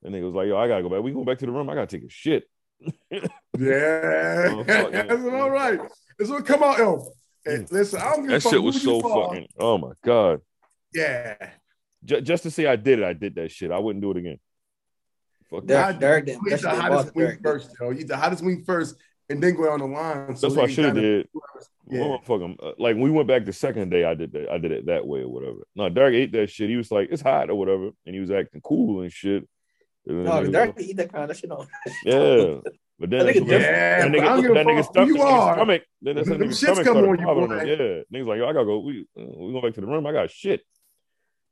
And 0.03 0.15
nigga 0.15 0.25
was 0.25 0.35
like, 0.35 0.49
yo, 0.49 0.57
I 0.57 0.69
gotta 0.69 0.83
go 0.83 0.89
back. 0.89 1.03
We 1.03 1.13
go 1.13 1.25
back 1.25 1.39
to 1.39 1.47
the 1.47 1.53
room. 1.53 1.69
I 1.71 1.75
gotta 1.75 1.87
take 1.87 2.05
a 2.05 2.11
shit. 2.11 2.45
Yeah, 3.57 4.49
Oh, 4.51 4.65
that's 4.65 5.25
all 5.25 5.51
right. 5.51 5.81
It's 6.19 6.29
what 6.29 6.45
come 6.45 6.63
out, 6.65 6.79
yo. 6.79 7.07
Hey, 7.45 7.59
mm. 7.59 7.71
listen, 7.73 8.01
I 8.01 8.11
don't 8.11 8.23
give 8.23 8.31
That 8.33 8.43
fuck 8.43 8.53
shit 8.53 8.63
was 8.63 8.83
so 8.83 9.01
fucking. 9.01 9.47
Oh 9.59 9.79
my 9.79 9.93
god. 10.05 10.41
Yeah, 10.93 11.37
J- 12.05 12.21
just 12.21 12.43
to 12.45 12.51
say 12.51 12.67
I 12.67 12.77
did 12.77 12.99
it, 12.99 13.05
I 13.05 13.13
did 13.13 13.37
that 13.37 13.53
shit. 13.53 13.71
I 13.71 13.79
wouldn't 13.79 14.03
do 14.03 14.11
it 14.11 14.17
again. 14.17 14.39
Fuck 15.51 15.67
Derek, 15.67 15.87
that. 15.95 16.01
Derek, 16.01 16.25
didn't- 16.27 16.43
you 16.45 16.51
that 16.51 16.63
the 16.63 16.71
shit 16.71 16.81
hottest 16.81 17.15
bothered 17.15 17.15
wing 17.15 17.39
first, 17.43 17.71
yo. 17.81 17.91
You 17.91 18.05
the 18.05 18.17
hottest 18.17 18.45
wing 18.45 18.65
first, 18.65 18.97
and 19.29 19.43
then 19.43 19.55
go 19.55 19.71
on 19.71 19.79
the 19.79 19.87
line. 19.87 20.37
So 20.37 20.49
That's 20.49 20.57
what 20.57 20.69
I 20.69 20.73
should 20.73 20.85
have 20.87 20.95
did. 20.95 21.29
Yeah. 21.91 22.01
Motherfucker, 22.01 22.57
uh, 22.63 22.73
like 22.79 22.97
we 22.97 23.11
went 23.11 23.29
back 23.29 23.45
the 23.45 23.53
second 23.53 23.91
day, 23.91 24.05
I 24.05 24.15
did 24.15 24.33
that. 24.33 24.49
I 24.51 24.59
did 24.59 24.73
it 24.73 24.87
that 24.87 25.07
way 25.07 25.21
or 25.21 25.29
whatever. 25.29 25.59
No, 25.77 25.89
Derek 25.91 26.15
ate 26.15 26.33
that 26.33 26.49
shit. 26.51 26.71
He 26.71 26.77
was 26.77 26.91
like, 26.91 27.09
"It's 27.11 27.21
hot" 27.21 27.51
or 27.51 27.57
whatever, 27.57 27.91
and 28.07 28.15
he 28.15 28.21
was 28.21 28.31
acting 28.31 28.63
cool 28.63 29.03
and 29.03 29.13
shit. 29.13 29.47
And 30.07 30.19
then 30.19 30.25
No, 30.25 30.31
niggas 30.33 30.35
the 30.35 30.41
was 30.41 30.51
Derek 30.51 30.69
like, 30.69 30.77
can 30.77 30.85
eat 30.87 30.97
that 30.97 31.13
kind 31.13 31.31
of 31.31 31.37
shit 31.37 31.51
on. 31.51 31.67
yeah, 32.05 32.15
but 32.99 33.11
then 33.11 33.27
That 33.27 33.27
nigga 33.27 33.27
that's 33.27 33.37
when- 33.41 33.49
just- 33.49 33.51
Yeah, 33.51 33.99
that 34.01 34.13
but 34.13 34.21
I 34.21 34.25
don't 34.25 34.45
nigga, 34.45 34.55
that 34.55 34.67
nigga 34.67 34.77
fuck 34.77 34.93
stuffed 34.93 35.09
you 35.09 35.23
are. 35.23 35.55
stomach. 35.55 35.83
Then 36.01 36.17
that's 36.17 36.29
Them 36.29 36.39
nigga's 36.41 36.49
shits 36.55 36.57
stomach 36.57 36.85
come 36.85 36.95
started 36.95 37.09
on 37.11 37.19
you, 37.19 37.27
popping 37.27 37.47
boy. 37.49 37.59
him. 37.59 37.69
Yeah, 37.69 38.19
niggas 38.21 38.27
like, 38.27 38.39
yo, 38.39 38.49
I 38.49 38.53
gotta 38.55 38.65
go. 38.65 38.79
We 38.79 39.07
uh, 39.19 39.23
we 39.25 39.53
going 39.53 39.63
back 39.63 39.75
to 39.75 39.81
the 39.83 39.87
room. 39.87 40.07
I 40.07 40.13
got 40.13 40.31
shit. 40.31 40.63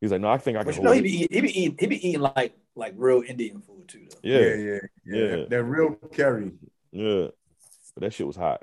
He's 0.00 0.10
like, 0.12 0.20
no, 0.22 0.28
I 0.30 0.38
think 0.38 0.56
I 0.56 0.60
can 0.64 0.66
But 0.66 0.76
you 0.76 0.82
hold 0.82 0.86
know 0.86 0.92
he 0.92 0.98
it. 1.00 1.02
be 1.02 1.10
eating, 1.10 1.28
he 1.30 1.40
be 1.42 1.60
eating, 1.60 1.76
he 1.78 1.86
be 1.86 2.08
eating 2.08 2.20
like 2.22 2.54
like 2.74 2.94
real 2.96 3.22
Indian 3.26 3.60
food 3.60 3.86
too. 3.86 4.06
Though. 4.10 4.16
Yeah, 4.22 4.38
Yeah, 4.38 4.46
yeah, 4.54 4.64
yeah. 4.64 4.78
Yeah. 5.04 5.36
That, 5.36 5.50
that 5.50 5.64
real 5.64 5.94
curry. 6.12 6.52
yeah. 6.90 7.26
But 7.94 8.00
that 8.00 8.14
shit 8.14 8.26
was 8.26 8.36
hot. 8.36 8.62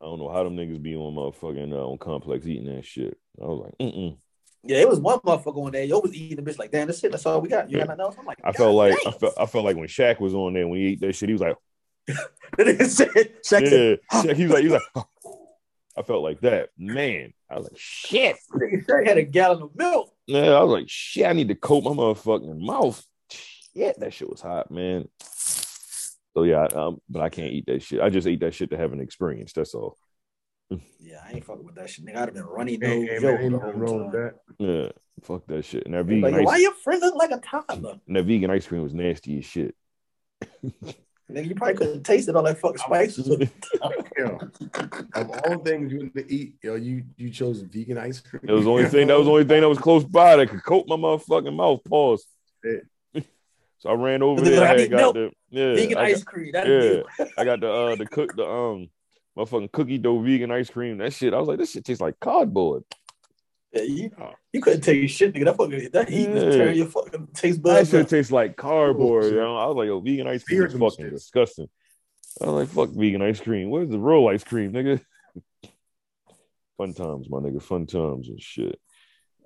I 0.00 0.04
don't 0.04 0.18
know 0.18 0.30
how 0.30 0.44
them 0.44 0.56
niggas 0.56 0.82
be 0.82 0.94
on 0.94 1.14
motherfucking 1.14 1.72
uh, 1.72 1.88
on 1.88 1.98
complex 1.98 2.46
eating 2.46 2.74
that 2.74 2.84
shit. 2.84 3.16
I 3.40 3.46
was 3.46 3.64
like, 3.64 3.78
mm 3.78 4.16
Yeah, 4.62 4.78
it 4.78 4.88
was 4.88 5.00
one 5.00 5.18
motherfucker 5.20 5.64
on 5.64 5.72
there. 5.72 5.84
Yo 5.84 6.00
was 6.00 6.14
eating 6.14 6.42
the 6.42 6.50
bitch 6.50 6.58
like, 6.58 6.70
damn, 6.70 6.86
that's 6.86 7.02
it. 7.02 7.10
That's 7.10 7.24
all 7.24 7.40
we 7.40 7.48
got. 7.48 7.70
You 7.70 7.78
got 7.78 7.88
nothing 7.88 8.02
else? 8.02 8.16
I'm 8.18 8.26
like, 8.26 8.38
I 8.44 8.52
felt 8.52 8.74
like 8.74 8.94
I 9.06 9.10
felt 9.10 9.34
I 9.38 9.46
felt 9.46 9.64
like 9.64 9.76
when 9.76 9.88
Shaq 9.88 10.20
was 10.20 10.34
on 10.34 10.52
there 10.52 10.68
when 10.68 10.80
he 10.80 10.86
ate 10.88 11.00
that 11.00 11.14
shit, 11.14 11.28
he 11.28 11.32
was 11.32 11.40
like, 11.40 11.56
The 12.06 12.64
nigga 12.64 12.86
said, 12.86 13.08
Shaq 13.42 13.70
yeah, 13.70 14.20
Shaq, 14.20 14.36
he 14.36 14.44
was 14.44 14.52
like, 14.52 14.62
he 14.62 14.68
was 14.68 14.82
like, 14.94 15.06
I 15.96 16.02
felt 16.02 16.22
like 16.22 16.40
that, 16.42 16.68
man. 16.76 17.32
I 17.50 17.56
was 17.56 17.64
like, 17.64 17.78
shit. 17.78 18.36
Shaq 18.54 19.06
had 19.06 19.18
a 19.18 19.22
gallon 19.22 19.62
of 19.62 19.74
milk. 19.74 20.12
Yeah, 20.26 20.50
I 20.50 20.62
was 20.62 20.72
like, 20.72 20.88
shit. 20.88 21.26
I 21.26 21.32
need 21.32 21.48
to 21.48 21.54
coat 21.54 21.84
my 21.84 21.90
motherfucking 21.90 22.60
mouth. 22.60 23.02
Shit, 23.30 23.98
that 24.00 24.12
shit 24.12 24.28
was 24.28 24.42
hot, 24.42 24.70
man. 24.70 25.08
So 26.36 26.42
yeah, 26.42 26.64
um, 26.64 27.00
but 27.08 27.22
I 27.22 27.30
can't 27.30 27.50
eat 27.50 27.64
that 27.66 27.82
shit. 27.82 27.98
I 27.98 28.10
just 28.10 28.26
ate 28.26 28.40
that 28.40 28.52
shit 28.52 28.68
to 28.70 28.76
have 28.76 28.92
an 28.92 29.00
experience. 29.00 29.54
That's 29.54 29.72
all. 29.72 29.96
Yeah, 31.00 31.22
I 31.24 31.32
ain't 31.32 31.44
fucking 31.44 31.64
with 31.64 31.76
that 31.76 31.88
shit. 31.88 32.04
Nigga, 32.04 32.16
I'd 32.16 32.28
have 32.28 32.34
been 32.34 32.44
running 32.44 32.78
Hey, 32.78 33.00
nose 33.00 33.08
hey, 33.08 33.20
yo 33.22 33.32
man, 33.32 33.42
ain't 33.42 33.52
the 33.52 33.58
whole 33.58 33.72
wrong 33.72 34.10
with 34.10 34.12
time. 34.12 34.32
that. 34.58 34.64
Yeah, 34.66 34.88
fuck 35.22 35.46
that 35.46 35.64
shit. 35.64 35.86
And 35.86 35.94
that 35.94 36.06
Like, 36.06 36.22
vegan, 36.22 36.44
why 36.44 36.56
ice, 36.56 36.60
your 36.60 36.74
friend 36.74 37.00
look 37.00 37.14
like 37.14 37.30
a 37.30 37.38
toddler? 37.38 37.98
and 38.06 38.16
that 38.16 38.24
vegan 38.24 38.50
ice 38.50 38.66
cream 38.66 38.82
was 38.82 38.92
nasty 38.92 39.38
as 39.38 39.46
shit. 39.46 39.74
Nigga, 41.32 41.48
you 41.48 41.54
probably 41.54 41.74
couldn't 41.74 42.02
taste 42.02 42.28
it 42.28 42.36
all 42.36 42.42
that 42.42 42.58
fucking 42.58 42.78
spices. 42.78 43.28
it 43.30 43.50
of 45.14 45.30
all 45.30 45.58
things 45.64 45.90
you 45.90 46.00
want 46.00 46.14
to 46.16 46.30
eat, 46.32 46.56
yo, 46.62 46.74
you 46.74 47.02
you 47.16 47.30
chose 47.30 47.62
vegan 47.62 47.96
ice 47.96 48.20
cream. 48.20 48.42
It 48.46 48.52
was 48.52 48.64
the 48.64 48.70
only 48.70 48.88
thing. 48.90 49.06
That 49.06 49.16
was 49.16 49.26
the 49.26 49.32
only 49.32 49.44
thing 49.44 49.62
that 49.62 49.68
was 49.70 49.78
close 49.78 50.04
by 50.04 50.36
that 50.36 50.50
could 50.50 50.62
coat 50.62 50.84
my 50.86 50.96
motherfucking 50.96 51.56
mouth. 51.56 51.82
Pause. 51.84 52.26
Yeah. 52.62 52.72
So 53.86 53.92
I 53.92 53.94
ran 53.94 54.22
over 54.22 54.40
there. 54.40 54.64
I 54.64 54.72
I 54.74 54.86
got 54.88 54.96
milk. 54.96 55.14
the 55.14 55.30
yeah. 55.50 55.74
Vegan 55.74 55.98
I 55.98 56.10
got- 56.10 56.16
ice 56.16 56.24
cream. 56.24 56.52
That 56.52 56.66
yeah. 57.18 57.24
I 57.38 57.44
got 57.44 57.60
the 57.60 57.70
uh 57.70 57.96
the 57.96 58.06
cook 58.06 58.34
the 58.36 58.44
um 58.44 58.88
motherfucking 59.38 59.70
cookie 59.72 59.98
dough 59.98 60.20
vegan 60.20 60.50
ice 60.50 60.70
cream. 60.70 60.98
That 60.98 61.12
shit. 61.12 61.32
I 61.34 61.38
was 61.38 61.48
like, 61.48 61.58
this 61.58 61.70
shit 61.72 61.84
tastes 61.84 62.00
like 62.00 62.18
cardboard. 62.20 62.82
yeah, 63.72 63.82
you, 63.82 64.10
you 64.52 64.60
couldn't 64.60 64.80
take 64.80 65.08
shit, 65.10 65.34
nigga. 65.34 65.44
That 65.44 65.56
fucking 65.56 65.90
that 65.92 66.08
heat 66.08 66.28
Yeah. 66.28 66.44
was 66.46 66.56
turn 66.56 66.74
your 66.76 66.86
fucking 66.86 67.28
taste 67.34 67.62
buds. 67.62 67.90
That 67.90 67.98
shit 67.98 68.08
tastes 68.08 68.32
like 68.32 68.56
cardboard. 68.56 69.24
shit. 69.24 69.32
You 69.34 69.38
know? 69.40 69.56
I 69.56 69.66
was 69.66 69.76
like, 69.76 69.86
yo, 69.86 70.00
vegan 70.00 70.26
ice 70.26 70.42
cream 70.42 70.62
is 70.64 70.72
fucking 70.72 71.06
shits. 71.06 71.10
disgusting. 71.10 71.68
I 72.42 72.46
was 72.46 72.54
like, 72.54 72.68
fuck 72.68 72.94
vegan 72.96 73.22
ice 73.22 73.40
cream. 73.40 73.70
Where's 73.70 73.88
the 73.88 73.98
real 73.98 74.26
ice 74.28 74.44
cream, 74.44 74.72
nigga? 74.72 75.00
Fun 76.76 76.92
times, 76.92 77.30
my 77.30 77.38
nigga. 77.38 77.62
Fun 77.62 77.86
times 77.86 78.28
and 78.28 78.40
shit. 78.42 78.78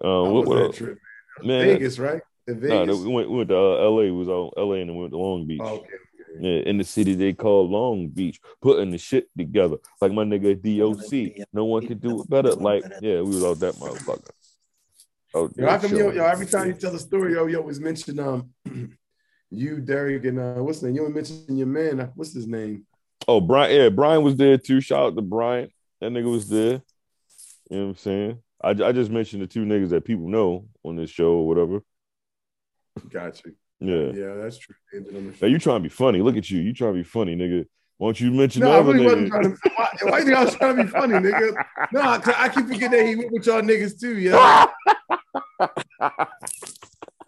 How 0.03 0.25
what, 0.25 0.33
was 0.33 0.47
what 0.49 0.55
that 0.57 0.65
else? 0.65 0.77
trip? 0.77 0.99
Man, 1.43 1.67
Vegas, 1.67 1.99
right? 1.99 2.23
Nah, 2.55 2.85
Vegas. 2.85 2.99
we 2.99 3.09
went, 3.13 3.31
we 3.31 3.37
went 3.39 3.49
to 3.51 3.57
uh, 3.57 3.91
LA. 3.91 4.03
We 4.03 4.13
was 4.13 4.29
out 4.29 4.55
LA 4.57 4.75
and 4.75 4.89
then 4.91 4.97
we 4.97 5.03
went 5.03 5.13
to 5.13 5.19
Long 5.19 5.47
Beach. 5.47 5.61
Oh, 5.63 5.77
okay. 5.77 5.89
Yeah, 6.39 6.61
in 6.61 6.79
the 6.79 6.85
city 6.85 7.15
they 7.15 7.33
call 7.33 7.69
Long 7.69 8.09
Beach, 8.09 8.41
putting 8.63 8.91
the 8.93 8.99
shit 8.99 9.29
together. 9.37 9.77
Like 10.01 10.13
my 10.13 10.25
nigga 10.25 10.55
DOC. 10.57 11.47
No 11.53 11.65
one 11.65 11.87
could 11.87 12.01
do 12.01 12.21
it 12.21 12.31
better. 12.31 12.55
Like, 12.55 12.85
yeah, 13.01 13.21
we 13.21 13.35
was 13.35 13.43
all 13.43 13.55
that 13.57 13.75
motherfucker. 13.75 14.31
Oh, 15.33 15.51
Yo, 15.57 15.69
how 15.69 15.79
come 15.79 15.97
yo, 15.97 16.11
yo, 16.11 16.25
every 16.25 16.47
time 16.47 16.67
you 16.69 16.75
tell 16.75 16.95
a 16.95 16.99
story, 16.99 17.35
yo, 17.35 17.47
you 17.47 17.57
always 17.59 17.79
mention 17.79 18.19
um 18.19 18.51
you, 19.51 19.81
Derek, 19.81 20.25
and 20.25 20.41
uh 20.41 20.55
what's 20.55 20.81
the 20.81 20.87
name? 20.87 20.97
You 20.97 21.03
only 21.03 21.15
mention 21.15 21.57
your 21.57 21.67
man. 21.69 22.01
uh, 22.01 22.11
What's 22.15 22.33
his 22.35 22.49
name? 22.49 22.87
Oh, 23.29 23.41
Brian, 23.41 23.77
yeah, 23.77 23.89
Brian 23.91 24.23
was 24.23 24.37
there 24.37 24.59
too. 24.59 24.81
Shout 24.81 25.07
out 25.07 25.17
to 25.17 25.23
Brian. 25.23 25.71
That 26.01 26.11
nigga 26.11 26.31
was 26.31 26.49
there. 26.49 26.83
You 27.71 27.77
know 27.77 27.83
what 27.83 27.89
I'm 27.91 27.97
saying? 27.97 28.39
I, 28.63 28.71
I 28.71 28.93
just 28.93 29.11
mentioned 29.11 29.43
the 29.43 29.47
two 29.47 29.65
niggas 29.65 29.91
that 29.91 30.05
people 30.05 30.29
know 30.29 30.67
on 30.85 30.97
this 30.97 31.11
show 31.11 31.33
or 31.33 31.47
whatever. 31.47 31.81
Got 33.09 33.45
you. 33.45 33.55
Yeah. 33.81 34.13
Yeah, 34.13 34.35
that's 34.35 34.59
true. 34.59 34.75
Ended 34.95 35.41
Now 35.41 35.49
you 35.49 35.59
trying 35.59 35.77
to 35.79 35.83
be 35.83 35.89
funny. 35.89 36.21
Look 36.21 36.37
at 36.37 36.51
you. 36.51 36.61
You 36.61 36.73
trying 36.75 36.93
to 36.95 36.99
be 36.99 37.05
funny, 37.05 37.35
nigga. 37.37 37.65
Why 37.97 38.09
don't 38.09 38.21
you 38.21 38.31
mention 38.31 38.63
No, 38.63 38.73
I 38.73 38.79
other 38.81 38.93
really 38.93 39.05
wasn't 39.05 39.27
nigga? 39.27 39.31
trying 39.31 39.43
to. 39.43 39.59
Why, 39.77 39.89
why 40.11 40.19
you 40.19 40.25
think 40.25 40.37
I 40.37 40.45
was 40.45 40.55
trying 40.55 40.77
to 40.77 40.85
be 40.85 40.91
funny, 40.91 41.15
nigga? 41.15 41.65
No, 41.93 42.01
I, 42.01 42.21
I 42.37 42.49
keep 42.49 42.67
forgetting 42.67 42.91
that 42.91 43.07
he 43.07 43.17
went 43.17 43.33
with 43.33 43.47
y'all 43.47 43.63
niggas 43.63 43.99
too, 44.01 44.19
yo. 44.19 44.33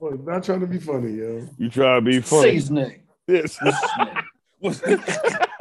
Boy, 0.01 0.11
not 0.25 0.43
trying 0.45 0.61
to 0.61 0.67
be 0.67 0.79
funny, 0.79 1.13
yo. 1.13 1.47
You 1.59 1.69
trying 1.71 2.05
to 2.05 2.11
be 2.11 2.21
Say 2.21 2.23
funny. 2.23 2.53
his 2.53 2.71
name. 2.71 3.03
Yes. 3.29 3.59
What's 4.59 4.81
his 4.81 4.99
name? 4.99 5.07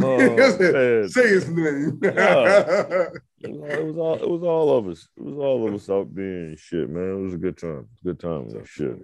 Oh, 0.00 0.16
man. 0.36 1.08
Say 1.08 1.28
his 1.28 1.48
name. 1.48 1.98
Yeah. 2.02 3.08
It 3.44 3.50
was, 3.50 3.72
it 3.72 3.84
was 3.84 3.96
all 3.96 4.14
it 4.14 4.30
was 4.30 4.42
all 4.44 4.78
of 4.78 4.86
us. 4.86 5.08
It 5.16 5.24
was 5.24 5.34
all 5.34 5.66
of 5.66 5.74
us 5.74 5.90
out 5.90 6.14
there 6.14 6.44
and 6.44 6.56
shit, 6.56 6.88
man. 6.88 7.10
It 7.10 7.22
was 7.24 7.34
a 7.34 7.38
good 7.38 7.56
time. 7.56 7.88
Good 8.04 8.20
time 8.20 8.46
and 8.50 8.68
shit. 8.68 8.98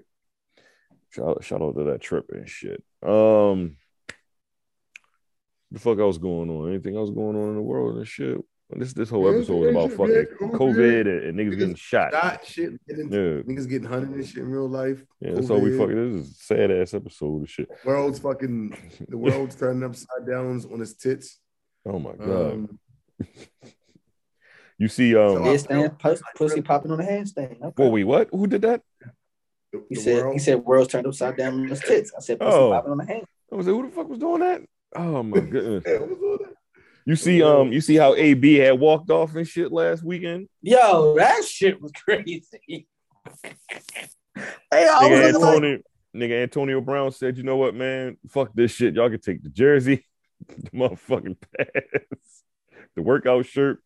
Shout, 1.11 1.43
shout 1.43 1.61
out 1.61 1.77
to 1.77 1.83
that 1.83 2.01
trip 2.01 2.27
and 2.33 2.49
shit. 2.49 2.85
Um 3.03 3.79
the 5.73 5.81
fuck 5.81 5.99
else 5.99 6.19
going 6.19 6.51
on? 6.51 6.71
Anything 6.71 6.97
else 6.97 7.11
going 7.11 7.37
on 7.37 7.49
in 7.49 7.57
the 7.57 7.63
world 7.63 7.97
and 7.97 8.07
shit? 8.07 8.39
This 8.71 8.93
this 8.93 9.09
whole 9.09 9.27
episode 9.35 9.57
was 9.57 9.71
about 9.71 9.91
fucking 9.93 10.51
COVID 10.59 11.01
and, 11.01 11.09
and 11.25 11.39
niggas 11.39 11.55
Niggas 11.55 11.59
getting 11.59 11.75
shot. 11.75 12.13
Shot 12.13 12.45
shit. 12.47 12.87
Getting, 12.87 13.11
Yeah, 13.11 13.19
Niggas 13.43 13.67
getting 13.69 13.89
hunted 13.89 14.11
and 14.11 14.27
shit 14.27 14.39
in 14.43 14.51
real 14.51 14.69
life. 14.69 15.03
yeah. 15.21 15.33
That's 15.35 15.49
all 15.49 15.61
we 15.61 15.77
fucking. 15.77 16.13
This 16.19 16.27
is 16.27 16.31
a 16.33 16.35
sad 16.35 16.71
ass 16.71 16.93
episode 16.93 17.43
of 17.45 17.51
shit. 17.51 17.69
World's 17.85 18.19
fucking 18.19 18.77
the 19.09 19.17
world's 19.17 19.57
turning 19.57 19.83
upside 19.85 20.27
down 20.29 20.63
on 20.71 20.81
its 20.83 20.93
tits. 20.95 21.39
Oh 21.87 21.99
my 21.99 22.13
god. 22.13 22.53
Um, 22.53 22.79
you 24.79 24.89
see, 24.89 25.17
um, 25.17 25.39
Handstand, 25.39 25.99
pus- 25.99 26.23
pussy 26.37 26.61
popping 26.61 26.91
on 26.93 27.01
a 27.01 27.05
handstand. 27.05 27.61
Okay. 27.63 27.73
whoa, 27.83 27.89
wait, 27.89 28.05
what? 28.05 28.29
Who 28.33 28.47
did 28.47 28.63
that? 28.63 28.83
the, 29.73 29.83
He 29.89 29.95
the 29.95 30.01
said 30.03 30.17
world. 30.23 30.33
he 30.35 30.39
said 30.41 30.59
world's 30.65 30.93
turned 30.93 31.07
upside 31.07 31.37
down 31.37 31.55
on 31.55 31.69
his 31.69 31.81
tits. 31.81 32.13
I 32.17 32.21
said 32.21 32.39
pussy 32.39 32.53
Oh. 32.55 32.71
popping 32.71 32.93
on 32.93 32.99
the 32.99 33.07
hand. 33.07 33.25
I 33.51 33.57
was 33.57 33.67
like, 33.67 33.75
who 33.77 33.87
the 33.89 33.95
fuck 33.95 34.09
was 34.09 34.19
doing 34.19 34.41
that? 34.41 34.61
Oh 34.95 35.23
my 35.23 35.41
goodness. 35.41 35.85
Yeah, 35.87 35.99
what's 36.01 36.23
all 36.23 36.39
that? 36.39 36.55
You 37.09 37.17
see, 37.17 37.43
um, 37.43 37.73
you 37.73 37.81
see 37.81 37.97
how 37.97 38.15
AB 38.15 38.57
had 38.57 38.79
walked 38.79 39.09
off 39.09 39.35
and 39.35 39.49
shit 39.49 39.73
last 39.73 40.05
weekend. 40.05 40.47
Yo, 40.61 41.15
that 41.17 41.43
shit 41.43 41.81
was 41.81 41.91
crazy. 41.93 42.43
hey, 43.47 43.57
I 44.71 45.05
Nigga 45.05 45.11
was 45.11 45.33
looking 45.33 45.41
like, 45.41 45.55
Antonio, 45.55 45.79
nigga 46.15 46.43
Antonio 46.43 46.81
Brown 46.83 47.11
said, 47.11 47.39
"You 47.39 47.45
know 47.45 47.57
what, 47.57 47.75
man? 47.75 48.19
Fuck 48.29 48.51
this 48.53 48.73
shit. 48.73 48.95
Y'all 48.95 49.09
can 49.09 49.23
take 49.23 49.43
the 49.43 49.49
jersey, 49.49 50.05
the 50.49 50.69
motherfucking 50.73 51.39
pass, 51.57 52.43
the 52.95 53.01
workout 53.01 53.47
shirt 53.47 53.83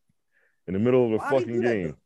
in 0.67 0.75
the 0.75 0.81
middle 0.81 1.07
of 1.07 1.13
a 1.13 1.19
Why'd 1.19 1.31
fucking 1.31 1.61
game." 1.61 1.97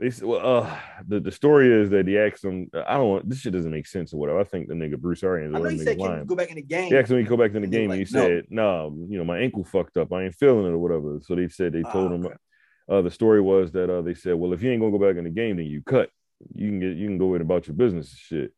They 0.00 0.08
said, 0.08 0.26
"Well, 0.26 0.40
uh, 0.64 0.78
the 1.06 1.20
the 1.20 1.30
story 1.30 1.70
is 1.70 1.90
that 1.90 2.08
he 2.08 2.16
asked 2.18 2.42
him. 2.42 2.70
I 2.74 2.94
don't 2.96 3.08
want 3.10 3.28
this 3.28 3.40
shit 3.40 3.52
doesn't 3.52 3.70
make 3.70 3.86
sense 3.86 4.14
or 4.14 4.16
whatever. 4.16 4.40
I 4.40 4.44
think 4.44 4.66
the 4.68 4.74
nigga 4.74 4.98
Bruce 4.98 5.22
Arians, 5.22 5.54
I 5.54 5.58
know 5.58 5.68
he 5.68 5.76
said, 5.76 5.98
"Can 5.98 6.18
you 6.20 6.24
go 6.24 6.34
back 6.34 6.48
in 6.48 6.56
the 6.56 6.62
game?" 6.62 6.88
He 6.90 6.96
asked 6.96 7.10
him 7.10 7.22
to 7.22 7.28
go 7.28 7.36
back 7.36 7.54
in 7.54 7.60
the 7.60 7.66
And 7.66 7.72
game, 7.72 7.90
was 7.90 7.98
and 7.98 8.08
he 8.08 8.14
like, 8.18 8.26
said, 8.26 8.44
"No, 8.48 8.96
you 9.10 9.18
know, 9.18 9.24
my 9.24 9.38
ankle 9.38 9.62
fucked 9.62 9.98
up. 9.98 10.10
I 10.12 10.24
ain't 10.24 10.34
feeling 10.34 10.64
it 10.64 10.70
or 10.70 10.78
whatever." 10.78 11.18
So 11.20 11.34
they 11.34 11.48
said 11.48 11.74
they 11.74 11.82
told 11.82 12.12
Ah, 12.12 12.14
him. 12.14 12.26
okay. 12.26 12.34
Uh, 12.88 13.02
the 13.02 13.10
story 13.10 13.42
was 13.42 13.72
that 13.72 13.90
uh, 13.90 14.00
they 14.00 14.14
said, 14.14 14.36
"Well, 14.36 14.54
if 14.54 14.62
you 14.62 14.70
ain't 14.70 14.80
gonna 14.80 14.96
go 14.98 15.06
back 15.06 15.18
in 15.18 15.24
the 15.24 15.30
game, 15.30 15.58
then 15.58 15.66
you 15.66 15.82
cut. 15.82 16.08
You 16.54 16.68
can 16.70 16.80
get 16.80 16.96
you 16.96 17.06
can 17.06 17.18
go 17.18 17.34
in 17.34 17.42
about 17.42 17.66
your 17.66 17.76
business 17.76 18.10
and 18.10 18.18
shit." 18.18 18.52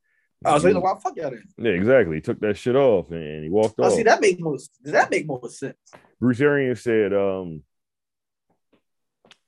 I 0.45 0.55
was 0.55 0.65
like, 0.65 0.81
"Why 0.81 0.95
fuck 1.03 1.17
y'all 1.17 1.31
then?" 1.31 1.43
Yeah, 1.59 1.73
exactly. 1.73 2.17
He 2.17 2.21
took 2.21 2.39
that 2.41 2.57
shit 2.57 2.77
off 2.77 3.11
and, 3.11 3.43
he 3.43 3.51
walked 3.51 3.75
Oh, 3.79 3.85
off. 3.87 3.95
see, 3.95 4.05
that 4.05 4.21
make 4.21 4.41
more. 4.41 4.55
Does 4.57 4.93
that 4.93 5.11
make 5.11 5.27
more 5.27 5.49
sense? 5.49 5.77
Bruce 6.21 6.41
Arians 6.41 6.81
said, 6.83 7.13
um, 7.13 7.63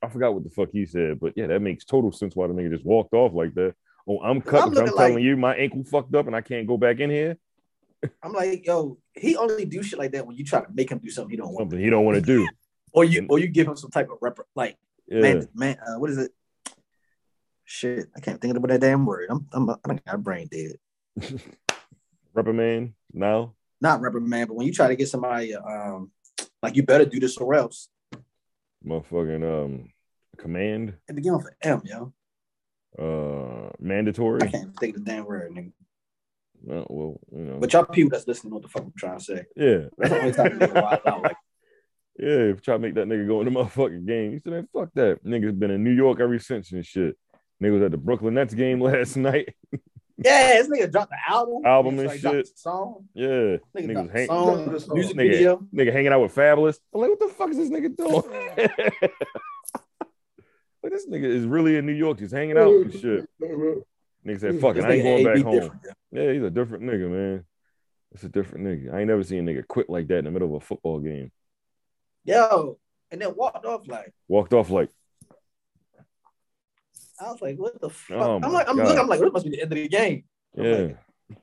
I 0.05 0.09
forgot 0.09 0.35
what 0.35 0.44
the 0.44 0.51
fuck 0.51 0.68
he 0.72 0.86
said, 0.86 1.20
but 1.20 1.32
yeah, 1.36 1.47
that 1.48 1.60
makes 1.60 1.85
total 1.85 2.12
sense 2.12 2.36
why 2.36 2.47
the 2.47 2.55
nigga 2.55 2.70
just 2.72 2.85
walked 2.85 3.14
off 3.14 3.32
like 3.32 3.55
that. 3.55 3.74
Oh, 4.09 4.20
I'm 4.20 4.40
cut 4.40 4.62
I'm 4.62 4.68
I'm, 4.76 4.86
telling 4.86 5.14
like- 5.14 5.22
you 5.22 5.36
my 5.36 5.55
ankle 5.56 5.85
fucked 5.85 6.14
up 6.14 6.26
and 6.26 6.36
I 6.36 6.40
can't 6.40 6.66
go 6.66 6.76
back 6.76 7.01
in 7.01 7.10
here. 7.10 7.39
I'm 8.22 8.32
like, 8.35 8.66
yo, 8.66 8.98
he 9.14 9.36
only 9.36 9.64
do 9.64 9.82
shit 9.82 9.98
like 9.98 10.12
that 10.12 10.26
when 10.26 10.36
you 10.36 10.44
try 10.44 10.60
to 10.60 10.66
make 10.72 10.90
him 10.90 10.98
do 10.98 11.09
something 11.09 11.31
he 11.31 11.36
don't 11.39 11.52
want, 11.52 11.62
Something 11.62 11.81
he 11.81 11.89
don't 11.89 12.05
want 12.05 12.16
to 12.16 12.20
do. 12.20 12.47
or 12.93 13.05
you 13.05 13.26
or 13.31 13.39
you 13.39 13.48
give 13.48 13.66
him 13.66 13.76
some 13.76 13.90
type 13.90 14.10
of 14.10 14.18
rep, 14.20 14.39
like 14.55 14.76
Yeah. 15.09 15.20
man, 15.22 15.48
man, 15.55 15.78
uh, 15.86 15.98
what 15.98 16.10
is 16.10 16.18
it? 16.18 16.31
Shit, 17.64 18.09
I 18.14 18.20
can't 18.20 18.40
think 18.40 18.55
of 18.56 18.62
that 18.62 18.81
damn 18.81 19.06
word. 19.06 19.28
I'm, 19.31 19.47
I'm, 19.52 19.70
I 19.70 19.76
think 19.89 20.02
my 20.06 20.16
brain 20.16 20.48
dead. 20.51 20.76
Reprimand 22.35 22.93
now. 23.12 23.55
Not 23.81 24.02
reprimand, 24.02 24.48
but 24.48 24.55
when 24.55 24.66
you 24.66 24.72
try 24.72 24.89
to 24.89 24.97
get 24.97 25.09
somebody, 25.09 25.55
um, 25.55 26.10
like 26.62 26.76
you 26.76 26.82
better 26.82 27.06
do 27.06 27.20
this 27.20 27.36
or 27.39 27.55
else. 27.55 27.89
Motherfucking 28.86 29.43
um 29.64 29.89
command. 30.35 30.94
It 31.09 31.15
begin 31.16 31.35
with 31.36 31.48
M, 31.62 31.82
yo. 31.85 32.12
Uh 32.98 33.70
mandatory. 33.81 34.40
I 34.43 34.47
can't 34.48 34.77
think 34.78 34.97
of 34.97 35.05
the 35.05 35.11
damn 35.11 35.24
word, 35.24 35.51
nigga. 35.52 35.73
Uh, 36.70 36.85
well, 36.89 37.20
you 37.32 37.39
know. 37.44 37.59
But 37.59 37.73
y'all 37.73 37.85
people 37.85 38.11
that's 38.11 38.27
listening 38.27 38.51
know 38.52 38.56
what 38.56 38.62
the 38.62 38.69
fuck 38.69 38.85
I'm 38.85 38.93
trying 38.97 39.19
to 39.19 39.24
say. 39.24 39.44
yeah. 39.56 39.78
That's 39.98 40.11
the 40.11 40.20
only 40.20 40.32
time 40.32 40.52
you 40.61 40.81
wild 40.82 41.01
out 41.06 41.23
like 41.23 41.36
Yeah, 42.19 42.52
if 42.52 42.62
try 42.62 42.77
to 42.77 42.78
make 42.78 42.94
that 42.94 43.09
nigga 43.09 43.27
go 43.27 43.40
in 43.40 43.52
the 43.52 43.59
motherfucking 43.61 44.06
game. 44.06 44.32
He 44.32 44.39
said, 44.39 44.52
man, 44.52 44.69
fuck 44.73 44.90
that. 44.94 45.24
Nigga's 45.24 45.52
been 45.56 45.73
in 45.73 45.82
New 45.82 45.90
York 45.90 46.20
ever 46.20 46.39
since 46.39 46.70
and 46.73 46.86
shit. 46.86 47.16
Nigga 47.62 47.73
was 47.73 47.82
at 47.82 47.90
the 47.90 47.97
Brooklyn 47.98 48.35
Nets 48.35 48.55
game 48.55 48.81
last 48.81 49.16
night. 49.16 49.55
Yeah, 50.16 50.62
this 50.62 50.69
nigga 50.69 50.93
dropped 50.93 51.11
the 51.11 51.16
album. 51.28 51.62
Album 51.66 51.98
and 51.98 52.06
Like, 52.06 52.20
shit. 52.20 52.56
Song. 52.56 53.09
Yeah. 53.15 53.56
Nigga 53.77 53.93
dropped 53.94 54.12
the 54.12 54.19
hang- 54.19 54.27
song, 54.28 54.70
music. 54.94 55.16
Nigga. 55.16 55.31
video. 55.32 55.66
nigga 55.74 55.93
hanging 55.93 56.12
out 56.12 56.23
with 56.23 56.35
Fabolous. 56.35 56.78
I'm 56.94 57.01
like, 57.01 57.11
what 57.11 57.19
the 57.19 57.28
fuck 57.35 57.51
is 57.51 57.56
this 57.56 57.69
nigga 57.69 57.97
doing? 57.97 59.11
like, 60.95 61.03
this 61.03 61.07
nigga 61.09 61.25
is 61.25 61.47
really 61.47 61.77
in 61.77 61.87
New 61.87 61.93
York 61.93 62.19
just 62.19 62.35
hanging 62.35 62.59
out 62.59 62.73
and 62.73 62.93
shit. 62.93 63.29
Mm-hmm. 63.41 64.29
Nigga 64.29 64.41
said, 64.41 64.61
fuck 64.61 64.77
it, 64.77 64.85
I 64.85 64.93
ain't 64.93 65.03
going 65.03 65.25
back 65.25 65.43
home. 65.43 65.53
different. 65.55 65.83
Yeah, 66.12 66.33
he's 66.33 66.43
a 66.43 66.51
different 66.51 66.85
nigga, 66.85 67.11
man. 67.11 67.45
It's 68.12 68.23
a 68.23 68.29
different 68.29 68.65
nigga. 68.65 68.95
I 68.95 69.01
ain't 69.01 69.09
never 69.09 69.23
seen 69.23 69.47
a 69.47 69.53
nigga 69.53 69.66
quit 69.66 69.91
like 69.91 70.07
that 70.09 70.19
in 70.19 70.25
the 70.25 70.31
middle 70.31 70.49
of 70.49 70.62
a 70.62 70.65
football 70.65 71.01
game. 71.01 71.31
Yo, 72.25 72.79
and 73.11 73.21
then 73.21 73.35
walked 73.37 73.66
off 73.66 73.87
like 73.87 74.12
Walked 74.29 74.55
off 74.55 74.71
like, 74.71 74.89
I 77.21 77.31
was 77.31 77.43
like, 77.43 77.57
what 77.59 77.81
the 77.81 77.91
fuck? 77.91 78.16
Oh 78.19 78.41
I'm 78.43 78.53
like, 78.53 78.69
I'm 78.69 78.77
God. 78.77 78.87
looking, 78.87 79.01
I'm 79.01 79.09
like, 79.09 79.21
this 79.21 79.33
must 79.33 79.45
be 79.45 79.51
the 79.51 79.62
end 79.62 79.73
of 79.73 79.77
the 79.77 79.89
game. 79.89 80.25
I'm 80.57 80.65
yeah. 80.65 80.77
like, 80.77 80.99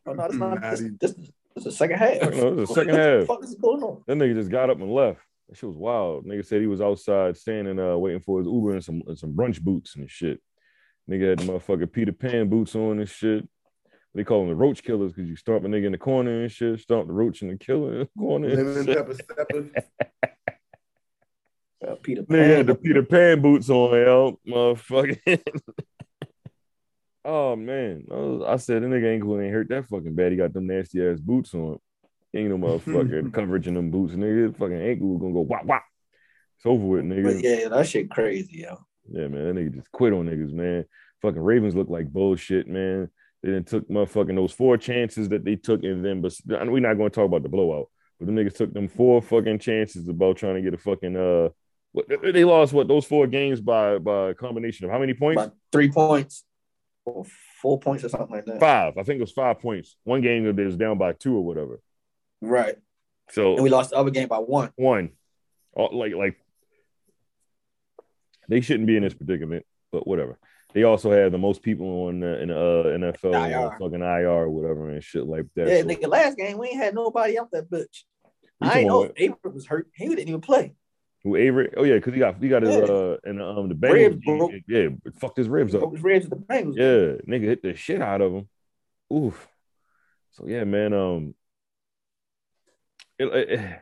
oh 0.08 0.14
no, 0.14 0.28
this 0.28 0.38
not 0.38 0.62
this, 0.62 0.80
this, 1.00 1.14
this 1.14 1.22
is 1.58 1.64
the 1.66 1.72
second 1.72 1.98
half. 1.98 2.22
No, 2.22 2.56
this 2.56 2.70
is 2.70 2.76
the 2.76 2.82
second 2.82 2.96
half. 2.96 3.06
what 3.06 3.20
the 3.20 3.26
fuck 3.28 3.44
is 3.44 3.56
going 3.56 3.84
on? 3.84 4.04
That 4.08 4.18
nigga 4.18 4.36
just 4.36 4.50
got 4.50 4.70
up 4.70 4.80
and 4.80 4.92
left. 4.92 5.20
That 5.52 5.58
shit 5.58 5.68
was 5.68 5.78
wild. 5.78 6.26
Nigga 6.26 6.46
said 6.46 6.62
he 6.62 6.68
was 6.68 6.80
outside 6.80 7.36
standing, 7.36 7.78
uh, 7.78 7.98
waiting 7.98 8.22
for 8.22 8.40
his 8.40 8.48
Uber 8.48 8.72
and 8.72 8.84
some 8.84 9.04
and 9.06 9.20
some 9.20 9.34
brunch 9.34 9.62
boots 9.62 9.98
and 9.98 10.10
shit. 10.10 10.40
Nigga 11.10 11.32
had 11.32 11.40
the 11.40 11.44
motherfucking 11.44 11.92
Peter 11.92 12.14
Pan 12.14 12.48
boots 12.48 12.74
on 12.74 13.00
and 13.00 13.10
shit. 13.10 13.46
They 14.16 14.24
call 14.24 14.40
them 14.40 14.48
the 14.50 14.56
roach 14.56 14.82
killers 14.82 15.12
because 15.12 15.30
you 15.30 15.36
stomp 15.36 15.66
a 15.66 15.68
nigga 15.68 15.88
in 15.88 15.92
the 15.92 15.98
corner 15.98 16.42
and 16.44 16.50
shit, 16.52 16.80
stomp 16.80 17.08
the 17.08 17.14
roach 17.14 17.42
in 17.42 17.50
the 17.50 17.58
killer 17.58 17.94
in 17.94 18.00
the 18.00 18.10
corner. 18.18 18.48
And 18.48 18.58
Lemon 18.58 18.86
shit. 18.86 18.98
pepper 18.98 19.14
stepper. 19.14 19.70
Uh, 21.86 21.96
Peter 22.02 22.22
Nigga 22.24 22.58
had 22.58 22.68
the 22.68 22.76
Peter 22.76 23.04
Pan 23.04 23.42
boots 23.42 23.70
on, 23.70 23.92
yo, 23.94 24.40
motherfucking. 24.48 25.42
oh 27.26 27.58
man, 27.58 28.06
I, 28.10 28.16
was- 28.16 28.44
I 28.48 28.56
said 28.56 28.84
the 28.84 28.88
nigga 28.88 29.14
ankle 29.14 29.38
ain't 29.42 29.54
hurt 29.54 29.68
that 29.68 29.88
fucking 29.88 30.16
bad. 30.16 30.32
He 30.32 30.38
got 30.38 30.54
them 30.54 30.68
nasty 30.68 31.06
ass 31.06 31.20
boots 31.20 31.54
on. 31.54 31.78
Ain't 32.34 32.50
no 32.50 32.58
motherfucking 32.58 33.34
coverage 33.34 33.68
in 33.68 33.74
them 33.74 33.92
boots, 33.92 34.14
nigga. 34.14 34.56
Fucking 34.58 34.82
ankle 34.82 35.08
was 35.08 35.22
gonna 35.22 35.34
go 35.34 35.42
wop 35.42 35.66
wop. 35.66 35.84
It's 36.58 36.66
over 36.66 36.86
with, 36.86 37.06
nigga. 37.06 37.24
But 37.24 37.44
yeah, 37.44 37.68
that 37.70 37.88
shit 37.88 38.10
crazy, 38.10 38.60
yo. 38.60 38.78
Yeah, 39.10 39.28
man, 39.28 39.48
that 39.48 39.56
nigga 39.56 39.76
just 39.76 39.92
quit 39.92 40.14
on 40.14 40.28
niggas, 40.28 40.54
man. 40.54 40.86
Fucking 41.22 41.42
Ravens 41.42 41.76
look 41.76 41.90
like 41.90 42.08
bullshit, 42.08 42.68
man. 42.68 43.10
They 43.44 43.50
didn't 43.50 43.68
took 43.68 43.90
motherfucking 43.90 44.36
those 44.36 44.52
four 44.52 44.78
chances 44.78 45.30
that 45.30 45.44
they 45.44 45.56
took 45.56 45.84
in 45.84 46.04
them, 46.04 46.22
but 46.22 46.34
we're 46.46 46.80
not 46.80 46.94
going 46.94 47.10
to 47.10 47.16
talk 47.16 47.26
about 47.26 47.42
the 47.44 47.50
blowout. 47.50 47.90
But 48.20 48.28
the 48.28 48.34
niggas 48.34 48.56
took 48.56 48.74
them 48.74 48.88
four 48.88 49.22
fucking 49.22 49.60
chances 49.60 50.08
about 50.08 50.38
trying 50.38 50.56
to 50.56 50.62
get 50.62 50.76
a 50.76 50.78
fucking 50.78 51.16
uh, 51.16 51.50
what 51.92 52.06
they 52.08 52.46
lost 52.46 52.72
what 52.72 52.88
those 52.88 53.06
four 53.06 53.28
games 53.28 53.60
by 53.60 53.98
by 53.98 54.30
a 54.30 54.34
combination 54.34 54.86
of 54.86 54.92
how 54.92 55.00
many 55.00 55.14
points? 55.14 55.44
Three 55.72 55.92
points 55.92 56.44
or 57.04 57.26
four 57.62 57.80
points 57.80 58.04
or 58.04 58.10
something 58.10 58.36
like 58.36 58.46
that. 58.46 58.60
Five. 58.60 58.98
I 58.98 59.04
think 59.04 59.18
it 59.18 59.22
was 59.22 59.32
five 59.32 59.60
points. 59.60 59.96
One 60.04 60.22
game 60.22 60.46
that 60.46 60.56
they 60.56 60.64
was 60.64 60.78
down 60.78 60.98
by 60.98 61.14
two 61.14 61.36
or 61.36 61.44
whatever. 61.44 61.82
Right. 62.42 62.76
So 63.32 63.54
And 63.56 63.64
we 63.64 63.70
lost 63.70 63.92
the 63.92 63.98
other 63.98 64.12
game 64.12 64.28
by 64.28 64.38
one. 64.40 64.72
one, 64.76 65.12
All- 65.74 65.98
like 65.98 66.14
like 66.14 66.38
they 68.50 68.62
shouldn't 68.62 68.88
be 68.88 68.98
in 68.98 69.04
this 69.04 69.14
predicament, 69.14 69.66
but 69.92 70.06
whatever. 70.08 70.38
They 70.74 70.84
also 70.84 71.12
have 71.12 71.32
the 71.32 71.38
most 71.38 71.62
people 71.62 72.08
on 72.08 72.22
the, 72.22 72.42
in 72.42 72.48
the 72.50 72.58
uh, 72.58 72.84
NFL 73.14 73.34
IR. 73.50 73.72
fucking 73.78 74.02
IR 74.02 74.30
or 74.30 74.50
whatever 74.50 74.90
and 74.90 75.04
shit 75.04 75.26
like 75.28 75.46
that. 75.56 75.68
Yeah, 75.68 75.82
So- 75.82 75.86
nigga, 75.88 76.08
last 76.08 76.38
game 76.38 76.58
we 76.58 76.70
ain't 76.70 76.78
had 76.78 76.96
nobody 76.96 77.38
out 77.38 77.52
that 77.52 77.70
bitch. 77.70 78.04
I 78.62 78.80
ain't 78.80 78.88
know 78.88 79.12
April 79.18 79.54
was 79.54 79.66
hurt. 79.66 79.88
He 79.96 80.08
didn't 80.08 80.28
even 80.30 80.42
play. 80.42 80.76
Who 81.24 81.36
Avery? 81.36 81.72
Oh 81.78 81.84
yeah, 81.84 81.96
because 81.96 82.14
he 82.14 82.20
got 82.20 82.42
he 82.42 82.48
got 82.48 82.62
his 82.64 82.76
Yeah. 82.76 82.82
uh 82.84 83.18
and 83.24 83.42
um 83.42 83.70
the 83.70 83.76
Ribs 83.76 84.18
Bengals. 84.18 84.38
broke. 84.38 84.52
Yeah, 84.68 84.88
fucked 85.20 85.38
his 85.38 85.50
ribs 85.50 85.74
up. 85.76 85.92
His 85.92 86.04
ribs 86.04 86.30
the 86.30 86.36
Bengals. 86.36 86.76
Yeah, 86.78 87.22
nigga 87.32 87.44
hit 87.44 87.62
the 87.64 87.76
shit 87.76 88.02
out 88.02 88.22
of 88.22 88.34
him. 88.34 88.50
Oof. 89.14 89.48
So 90.32 90.46
yeah, 90.48 90.64
man. 90.64 90.94
Um, 90.94 91.36
it, 93.22 93.50
it, 93.50 93.80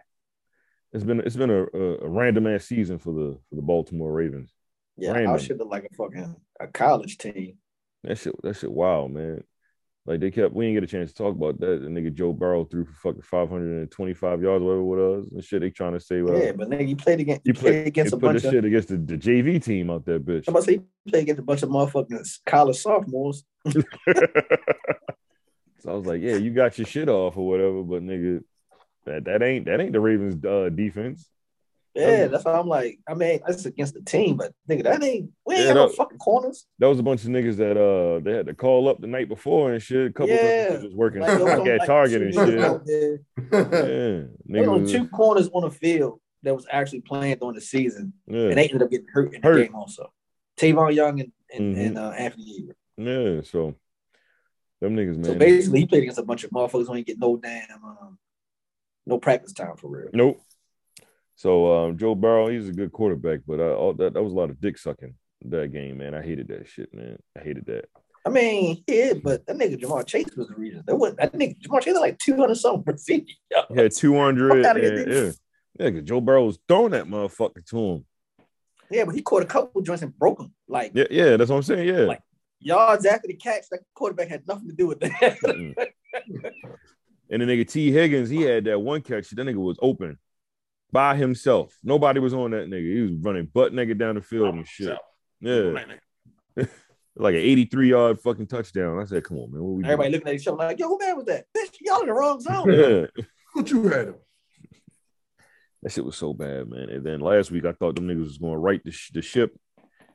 has 0.94 1.04
been 1.04 1.20
it's 1.22 1.36
been 1.36 1.50
a, 1.50 1.64
a, 1.64 1.98
a 2.02 2.08
random 2.08 2.48
ass 2.48 2.66
season 2.66 2.98
for 2.98 3.14
the 3.14 3.38
for 3.50 3.56
the 3.56 3.62
Baltimore 3.62 4.12
Ravens. 4.12 4.54
Yeah, 4.98 5.12
Random. 5.12 5.34
I 5.34 5.38
should 5.38 5.58
look 5.58 5.70
like 5.70 5.88
a 5.90 5.96
fucking 5.96 6.36
a 6.60 6.68
college 6.68 7.18
team. 7.18 7.58
That 8.04 8.18
shit 8.18 8.34
that 8.44 8.58
shit 8.58 8.72
wild, 8.72 9.12
man. 9.12 9.44
Like 10.06 10.22
they 10.22 10.32
kept 10.32 10.54
we 10.54 10.66
didn't 10.66 10.78
get 10.78 10.84
a 10.84 10.92
chance 10.92 11.12
to 11.12 11.16
talk 11.16 11.36
about 11.36 11.60
that. 11.60 11.82
The 11.82 11.88
nigga 11.88 12.14
Joe 12.14 12.34
Burrow 12.34 12.66
threw 12.66 12.86
for 12.86 12.94
fucking 12.94 13.22
five 13.22 13.50
hundred 13.50 13.80
and 13.80 13.92
twenty 13.92 14.16
five 14.16 14.42
yards, 14.42 14.64
whatever 14.64 14.82
it 14.82 14.84
was, 14.84 15.30
and 15.32 15.44
shit. 15.44 15.62
They 15.62 15.70
trying 15.70 15.94
to 15.94 16.00
say, 16.00 16.24
well, 16.24 16.42
yeah, 16.42 16.52
but 16.52 16.70
nigga, 16.70 16.88
you 16.90 16.96
played 16.96 17.20
against 17.20 17.46
you 17.46 17.54
you 17.54 17.60
played 17.60 17.86
against 17.86 18.14
a 18.14 18.18
bunch 18.18 18.44
of. 18.44 18.52
shit 18.52 18.66
against 18.66 18.88
the, 18.88 18.98
the 18.98 19.18
JV 19.18 19.64
team 19.64 19.92
out 19.92 20.06
there, 20.06 20.20
bitch. 20.20 20.46
I'm 20.48 20.54
about 20.54 20.62
to 20.62 20.66
say 20.66 20.74
you 20.74 20.86
played 21.08 21.24
against 21.24 21.40
a 21.40 21.44
bunch 21.44 21.62
of 21.62 21.70
motherfucking 21.70 22.40
college 22.46 22.78
sophomores. 22.78 23.44
so 23.68 23.84
I 25.88 25.94
was 25.94 26.08
like, 26.08 26.22
yeah, 26.22 26.38
you 26.38 26.52
got 26.52 26.78
your 26.80 26.88
shit 26.88 27.08
off 27.08 27.38
or 27.38 27.48
whatever, 27.48 27.84
but 27.84 28.02
nigga, 28.02 28.42
that 29.06 29.26
that 29.26 29.42
ain't 29.42 29.66
that 29.66 29.80
ain't 29.82 29.94
the 29.94 30.00
Ravens 30.00 30.44
uh, 30.46 30.70
defense. 30.70 31.30
Yeah, 31.96 32.28
that's 32.28 32.46
why 32.46 32.54
I'm 32.54 32.68
like. 32.68 33.00
I 33.08 33.14
mean, 33.16 33.40
that's 33.46 33.66
against 33.66 33.96
the 33.96 34.02
team, 34.02 34.38
but 34.38 34.54
nigga, 34.70 34.84
that 34.84 35.04
ain't. 35.04 35.32
We 35.46 35.56
ain't 35.56 35.64
Yeah, 35.66 35.74
got 35.74 35.88
no 35.88 35.90
fucking 35.90 36.20
corners. 36.20 36.66
That 36.78 36.88
was 36.88 37.00
a 37.00 37.04
bunch 37.04 37.24
of 37.24 37.30
niggas 37.30 37.58
that 37.58 37.78
uh 37.78 38.20
they 38.24 38.38
had 38.38 38.46
to 38.46 38.54
call 38.54 38.88
up 38.88 39.02
the 39.02 39.08
night 39.08 39.28
before 39.28 39.74
and 39.74 39.82
shit. 39.82 40.08
A 40.12 40.14
couple 40.14 40.36
Yeah. 40.36 40.74
of 40.74 40.84
was 40.84 40.94
working 40.94 41.22
Like, 41.22 41.40
at 41.40 41.80
like, 41.80 41.86
Target 41.86 42.22
and 42.22 42.34
shit. 42.34 42.48
Yeah, 43.50 44.24
niggas. 44.50 44.82
was 44.82 44.92
two 44.92 45.08
corners 45.10 45.50
on 45.54 45.64
the 45.64 45.72
field 45.72 46.20
that 46.44 46.56
was 46.56 46.66
actually 46.72 47.02
playing 47.02 47.38
during 47.40 47.56
the 47.56 47.62
season, 47.62 48.14
yeah, 48.28 48.50
and 48.50 48.58
they 48.58 48.66
ended 48.66 48.84
up 48.84 48.92
getting 48.92 49.08
hurt 49.12 49.34
in 49.34 49.42
the 49.42 49.56
game 49.64 49.76
also. 49.76 50.14
Tavon 50.58 50.94
Young 50.94 51.20
and 51.20 51.32
and, 51.54 51.76
Mhm. 51.76 51.86
and 51.88 51.98
uh, 51.98 52.10
Anthony 52.12 52.70
yeah. 52.98 53.42
So 53.42 53.76
them 54.82 54.96
niggas, 54.96 55.16
man. 55.18 55.24
So 55.24 55.34
basically, 55.36 55.80
he 55.82 55.86
played 55.88 56.04
against 56.04 56.20
a 56.20 56.24
bunch 56.24 56.44
of 56.44 56.52
motherfuckers 56.52 56.88
who 56.88 56.96
ain't 56.96 57.08
get 57.08 57.18
no 57.18 57.36
damn, 57.38 57.84
um, 57.84 58.18
no 59.10 59.18
practice 59.20 59.54
time 59.54 59.76
for 59.78 59.90
real. 59.90 60.10
Nope. 60.14 60.42
So 61.36 61.74
um, 61.74 61.98
Joe 61.98 62.16
Burrow, 62.16 62.48
he's 62.50 62.70
a 62.70 62.74
good 62.74 62.92
quarterback, 62.92 63.42
but 63.48 63.60
uh, 63.60 63.74
all 63.76 63.94
that 63.94 64.14
that 64.14 64.24
was 64.24 64.34
a 64.34 64.36
lot 64.36 64.50
of 64.50 64.60
dick 64.62 64.78
sucking 64.78 65.16
that 65.46 65.72
game, 65.72 65.98
man. 65.98 66.14
I 66.14 66.22
hated 66.22 66.48
that 66.50 66.68
shit, 66.68 66.94
man. 66.94 67.18
I 67.38 67.42
hated 67.42 67.66
that. 67.68 67.86
I 68.26 68.30
mean, 68.30 68.84
yeah, 68.88 69.14
but 69.24 69.46
that 69.48 69.58
nigga 69.58 69.80
Ja'Marr 69.80 70.06
Chase 70.06 70.28
was 70.36 70.50
the 70.50 70.56
reason. 70.56 70.84
That 70.86 70.98
was 70.98 71.16
that 71.16 71.34
nigga 71.34 71.56
Ja'Marr 71.62 71.82
Chase 71.82 71.94
had 71.94 72.02
like 72.02 72.20
two 72.20 72.36
hundred 72.36 72.56
something 72.56 72.84
for 72.84 72.98
fifty. 72.98 73.38
Had 73.76 73.92
two 73.94 74.16
hundred. 74.18 74.64
Yeah, 74.64 75.32
yeah. 75.80 75.92
'cause 75.92 76.04
Joe 76.04 76.20
Burrow 76.22 76.46
was 76.46 76.60
throwing 76.68 76.92
that 76.92 77.06
motherfucker 77.06 77.66
to 77.70 77.78
him. 77.78 78.06
Yeah, 78.92 79.06
but 79.06 79.16
he 79.16 79.22
caught 79.22 79.44
a 79.44 79.46
couple 79.46 79.82
joints 79.82 80.02
and 80.04 80.18
broke 80.18 80.40
them. 80.40 80.54
Like 80.68 80.92
Yeah, 80.94 81.06
yeah. 81.10 81.38
That's 81.38 81.50
what 81.50 81.58
I'm 81.58 81.64
saying. 81.64 81.88
Yeah. 81.88 82.02
Like- 82.02 82.22
yards 82.60 83.06
after 83.06 83.28
the 83.30 83.36
catch, 83.36 83.64
that 83.72 83.80
quarterback 83.94 84.28
had 84.28 84.46
nothing 84.46 84.68
to 84.68 84.76
do 84.76 84.88
with 84.88 85.00
that. 85.00 85.12
Mm-mm. 85.46 85.74
and 87.30 87.42
the 87.42 87.46
nigga 87.46 87.68
Tee 87.68 87.92
Higgins, 87.92 88.30
he 88.30 88.42
had 88.42 88.66
that 88.66 88.80
one 88.80 89.02
catch. 89.02 89.30
That 89.30 89.46
nigga 89.46 89.56
was 89.56 89.78
open 89.82 90.18
by 90.92 91.16
himself. 91.16 91.78
Nobody 91.84 92.20
was 92.20 92.34
on 92.34 92.52
that 92.52 92.68
nigga. 92.68 92.94
He 92.94 93.02
was 93.02 93.12
running 93.12 93.46
butt 93.46 93.74
naked 93.74 93.98
down 93.98 94.16
the 94.16 94.22
field 94.22 94.56
and 94.56 94.68
shit. 94.68 94.98
Yeah, 95.42 95.86
like 97.16 97.36
an 97.36 97.42
83 97.42 97.90
yard 97.90 98.20
fucking 98.20 98.48
touchdown. 98.48 99.00
I 99.00 99.06
said, 99.06 99.24
come 99.24 99.38
on, 99.38 99.52
man. 99.52 99.62
What 99.64 99.76
we 99.76 99.84
doing? 99.84 99.92
Everybody 99.94 100.12
looking 100.12 100.28
at 100.28 100.36
each 100.36 100.48
other 100.48 100.58
like, 100.58 100.80
"Yo, 100.80 100.88
who 100.88 100.98
man 101.00 101.16
was 101.16 101.26
that? 101.26 101.46
Bitch, 101.56 101.76
y'all 101.82 102.02
in 102.02 102.08
the 102.08 102.14
wrong 102.14 102.40
zone." 102.42 102.72
Yeah. 102.72 103.24
What 103.54 103.70
you 103.70 103.84
had 103.88 104.08
him? 104.10 104.16
That 105.82 105.92
shit 105.94 106.04
was 106.04 106.18
so 106.18 106.34
bad, 106.34 106.70
man. 106.70 106.90
And 106.90 107.06
then 107.06 107.22
last 107.22 107.52
week, 107.52 107.64
I 107.66 107.72
thought 107.72 107.96
them 107.96 108.08
niggas 108.08 108.20
was 108.20 108.38
going 108.38 108.54
to 108.54 108.60
right 108.60 108.84
the, 108.84 108.92
sh- 108.92 109.12
the 109.14 109.22
ship 109.22 109.58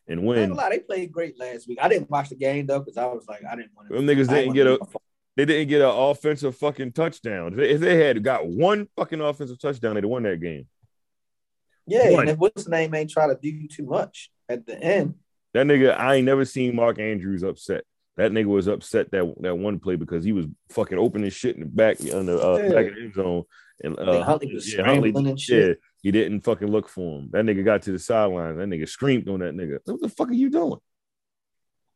and 0.06 0.22
win. 0.24 0.50
gonna 0.50 0.60
lie, 0.60 0.70
they 0.70 0.80
played 0.80 1.10
great 1.10 1.38
last 1.38 1.66
week. 1.66 1.78
I 1.80 1.88
didn't 1.88 2.10
watch 2.10 2.28
the 2.28 2.36
game 2.36 2.66
though 2.66 2.80
because 2.80 2.98
I 2.98 3.06
was 3.06 3.26
like, 3.26 3.42
I 3.50 3.56
didn't 3.56 3.70
want 3.74 3.88
to. 3.88 3.96
Them 3.96 4.06
niggas 4.06 4.28
didn't 4.28 4.52
get 4.52 4.66
a 4.66 4.78
they 5.36 5.44
didn't 5.44 5.68
get 5.68 5.80
an 5.80 5.88
offensive 5.88 6.56
fucking 6.56 6.92
touchdown. 6.92 7.52
If 7.52 7.56
they, 7.58 7.70
if 7.70 7.80
they 7.80 7.96
had 8.04 8.22
got 8.22 8.46
one 8.46 8.88
fucking 8.96 9.20
offensive 9.20 9.58
touchdown, 9.58 9.94
they'd 9.94 10.04
have 10.04 10.10
won 10.10 10.22
that 10.24 10.40
game. 10.40 10.66
Yeah, 11.86 12.10
One. 12.12 12.20
and 12.22 12.30
if 12.30 12.38
what's 12.38 12.64
the 12.64 12.70
name 12.70 12.94
ain't 12.94 13.10
try 13.10 13.26
to 13.26 13.38
do 13.40 13.68
too 13.68 13.84
much 13.84 14.30
at 14.48 14.66
the 14.66 14.80
end. 14.82 15.14
That 15.52 15.66
nigga, 15.66 15.96
I 15.96 16.16
ain't 16.16 16.24
never 16.26 16.44
seen 16.44 16.74
Mark 16.74 16.98
Andrews 16.98 17.42
upset. 17.42 17.84
That 18.16 18.32
nigga 18.32 18.46
was 18.46 18.68
upset 18.68 19.10
that 19.10 19.34
that 19.40 19.56
one 19.56 19.78
play 19.80 19.96
because 19.96 20.24
he 20.24 20.32
was 20.32 20.46
fucking 20.70 20.98
opening 20.98 21.30
shit 21.30 21.56
in 21.56 21.60
the 21.60 21.66
back 21.66 22.00
in 22.00 22.26
the 22.26 22.38
uh, 22.40 22.56
Yeah. 22.56 22.72
back 22.72 22.86
of 22.86 22.94
the 22.94 23.00
end 23.02 23.14
zone. 23.14 23.42
And 23.82 23.98
I 23.98 24.02
uh, 24.02 24.22
Huntley 24.24 24.54
was 24.54 24.72
yeah, 24.72 24.84
Huntley- 24.84 25.12
and 25.14 25.38
shit. 25.38 25.68
yeah, 25.68 25.74
he 26.02 26.10
didn't 26.12 26.40
fucking 26.42 26.68
look 26.70 26.88
for 26.88 27.18
him. 27.18 27.28
That 27.32 27.44
nigga 27.44 27.64
got 27.64 27.82
to 27.82 27.92
the 27.92 27.98
sideline. 27.98 28.56
That 28.56 28.68
nigga 28.68 28.88
screamed 28.88 29.28
on 29.28 29.40
that 29.40 29.54
nigga. 29.54 29.78
What 29.84 30.00
the 30.00 30.08
fuck 30.08 30.28
are 30.28 30.32
you 30.32 30.48
doing? 30.48 30.78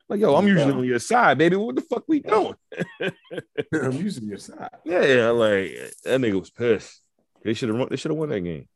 Like, 0.09 0.21
yo, 0.21 0.35
I'm 0.37 0.47
usually 0.49 0.73
on 0.73 0.85
your 0.85 0.99
side, 0.99 1.37
baby. 1.39 1.57
What 1.57 1.77
the 1.77 1.83
fuck 1.83 2.05
we 2.09 2.21
doing? 2.21 2.55
I'm 3.75 3.93
using 3.93 4.25
your 4.25 4.39
side. 4.39 4.71
Yeah, 4.85 5.05
yeah, 5.05 5.29
like 5.31 5.73
that 6.05 6.21
nigga 6.21 6.41
was 6.41 6.51
pissed. 6.51 7.01
They 7.45 7.55
should 7.55 7.69
have 7.69 7.89
they 7.91 7.97
should 7.97 8.11
have 8.11 8.19
won 8.19 8.31
that 8.31 8.41
game. 8.41 8.67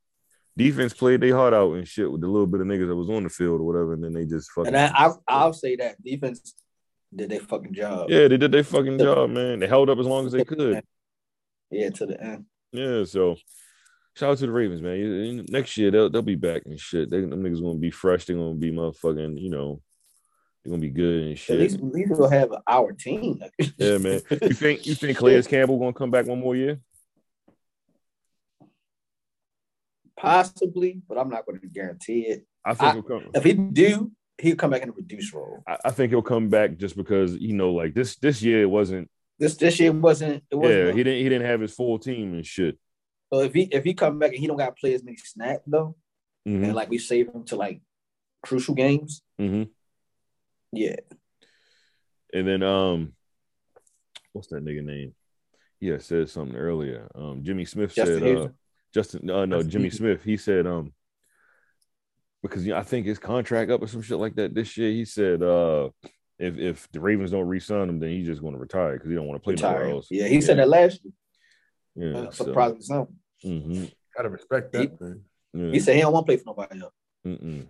Defense 0.57 0.93
played 0.93 1.23
their 1.23 1.35
heart 1.35 1.55
out 1.55 1.73
and 1.75 1.89
shit 1.89 2.11
with 2.13 2.21
the 2.21 2.27
little 2.29 2.47
bit 2.47 2.61
of 2.61 2.67
niggas 2.67 2.87
that 2.89 2.95
was 2.95 3.09
on 3.09 3.23
the 3.25 3.31
field 3.31 3.61
or 3.61 3.65
whatever, 3.65 3.95
and 3.95 4.05
then 4.05 4.13
they 4.13 4.27
just 4.27 4.51
fucking 4.51 4.75
And 4.75 4.95
I, 4.95 5.07
I, 5.07 5.13
I'll 5.27 5.53
say 5.55 5.77
that 5.77 6.03
defense 6.05 6.55
did 7.15 7.31
their 7.31 7.41
fucking 7.41 7.73
job. 7.73 8.11
yeah, 8.11 8.29
they 8.29 8.37
did 8.37 8.53
their 8.53 8.63
fucking 8.65 8.99
job, 8.99 9.31
man. 9.31 9.61
They 9.61 9.67
held 9.67 9.89
up 9.89 9.99
as 9.99 10.07
long 10.07 10.27
as 10.27 10.33
they 10.33 10.45
could. 10.45 10.83
Yeah, 11.71 11.89
to 11.91 12.05
the 12.07 12.23
end. 12.23 12.45
Yeah, 12.73 13.05
so 13.05 13.37
shout 14.15 14.33
out 14.33 14.39
to 14.39 14.47
the 14.47 14.53
Ravens, 14.53 14.83
man. 14.83 14.99
You- 14.99 15.15
you- 15.15 15.45
Next 15.49 15.77
year 15.79 15.91
they'll 15.91 16.11
they'll 16.11 16.21
be 16.21 16.35
back 16.35 16.63
and 16.67 16.79
shit. 16.79 17.09
They 17.11 17.23
them 17.23 17.43
niggas 17.43 17.63
gonna 17.63 17.79
be 17.79 17.91
fresh. 17.91 18.27
They're 18.27 18.37
gonna 18.37 18.55
be 18.55 18.73
motherfucking, 18.73 19.41
you 19.41 19.49
know, 19.49 19.81
they're 20.65 20.71
gonna 20.71 20.81
be 20.81 20.91
good 20.91 21.23
and 21.23 21.33
At 21.33 21.39
shit. 21.39 21.59
least, 21.59 21.77
at 21.77 21.85
least 21.85 22.11
we'll 22.13 22.29
have 22.29 22.51
our 22.69 22.93
team. 22.93 23.41
Yeah, 23.77 23.99
man. 23.99 24.21
You 24.31 24.55
think 24.55 24.87
you 24.87 24.95
think 24.95 25.19
Calais 25.19 25.43
Campbell 25.43 25.79
gonna 25.79 25.93
come 25.93 26.11
back 26.11 26.27
one 26.27 26.41
more 26.41 26.55
year? 26.55 26.81
Possibly, 30.17 31.01
but 31.09 31.19
I'm 31.19 31.29
not 31.31 31.45
to 31.47 31.67
guarantee 31.69 32.21
it. 32.23 32.47
I 32.65 32.75
think 32.75 32.83
I- 32.91 32.93
he'll 32.93 33.03
come. 33.03 33.25
If 33.35 33.43
he 33.45 33.55
do, 33.55 34.13
he'll 34.39 34.57
come 34.57 34.71
back 34.71 34.83
in 34.83 34.89
a 34.91 34.93
reduced 34.93 35.33
role. 35.33 35.63
I, 35.67 35.79
I 35.87 35.91
think 35.91 36.11
he'll 36.11 36.23
come 36.23 36.49
back 36.49 36.77
just 36.77 36.97
because 36.97 37.35
you 37.37 37.55
know, 37.55 37.73
like 37.73 37.95
this 37.95 38.17
this 38.17 38.43
year 38.43 38.63
it 38.63 38.71
wasn't. 38.71 39.11
This 39.39 39.57
this 39.57 39.81
year 39.81 39.91
wasn't. 39.93 40.45
It 40.51 40.55
wasn't. 40.55 40.87
Yeah, 40.87 40.93
he 40.93 41.03
didn't 41.03 41.19
he 41.19 41.29
didn't 41.29 41.47
have 41.47 41.61
his 41.61 41.75
full 41.75 41.99
team 41.99 42.35
and 42.35 42.47
shit. 42.47 42.79
so 43.33 43.41
if 43.41 43.53
he 43.53 43.63
if 43.63 43.83
he 43.83 43.95
come 43.95 44.21
back 44.21 44.31
and 44.31 44.39
he 44.39 44.47
don't 44.47 44.57
got 44.59 44.77
to 44.77 44.81
play 44.81 44.95
as 44.95 45.03
many 45.03 45.17
snaps 45.17 45.65
though, 45.67 45.97
Mhm, 46.47 46.65
and 46.67 46.75
like 46.75 46.89
we 46.91 46.99
save 46.99 47.29
him 47.35 47.45
to 47.47 47.57
like 47.57 47.81
crucial 48.45 48.75
games, 48.77 49.23
mhm. 49.41 49.71
Yeah, 50.73 50.97
And 52.33 52.47
then 52.49 52.63
um, 52.63 53.13
what's 54.33 54.49
that 54.49 54.65
nigga 54.65 54.85
name? 54.85 55.15
Yeah, 55.81 55.99
said 55.99 56.31
something 56.31 56.57
earlier. 56.57 57.09
Um, 57.15 57.43
Jimmy 57.43 57.65
Smith 57.65 57.95
Justin 57.95 58.21
said 58.21 58.37
uh, 58.37 58.49
Justin. 58.95 59.31
Uh, 59.31 59.45
no, 59.47 59.57
Justin 59.59 59.71
Jimmy 59.71 59.83
Houston. 59.85 59.99
Smith. 60.07 60.23
He 60.25 60.37
said 60.37 60.67
um, 60.67 60.93
because 62.43 62.65
you 62.65 62.73
know, 62.73 62.79
I 62.79 62.83
think 62.83 63.07
his 63.07 63.19
contract 63.19 63.71
up 63.71 63.83
or 63.83 63.87
some 63.89 64.03
shit 64.03 64.19
like 64.19 64.35
that 64.37 64.55
this 64.55 64.77
year. 64.77 64.91
He 64.91 65.05
said 65.05 65.43
uh, 65.43 65.91
if 66.39 66.57
if 66.59 66.89
the 66.93 67.01
Ravens 67.01 67.33
don't 67.33 67.47
re-sign 67.49 67.89
him, 67.89 67.99
then 67.99 68.11
he's 68.11 68.27
just 68.27 68.41
going 68.41 68.55
to 68.55 68.61
retire 68.61 68.95
because 68.95 69.09
he 69.11 69.15
don't 69.17 69.27
want 69.27 69.43
to 69.43 69.45
play 69.45 69.55
nowhere 69.55 69.91
else. 69.91 70.07
Yeah, 70.11 70.29
he 70.29 70.41
said 70.41 70.59
that 70.59 70.69
last 70.69 71.01
year. 71.05 71.13
Yeah, 71.95 72.19
Uh, 72.21 72.31
so, 72.31 72.45
surprisingly 72.45 72.83
something. 72.83 73.17
mhm, 73.45 73.93
Gotta 74.17 74.29
respect 74.31 74.73
that, 74.73 75.01
man. 75.01 75.25
yeah. 75.53 75.71
He 75.73 75.81
said 75.81 75.95
he 75.97 76.01
don't 76.03 76.13
want 76.13 76.27
to 76.27 76.29
play 76.31 76.37
for 76.37 76.45
nobody 76.47 76.81
else. 76.81 76.95
Mm-mm. 77.27 77.67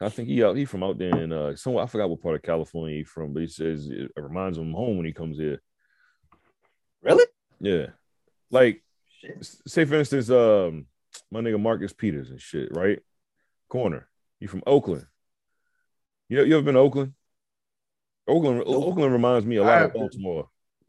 I 0.00 0.08
think 0.10 0.28
he 0.28 0.44
out. 0.44 0.56
He 0.56 0.64
from 0.66 0.82
out 0.82 0.98
there 0.98 1.16
in 1.16 1.32
uh, 1.32 1.56
somewhere. 1.56 1.84
I 1.84 1.86
forgot 1.86 2.10
what 2.10 2.22
part 2.22 2.34
of 2.34 2.42
California 2.42 2.98
he's 2.98 3.08
from, 3.08 3.32
but 3.32 3.40
he 3.40 3.48
says 3.48 3.88
it 3.88 4.10
reminds 4.16 4.58
him 4.58 4.68
of 4.68 4.74
home 4.74 4.96
when 4.96 5.06
he 5.06 5.12
comes 5.12 5.38
here. 5.38 5.62
Really? 7.02 7.24
Yeah, 7.60 7.86
like 8.50 8.82
Shit. 9.20 9.48
say 9.66 9.84
for 9.86 9.94
instance, 9.94 10.28
um, 10.28 10.86
my 11.30 11.40
nigga 11.40 11.60
Marcus 11.60 11.92
Peters 11.94 12.30
and 12.30 12.40
shit, 12.40 12.68
right? 12.76 12.98
Corner. 13.68 14.08
You 14.38 14.48
from 14.48 14.62
Oakland? 14.66 15.06
You 16.28 16.44
you 16.44 16.56
ever 16.56 16.64
been 16.64 16.74
to 16.74 16.80
Oakland? 16.80 17.14
Oakland, 18.28 18.58
Nope. 18.66 18.84
Oakland 18.84 19.12
reminds 19.12 19.46
me 19.46 19.56
a 19.56 19.62
lot 19.64 19.82
of. 19.82 19.92
Baltimore. 19.94 20.48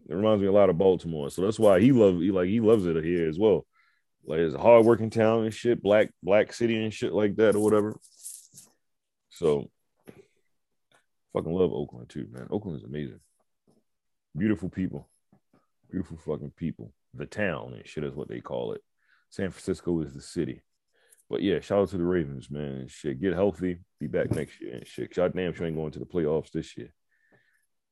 It 0.09 0.15
reminds 0.15 0.41
me 0.41 0.47
a 0.47 0.51
lot 0.51 0.69
of 0.69 0.77
Baltimore, 0.77 1.29
so 1.29 1.43
that's 1.43 1.59
why 1.59 1.79
he 1.79 1.91
love 1.91 2.19
he 2.19 2.31
like 2.31 2.47
he 2.47 2.59
loves 2.59 2.85
it 2.85 3.03
here 3.03 3.29
as 3.29 3.39
well. 3.39 3.65
Like 4.25 4.39
it's 4.39 4.55
a 4.55 4.59
hardworking 4.59 5.09
town 5.09 5.45
and 5.45 5.53
shit, 5.53 5.81
black 5.81 6.09
black 6.21 6.51
city 6.51 6.84
and 6.84 6.93
shit 6.93 7.13
like 7.13 7.35
that 7.38 7.55
or 7.55 7.59
whatever. 7.59 7.97
So, 9.38 9.69
fucking 11.31 11.53
love 11.53 11.72
Oakland 11.72 12.09
too, 12.09 12.27
man. 12.31 12.47
Oakland 12.49 12.80
is 12.80 12.84
amazing. 12.84 13.19
Beautiful 14.35 14.68
people, 14.68 15.07
beautiful 15.91 16.18
fucking 16.18 16.53
people. 16.57 16.91
The 17.14 17.27
town 17.27 17.73
and 17.76 17.88
shit 17.88 18.03
is 18.03 18.15
what 18.15 18.30
they 18.30 18.39
call 18.39 18.73
it. 18.73 18.81
San 19.30 19.51
Francisco 19.51 20.01
is 20.01 20.15
the 20.15 20.22
city. 20.22 20.64
But 21.30 21.43
yeah, 21.43 21.59
shout 21.59 21.81
out 21.84 21.89
to 21.89 21.97
the 21.97 22.03
Ravens, 22.03 22.49
man. 22.49 22.88
Shit, 22.88 23.22
get 23.22 23.34
healthy, 23.34 23.77
be 23.99 24.07
back 24.07 24.31
next 24.31 24.59
year 24.59 24.73
and 24.73 24.88
shit. 24.88 25.15
Y'all 25.15 25.30
damn 25.30 25.53
sure 25.53 25.68
ain't 25.68 25.76
going 25.76 25.91
to 25.91 25.99
the 25.99 26.05
playoffs 26.05 26.49
this 26.51 26.76
year. 26.76 26.91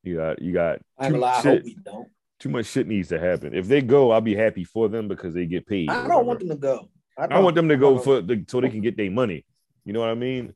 You 0.01 0.15
got 0.15 0.41
you 0.41 0.51
got 0.51 0.80
I 0.97 1.07
too 1.07 1.13
gonna 1.13 1.22
lie. 1.22 1.35
Much 1.35 1.43
hope 1.43 1.57
shit, 1.57 1.63
we 1.63 1.77
don't. 1.84 2.07
too 2.39 2.49
much 2.49 2.65
shit 2.65 2.88
needs 2.88 3.09
to 3.09 3.19
happen. 3.19 3.53
If 3.53 3.67
they 3.67 3.81
go, 3.81 4.09
I'll 4.09 4.22
be 4.22 4.35
happy 4.35 4.63
for 4.63 4.89
them 4.89 5.07
because 5.07 5.35
they 5.35 5.45
get 5.45 5.67
paid. 5.67 5.91
I 5.91 6.07
don't 6.07 6.26
want 6.26 6.39
them 6.39 6.49
to 6.49 6.55
go. 6.55 6.89
I 7.19 7.39
want 7.39 7.55
them 7.55 7.69
to 7.69 7.77
go 7.77 7.99
for 7.99 8.22
the 8.22 8.43
so 8.47 8.61
they 8.61 8.69
can 8.69 8.81
get 8.81 8.97
their 8.97 9.11
money. 9.11 9.45
You 9.84 9.93
know 9.93 9.99
what 9.99 10.09
I 10.09 10.15
mean? 10.15 10.55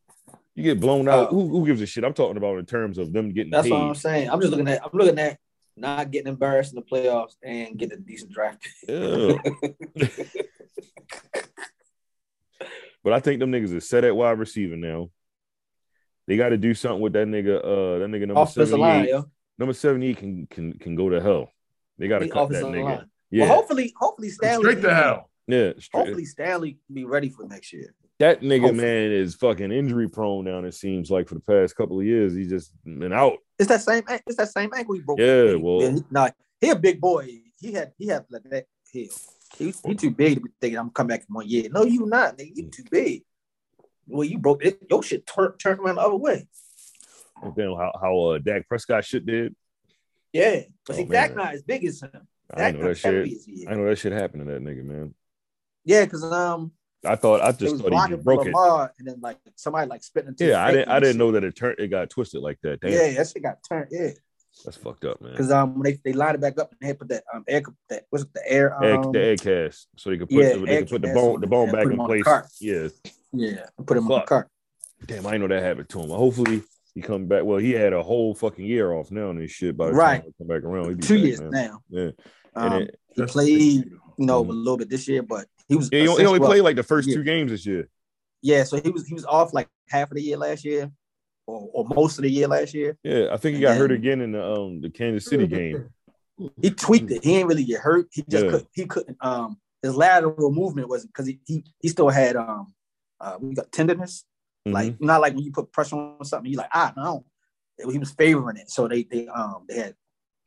You 0.56 0.64
get 0.64 0.80
blown 0.80 1.08
out. 1.08 1.28
Uh, 1.28 1.32
who, 1.32 1.48
who 1.50 1.66
gives 1.66 1.82
a 1.82 1.86
shit? 1.86 2.04
I'm 2.04 2.14
talking 2.14 2.38
about 2.38 2.58
in 2.60 2.66
terms 2.66 2.98
of 2.98 3.14
them 3.14 3.32
getting 3.34 3.52
That's 3.52 3.64
paid. 3.64 3.72
what 3.74 3.82
I'm 3.84 3.96
saying. 3.96 4.30
I'm 4.30 4.40
just 4.42 4.52
looking 4.52 4.68
at. 4.68 4.84
I'm 4.84 4.90
looking 4.94 5.18
at 5.20 5.38
not 5.78 6.12
getting 6.12 6.28
embarrassed 6.28 6.74
in 6.74 6.76
the 6.76 6.82
playoffs 6.82 7.36
and 7.42 7.78
getting 7.78 7.98
a 7.98 8.02
decent 8.02 8.32
draft. 8.32 8.62
pick. 8.62 8.90
Yeah. 8.90 9.38
but 13.04 13.14
I 13.14 13.20
think 13.20 13.40
them 13.40 13.52
niggas 13.52 13.74
is 13.74 13.88
set 13.88 14.04
at 14.04 14.16
wide 14.16 14.38
receiver 14.40 14.76
now. 14.76 15.10
They 16.28 16.38
got 16.38 16.50
to 16.50 16.58
do 16.58 16.74
something 16.74 17.02
with 17.02 17.14
that 17.14 17.28
nigga. 17.28 17.58
Uh, 17.58 18.00
that 18.00 18.10
nigga 18.10 18.28
number 18.28 18.42
Offensive 18.42 18.78
line, 18.78 19.06
78. 19.06 19.10
yo. 19.10 19.26
Number 19.58 19.74
78 19.74 20.18
can 20.18 20.48
can 20.48 20.74
can 20.74 20.96
go 20.96 21.10
to 21.10 21.22
hell. 21.22 21.52
They 21.98 22.08
got 22.08 22.20
to 22.20 22.30
cut 22.30 22.50
that 22.50 22.64
nigga. 22.66 22.84
line. 22.84 23.10
Yeah, 23.32 23.46
Well, 23.46 23.56
hopefully, 23.58 23.94
hopefully 23.98 24.30
Stanley. 24.30 24.72
Straight 24.72 24.82
to 24.84 24.94
hell. 24.94 25.30
yeah. 25.48 25.72
straight- 25.80 26.00
Hopefully 26.06 26.26
Stanley 26.26 26.78
can 26.86 26.96
be 26.96 27.06
ready 27.06 27.30
for 27.30 27.46
next 27.48 27.72
year. 27.74 27.94
That 28.20 28.42
nigga 28.42 28.62
Hopefully. 28.62 28.84
man 28.84 29.12
is 29.12 29.36
fucking 29.36 29.72
injury 29.72 30.10
prone 30.10 30.44
now. 30.44 30.60
It 30.60 30.74
seems 30.74 31.10
like 31.10 31.30
for 31.30 31.36
the 31.36 31.42
past 31.42 31.76
couple 31.78 32.00
of 32.00 32.06
years, 32.06 32.36
he's 32.36 32.50
just 32.50 32.74
been 32.84 33.14
out. 33.14 33.38
It's 33.58 33.70
that 33.70 33.82
same. 33.82 34.04
It's 34.28 34.36
that 34.36 34.50
same 34.50 34.72
ankle 34.76 34.96
he 34.96 35.02
broke. 35.02 35.20
Yeah, 35.20 35.56
well- 35.56 35.80
he, 35.80 36.04
nah, 36.12 36.30
he 36.60 36.70
a 36.70 36.76
big 36.76 37.00
boy. 37.00 37.40
He 37.60 37.72
had 37.74 37.94
he 37.98 38.08
had 38.08 38.26
like 38.30 38.44
that 38.44 38.66
heel. 38.92 39.10
He, 39.58 39.74
he 39.86 39.96
too 39.96 40.12
big 40.12 40.36
to 40.36 40.42
be 40.42 40.50
thinking 40.62 40.78
I'm 40.78 40.90
coming 40.92 41.10
back 41.10 41.26
in 41.28 41.34
one 41.34 41.48
year. 41.48 41.70
No, 41.72 41.84
you 41.84 42.06
not. 42.06 42.38
Nigga. 42.38 42.52
You 42.56 42.70
too 42.70 42.84
big. 42.92 43.24
Well, 44.08 44.24
you 44.24 44.38
broke 44.38 44.64
it. 44.66 44.80
Your 44.90 45.02
shit 45.02 45.26
turned 45.26 45.60
turned 45.60 45.80
around 45.80 45.96
the 45.96 46.02
other 46.02 46.16
way. 46.16 46.48
And 47.42 47.56
then 47.56 47.68
how 47.68 47.92
how 48.02 48.20
uh, 48.20 48.38
Dak 48.40 48.68
Prescott 48.68 49.06
shit 49.06 49.26
did. 49.26 49.56
Yeah, 50.34 50.62
but 50.86 50.94
Oh, 50.94 50.98
see, 50.98 51.06
man. 51.06 51.12
Dak 51.12 51.36
not 51.36 51.54
as 51.54 51.64
big 51.64 51.86
as 51.86 52.02
him. 52.02 52.12
I 52.54 52.72
know 52.72 52.88
that 52.88 52.98
shit. 52.98 53.14
heavy 53.14 53.36
as 53.36 53.46
he 53.46 53.52
is. 53.54 53.68
I 53.68 53.76
know 53.76 53.86
that 53.86 53.98
shit 53.98 54.12
happened 54.12 54.46
to 54.46 54.52
that 54.52 54.62
nigga, 54.64 54.84
man. 54.84 55.14
Yeah, 55.86 56.04
because 56.04 56.24
um, 56.24 56.72
I 57.06 57.16
thought 57.16 57.42
I 57.42 57.52
just 57.52 57.78
thought 57.78 57.94
he 57.94 58.14
just 58.14 58.26
broke 58.26 58.46
it. 58.46 58.54
Lamar, 58.54 58.94
and 59.00 59.08
then 59.08 59.20
like 59.22 59.38
somebody 59.56 59.88
like 59.88 60.04
spitting 60.04 60.30
into. 60.30 60.46
Yeah, 60.46 60.64
I 60.64 60.72
didn't 60.72 60.90
I 60.90 61.00
didn't 61.00 61.18
know 61.18 61.32
that 61.32 61.44
it 61.44 61.56
turned 61.56 61.80
it 61.80 61.88
got 61.88 62.10
twisted 62.10 62.42
like 62.42 62.60
that. 62.64 62.82
Damn. 62.82 62.92
Yeah, 62.92 63.12
that 63.14 63.30
shit 63.30 63.42
got 63.44 63.58
turned. 63.68 63.88
Yeah, 63.90 64.10
that's 64.66 64.76
fucked 64.78 65.06
up, 65.06 65.22
man. 65.22 65.32
because 65.32 65.52
um, 65.52 65.76
when 65.76 65.84
they, 65.84 66.00
they 66.04 66.14
lined 66.14 66.36
it 66.36 66.42
back 66.42 66.60
up 66.60 66.72
and 66.72 66.90
they 66.90 66.94
put 66.94 67.08
that 67.10 67.24
um 67.34 67.46
air 67.48 67.64
that 67.90 68.04
was 68.12 68.28
the 68.34 68.42
air 68.46 68.76
Egg, 68.84 69.06
um 69.06 69.12
the 69.14 69.22
egg 69.22 69.42
cast, 69.42 69.88
so 69.96 70.10
they 70.10 70.18
could 70.18 70.30
put 70.30 70.44
yeah, 70.44 70.54
the, 70.54 70.66
they 70.66 70.78
could 70.80 70.90
put 70.90 71.02
the 71.02 71.14
bone 71.14 71.40
the 71.40 71.48
bone 71.48 71.72
back 71.72 71.86
in 71.86 71.98
place. 71.98 72.26
Yeah, 72.60 72.90
yeah 73.32 73.66
put 73.86 73.98
him 73.98 74.12
on 74.12 74.20
the 74.20 74.26
cart. 74.26 74.50
damn, 75.06 75.26
I 75.26 75.38
know 75.38 75.48
that 75.48 75.64
happened 75.64 75.88
to 75.90 76.02
him. 76.02 76.10
Hopefully 76.10 76.64
he 76.94 77.02
come 77.02 77.28
back. 77.28 77.46
Well, 77.46 77.60
he 77.60 77.72
had 77.72 77.94
a 77.94 78.04
whole 78.04 78.36
fucking 78.36 78.66
year 78.66 78.92
off 78.92 79.10
now 79.10 79.30
and 79.30 79.40
this 79.40 79.52
shit. 79.52 79.78
By 79.78 79.88
the 79.88 79.94
Right. 79.94 80.22
time 80.22 80.34
come 80.38 80.48
back 80.48 80.64
around, 80.64 80.98
be 80.98 81.08
Two 81.08 81.16
back, 81.16 81.24
years 81.24 81.40
man. 81.40 81.52
now. 81.52 81.84
Yeah, 81.90 82.12
and 82.56 82.74
Um, 82.74 82.82
it, 82.82 83.00
he 83.16 83.26
played, 83.26 83.86
you 83.86 84.00
know, 84.18 84.44
Mhm. 84.44 84.50
a 84.50 84.52
little 84.52 84.78
bit 84.78 84.90
this 84.90 85.08
year, 85.08 85.22
but 85.22 85.48
he 85.70 85.76
was 85.76 85.90
yeah, 85.92 86.00
he, 86.02 86.16
he 86.18 86.26
only 86.26 86.40
played 86.40 86.62
like 86.62 86.76
the 86.76 86.84
first 86.84 87.10
two 87.10 87.24
games 87.24 87.52
this 87.52 87.66
year. 87.66 87.88
Yeah, 88.42 88.64
so 88.64 88.82
he 88.82 88.90
was 88.90 89.08
he 89.08 89.14
was 89.14 89.26
off 89.26 89.54
like 89.54 89.70
half 89.88 90.12
of 90.12 90.16
the 90.16 90.22
year 90.24 90.38
last 90.38 90.66
year, 90.66 90.92
or, 91.46 91.70
or 91.74 91.86
most 91.88 92.18
of 92.18 92.24
the 92.24 92.32
year 92.32 92.48
last 92.48 92.74
year. 92.74 92.98
Yeah, 93.04 93.28
I 93.32 93.38
think 93.38 93.58
he 93.58 93.64
And 93.66 93.74
got 93.74 93.78
hurt 93.78 93.92
again 93.92 94.22
in 94.22 94.32
the 94.32 94.44
um 94.44 94.82
the 94.82 94.90
Kansas 94.90 95.26
City 95.26 95.48
game. 95.48 95.90
He 96.62 96.72
tweaked 96.72 97.12
it. 97.12 97.24
He 97.24 97.34
didn't 97.34 97.48
really 97.48 97.66
get 97.66 97.82
hurt. 97.82 98.08
He 98.12 98.24
just 98.28 98.46
Yeah. 98.46 98.52
could 98.52 98.68
he 98.74 98.86
couldn't 98.86 99.18
um 99.22 99.60
his 99.82 99.96
lateral 99.96 100.52
movement 100.52 100.90
wasn't 100.90 101.14
because 101.14 101.28
he, 101.28 101.40
he 101.46 101.64
he 101.80 101.88
still 101.90 102.10
had 102.10 102.36
um 102.36 102.74
uh 103.20 103.38
we 103.40 103.54
got 103.54 103.72
tenderness. 103.72 104.26
Mhm. 104.68 104.74
Like 104.74 105.02
not 105.02 105.22
like 105.22 105.36
when 105.36 105.44
you 105.44 105.52
put 105.52 105.72
pressure 105.72 105.96
on 105.98 106.26
something, 106.26 106.52
you 106.52 106.58
like, 106.58 106.70
ah 106.74 106.94
no. 106.98 107.26
He 107.78 107.98
was 107.98 108.12
favoring 108.12 108.58
it. 108.58 108.70
So 108.70 108.88
they 108.88 109.04
they 109.04 109.28
um 109.28 109.66
they 109.68 109.76
had 109.76 109.96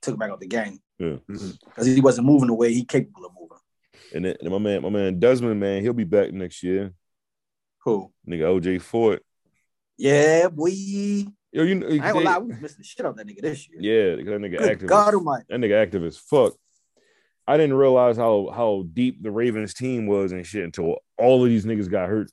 took 0.00 0.14
him 0.14 0.18
back 0.18 0.30
out 0.30 0.40
the 0.40 0.46
game. 0.46 0.80
Yeah. 0.98 1.16
Because 1.26 1.86
he 1.86 2.00
wasn't 2.00 2.26
moving 2.26 2.48
the 2.48 2.54
way 2.54 2.72
he 2.72 2.84
capable 2.84 3.26
of 3.26 3.32
moving. 3.32 3.41
And 4.14 4.24
then 4.24 4.36
and 4.40 4.50
my 4.50 4.58
man, 4.58 4.82
my 4.82 4.90
man 4.90 5.18
Desmond, 5.18 5.60
man, 5.60 5.82
he'll 5.82 5.92
be 5.92 6.04
back 6.04 6.32
next 6.32 6.62
year. 6.62 6.92
Cool. 7.82 8.12
Nigga, 8.28 8.60
OJ 8.60 8.80
Fort. 8.80 9.24
Yeah, 9.96 10.48
boy. 10.48 10.70
Yo, 11.54 11.64
you 11.64 11.74
know, 11.74 11.86
I 11.86 11.90
ain't 11.90 12.02
gonna 12.02 12.20
lie, 12.20 12.38
we 12.38 12.54
missing 12.54 12.78
the 12.78 12.84
shit 12.84 13.04
out 13.04 13.16
that 13.16 13.26
nigga 13.26 13.42
this 13.42 13.68
year. 13.68 13.78
yeah, 13.80 14.16
that 14.16 14.40
nigga 14.40 14.58
Good 14.58 14.70
active. 14.70 14.88
God 14.88 15.08
as- 15.08 15.14
Almighty. 15.14 15.44
that 15.48 15.60
nigga 15.60 15.82
active 15.82 16.04
as 16.04 16.16
fuck. 16.16 16.54
I 17.46 17.56
didn't 17.56 17.74
realize 17.74 18.16
how 18.16 18.50
how 18.54 18.84
deep 18.92 19.22
the 19.22 19.30
Ravens 19.30 19.74
team 19.74 20.06
was 20.06 20.32
and 20.32 20.46
shit 20.46 20.64
until 20.64 20.98
all 21.18 21.42
of 21.42 21.50
these 21.50 21.66
niggas 21.66 21.90
got 21.90 22.08
hurt. 22.08 22.30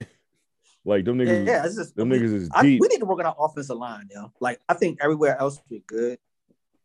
like 0.84 1.04
them 1.04 1.18
niggas, 1.18 1.46
yeah, 1.46 1.66
it's 1.66 1.76
just 1.76 1.94
them 1.96 2.08
we, 2.08 2.18
niggas 2.18 2.34
is 2.34 2.48
I, 2.54 2.62
deep. 2.62 2.80
we 2.80 2.88
need 2.88 3.00
to 3.00 3.04
work 3.04 3.18
on 3.18 3.26
our 3.26 3.36
offensive 3.38 3.76
line, 3.76 4.08
yo. 4.10 4.32
Like 4.40 4.60
I 4.68 4.74
think 4.74 4.98
everywhere 5.02 5.38
else 5.38 5.60
we're 5.68 5.80
good. 5.86 6.18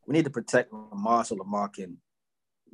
We 0.05 0.13
need 0.13 0.25
to 0.25 0.31
protect 0.31 0.73
Lamar 0.73 1.23
so 1.23 1.35
Lamar 1.35 1.69
can 1.69 1.97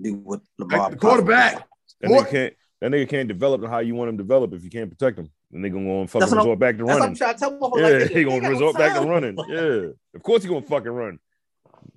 do 0.02 0.16
what 0.16 0.42
Lamar. 0.58 0.80
Like 0.80 0.92
the 0.92 0.98
quarterback. 0.98 1.68
that 2.02 2.08
More- 2.10 2.24
nigga 2.24 2.30
can't 2.32 2.54
that 2.82 2.92
nigga 2.92 3.10
can't 3.10 3.28
develop 3.28 3.66
how 3.68 3.80
you 3.80 3.94
want 3.96 4.10
him 4.10 4.18
to 4.18 4.24
develop 4.24 4.54
if 4.54 4.64
you 4.64 4.70
can't 4.70 4.90
protect 4.90 5.20
him. 5.20 5.30
The 5.52 5.58
nigga 5.60 5.74
gonna 5.74 6.08
fucking 6.08 6.20
That's 6.22 6.32
what 6.32 6.38
I'm- 6.40 6.46
resort 6.48 6.60
back 6.60 6.78
to 6.78 6.84
That's 6.86 6.88
what 6.88 6.96
I'm 6.96 7.02
running. 7.02 7.16
trying 7.18 7.34
to 7.34 7.40
tell 7.40 7.52
Yeah, 7.78 7.88
like, 8.00 8.10
he 8.10 8.16
nigga, 8.16 8.24
gonna 8.26 8.36
ain't 8.36 8.48
resort 8.48 8.78
back 8.78 9.02
to 9.02 9.08
running. 9.08 9.38
Yeah, 9.50 9.90
of 10.16 10.24
course 10.24 10.44
he 10.44 10.50
gonna 10.50 10.62
fucking 10.62 10.92
run. 10.92 11.20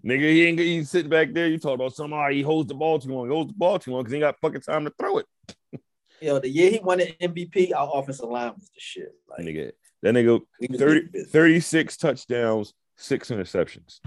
Nigga, 0.04 0.20
he 0.20 0.46
ain't 0.46 0.58
he's 0.58 0.90
sitting 0.90 1.10
back 1.10 1.32
there. 1.32 1.48
You 1.48 1.58
talk 1.58 1.74
about 1.74 1.94
somebody 1.94 2.36
he 2.36 2.42
holds 2.42 2.68
the 2.68 2.74
ball 2.74 2.98
too 2.98 3.10
long. 3.12 3.26
He 3.28 3.32
holds 3.32 3.52
the 3.52 3.58
ball 3.58 3.78
too 3.78 3.92
long 3.92 4.02
because 4.02 4.12
he 4.12 4.16
ain't 4.16 4.22
got 4.22 4.40
fucking 4.40 4.62
time 4.62 4.84
to 4.84 4.92
throw 4.98 5.18
it. 5.18 5.26
Yo, 6.20 6.38
the 6.38 6.48
year 6.48 6.70
he 6.70 6.78
won 6.78 6.98
the 6.98 7.14
MVP, 7.20 7.72
our 7.74 7.90
offensive 7.94 8.28
line 8.28 8.52
was 8.54 8.64
the 8.74 8.78
shit. 8.80 9.12
Like 9.28 9.40
Nigga, 9.46 9.72
that 10.02 10.14
nigga 10.14 10.40
we 10.60 10.68
30, 10.68 11.24
36 11.24 11.96
touchdowns, 11.96 12.74
six 12.96 13.30
interceptions. 13.30 14.00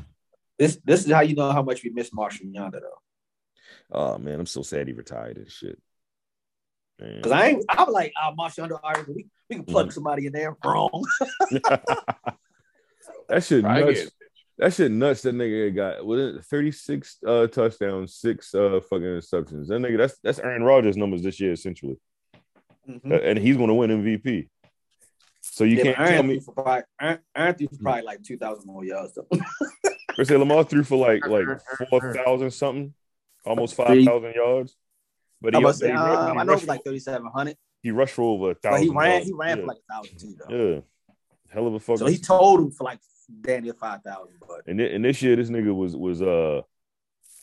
This 0.57 0.80
this 0.85 1.05
is 1.05 1.11
how 1.11 1.22
you 1.22 1.35
know 1.35 1.51
how 1.51 1.61
much 1.61 1.84
we 1.84 1.89
miss 1.91 2.11
Marshal 2.13 2.45
Yanda 2.47 2.80
though. 2.81 3.01
Oh 3.91 4.18
man, 4.18 4.40
I'm 4.40 4.45
so 4.45 4.62
sad 4.62 4.88
he 4.88 4.94
retired 4.94 5.38
and 5.38 5.49
shit. 5.52 5.80
Man. 6.99 7.16
Because 7.18 7.32
I 7.32 7.48
ain't 7.49 7.66
I'm 7.70 7.91
like, 7.91 8.14
ah, 8.18 8.34
Marshal 8.36 8.68
Yanda, 8.68 8.80
all 8.84 8.91
right, 8.94 9.07
we, 9.07 9.14
we 9.49 9.56
can 9.56 9.64
Mm-hmm. 9.64 9.72
plug 9.72 9.91
somebody 9.91 10.26
in 10.26 10.34
there. 10.34 10.56
Wrong. 10.66 11.06
that 13.30 13.44
shit 13.44 13.66
I 13.66 13.80
nuts. 13.82 13.99
get. 14.03 14.12
That 14.57 14.74
shit 14.74 14.91
nuts. 14.91 15.22
That 15.24 15.36
nigga 15.36 15.76
got 15.76 16.06
what 16.06 16.18
is 16.20 16.38
it, 16.38 16.45
36 16.45 17.18
uh, 17.28 17.48
touchdowns, 17.48 18.16
six 18.16 18.53
uh, 18.56 18.80
fucking 18.90 19.03
interceptions. 19.06 19.68
That 19.68 19.82
nigga, 19.82 19.98
that's 19.98 20.18
that's 20.24 20.40
Aaron 20.40 20.64
Rodgers 20.64 20.95
numbers 20.98 21.22
this 21.24 21.40
year 21.40 21.52
essentially, 21.52 21.98
Mhm. 22.90 23.12
Uh, 23.12 23.16
and 23.16 23.38
he's 23.38 23.57
gonna 23.57 23.74
win 23.76 23.91
MVP. 23.91 24.48
So 25.41 25.64
you 25.64 25.78
Yeah, 25.78 25.84
can't 25.84 25.98
but 25.98 26.03
Aaron 26.03 26.14
tell 26.16 26.24
me. 26.24 26.40
for 26.40 26.53
probably 26.53 26.84
Aaron, 27.02 27.20
Aaron 27.36 27.56
threw 27.56 27.68
for 27.68 27.78
probably 27.84 28.02
like 28.03 28.24
two 28.24 28.38
thousand 28.38 28.66
more 28.68 28.86
yards 28.86 29.14
though. 29.16 29.28
I 30.18 30.24
say 30.24 30.38
Lamar 30.38 30.64
threw 30.64 30.84
for 30.84 30.98
like 30.98 31.28
like 31.28 31.45
four 31.90 32.14
thousand 32.14 32.52
something, 32.52 32.94
almost 33.45 33.76
five 33.76 34.03
thousand 34.03 34.34
yards. 34.35 34.76
But 35.41 35.55
I, 35.55 35.59
he, 35.59 35.63
was 35.65 35.80
but 35.80 35.89
he, 35.89 35.95
saying, 35.95 36.03
ru- 36.09 36.15
um, 36.15 36.34
he 36.34 36.39
I 36.39 36.43
know 36.43 36.51
it 36.51 36.53
rushed 36.53 36.61
was 36.63 36.67
like 36.69 36.84
thirty 36.84 36.99
seven 36.99 37.27
hundred, 37.34 37.57
he 37.84 37.91
rushed 37.91 38.13
for 38.13 38.22
over 38.23 38.51
a 38.51 38.53
but 38.55 38.61
thousand. 38.61 38.84
he 38.84 38.89
ran 38.89 39.11
yards. 39.11 39.27
he 39.27 39.34
ran 39.34 39.57
yeah. 39.57 39.63
for 39.63 39.67
like 39.67 39.77
a 39.77 39.93
thousand 39.93 40.17
too 40.19 40.35
though. 40.47 40.55
yeah, 40.73 40.81
hell 41.53 41.67
of 41.67 41.73
a 41.73 41.80
fucking. 41.80 41.97
So 41.97 42.05
he 42.07 42.17
told 42.17 42.59
him 42.61 42.72
for 42.72 42.84
like 42.84 42.99
damn 43.41 43.63
near 43.63 43.73
five 43.73 44.01
thousand, 44.01 44.35
but 44.47 44.61
and, 44.67 44.80
and 44.80 45.03
this 45.05 45.22
year, 45.22 45.35
this 45.35 45.49
nigga 45.49 45.73
was 45.76 45.95
was 45.95 46.22
uh 46.22 46.61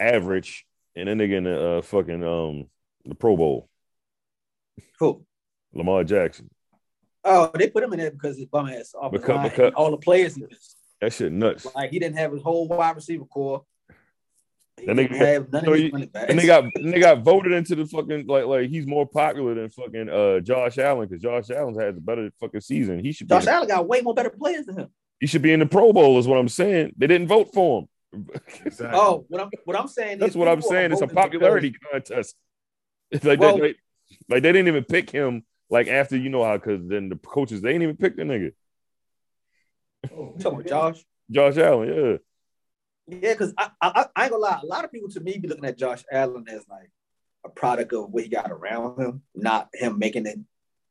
average, 0.01 0.67
and 0.97 1.09
that 1.09 1.17
nigga 1.17 1.37
in 1.37 1.45
the 1.45 1.69
uh, 1.79 1.83
fucking 1.83 2.25
um 2.25 2.67
the 3.05 3.15
Pro 3.15 3.37
Bowl, 3.37 3.69
cool. 4.99 5.25
Lamar 5.75 6.05
Jackson. 6.05 6.49
Oh, 7.25 7.51
they 7.55 7.69
put 7.71 7.85
him 7.85 7.93
in 7.93 8.01
there 8.01 8.11
because 8.11 8.37
his 8.37 8.47
bum 8.47 8.69
ass 8.69 8.95
off 9.01 9.13
Because- 9.13 9.49
because- 9.51 9.73
all 9.77 9.91
the 9.93 9.97
players 9.97 10.35
he 10.35 10.43
missed. 10.43 10.77
That 11.01 11.13
shit 11.13 11.33
nuts. 11.33 11.67
Like 11.75 11.91
he 11.91 11.99
didn't 11.99 12.19
have 12.19 12.33
his 12.33 12.43
whole 12.43 12.69
wide 12.69 12.95
receiver 12.97 13.25
core. 13.25 13.65
He 14.83 14.87
That 14.87 14.97
nigga- 14.97 15.15
have 15.17 15.47
so 15.53 15.59
of 15.59 15.65
his 15.75 15.83
you- 15.83 15.91
running 15.93 16.09
backs. 16.09 16.27
And 16.31 16.39
they 16.39 16.47
got 16.47 16.65
and 16.75 16.93
they 16.93 16.99
got 16.99 17.23
voted 17.23 17.53
into 17.53 17.77
the 17.77 17.87
fucking 17.87 18.27
like 18.27 18.47
like 18.47 18.69
he's 18.69 18.85
more 18.87 19.07
popular 19.07 19.55
than 19.55 19.71
fucking 19.71 20.09
uh 20.09 20.41
Josh 20.41 20.77
Allen 20.79 21.09
because 21.09 21.23
Josh 21.23 21.51
Allen 21.51 21.79
has 21.79 21.97
a 21.97 22.01
better 22.01 22.31
fucking 22.41 22.61
season. 22.63 22.99
He 22.99 23.13
should 23.13 23.29
be 23.29 23.35
Josh 23.37 23.45
in, 23.45 23.51
Allen 23.51 23.69
got 23.69 23.87
way 23.87 24.01
more 24.01 24.13
better 24.15 24.31
players 24.31 24.67
than 24.67 24.77
him. 24.79 24.89
he 25.21 25.27
should 25.29 25.43
be 25.43 25.53
in 25.53 25.61
the 25.61 25.67
Pro 25.67 25.93
Bowl 25.93 26.19
is 26.19 26.27
what 26.27 26.37
I'm 26.39 26.49
saying. 26.49 26.95
They 26.97 27.07
didn't 27.07 27.29
vote 27.29 27.53
for 27.55 27.83
him. 27.83 27.89
Exactly. 28.67 28.99
Oh, 29.01 29.25
what 29.29 29.41
I'm 29.41 29.51
what 29.65 29.79
I'm 29.79 29.87
saying 29.89 30.19
That's 30.19 30.33
is 30.33 30.37
what 30.37 30.49
I'm 30.49 30.61
saying. 30.63 30.91
It's 30.93 31.01
a 31.01 31.07
voting 31.07 31.15
because- 31.15 31.25
popularity 31.31 31.75
contest. 31.93 32.35
It's 33.13 33.25
like, 33.31 33.39
Well- 33.41 33.57
they, 33.59 33.63
like, 33.63 33.77
like 34.29 34.43
they 34.43 34.53
didn't 34.53 34.69
even 34.69 34.85
pick 34.85 35.11
him 35.11 35.45
like 35.71 35.87
after 35.87 36.17
you 36.17 36.29
know 36.29 36.43
how 36.45 36.57
because 36.59 36.87
then 36.89 37.09
the 37.09 37.17
coaches 37.17 37.61
they 37.63 37.69
didn't 37.73 37.85
even 37.85 37.97
pick 37.97 38.17
the 38.17 38.23
nigga. 38.25 38.53
You 40.11 40.35
talking 40.41 40.61
about 40.61 40.67
Josh? 40.67 41.05
Josh 41.31 41.57
Allen, 41.57 41.89
yeah. 41.89 42.17
Yeah, 43.09 43.33
because 43.33 43.53
I, 43.59 43.71
I 43.81 44.07
I 44.15 44.23
ain't 44.25 44.33
gonna 44.33 44.43
lie. 44.43 44.61
A 44.63 44.67
lot 44.67 44.85
of 44.85 44.93
people 44.93 45.11
to 45.11 45.21
me 45.21 45.39
be 45.39 45.49
looking 45.49 45.65
at 45.65 45.77
Josh 45.77 46.05
Allen 46.11 46.45
as 46.49 46.65
like 46.69 46.91
a 47.45 47.49
product 47.49 47.93
of 47.93 48.11
what 48.11 48.23
he 48.23 48.29
got 48.29 48.51
around 48.51 49.01
him, 49.01 49.23
not 49.35 49.69
him 49.75 49.99
making 49.99 50.27
it. 50.27 50.39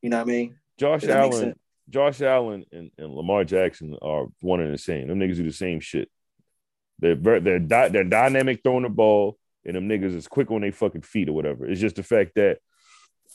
You 0.02 0.10
know 0.10 0.18
what 0.18 0.24
I 0.24 0.32
mean? 0.32 0.56
Josh 0.78 1.02
Does 1.02 1.10
that 1.10 1.22
make 1.22 1.34
Allen. 1.34 1.56
Josh 1.90 2.22
Allen 2.22 2.66
and, 2.72 2.92
and 2.98 3.14
Lamar 3.14 3.44
Jackson 3.44 3.98
are 4.02 4.28
one 4.42 4.62
and 4.62 4.74
the 4.74 4.78
same. 4.78 5.08
Them 5.08 5.20
niggas 5.20 5.38
do 5.38 5.44
the 5.44 5.52
same 5.52 5.80
shit. 5.80 6.10
They're 7.00 7.16
very, 7.16 7.40
they're 7.40 7.60
di- 7.60 7.90
they're 7.90 8.04
dynamic 8.04 8.62
throwing 8.64 8.84
the 8.84 8.90
ball, 8.90 9.38
and 9.66 9.76
them 9.76 9.90
niggas 9.90 10.16
is 10.16 10.28
quick 10.28 10.52
on 10.52 10.62
their 10.62 10.72
fucking 10.72 11.02
feet 11.02 11.30
or 11.30 11.34
whatever. 11.34 11.66
It's 11.66 11.82
just 11.82 11.96
the 11.96 12.04
fact 12.04 12.32
that 12.36 12.60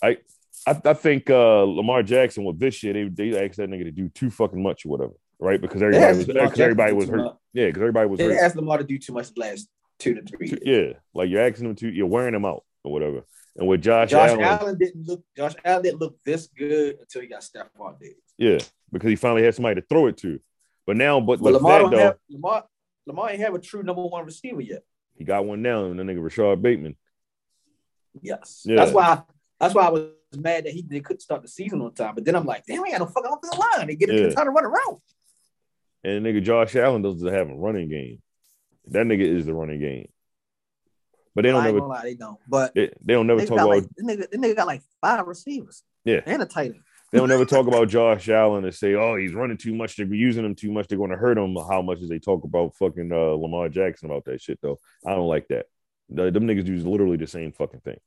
I 0.02 0.18
I, 0.66 0.80
I 0.84 0.94
think 0.94 1.30
uh, 1.30 1.62
Lamar 1.62 2.02
Jackson 2.02 2.44
with 2.44 2.58
this 2.58 2.74
shit, 2.74 2.94
they 2.94 3.30
they 3.30 3.44
asked 3.44 3.58
that 3.58 3.70
nigga 3.70 3.84
to 3.84 3.90
do 3.90 4.08
too 4.08 4.30
fucking 4.30 4.62
much 4.62 4.84
or 4.86 4.90
whatever, 4.90 5.14
right? 5.38 5.60
Because 5.60 5.82
everybody 5.82 6.16
was 6.18 6.26
because 6.26 6.60
everybody 6.60 6.92
was 6.92 7.08
hurt. 7.08 7.16
much. 7.18 7.34
Yeah, 7.52 7.66
because 7.66 7.80
everybody 7.82 8.08
was 8.08 8.18
They 8.18 8.26
hurt. 8.26 8.38
asked 8.42 8.56
Lamar 8.56 8.78
to 8.78 8.84
do 8.84 8.98
too 8.98 9.12
much 9.12 9.32
the 9.34 9.40
last 9.40 9.68
two 9.98 10.14
to 10.14 10.22
three. 10.22 10.48
years. 10.48 10.60
Yeah, 10.64 10.98
like 11.14 11.30
you're 11.30 11.40
asking 11.42 11.66
them 11.68 11.76
to, 11.76 11.88
you're 11.90 12.06
wearing 12.06 12.32
them 12.32 12.44
out 12.44 12.64
or 12.84 12.92
whatever. 12.92 13.24
And 13.56 13.66
with 13.66 13.82
Josh, 13.82 14.10
Josh 14.10 14.30
Allen, 14.30 14.42
Allen 14.44 14.78
didn't 14.78 15.06
look. 15.06 15.24
Josh 15.36 15.54
Allen 15.64 15.82
didn't 15.82 16.00
look 16.00 16.18
this 16.24 16.46
good 16.48 16.98
until 17.00 17.22
he 17.22 17.28
got 17.28 17.40
Stefon 17.42 17.98
Diggs. 17.98 18.14
yeah, 18.36 18.58
because 18.92 19.08
he 19.08 19.16
finally 19.16 19.42
had 19.42 19.54
somebody 19.54 19.80
to 19.80 19.86
throw 19.88 20.06
it 20.08 20.16
to. 20.18 20.38
But 20.86 20.96
now, 20.96 21.20
but, 21.20 21.38
But 21.40 21.44
but 21.44 21.52
Lamar 21.54 21.82
that 21.84 21.90
though, 21.90 21.98
have 21.98 22.16
Lamar. 22.30 22.64
Lamar 23.06 23.30
ain't 23.30 23.40
have 23.40 23.54
a 23.54 23.58
true 23.58 23.82
number 23.82 24.02
one 24.04 24.24
receiver 24.26 24.60
yet. 24.60 24.82
he 25.16 25.24
got 25.24 25.44
one 25.46 25.62
now, 25.62 25.84
and 25.86 25.98
the 25.98 26.02
nigga 26.02 26.22
Rashod 26.22 26.60
Bateman. 26.62 26.96
Yes, 28.20 28.62
Yeah. 28.66 28.76
that's 28.76 28.92
why. 28.92 29.22
That's 29.60 29.74
why 29.74 29.86
I 29.86 29.90
was 29.90 30.02
mad 30.36 30.64
that 30.64 30.72
he 30.74 30.82
they 30.86 31.00
couldn't 31.00 31.20
start 31.20 31.40
the 31.42 31.48
season 31.48 31.80
on 31.80 31.94
time. 31.94 32.14
But 32.14 32.24
then 32.26 32.34
I'm 32.36 32.44
like, 32.44 32.64
damn, 32.66 32.82
we 32.82 32.90
got 32.90 33.00
no 33.00 33.06
fucking 33.06 33.30
offensive 33.32 33.58
line. 33.58 33.86
They 33.86 33.96
get 33.96 34.10
Yeah. 34.12 34.26
a 34.26 34.32
time 34.32 34.44
to 34.46 34.50
run 34.50 34.64
around. 34.66 34.98
And 36.06 36.24
nigga 36.24 36.40
Josh 36.40 36.76
Allen 36.76 37.02
doesn't 37.02 37.34
have 37.34 37.50
a 37.50 37.54
running 37.54 37.88
game. 37.88 38.22
That 38.86 39.06
nigga 39.06 39.22
is 39.22 39.44
the 39.44 39.52
running 39.52 39.80
game. 39.80 40.08
But 41.34 41.42
they 41.42 41.50
don't 41.50 41.64
I 41.64 41.66
never 41.66 41.80
lie, 41.80 42.02
they 42.02 42.14
don't. 42.14 42.38
But 42.48 42.74
they, 42.76 42.92
they 43.02 43.14
don't 43.14 43.26
never 43.26 43.44
talk 43.44 43.58
about 43.58 43.68
like, 43.70 43.84
the 43.96 44.04
nigga, 44.04 44.30
the 44.30 44.38
nigga 44.38 44.54
got 44.54 44.68
like 44.68 44.82
five 45.00 45.26
receivers. 45.26 45.82
Yeah. 46.04 46.20
and 46.24 46.40
a 46.42 46.46
tight 46.46 46.70
end. 46.70 46.80
they 47.10 47.18
don't 47.18 47.28
never 47.28 47.44
talk 47.44 47.66
about 47.66 47.88
Josh 47.88 48.28
Allen 48.28 48.64
and 48.64 48.72
say, 48.72 48.94
oh, 48.94 49.16
he's 49.16 49.34
running 49.34 49.56
too 49.56 49.74
much. 49.74 49.96
They're 49.96 50.06
using 50.06 50.44
him 50.44 50.54
too 50.54 50.70
much. 50.70 50.86
They're 50.86 50.96
going 50.96 51.10
to 51.10 51.16
hurt 51.16 51.36
him. 51.36 51.56
How 51.56 51.82
much 51.82 52.00
as 52.02 52.08
they 52.08 52.20
talk 52.20 52.44
about 52.44 52.76
fucking 52.76 53.10
uh, 53.10 53.16
Lamar 53.16 53.68
Jackson 53.68 54.08
about 54.08 54.26
that 54.26 54.40
shit 54.40 54.60
though? 54.62 54.78
I 55.04 55.10
don't 55.10 55.26
like 55.26 55.48
that. 55.48 55.66
The, 56.08 56.30
them 56.30 56.46
niggas 56.46 56.68
use 56.68 56.86
literally 56.86 57.16
the 57.16 57.26
same 57.26 57.50
fucking 57.50 57.80
thing. 57.80 57.98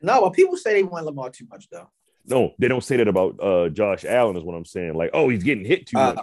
No, 0.00 0.22
but 0.22 0.30
people 0.30 0.56
say 0.56 0.72
they 0.72 0.82
want 0.82 1.04
Lamar 1.04 1.28
too 1.28 1.46
much 1.50 1.68
though. 1.68 1.90
No, 2.24 2.54
they 2.58 2.68
don't 2.68 2.82
say 2.82 2.96
that 2.96 3.08
about 3.08 3.38
uh, 3.38 3.68
Josh 3.68 4.06
Allen. 4.06 4.38
Is 4.38 4.44
what 4.44 4.54
I'm 4.54 4.64
saying. 4.64 4.94
Like, 4.94 5.10
oh, 5.12 5.28
he's 5.28 5.44
getting 5.44 5.66
hit 5.66 5.86
too 5.86 5.98
much. 5.98 6.18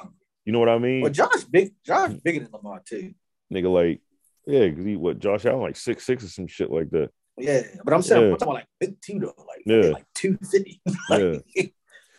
You 0.45 0.53
know 0.53 0.59
what 0.59 0.69
I 0.69 0.77
mean? 0.77 1.01
but 1.01 1.11
Josh 1.11 1.43
big, 1.49 1.73
Josh 1.83 2.13
bigger 2.23 2.39
than 2.41 2.49
Lamar 2.53 2.81
too. 2.85 3.13
Nigga, 3.53 3.71
like, 3.73 4.01
yeah, 4.45 4.67
because 4.67 4.85
he 4.85 4.95
what 4.95 5.19
Josh 5.19 5.45
Allen 5.45 5.61
like 5.61 5.75
six 5.75 6.05
six 6.05 6.23
or 6.23 6.27
some 6.27 6.47
shit 6.47 6.71
like 6.71 6.89
that. 6.91 7.09
Yeah, 7.37 7.63
but 7.83 7.93
I'm 7.93 8.01
saying 8.01 8.21
Yeah. 8.21 8.31
I'm 8.33 8.37
talking 8.37 8.47
about 8.47 8.55
like 8.55 8.67
big 8.79 9.01
two 9.01 9.19
though, 9.19 9.33
like 9.47 9.63
Yeah. 9.65 9.91
like 9.91 10.05
two 10.13 10.37
fifty. 10.51 10.81
Yeah. 11.09 11.37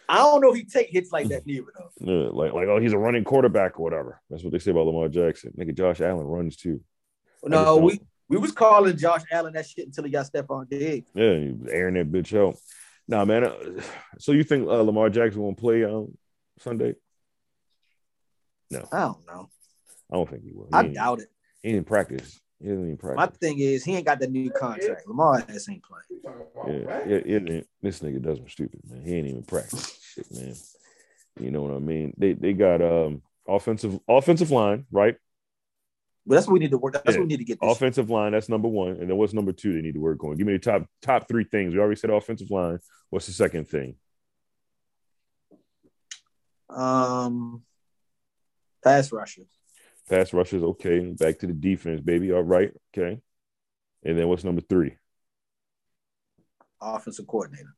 I 0.09 0.19
don't 0.19 0.40
know 0.40 0.51
if 0.51 0.57
he 0.57 0.65
take 0.65 0.89
hits 0.90 1.11
like 1.11 1.28
that 1.28 1.47
neither 1.47 1.66
though. 1.77 1.90
Yeah, 2.01 2.28
like 2.32 2.53
like 2.53 2.69
oh, 2.69 2.78
he's 2.78 2.93
a 2.93 2.98
running 2.98 3.24
quarterback 3.24 3.78
or 3.78 3.82
whatever. 3.85 4.20
That's 4.31 4.43
what 4.44 4.53
they 4.53 4.59
say 4.59 4.70
about 4.73 4.86
Lamar 4.86 5.09
Jackson. 5.09 5.53
Nigga, 5.59 5.74
Josh 5.77 6.01
Allen 6.01 6.27
runs 6.27 6.57
too. 6.57 6.81
No, 7.44 7.77
we 7.78 8.01
we 8.28 8.36
was 8.39 8.53
calling 8.53 8.97
Josh 8.97 9.23
Allen 9.31 9.53
that 9.55 9.66
shit 9.66 9.86
until 9.86 10.05
he 10.05 10.11
got 10.11 10.27
Stefon 10.27 10.69
Diggs. 10.69 11.09
Yeah, 11.15 11.39
he 11.39 11.53
was 11.53 11.70
airing 11.73 11.94
that 11.94 12.11
bitch 12.11 12.36
out. 12.36 12.57
Nah, 13.09 13.24
man. 13.24 13.44
uh, 13.44 13.55
So 14.19 14.32
you 14.32 14.43
think 14.44 14.66
uh, 14.69 14.82
Lamar 14.82 15.11
Jackson 15.11 15.40
won't 15.43 15.57
play 15.59 15.85
um, 15.85 16.16
Sunday? 16.59 16.94
I 18.72 18.98
don't 18.98 19.26
know. 19.26 19.48
I 20.10 20.16
don't 20.16 20.28
think 20.28 20.44
he 20.44 20.52
will. 20.52 20.66
He 20.66 20.74
I 20.74 20.82
doubt 20.88 21.20
it. 21.20 21.28
He 21.62 21.72
didn't 21.72 21.86
practice. 21.86 22.40
He 22.60 22.68
didn't 22.68 22.84
even 22.84 22.97
practice. 22.97 23.16
My 23.16 23.26
thing 23.26 23.59
is 23.59 23.84
he 23.84 23.97
ain't 23.97 24.06
got 24.06 24.18
the 24.18 24.26
new 24.28 24.51
contract. 24.51 25.06
Lamar 25.06 25.44
ass 25.48 25.68
ain't 25.68 25.82
playing. 25.82 26.84
Yeah, 26.86 27.02
yeah, 27.06 27.20
yeah, 27.26 27.38
yeah. 27.55 27.60
This 27.82 28.01
nigga 28.01 28.22
does 28.22 28.40
me 28.40 28.48
stupid, 28.48 28.80
man. 28.88 29.05
He 29.05 29.14
ain't 29.14 29.28
even 29.28 29.43
practice. 29.43 29.98
Shit, 30.14 30.26
man. 30.32 30.55
You 31.38 31.51
know 31.51 31.62
what 31.62 31.74
I 31.74 31.78
mean? 31.80 32.14
They 32.16 32.32
they 32.32 32.52
got 32.55 32.80
um 32.80 33.22
offensive 33.47 33.98
offensive 34.09 34.51
line, 34.51 34.86
right? 34.90 35.16
But 36.26 36.36
that's 36.36 36.47
what 36.47 36.55
we 36.55 36.59
need 36.60 36.70
to 36.70 36.78
work. 36.78 36.94
That's 36.94 37.05
Yeah. 37.06 37.20
what 37.20 37.24
we 37.24 37.28
need 37.28 37.36
to 37.38 37.44
get. 37.44 37.60
This. 37.60 37.70
Offensive 37.70 38.10
line, 38.10 38.32
that's 38.32 38.48
number 38.48 38.68
one. 38.68 38.93
And 38.93 39.09
then 39.09 39.16
what's 39.16 39.32
number 39.32 39.52
two 39.52 39.74
they 39.74 39.82
need 39.82 39.94
to 39.94 40.01
work 40.01 40.24
on? 40.24 40.36
Give 40.36 40.47
me 40.47 40.55
the 40.55 40.59
top 40.59 40.86
top 41.02 41.28
three 41.28 41.44
things. 41.44 41.74
We 41.74 41.80
already 41.80 41.97
said 41.97 42.10
offensive 42.10 42.51
line. 42.51 42.78
What's 43.10 43.26
the 43.26 43.32
second 43.32 43.68
thing? 43.68 43.97
Um, 46.68 47.62
pass 48.86 49.12
rushers. 49.12 49.48
Pass 50.08 50.32
rushers, 50.32 50.62
okay. 50.62 51.00
Back 51.12 51.38
to 51.40 51.46
the 51.46 51.52
defense, 51.52 52.00
baby. 52.00 52.32
All 52.32 52.42
right, 52.42 52.72
okay. 52.96 53.20
And 54.04 54.18
then 54.18 54.28
what's 54.28 54.44
number 54.44 54.62
three? 54.62 54.96
offensive 56.80 57.26
coordinator. 57.26 57.74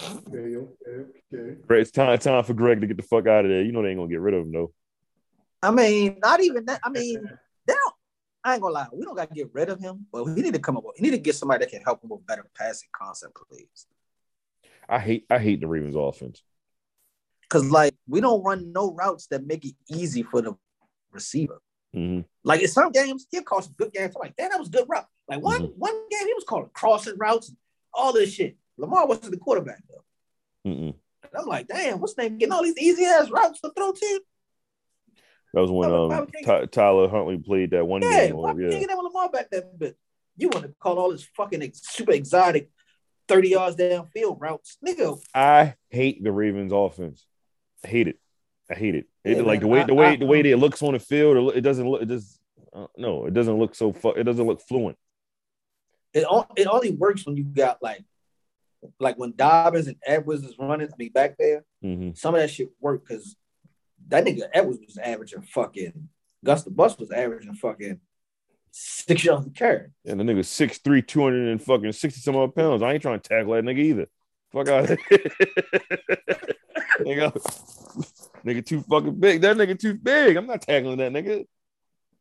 Okay, 0.00 0.56
okay, 0.56 1.10
okay. 1.34 1.56
Greg, 1.66 1.82
It's 1.82 1.90
time 1.90 2.16
time 2.18 2.44
for 2.44 2.54
Greg 2.54 2.80
to 2.80 2.86
get 2.86 2.96
the 2.96 3.02
fuck 3.02 3.26
out 3.26 3.44
of 3.44 3.50
there. 3.50 3.62
You 3.62 3.72
know 3.72 3.82
they 3.82 3.90
ain't 3.90 3.98
gonna 3.98 4.08
get 4.08 4.20
rid 4.20 4.34
of 4.34 4.42
him 4.42 4.52
though. 4.52 4.72
I 5.62 5.72
mean, 5.72 6.18
not 6.22 6.40
even 6.40 6.64
that. 6.66 6.80
I 6.84 6.90
mean, 6.90 7.20
they 7.66 7.74
don't. 7.74 7.94
I 8.44 8.54
ain't 8.54 8.62
gonna 8.62 8.74
lie. 8.74 8.86
We 8.92 9.04
don't 9.04 9.16
got 9.16 9.28
to 9.28 9.34
get 9.34 9.50
rid 9.52 9.68
of 9.68 9.80
him, 9.80 10.06
but 10.12 10.24
we 10.24 10.40
need 10.40 10.54
to 10.54 10.60
come 10.60 10.76
up 10.76 10.84
with. 10.84 10.96
We 11.00 11.04
need 11.04 11.16
to 11.16 11.22
get 11.22 11.34
somebody 11.34 11.64
that 11.64 11.70
can 11.70 11.82
help 11.82 12.02
him 12.02 12.10
with 12.10 12.26
better 12.26 12.48
passing 12.56 12.88
concept, 12.92 13.36
please. 13.50 13.86
I 14.88 15.00
hate 15.00 15.26
I 15.28 15.38
hate 15.38 15.60
the 15.60 15.66
Ravens 15.66 15.96
offense. 15.96 16.42
Because 17.48 17.70
like 17.70 17.94
we 18.06 18.20
don't 18.20 18.42
run 18.42 18.72
no 18.72 18.92
routes 18.92 19.26
that 19.28 19.46
make 19.46 19.64
it 19.64 19.74
easy 19.88 20.22
for 20.22 20.42
the 20.42 20.54
receiver. 21.12 21.60
Mhm. 21.96 22.24
Like 22.44 22.60
in 22.60 22.68
some 22.68 22.92
games, 22.92 23.26
he'll 23.30 23.42
call 23.42 23.62
some 23.62 23.74
good 23.78 23.92
games. 23.92 24.14
I'm 24.14 24.20
like, 24.20 24.36
damn, 24.36 24.50
that 24.50 24.58
was 24.58 24.68
a 24.68 24.72
good 24.72 24.86
route. 24.88 25.06
Like 25.28 25.42
one 25.42 25.62
one 25.76 25.94
game, 26.10 26.26
he 26.26 26.34
was 26.34 26.44
calling 26.46 26.70
crossing 26.72 27.16
routes, 27.18 27.48
and 27.48 27.56
all 27.94 28.12
this 28.12 28.32
shit. 28.32 28.56
Lamar 28.76 29.06
wasn't 29.06 29.30
the 29.32 29.38
quarterback 29.38 29.82
though. 29.88 30.70
Mm-mm. 30.70 30.94
And 31.22 31.32
I'm 31.36 31.46
like, 31.46 31.66
damn, 31.68 32.00
what's 32.00 32.16
name 32.16 32.38
getting 32.38 32.52
all 32.52 32.62
these 32.62 32.78
easy 32.78 33.04
ass 33.04 33.30
routes 33.30 33.60
to 33.62 33.72
throw 33.76 33.92
to? 33.92 34.20
That 35.54 35.62
was 35.62 35.70
when 35.70 35.90
Why 35.90 36.06
why 36.06 36.58
um 36.58 36.66
Tyler 36.68 37.08
Huntley 37.08 37.38
played 37.38 37.70
that 37.70 37.86
one 37.86 38.02
Yeah, 38.02 38.26
game. 38.26 38.36
why 38.36 38.52
yeah. 38.52 38.78
you 38.78 38.86
that 38.86 38.96
with 38.96 39.04
Lamar 39.04 39.30
back 39.30 39.50
that 39.50 39.78
bit? 39.78 39.96
You 40.36 40.50
want 40.50 40.66
to 40.66 40.74
call 40.78 40.98
all 40.98 41.10
this 41.10 41.26
fucking 41.36 41.62
ex- 41.62 41.80
super 41.82 42.12
exotic 42.12 42.70
30 43.28 43.48
yards 43.48 43.76
downfield 43.76 44.40
routes. 44.40 44.76
Nigga, 44.86 45.18
I 45.34 45.74
hate 45.90 46.22
the 46.22 46.32
Ravens 46.32 46.72
offense. 46.72 47.26
I 47.84 47.88
hate 47.88 48.08
it. 48.08 48.18
I 48.70 48.74
hate 48.74 48.94
it. 48.94 49.06
It 49.24 49.36
Yeah, 49.38 49.42
like 49.42 49.60
man, 49.60 49.60
the 49.60 49.66
way 49.68 49.80
I- 49.80 49.86
the 49.86 49.94
way 49.94 50.06
I- 50.06 50.16
the 50.16 50.26
way 50.26 50.42
that 50.42 50.50
it 50.50 50.56
looks 50.58 50.82
on 50.82 50.92
the 50.92 50.98
field. 50.98 51.54
it 51.56 51.60
doesn't 51.62 51.88
look. 51.88 52.02
It 52.02 52.08
just 52.08 52.38
uh, 52.72 52.86
no. 52.96 53.26
It 53.26 53.34
doesn't 53.34 53.58
look 53.58 53.74
so. 53.74 53.92
Fu- 53.92 54.10
it 54.10 54.24
doesn't 54.24 54.46
look 54.46 54.60
fluent. 54.60 54.96
it, 56.14 56.24
on- 56.24 56.46
it 56.56 56.66
only 56.66 56.90
works 56.90 57.24
when 57.26 57.36
you 57.36 57.44
got 57.44 57.82
like 57.82 58.04
like 59.00 59.18
when 59.18 59.34
Dobbins 59.36 59.86
and 59.88 59.96
Edwards 60.06 60.44
is 60.44 60.54
running, 60.58 60.88
I 60.88 60.94
mean 60.98 61.12
back 61.12 61.36
there, 61.38 61.64
hmm 61.82 62.10
some 62.14 62.34
of 62.34 62.40
that 62.40 62.50
shit 62.50 62.68
work 62.80 63.06
because 63.06 63.36
that 64.08 64.24
nigga 64.24 64.42
Edwards 64.52 64.80
was 64.86 64.98
averaging 64.98 65.42
fucking 65.42 66.08
Gus 66.44 66.62
the 66.62 66.70
Bus 66.70 66.96
was 66.98 67.10
averaging 67.10 67.54
fucking 67.54 68.00
six 68.70 69.24
yards 69.24 69.46
a 69.46 69.50
carry. 69.50 69.88
And 70.04 70.20
the 70.20 70.24
nigga 70.24 70.44
six 70.44 70.78
three, 70.78 71.02
two 71.02 71.22
hundred 71.22 71.48
and 71.48 71.62
fucking 71.62 71.92
sixty 71.92 72.20
some 72.20 72.36
odd 72.36 72.54
pounds. 72.54 72.82
I 72.82 72.92
ain't 72.92 73.02
trying 73.02 73.18
to 73.20 73.28
tackle 73.28 73.52
that 73.54 73.64
nigga 73.64 73.78
either. 73.80 74.06
Fuck 74.52 74.68
out. 74.68 74.90
nigga, 77.04 77.32
nigga 78.44 78.64
too 78.64 78.82
fucking 78.82 79.18
big. 79.18 79.40
That 79.42 79.56
nigga 79.56 79.78
too 79.78 79.94
big. 79.94 80.36
I'm 80.36 80.46
not 80.46 80.62
tackling 80.62 80.98
that 80.98 81.12
nigga. 81.12 81.44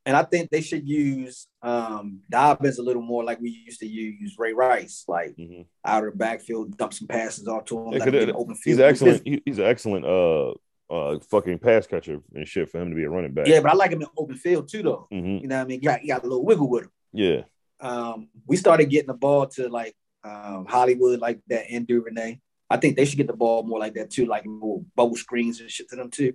And 0.06 0.16
I 0.16 0.24
think 0.24 0.50
they 0.50 0.62
should 0.62 0.88
use 0.88 1.48
um 1.62 2.22
Dobbins 2.30 2.80
a 2.80 2.84
little 2.84 3.02
more 3.02 3.24
like 3.26 3.40
we 3.42 3.50
used 3.66 3.80
to 3.82 3.86
use 3.88 4.36
Ray 4.38 4.54
Rice, 4.54 5.04
like 5.08 5.36
Mhm. 5.38 5.66
out 5.84 6.06
of 6.06 6.14
the 6.14 6.18
backfield, 6.18 6.78
dump 6.78 6.94
some 6.94 7.08
passes 7.08 7.48
off 7.48 7.66
to 7.66 7.78
him. 7.78 7.90
Let 7.92 8.08
him 8.08 8.16
it- 8.16 8.30
an 8.30 8.56
He's 8.64 8.80
excellent. 8.80 9.22
he- 9.26 9.42
He's 9.46 9.60
an 9.60 9.66
excellent 9.66 10.06
uh 10.06 10.54
uh 10.90 11.20
fucking 11.30 11.60
pass 11.60 11.86
catcher 11.86 12.20
and 12.34 12.48
shit 12.48 12.70
for 12.70 12.80
him 12.82 12.90
to 12.90 12.96
be 12.96 13.04
a 13.04 13.10
running 13.10 13.34
back. 13.34 13.48
Yeah, 13.48 13.60
but 13.60 13.72
I 13.72 13.76
like 13.76 13.92
him 13.92 14.02
in 14.02 14.08
open 14.18 14.36
field 14.38 14.70
too, 14.70 14.84
though. 14.84 15.08
hmm 15.12 15.40
You 15.40 15.48
know 15.48 15.58
what 15.58 15.66
I 15.66 15.68
mean? 15.68 15.82
You 15.82 15.90
got, 15.90 16.02
you 16.04 16.08
got 16.08 16.22
a 16.24 16.28
little 16.28 16.46
wiggle 16.46 16.70
with 16.70 16.84
him. 16.86 16.92
Yeah. 17.12 17.42
Um, 17.82 18.30
we 18.46 18.56
started 18.56 18.90
getting 18.90 19.08
the 19.08 19.14
ball 19.14 19.48
to 19.48 19.68
like 19.68 19.94
um, 20.24 20.66
Hollywood 20.66 21.20
like 21.20 21.40
that 21.48 21.66
and 21.70 21.86
Duvernay. 21.86 22.40
I 22.70 22.78
think 22.78 22.96
they 22.96 23.06
should 23.06 23.18
get 23.18 23.28
the 23.28 23.34
ball 23.34 23.64
more 23.64 23.80
like 23.80 23.94
that 23.96 24.10
too, 24.12 24.26
like 24.26 24.46
more 24.46 24.84
bubble 24.96 25.16
screens 25.16 25.60
and 25.62 25.70
shit 25.70 25.90
to 25.90 25.96
them 25.96 26.10
too. 26.12 26.34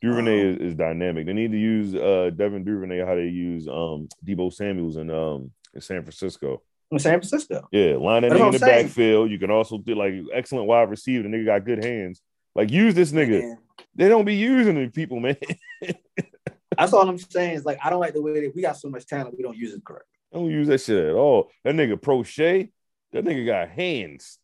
Duvernay 0.00 0.40
Um, 0.40 0.46
is, 0.48 0.58
is 0.72 0.74
dynamic. 0.74 1.26
They 1.26 1.32
need 1.32 1.52
to 1.52 1.58
use 1.58 1.94
uh 1.94 2.30
Devin 2.34 2.64
Duvernay 2.64 3.00
how 3.04 3.14
they 3.14 3.26
use 3.28 3.68
um 3.68 4.08
Deebo 4.24 4.52
Samuels 4.52 4.96
in 4.96 5.10
um 5.10 5.50
in 5.74 5.80
San 5.80 6.02
Francisco. 6.02 6.62
In 6.90 6.98
San 6.98 7.12
Francisco. 7.14 7.66
Yeah, 7.72 7.96
line 7.96 8.22
that 8.22 8.28
That's 8.30 8.40
nigga 8.40 8.40
what 8.40 8.46
in 8.46 8.52
the 8.52 8.58
saying. 8.58 8.86
backfield. 8.86 9.30
You 9.30 9.38
can 9.38 9.50
also 9.50 9.78
do 9.78 9.94
like 9.94 10.14
excellent 10.32 10.66
wide 10.66 10.90
receiver. 10.90 11.22
The 11.22 11.28
nigga 11.28 11.46
got 11.46 11.64
good 11.64 11.84
hands. 11.84 12.20
Like 12.54 12.70
use 12.70 12.94
this 12.94 13.12
nigga. 13.12 13.40
And 13.42 13.58
They 13.94 14.08
don't 14.08 14.24
be 14.24 14.34
using 14.34 14.74
the 14.74 14.88
people, 14.88 15.18
man. 15.20 15.36
that's 16.76 16.92
all 16.92 17.08
I'm 17.08 17.18
saying 17.18 17.54
is 17.56 17.64
like 17.64 17.78
I 17.84 17.90
don't 17.90 18.00
like 18.00 18.14
the 18.14 18.22
way 18.22 18.40
that 18.46 18.54
we 18.54 18.62
got 18.62 18.76
so 18.76 18.88
much 18.88 19.06
talent, 19.06 19.36
we 19.36 19.42
don't 19.42 19.56
use 19.56 19.72
it 19.72 19.84
correct. 19.84 20.06
don't 20.32 20.50
use 20.50 20.68
that 20.68 20.80
shit 20.80 21.04
at 21.04 21.14
all. 21.14 21.50
That 21.64 21.74
nigga 21.74 21.94
Proche, 21.96 22.70
that 23.12 23.24
nigga 23.24 23.46
got 23.46 23.68
hands. 23.68 24.38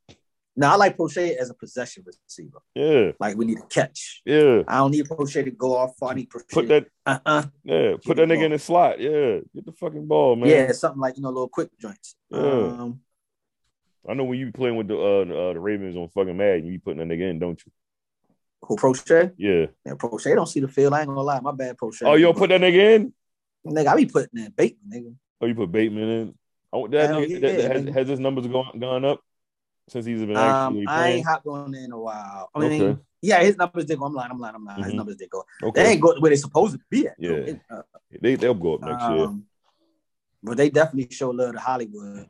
Now 0.59 0.73
I 0.73 0.77
like 0.77 0.97
Proche 0.97 1.37
as 1.37 1.51
a 1.51 1.55
possession 1.55 2.05
receiver. 2.05 2.59
Yeah, 2.75 3.13
Like 3.21 3.37
we 3.37 3.45
need 3.45 3.59
to 3.59 3.67
catch. 3.69 4.23
yeah. 4.25 4.65
I 4.67 4.79
don't 4.79 4.91
need 4.91 5.07
Proche 5.07 5.45
to 5.45 5.51
go 5.53 5.77
off. 5.77 6.03
I 6.03 6.15
need 6.15 6.29
Proche. 6.29 6.49
Put 6.51 6.67
that, 6.67 6.87
uh-uh. 7.07 7.45
yeah, 7.63 7.93
put 8.05 8.17
that 8.17 8.29
nigga 8.29 8.47
in 8.47 8.51
the 8.51 8.59
slot. 8.59 8.99
Yeah, 8.99 9.39
get 9.55 9.65
the 9.67 9.73
fucking 9.73 10.09
ball, 10.09 10.35
man. 10.35 10.49
Yeah, 10.51 10.73
something 10.73 11.01
like 11.01 11.17
you 11.17 11.23
know, 11.23 11.29
little 11.29 11.49
quick 11.49 11.71
joints. 11.79 12.17
Yeah. 12.31 12.41
Um, 12.41 13.01
I 14.09 14.15
know 14.15 14.25
when 14.25 14.41
you 14.41 14.51
playing 14.51 14.75
with 14.77 14.89
the 14.89 14.97
uh, 14.97 15.21
uh 15.23 15.53
the 15.53 15.61
Ravens 15.61 15.97
on 15.97 16.09
fucking 16.09 16.37
Madden, 16.37 16.67
you 16.67 16.73
be 16.73 16.79
putting 16.79 17.07
that 17.07 17.15
nigga 17.15 17.31
in, 17.31 17.39
don't 17.39 17.63
you? 17.65 17.71
who 18.63 18.75
Proche? 18.75 19.33
Yeah. 19.37 19.67
Yeah, 19.87 19.93
Proche 19.93 20.35
don't 20.35 20.47
see 20.47 20.59
the 20.59 20.67
field. 20.67 20.93
I 20.93 21.01
ain't 21.01 21.09
gonna 21.09 21.23
lie, 21.23 21.39
my 21.39 21.53
bad, 21.53 21.77
Proche. 21.77 22.03
Oh, 22.03 22.15
you 22.15 22.25
don't 22.25 22.37
put 22.37 22.49
that 22.51 22.61
nigga 22.61 22.97
in? 22.97 23.13
nigga. 23.65 23.87
I 23.87 23.95
be 23.95 24.07
putting 24.07 24.43
that 24.43 24.57
bait, 24.57 24.77
nigga. 24.89 25.15
Oh, 25.41 25.47
you 25.47 25.55
put 25.55 25.71
Bateman 25.71 26.09
in? 26.09 26.35
Oh, 26.73 26.89
that 26.89 27.11
nigga, 27.11 27.29
yeah, 27.29 27.39
that, 27.39 27.57
that- 27.57 27.73
has, 27.73 27.83
nigga. 27.85 27.93
has 27.95 28.09
his 28.09 28.19
numbers 28.19 28.49
gone 28.49 28.77
gone 28.81 29.05
up 29.05 29.21
since 29.89 30.07
he's 30.07 30.21
been 30.21 30.37
Um, 30.37 30.39
actually 30.39 30.85
I 30.89 31.09
ain't 31.09 31.27
hopped 31.27 31.47
on 31.47 31.75
in 31.75 31.93
a 31.93 31.99
while. 31.99 32.51
I 32.55 32.59
mean, 32.61 32.83
Okay. 32.83 33.01
yeah, 33.23 33.41
his 33.43 33.57
numbers 33.57 33.85
did 33.87 33.99
go. 33.99 34.05
I'm 34.07 34.15
lying. 34.15 34.31
I'm 34.31 34.39
lying. 34.39 34.55
I'm 34.55 34.65
lying. 34.65 34.83
His 34.85 34.93
Mhm. 34.93 34.97
numbers 34.97 35.17
did 35.17 35.31
go. 35.31 35.45
okay, 35.63 35.83
They 35.83 35.91
ain't 35.93 36.01
go 36.01 36.15
where 36.21 36.31
they 36.31 36.37
supposed 36.37 36.75
to 36.75 36.81
be 36.91 37.07
at. 37.09 37.17
Yeah. 37.19 37.31
It, 37.33 37.61
uh, 37.71 37.83
they 38.21 38.35
they'll 38.37 38.55
go 38.55 38.75
up 38.75 38.81
next 38.83 39.09
year. 39.09 39.25
um, 39.25 39.47
But 40.43 40.57
they 40.57 40.71
definitely 40.71 41.15
show 41.15 41.31
love 41.31 41.53
to 41.55 41.59
Hollywood. 41.61 42.29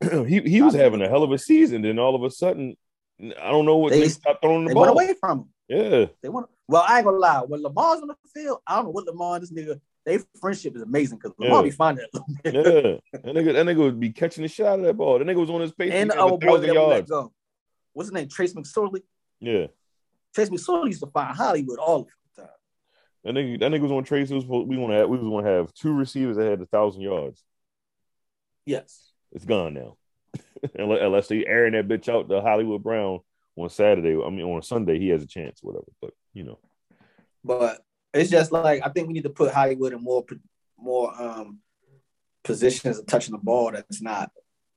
he 0.26 0.40
he 0.40 0.62
was 0.62 0.74
having 0.74 1.02
a 1.02 1.08
hell 1.08 1.22
of 1.22 1.32
a 1.32 1.38
season. 1.38 1.82
Then 1.82 1.98
all 1.98 2.14
of 2.14 2.22
a 2.22 2.30
sudden, 2.30 2.76
I 3.20 3.50
don't 3.50 3.64
know 3.66 3.76
what 3.76 3.90
They- 3.90 4.00
they 4.00 4.08
stopped 4.08 4.42
throwing 4.42 4.64
the 4.64 4.68
They 4.70 4.74
ball. 4.74 4.82
went 4.82 4.92
away 4.92 5.14
from 5.20 5.38
him. 5.40 5.48
Yeah, 5.68 6.06
They 6.22 6.28
want. 6.28 6.48
Well, 6.68 6.84
I 6.86 6.96
ain't 6.98 7.04
gonna 7.04 7.18
lie. 7.18 7.42
When 7.46 7.62
Lamar's 7.62 8.00
on 8.00 8.08
the 8.08 8.16
field, 8.34 8.58
I 8.66 8.76
don't 8.76 8.86
know 8.86 8.90
what 8.90 9.06
Lamar 9.06 9.36
and 9.36 9.42
this 9.42 9.52
nigga. 9.52 9.80
Their 10.06 10.20
friendship 10.40 10.76
is 10.76 10.82
amazing 10.82 11.18
because 11.18 11.32
Lamar 11.38 11.58
Yeah. 11.58 11.62
be 11.62 11.70
finding 11.70 12.04
it. 12.12 12.20
yeah. 12.44 13.20
that 13.20 13.34
nigga, 13.34 13.52
that 13.54 13.66
nigga 13.66 13.78
would 13.78 13.98
be 14.00 14.10
catching 14.10 14.42
the 14.42 14.48
shot 14.48 14.78
of 14.78 14.84
that 14.84 14.94
ball. 14.96 15.18
That 15.18 15.26
nigga 15.26 15.36
was 15.36 15.48
on 15.50 15.60
his 15.62 15.72
pace 15.72 15.92
and 15.92 16.10
the 16.10 16.20
other 16.20 16.36
boy 16.36 16.58
that 16.58 16.70
we 16.70 16.78
let 16.78 16.88
yards. 16.90 17.10
go. 17.10 17.32
What's 17.94 18.08
his 18.08 18.12
name? 18.14 18.28
Trace 18.28 18.52
McSorley. 18.54 19.00
Yeah, 19.40 19.66
Trace 20.34 20.50
McSorley 20.50 20.88
used 20.88 21.00
to 21.02 21.06
find 21.10 21.34
Hollywood 21.36 21.78
all 21.78 22.04
the 22.36 22.42
time. 22.42 22.50
that 23.24 23.34
nigga, 23.34 23.60
that 23.60 23.72
nigga 23.72 23.80
was 23.80 23.92
on 23.92 24.04
Trace. 24.04 24.30
Was 24.30 24.44
we 24.44 24.76
want 24.76 24.92
to 24.92 24.98
have, 24.98 25.08
we 25.08 25.16
was 25.18 25.26
going 25.28 25.44
to 25.44 25.50
have 25.50 25.72
two 25.74 25.92
receivers 25.94 26.36
that 26.36 26.50
had 26.50 26.60
a 26.60 26.66
thousand 26.66 27.02
yards. 27.02 27.42
Yes. 28.66 29.10
It's 29.32 29.44
gone 29.44 29.74
now, 29.74 29.96
unless, 30.74 31.00
unless 31.02 31.28
they 31.28 31.44
airing 31.46 31.72
that 31.72 31.88
bitch 31.88 32.08
out 32.08 32.28
to 32.28 32.40
Hollywood 32.40 32.82
Brown 32.82 33.20
on 33.56 33.68
Saturday. 33.70 34.16
I 34.20 34.30
mean, 34.30 34.42
on 34.44 34.62
Sunday 34.62 34.98
he 34.98 35.08
has 35.08 35.22
a 35.22 35.26
chance, 35.26 35.60
whatever. 35.62 35.84
But 36.00 36.12
you 36.32 36.44
know, 36.44 36.58
But 37.44 37.83
it's 38.14 38.30
just 38.30 38.52
like 38.52 38.80
I 38.84 38.88
think 38.90 39.08
we 39.08 39.14
need 39.14 39.24
to 39.24 39.30
put 39.30 39.52
Hollywood 39.52 39.92
in 39.92 40.02
more 40.02 40.24
more 40.78 41.12
um 41.20 41.58
positions 42.42 42.98
of 42.98 43.06
touching 43.06 43.32
the 43.32 43.38
ball 43.38 43.72
that's 43.72 44.02
not 44.02 44.30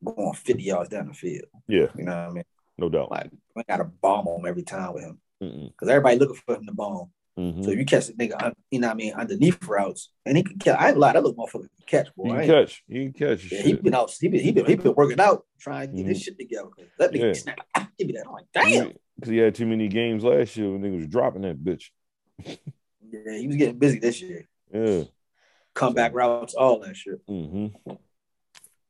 going 0.04 0.34
50 0.34 0.64
yards 0.64 0.90
down 0.90 1.08
the 1.08 1.14
field. 1.14 1.46
yeah, 1.68 1.88
You 1.96 2.04
know 2.06 2.12
what 2.12 2.30
I 2.30 2.34
mean? 2.34 2.44
no 2.78 2.90
doubt. 2.90 3.12
Like 3.12 3.32
we 3.56 3.64
gotta 3.68 3.84
bomb 3.86 4.28
him 4.28 4.46
every 4.46 4.64
time 4.64 4.94
with 4.94 5.04
him. 5.04 5.20
Because 5.40 5.90
everybody 5.90 6.18
looking 6.18 6.36
for 6.46 6.56
him 6.56 6.66
to 6.66 6.74
bomb. 6.74 7.12
Mhm. 7.38 7.64
So 7.64 7.70
if 7.72 7.78
you 7.78 7.86
catch 7.86 8.08
the 8.08 8.14
nigga, 8.14 8.54
you 8.72 8.80
know 8.80 8.88
what 8.88 8.94
I 8.94 8.98
mean, 8.98 9.14
underneath 9.14 9.64
routes, 9.68 10.10
and 10.26 10.36
he 10.38 10.44
can 10.44 10.58
catch. 10.58 10.80
I 10.80 10.90
ain't 10.90 10.98
lie, 10.98 11.14
that 11.14 11.24
little 11.24 11.36
motherfucker 11.36 11.68
can 11.78 11.86
catch, 11.86 12.16
boy. 12.16 12.26
He 12.26 12.32
I 12.32 12.38
can 12.40 12.48
catch. 12.48 12.84
He 12.88 13.04
can 13.04 13.14
catch. 13.14 13.52
Yeah, 13.52 13.62
he 13.62 13.74
been 13.74 13.94
out. 13.94 14.12
He 14.20 14.28
been 14.28 14.40
he 14.40 14.52
been 14.52 14.66
he 14.66 14.76
been 14.76 14.96
working 14.96 15.20
out, 15.20 15.46
trying 15.60 15.92
to 15.92 15.98
get 15.98 16.08
his 16.08 16.24
shit 16.24 16.40
together. 16.40 16.70
That 16.98 17.12
nigga 17.12 17.46
Yeah. 17.46 17.54
"Ah, 17.76 17.90
Give 18.00 18.08
me 18.08 18.14
that. 18.14 18.26
I'm 18.26 18.34
like, 18.34 18.46
damn. 18.54 18.94
Because 19.16 19.30
he 19.30 19.38
had 19.38 19.54
too 19.54 19.68
many 19.68 19.88
games 19.88 20.24
last 20.24 20.58
year 20.58 20.72
when 20.72 20.82
niggas 20.82 20.98
was 20.98 21.08
dropping 21.08 21.44
that 21.44 21.64
bitch. 21.64 21.92
Yeah, 23.10 23.38
he 23.38 23.48
was 23.48 23.56
getting 23.56 23.80
busy 23.80 24.00
this 24.00 24.22
year. 24.22 24.48
Yeah. 24.74 25.04
Comeback 25.74 26.14
routes, 26.14 26.54
all 26.54 26.80
that 26.80 26.96
shit. 26.96 27.20
hmm 27.28 27.68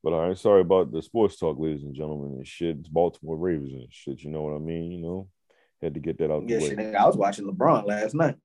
But 0.03 0.13
all 0.13 0.27
right, 0.27 0.37
sorry 0.37 0.61
about 0.61 0.91
the 0.91 1.01
sports 1.01 1.37
talk, 1.37 1.57
ladies 1.59 1.83
and 1.83 1.93
gentlemen, 1.95 2.37
and 2.37 2.47
shit. 2.47 2.77
It's 2.79 2.87
Baltimore 2.87 3.35
Ravens 3.35 3.73
and 3.73 3.87
shit. 3.91 4.23
You 4.23 4.29
know 4.31 4.41
what 4.43 4.55
I 4.55 4.59
mean? 4.59 4.91
You 4.91 5.01
know, 5.01 5.27
had 5.81 5.93
to 5.95 5.99
get 5.99 6.17
that 6.19 6.31
out 6.31 6.47
Yeah, 6.47 6.59
shit. 6.59 6.77
nigga, 6.77 6.95
I 6.95 7.05
was 7.05 7.17
watching 7.17 7.45
LeBron 7.45 7.85
last 7.85 8.15
night. 8.15 8.35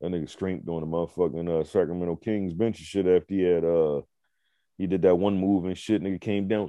That 0.00 0.10
nigga 0.10 0.28
strength 0.28 0.68
on 0.68 0.80
the 0.82 0.86
motherfucking 0.86 1.60
uh, 1.60 1.64
Sacramento 1.64 2.16
Kings 2.16 2.52
bench 2.52 2.78
and 2.78 2.86
shit 2.86 3.06
after 3.06 3.32
he 3.34 3.42
had 3.42 3.64
uh 3.64 4.02
he 4.76 4.86
did 4.86 5.02
that 5.02 5.14
one 5.16 5.38
move 5.38 5.64
and 5.64 5.78
shit. 5.78 6.02
Nigga 6.02 6.20
came 6.20 6.48
down. 6.48 6.68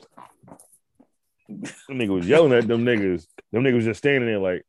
That 1.49 1.73
nigga 1.89 2.09
was 2.09 2.27
yelling 2.27 2.53
at 2.53 2.67
them 2.67 2.85
niggas. 2.85 3.25
Them 3.51 3.63
niggas 3.63 3.83
just 3.83 3.97
standing 3.97 4.25
there 4.27 4.39
like, 4.39 4.63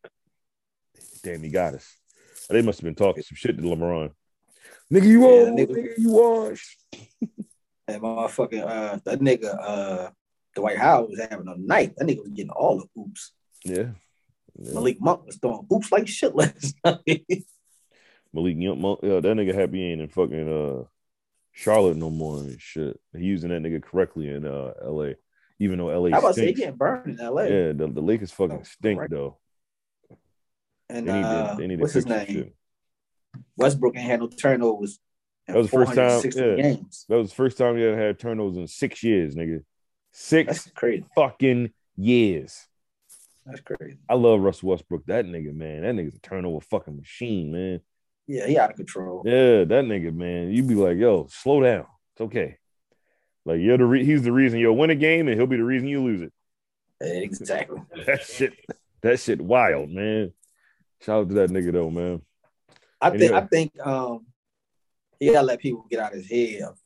damn, 1.23 1.43
he 1.43 1.51
got 1.51 1.75
us. 1.75 1.98
They 2.49 2.63
must 2.63 2.81
have 2.81 2.85
been 2.85 2.95
talking 2.95 3.23
some 3.23 3.37
shit 3.37 3.57
to 3.57 3.63
LeBron. 3.63 4.11
Nigga, 4.93 5.05
you 5.07 5.21
Yeah, 5.23 5.27
old, 5.29 5.59
nigga- 5.59 5.77
nigga, 5.77 5.99
you 5.99 6.13
washed. 6.13 6.79
And 7.87 8.03
motherfucking 8.03 8.67
uh 8.67 8.99
that 9.05 9.21
nigga 9.21 9.57
uh 9.61 10.11
Dwight 10.55 10.79
Howard 10.79 11.11
was 11.11 11.21
having 11.21 11.49
a 11.49 11.57
night. 11.57 11.95
That 11.97 12.07
nigga 12.07 12.21
was 12.23 12.31
getting 12.33 12.51
all 12.51 12.79
the 12.79 13.01
oops. 13.01 13.33
Yeah. 13.65 13.91
Yeah. 14.59 14.75
Malik 14.75 15.01
Monk 15.01 15.27
was 15.27 15.37
throwing 15.37 15.67
oops 15.73 15.93
like 15.93 16.09
shit 16.09 16.35
last 16.35 16.75
night. 16.85 17.27
Malik 18.33 18.57
Young, 18.59 18.81
Mon- 18.81 18.99
yeah, 19.03 19.21
that 19.21 19.37
nigga 19.37 19.55
happy 19.55 19.83
ain't 19.85 20.01
in 20.01 20.09
fucking 20.09 20.49
uh 20.53 20.85
Charlotte 21.53 21.97
no 21.97 22.11
more 22.11 22.39
and 22.39 22.61
shit. 22.61 22.99
He 23.17 23.25
using 23.25 23.51
that 23.51 23.63
nigga 23.63 23.83
correctly 23.83 24.29
in 24.29 24.47
uh 24.47 24.73
LA, 24.83 25.13
even 25.59 25.79
though 25.79 25.87
LA 25.87 26.15
I 26.15 26.19
about 26.19 26.29
to 26.29 26.35
say 26.35 26.47
he 26.49 26.53
getting 26.55 26.77
burned 26.77 27.19
in 27.21 27.27
LA. 27.27 27.43
Yeah, 27.43 27.73
the, 27.73 27.89
the 27.93 28.01
Lakers 28.03 28.33
fucking 28.33 28.59
Oh, 28.59 28.63
stink 28.65 29.01
right. 29.01 29.11
though. 29.11 29.39
And 30.91 31.09
They 31.09 31.13
need 31.13 31.25
uh, 31.25 31.51
to, 31.51 31.57
they 31.61 31.67
need 31.67 31.81
what's 31.81 31.93
his 31.93 32.07
name? 32.07 32.27
shit. 32.27 32.55
Westbrook 33.57 33.97
ain't 33.97 34.07
had 34.07 34.21
no 34.21 34.29
turnovers. 34.29 34.99
in 35.47 35.55
That 35.55 35.59
was 35.61 35.71
the 35.71 35.77
first 35.77 35.95
time, 35.95 36.33
yeah. 36.35 36.63
Games. 36.63 37.05
That 37.09 37.17
was 37.17 37.31
the 37.31 37.35
first 37.37 37.59
time 37.59 37.77
he 37.77 37.83
had 37.83 37.99
had 37.99 38.19
turnovers 38.19 38.57
in 38.57 38.67
six 38.67 39.03
years, 39.03 39.35
nigga. 39.35 39.65
Six 40.13 40.47
That's 40.65 40.71
crazy. 40.75 41.05
fucking 41.15 41.73
years. 41.97 42.67
That's 43.45 43.61
crazy. 43.61 43.99
I 44.09 44.15
love 44.15 44.41
Russell 44.41 44.71
Westbrook. 44.71 45.07
That 45.07 45.27
nigga, 45.27 45.55
man. 45.55 45.83
That 45.83 45.95
nigga's 45.95 46.17
a 46.17 46.21
turnover 46.21 46.61
fucking 46.61 46.97
machine, 46.97 47.53
man. 47.53 47.81
Yeah, 48.27 48.47
he 48.47 48.59
out 48.59 48.71
of 48.71 48.77
control. 48.77 49.23
Yeah, 49.25 49.65
that 49.65 49.85
nigga, 49.85 50.15
man. 50.15 50.51
You 50.51 50.63
be 50.63 50.75
like, 50.75 50.99
yo, 50.99 51.29
slow 51.31 51.63
down. 51.63 51.87
It's 52.15 52.21
okay. 52.23 52.59
Like 53.47 53.61
you're 53.61 53.79
the 53.79 53.87
re- 53.87 54.05
he's 54.05 54.23
the 54.23 54.33
reason 54.33 54.59
you'll 54.59 54.77
win 54.77 54.91
a 54.91 54.95
game, 54.95 55.29
and 55.29 55.37
he'll 55.39 55.47
be 55.47 55.57
the 55.57 55.65
reason 55.65 55.89
you 55.89 56.03
lose 56.03 56.21
it. 56.23 56.33
Exactly. 57.01 57.81
That 58.07 58.23
shit, 58.23 58.53
that 59.03 59.21
shit, 59.21 59.41
wild, 59.41 59.89
man. 59.91 60.33
Shout 61.01 61.21
out 61.23 61.29
to 61.29 61.35
that 61.37 61.51
nigga 61.51 61.73
though, 61.73 61.91
man. 61.91 62.23
I 63.01 63.11
And 63.11 63.19
think 63.21 63.31
yeah. 63.33 63.39
I 63.39 63.47
think 63.47 63.87
um 63.87 64.27
he 65.21 65.33
gotta 65.33 65.47
let 65.47 65.61
people 65.61 65.87
get 65.91 66.01
out 66.01 66.13
of 66.15 66.19
his 66.23 66.31
head 66.31 66.63
of 66.63 66.79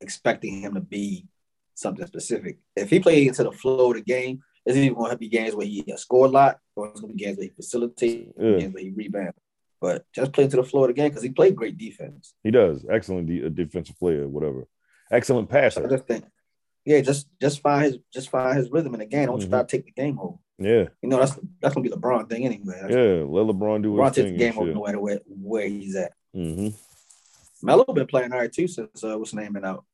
expecting 0.00 0.60
him 0.60 0.74
to 0.74 0.80
be 0.80 1.26
something 1.74 2.06
specific. 2.06 2.58
If 2.76 2.90
he 2.90 3.00
plays 3.00 3.28
into 3.28 3.44
the 3.44 3.52
flow 3.52 3.90
of 3.90 3.94
the 3.96 4.02
game, 4.02 4.42
it's 4.66 4.76
going 4.94 5.10
to 5.10 5.16
be 5.16 5.28
games 5.28 5.54
where 5.54 5.66
he 5.66 5.84
score 5.96 6.26
a 6.26 6.28
lot, 6.28 6.58
or 6.76 6.88
it's 6.88 7.00
going 7.00 7.12
to 7.12 7.16
be 7.16 7.24
games 7.24 7.36
where 7.38 7.44
he 7.46 7.50
facilitate, 7.50 8.28
Yeah. 8.38 8.58
games 8.58 8.74
where 8.74 8.82
he 8.82 8.90
rebound. 8.90 9.32
But 9.80 10.04
just 10.12 10.32
play 10.32 10.44
into 10.44 10.56
the 10.56 10.64
flow 10.64 10.84
of 10.84 10.88
the 10.88 10.94
game 10.94 11.08
because 11.08 11.22
he 11.24 11.30
played 11.30 11.56
great 11.56 11.76
defense. 11.76 12.34
He 12.44 12.50
does 12.52 12.84
excellent 12.88 13.26
de- 13.26 13.50
defensive 13.50 13.98
player, 13.98 14.28
whatever. 14.28 14.66
Excellent 15.10 15.50
So 15.50 15.56
I 15.56 15.60
passer. 15.60 15.88
just 15.88 16.06
think, 16.06 16.24
yeah, 16.84 17.00
just 17.00 17.28
just 17.40 17.60
find 17.60 17.84
his 17.86 17.98
just 18.12 18.30
find 18.30 18.56
his 18.56 18.70
rhythm 18.70 18.94
in 18.94 19.00
the 19.00 19.06
game. 19.06 19.26
Don't 19.26 19.40
Mhm. 19.42 19.48
try 19.50 19.60
to 19.62 19.66
take 19.66 19.84
the 19.86 19.90
game 19.92 20.18
over. 20.20 20.38
Yeah, 20.64 20.88
You 21.02 21.08
know 21.08 21.18
that's 21.18 21.38
that's 21.60 21.74
gonna 21.74 21.88
be 21.88 21.94
LeBron 21.94 22.28
thing 22.28 22.44
anyway. 22.44 22.78
That's- 22.80 22.90
yeah. 22.90 23.24
Let 23.24 23.46
LeBron 23.46 23.82
do 23.82 23.92
LeBron 23.94 24.06
his 24.08 24.14
takes 24.16 24.28
thing. 24.28 24.32
the 24.34 24.38
game 24.38 24.58
over 24.58 24.72
no 24.74 24.84
matter 24.84 25.00
where 25.00 25.20
where 25.26 25.68
he's 25.68 25.96
at. 25.96 26.12
shit. 26.34 26.56
hmm 26.56 26.68
Melo 27.64 27.84
been 27.84 28.06
playing 28.06 28.32
all 28.32 28.38
right 28.40 28.52
too 28.52 28.66
since 28.66 29.04
uh, 29.04 29.16
what's 29.16 29.32
been 29.32 29.64
out. 29.64 29.84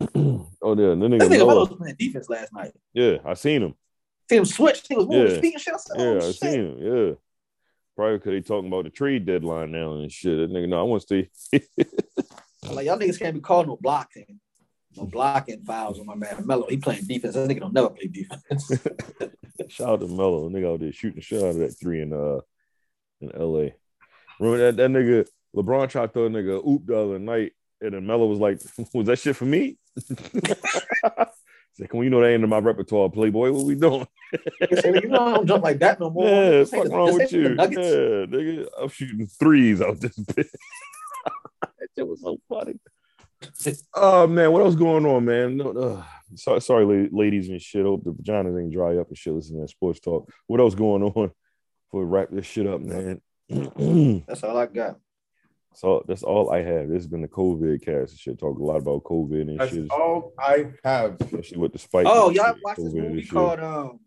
oh 0.00 0.06
yeah, 0.16 0.74
This 0.74 0.96
nigga. 0.98 1.18
nigga 1.20 1.30
Melo 1.46 1.60
was 1.60 1.74
playing 1.74 1.96
defense 1.98 2.28
last 2.28 2.52
night. 2.52 2.72
Yeah, 2.92 3.16
I 3.24 3.34
seen 3.34 3.62
him. 3.62 3.74
See 4.28 4.36
him 4.36 4.44
switch. 4.44 4.82
He 4.88 4.94
was 4.96 5.06
moving 5.06 5.22
Yeah. 5.22 5.28
his 5.30 5.38
feet 5.40 5.54
and 5.54 5.62
shit. 5.62 5.74
I 5.74 5.76
said, 5.78 5.96
Yeah, 6.00 6.06
oh, 6.06 6.16
I 6.16 6.20
shit. 6.20 6.36
seen 6.36 6.52
him. 6.52 6.78
Yeah. 6.78 7.12
Probably 7.96 8.18
because 8.18 8.32
they 8.32 8.40
talking 8.40 8.68
about 8.68 8.84
the 8.84 8.90
trade 8.90 9.24
deadline 9.24 9.70
now 9.72 9.92
and 9.94 10.10
shit. 10.10 10.36
That 10.36 10.50
nigga, 10.50 10.68
no, 10.68 10.80
I 10.80 10.82
want 10.82 11.06
to 11.06 11.26
see. 11.52 11.60
Like, 12.72 12.86
y'all 12.86 12.98
niggas 12.98 13.18
can't 13.18 13.34
be 13.34 13.40
called 13.42 13.66
no 13.66 13.76
blocking. 13.78 14.40
No 14.96 15.04
blocking 15.04 15.62
fouls 15.64 16.00
on 16.00 16.06
my 16.06 16.14
man 16.14 16.46
Melo. 16.46 16.66
He 16.66 16.78
playing 16.78 17.04
defense. 17.06 17.34
That 17.34 17.46
nigga 17.48 17.60
don't 17.60 17.74
never 17.74 17.90
play 17.90 18.06
defense. 18.06 18.70
Shout 19.68 19.88
out 19.88 20.00
to 20.00 20.08
Melo. 20.08 20.48
The 20.48 20.58
nigga 20.58 20.72
out 20.74 20.80
there 20.80 20.92
shooting 20.92 21.20
shit 21.20 21.42
out 21.42 21.50
of 21.50 21.58
that 21.58 21.78
three 21.78 22.02
in 22.02 22.12
uh 22.12 22.40
in 23.20 23.28
LA. 23.34 23.68
Remember 24.40 24.58
that 24.58 24.76
that 24.76 24.90
nigga 24.90 25.26
LeBron 25.54 25.88
tried 25.88 26.06
to 26.06 26.12
throw 26.12 26.26
a 26.26 26.30
nigga 26.30 26.66
oop 26.66 26.86
the 26.86 26.98
other 26.98 27.18
night, 27.18 27.52
and 27.80 27.94
then 27.94 28.06
Melo 28.06 28.26
was 28.26 28.38
like, 28.40 28.60
"Was 28.94 29.06
that 29.06 29.18
shit 29.18 29.36
for 29.36 29.44
me?" 29.44 29.78
He's 29.94 30.10
like, 31.80 31.92
"Well, 31.94 32.04
you 32.04 32.10
know 32.10 32.20
that 32.20 32.28
ain't 32.28 32.42
in 32.42 32.48
my 32.48 32.58
repertoire, 32.58 33.08
Playboy. 33.10 33.52
What 33.52 33.64
we 33.64 33.74
doing?" 33.76 34.06
Said, 34.80 35.02
you 35.02 35.08
know, 35.08 35.20
I 35.20 35.34
don't 35.34 35.46
jump 35.46 35.62
like 35.64 35.78
that 35.78 36.00
no 36.00 36.10
more. 36.10 36.24
yeah, 36.26 36.50
This 36.50 36.70
fuck 36.70 36.88
wrong 36.88 37.14
with 37.14 37.32
you? 37.32 37.42
Yeah, 37.50 37.56
nigga, 37.56 38.66
I'm 38.80 38.88
shooting 38.88 39.26
threes 39.28 39.80
out 39.80 40.00
this 40.00 40.16
bitch. 40.18 40.50
that 41.62 41.88
shit 41.96 42.06
was 42.08 42.20
so 42.20 42.38
funny. 42.48 42.74
Oh 43.94 44.26
man, 44.26 44.52
what 44.52 44.62
else 44.62 44.74
going 44.74 45.06
on, 45.06 45.24
man? 45.24 45.56
No, 45.56 45.70
uh, 45.72 46.04
sorry, 46.34 46.60
sorry, 46.60 47.08
ladies 47.12 47.48
and 47.48 47.60
shit. 47.60 47.84
Hope 47.84 48.04
the 48.04 48.12
vaginas 48.12 48.60
ain't 48.60 48.72
dry 48.72 48.96
up 48.96 49.08
and 49.08 49.18
shit. 49.18 49.32
Listen 49.32 49.56
to 49.56 49.62
that 49.62 49.68
sports 49.68 50.00
talk. 50.00 50.30
What 50.46 50.60
else 50.60 50.74
going 50.74 51.02
on? 51.02 51.12
Before 51.86 52.00
we 52.00 52.04
wrap 52.04 52.28
this 52.30 52.46
shit 52.46 52.66
up, 52.66 52.80
man. 52.80 53.20
That's 54.26 54.42
all 54.42 54.56
I 54.56 54.66
got. 54.66 54.98
so 55.74 56.02
that's 56.08 56.22
all 56.22 56.50
I 56.50 56.62
have. 56.62 56.88
This 56.88 57.02
has 57.02 57.06
been 57.06 57.20
the 57.20 57.28
COVID 57.28 57.84
cast 57.84 58.12
and 58.12 58.18
shit. 58.18 58.38
Talk 58.38 58.58
a 58.58 58.62
lot 58.64 58.76
about 58.76 59.04
COVID 59.04 59.42
and 59.42 59.60
That's 59.60 59.72
shit, 59.72 59.90
all 59.90 60.32
I 60.38 60.72
have. 60.82 61.20
especially 61.20 61.58
with 61.58 61.72
the 61.72 61.78
spike. 61.78 62.06
Oh, 62.08 62.30
y'all 62.30 62.54
shit, 62.54 62.62
watch 62.64 62.76
this 62.76 62.86
COVID 62.86 62.98
and 62.98 63.14
movie 63.14 63.26
called 63.26 63.60
um 63.60 64.00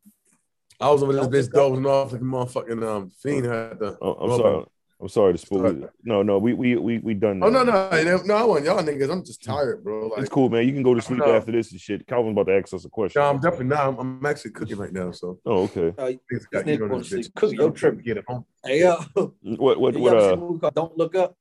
I 0.80 0.92
was 0.92 1.02
over 1.02 1.14
this 1.14 1.28
bitch 1.28 1.54
look 1.54 1.72
dozing 1.72 1.86
off 1.86 2.12
like 2.12 2.22
a 2.22 2.24
motherfucking 2.24 2.88
um 2.88 3.10
fiend 3.10 3.46
had 3.46 3.80
the. 3.80 3.98
Oh, 4.02 4.14
I'm 4.14 4.40
sorry. 4.40 4.66
I'm 5.00 5.10
sorry 5.10 5.34
to 5.34 5.38
spoil 5.38 5.84
it. 5.84 5.90
No, 6.04 6.24
no, 6.24 6.40
we 6.40 6.54
we 6.54 6.76
we 6.76 6.98
we 6.98 7.14
done. 7.14 7.44
Oh 7.44 7.50
no 7.50 7.64
no 7.64 7.90
no! 8.26 8.36
I 8.36 8.44
want 8.44 8.66
y'all 8.66 8.82
niggas. 8.82 9.12
I'm 9.12 9.24
just 9.24 9.44
tired, 9.44 9.84
bro. 9.84 10.08
Like, 10.08 10.22
It's 10.22 10.30
cool, 10.30 10.50
man. 10.50 10.66
You 10.68 10.74
can 10.74 10.82
go 10.82 10.96
to 10.96 11.02
sleep 11.02 11.22
after 11.22 11.52
this 11.52 11.72
and 11.72 11.80
shit. 11.80 12.08
Calvin's 12.08 12.32
about 12.34 12.48
to 12.48 12.58
ask 12.58 12.74
us 12.74 12.84
a 12.84 12.90
question. 12.90 13.22
no, 13.22 13.30
I'm 13.30 13.40
definitely 13.40 13.68
not. 13.68 13.88
I'm, 13.90 14.00
I'm 14.00 14.26
actually 14.26 14.52
cooking 14.52 14.78
right 14.78 14.92
now, 14.92 15.12
so 15.12 15.40
Oh, 15.46 15.64
okay. 15.64 15.90
uh, 16.00 16.12
niggas 16.32 16.50
got 16.52 16.66
nigga 16.66 16.68
you 16.68 16.80
know 16.80 16.88
going 16.88 17.00
this 17.00 17.10
to 17.10 17.14
sleep 17.16 17.26
bitch. 17.28 17.36
cooking, 17.36 17.60
yo, 17.60 17.70
tripping. 17.70 18.02
Get 18.04 18.18
it 18.18 18.24
home. 18.28 18.46
Hey 18.66 18.80
yo, 18.80 18.98
What 19.44 19.80
what 19.80 19.94
you 19.94 20.00
what 20.02 20.14
uh 20.16 20.34
a 20.34 20.38
movie 20.38 20.60
called 20.60 20.74
Don't 20.74 20.98
Look 20.98 21.14
Up? 21.16 21.38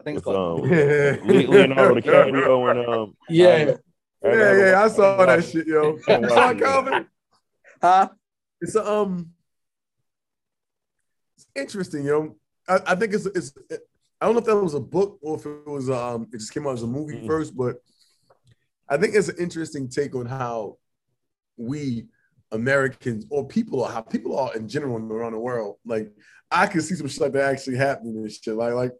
I 0.00 0.04
think 0.04 0.16
it's 0.16 0.26
with, 0.26 0.34
called 0.34 0.64
um, 0.64 0.70
Le- 0.70 1.52
Leonardo 1.52 2.00
DiCaprio 2.00 2.70
and 2.70 2.88
um 2.88 3.16
Yeah. 3.28 3.74
Yeah, 4.24 4.56
yeah, 4.70 4.82
I 4.82 4.88
saw 4.88 5.26
that 5.26 5.44
shit, 5.44 5.66
yo. 5.66 5.98
I 6.08 6.12
haven't 6.12 6.22
You 6.22 6.28
saw 6.30 6.36
watched 6.46 6.52
it, 6.52 6.56
it. 6.56 6.64
Calvin? 6.64 7.06
Huh? 7.82 8.08
It's 8.60 8.74
a, 8.76 8.88
um, 8.88 9.30
it's 9.40 9.41
interesting, 11.54 12.04
yo. 12.04 12.36
I, 12.68 12.80
I 12.86 12.94
think 12.94 13.14
it's 13.14 13.26
it's. 13.26 13.52
I 14.20 14.26
don't 14.26 14.34
know 14.34 14.40
if 14.40 14.46
that 14.46 14.56
was 14.56 14.74
a 14.74 14.80
book 14.80 15.18
or 15.20 15.36
if 15.36 15.46
it 15.46 15.66
was 15.66 15.90
um, 15.90 16.28
it 16.32 16.38
just 16.38 16.54
came 16.54 16.66
out 16.66 16.74
as 16.74 16.82
a 16.82 16.86
movie 16.86 17.16
Mm-mm. 17.16 17.26
first, 17.26 17.56
but 17.56 17.76
I 18.88 18.96
think 18.96 19.14
it's 19.14 19.28
an 19.28 19.36
interesting 19.38 19.88
take 19.88 20.14
on 20.14 20.26
how 20.26 20.78
we 21.56 22.06
Americans 22.52 23.26
or 23.30 23.46
people 23.46 23.82
are 23.82 23.90
how 23.90 24.00
people 24.00 24.38
are 24.38 24.54
in 24.54 24.68
general 24.68 24.96
around 24.96 25.32
the 25.32 25.38
world. 25.40 25.76
Like 25.84 26.12
I 26.50 26.66
can 26.66 26.82
see 26.82 26.94
some 26.94 27.08
shit 27.08 27.20
like 27.20 27.32
that 27.32 27.50
actually 27.50 27.78
happening 27.78 28.16
and 28.16 28.30
shit. 28.30 28.54
Like, 28.54 28.74
like, 28.74 28.92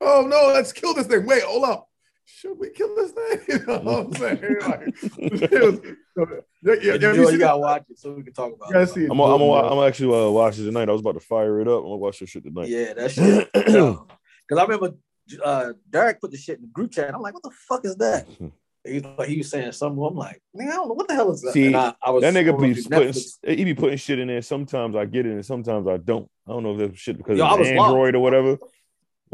oh 0.00 0.26
no, 0.28 0.52
let's 0.54 0.72
kill 0.72 0.94
this 0.94 1.06
thing. 1.06 1.26
Wait, 1.26 1.42
hold 1.42 1.64
up. 1.64 1.89
Should 2.36 2.58
we 2.58 2.70
kill 2.70 2.94
this 2.94 3.12
thing? 3.12 3.40
You 3.48 3.66
know 3.66 3.78
what 3.80 4.06
I'm 4.06 4.12
saying? 4.14 4.38
Like, 4.60 4.80
it 5.52 5.62
was, 5.62 5.80
yeah, 6.62 6.74
yeah, 6.82 6.94
you, 6.94 7.22
yeah, 7.22 7.30
you 7.30 7.38
gotta 7.38 7.58
watch 7.58 7.84
it 7.88 7.98
so 7.98 8.12
we 8.12 8.22
can 8.22 8.32
talk 8.32 8.52
about 8.54 8.74
it. 8.74 8.88
see 8.88 9.04
it. 9.04 9.10
I'm 9.10 9.20
I'm 9.20 9.40
I'm, 9.40 9.50
I'm 9.50 9.88
actually 9.88 10.14
uh, 10.14 10.30
watch 10.30 10.58
it 10.58 10.64
tonight. 10.64 10.88
I 10.88 10.92
was 10.92 11.00
about 11.00 11.14
to 11.14 11.20
fire 11.20 11.60
it 11.60 11.68
up. 11.68 11.78
I'm 11.78 11.84
gonna 11.84 11.96
watch 11.96 12.20
this 12.20 12.30
shit 12.30 12.44
tonight. 12.44 12.68
Yeah, 12.68 12.92
that 12.94 13.10
shit. 13.10 13.50
Because 13.52 14.06
I 14.58 14.62
remember 14.62 14.94
uh, 15.42 15.72
Derek 15.88 16.20
put 16.20 16.30
the 16.30 16.36
shit 16.36 16.56
in 16.56 16.62
the 16.62 16.68
group 16.68 16.92
chat. 16.92 17.14
I'm 17.14 17.22
like, 17.22 17.34
what 17.34 17.42
the 17.42 17.50
fuck 17.68 17.84
is 17.84 17.96
that? 17.96 18.26
He 18.84 18.94
was, 18.94 19.04
like, 19.18 19.28
he 19.28 19.38
was 19.38 19.50
saying 19.50 19.72
something. 19.72 20.02
I'm 20.02 20.16
like, 20.16 20.40
man, 20.54 20.68
I 20.68 20.72
don't 20.72 20.88
know 20.88 20.94
what 20.94 21.06
the 21.06 21.14
hell 21.14 21.30
is 21.30 21.42
that. 21.42 21.52
See, 21.52 21.66
And 21.66 21.76
I, 21.76 21.94
I 22.02 22.10
was 22.10 22.22
That 22.22 22.32
nigga 22.32 22.58
be 22.58 22.82
putting 22.82 23.56
he 23.56 23.64
be 23.64 23.74
putting 23.74 23.98
shit 23.98 24.18
in 24.18 24.28
there. 24.28 24.40
Sometimes 24.40 24.96
I 24.96 25.04
get 25.04 25.26
it 25.26 25.32
and 25.32 25.44
sometimes 25.44 25.86
I 25.86 25.98
don't. 25.98 26.28
I 26.46 26.52
don't 26.52 26.62
know 26.62 26.72
if 26.72 26.78
that's 26.78 26.98
shit 26.98 27.18
because 27.18 27.38
Yo, 27.38 27.44
I 27.44 27.50
it's 27.52 27.58
was 27.58 27.68
Android 27.68 28.14
or 28.14 28.20
whatever. 28.20 28.58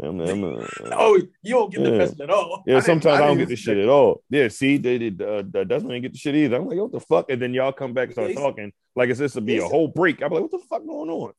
I'm, 0.01 0.19
I'm, 0.19 0.43
uh, 0.43 0.67
Oh, 0.91 1.15
you 1.41 1.53
don't 1.55 1.71
get 1.73 1.83
the 1.83 1.91
Yeah. 1.91 1.97
message 1.97 2.19
at 2.21 2.29
all. 2.29 2.63
yeah, 2.67 2.73
didn't- 2.75 2.85
sometimes 2.85 3.19
I 3.19 3.23
I, 3.23 3.27
don't 3.27 3.37
get 3.37 3.47
the 3.49 3.55
shit 3.55 3.77
at 3.77 3.89
all. 3.89 4.23
Yeah, 4.29 4.47
see, 4.49 4.77
they 4.77 4.97
did. 4.97 5.21
Uh, 5.21 5.41
Desmond 5.41 5.93
ain't 5.93 6.03
get 6.03 6.11
the 6.13 6.17
shit 6.19 6.35
either. 6.35 6.57
I'm 6.57 6.67
like, 6.67 6.77
what 6.77 6.91
the 6.91 6.99
fuck? 6.99 7.29
And 7.31 7.41
then 7.41 7.53
y'all 7.53 7.71
come 7.71 7.93
back 7.93 8.05
and 8.09 8.13
start 8.13 8.33
talking 8.35 8.71
like 8.95 9.09
it's 9.09 9.19
this 9.19 9.33
to 9.33 9.41
be 9.41 9.57
a 9.57 9.65
whole 9.65 9.87
break. 9.87 10.21
I'm 10.21 10.31
like, 10.31 10.41
what 10.41 10.51
the 10.51 10.59
fuck 10.69 10.85
going 10.85 11.09
on? 11.09 11.33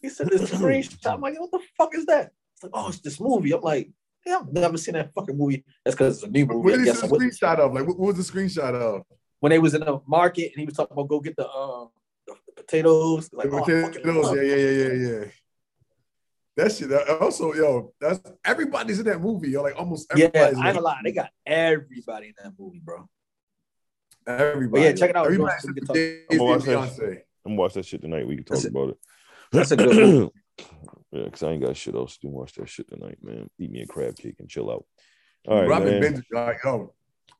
He 0.00 0.08
said 0.08 0.28
this 0.28 0.50
screenshot. 0.50 1.12
I'm 1.12 1.20
like, 1.20 1.38
what 1.38 1.50
the 1.50 1.60
fuck 1.76 1.94
is 1.94 2.06
that? 2.06 2.30
It's 2.54 2.62
like, 2.62 2.72
oh, 2.74 2.88
it's 2.88 3.00
this 3.00 3.20
movie. 3.20 3.52
I'm 3.52 3.60
like, 3.60 3.90
yeah, 4.24 4.38
I've 4.38 4.52
never 4.52 4.78
seen 4.78 4.94
that 4.94 5.12
fucking 5.14 5.36
movie. 5.36 5.64
That's 5.84 5.94
because 5.94 6.16
it's 6.16 6.26
a 6.26 6.30
new 6.30 6.46
movie. 6.46 6.60
What 6.60 6.70
did 6.72 6.80
he 6.80 6.84
guess 6.86 7.00
see 7.00 7.06
I 7.06 7.08
the 7.08 7.16
screenshot 7.16 7.58
of? 7.58 7.74
Like, 7.74 7.86
what, 7.86 7.98
what 7.98 8.16
was 8.16 8.26
the 8.26 8.32
screenshot 8.32 8.74
of? 8.74 9.02
when 9.40 9.50
they 9.50 9.58
was 9.58 9.72
in 9.74 9.80
the 9.80 9.98
market 10.06 10.52
and 10.52 10.60
he 10.60 10.66
was 10.66 10.74
talking 10.74 10.92
about 10.92 11.08
go 11.08 11.18
get 11.20 11.34
the 11.36 11.48
uh, 11.48 11.86
the, 12.26 12.34
the 12.46 12.62
potatoes. 12.62 13.30
Like, 13.32 13.50
The 13.50 13.56
oh, 13.56 13.60
potatoes, 13.64 14.26
fucking 14.28 14.36
yeah, 14.46 14.54
yeah, 14.54 14.56
yeah, 14.56 14.92
yeah, 14.92 15.08
yeah. 15.20 15.24
That 16.60 16.72
shit. 16.72 16.90
That, 16.90 17.08
also, 17.22 17.54
yo, 17.54 17.94
that's 17.98 18.20
everybody's 18.44 18.98
in 18.98 19.06
that 19.06 19.18
movie. 19.18 19.48
Yo, 19.50 19.62
like 19.62 19.78
almost 19.78 20.12
Yeah, 20.14 20.26
I 20.26 20.28
everybody's. 20.38 20.58
ain't 20.58 20.74
gonna 20.74 20.80
lie, 20.80 21.00
they 21.02 21.12
got 21.12 21.30
everybody 21.46 22.26
in 22.28 22.34
that 22.42 22.52
movie, 22.58 22.80
bro. 22.84 23.08
everybody. 24.26 24.68
But 24.70 24.80
yeah, 24.82 24.92
check 24.92 25.10
it 25.10 25.16
out. 25.16 25.24
Everybody 25.26 25.54
We 25.66 25.74
can 25.74 25.84
except 25.84 25.86
talk- 25.86 25.86
for 25.86 25.94
Jay-Z 25.94 26.26
I'm 26.30 26.36
gonna 26.38 26.50
watch 26.50 26.64
that 26.66 27.24
I'm 27.46 27.52
gonna 27.52 27.60
watch 27.60 27.74
that 27.74 27.86
shit 27.86 28.02
tonight. 28.02 28.26
We 28.28 28.36
can 28.36 28.44
talk 28.44 28.56
That's 28.56 28.66
about 28.66 28.88
it. 28.90 28.96
That's 29.52 29.70
a 29.70 29.76
good 29.78 29.96
movie. 29.96 30.30
yeah, 31.12 31.24
because 31.24 31.42
I 31.44 31.52
ain't 31.52 31.62
got 31.62 31.76
shit 31.78 31.94
else 31.94 32.18
to 32.18 32.26
do. 32.26 32.28
Watch 32.28 32.52
that 32.54 32.68
shit 32.68 32.88
tonight, 32.88 33.16
man. 33.22 33.48
Eat 33.58 33.70
me 33.70 33.80
a 33.80 33.86
crab 33.86 34.16
cake 34.16 34.36
and 34.38 34.48
chill 34.50 34.70
out. 34.70 34.84
All 35.48 35.56
right, 35.60 35.66
Bro, 35.66 35.76
I've 35.76 35.84
man. 35.84 36.02
binging, 36.02 36.22
like, 36.32 36.58
yo, 36.62 36.92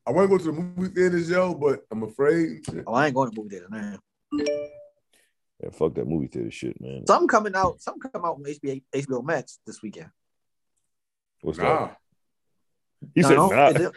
I 0.06 0.12
want 0.12 0.30
to 0.30 0.38
go 0.38 0.42
to 0.42 0.44
the 0.44 0.52
movie 0.52 0.94
theaters, 0.94 1.28
yo, 1.28 1.54
but 1.54 1.80
I'm 1.90 2.04
afraid. 2.04 2.64
Oh, 2.86 2.94
I 2.94 3.06
ain't 3.06 3.14
going 3.14 3.30
to 3.30 3.36
movie 3.36 3.50
theater 3.50 3.68
now. 3.70 3.98
Yeah, 5.62 5.70
fuck 5.70 5.94
that 5.94 6.06
movie 6.08 6.26
theater 6.28 6.50
shit, 6.50 6.80
man. 6.80 7.06
Something 7.06 7.28
coming 7.28 7.54
out. 7.54 7.80
Something 7.80 8.10
come 8.10 8.24
out 8.24 8.36
on 8.36 8.42
HBO, 8.44 8.82
HBO 8.94 9.24
Max 9.24 9.58
this 9.66 9.82
weekend. 9.82 10.10
What's 11.42 11.58
Nah, 11.58 11.86
that? 11.86 11.96
He 13.14 13.22
said 13.22 13.36
no, 13.36 13.48
nah. 13.48 13.68
it- 13.68 13.92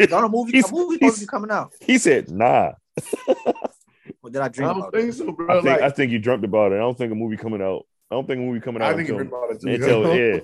it- 0.00 0.10
no, 0.10 0.18
a 0.24 0.28
movie, 0.28 0.58
a 0.60 0.62
movie 0.72 0.96
supposed 0.96 1.14
to 1.16 1.20
be 1.20 1.26
coming 1.26 1.50
out. 1.50 1.72
He 1.80 1.98
said 1.98 2.30
nah. 2.30 2.72
Or 4.22 4.30
did 4.30 4.40
I 4.40 4.46
I 4.46 4.48
don't 4.48 4.78
about 4.78 4.92
think 4.94 5.08
it? 5.10 5.12
so, 5.14 5.32
bro. 5.32 5.46
I 5.48 5.54
think 5.62 5.64
like, 5.66 5.80
I 5.82 5.90
think 5.90 6.12
you 6.12 6.18
dreamt 6.18 6.44
about 6.44 6.72
it. 6.72 6.76
I 6.76 6.78
don't 6.78 6.96
think 6.96 7.12
a 7.12 7.14
movie 7.14 7.36
coming 7.38 7.62
out. 7.62 7.86
I 8.10 8.14
don't 8.16 8.26
think 8.26 8.38
a 8.38 8.42
movie 8.42 8.60
coming 8.60 8.82
out 8.82 8.92
I 8.92 8.96
think 8.96 9.08
until 9.08 9.26
about 9.26 9.50
it 9.50 9.60
too. 9.60 9.68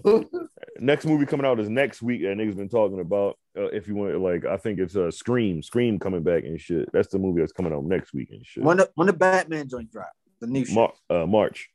until- 0.04 0.24
yo. 0.32 0.48
next 0.80 1.04
movie 1.04 1.26
coming 1.26 1.44
out 1.46 1.60
is 1.60 1.68
next 1.68 2.00
week 2.02 2.22
that 2.22 2.36
niggas 2.36 2.56
been 2.56 2.68
talking 2.70 3.00
about. 3.00 3.38
Uh, 3.56 3.66
if 3.66 3.86
you 3.86 3.94
want, 3.94 4.18
like, 4.20 4.44
I 4.46 4.56
think 4.56 4.78
it's 4.78 4.96
uh, 4.96 5.10
Scream, 5.10 5.62
Scream 5.62 5.98
coming 5.98 6.22
back 6.22 6.44
and 6.44 6.58
shit. 6.60 6.88
That's 6.92 7.08
the 7.08 7.18
movie 7.18 7.40
that's 7.40 7.52
coming 7.52 7.72
out 7.72 7.84
next 7.84 8.14
week 8.14 8.30
and 8.30 8.44
shit. 8.46 8.64
When 8.64 8.78
the 8.78 8.90
when 8.94 9.06
the 9.08 9.12
Batman 9.12 9.68
joint 9.68 9.90
drop, 9.92 10.10
the 10.40 10.46
new 10.46 10.64
shit. 10.64 10.74
Mar- 10.74 10.92
uh, 11.08 11.26
March. 11.26 11.70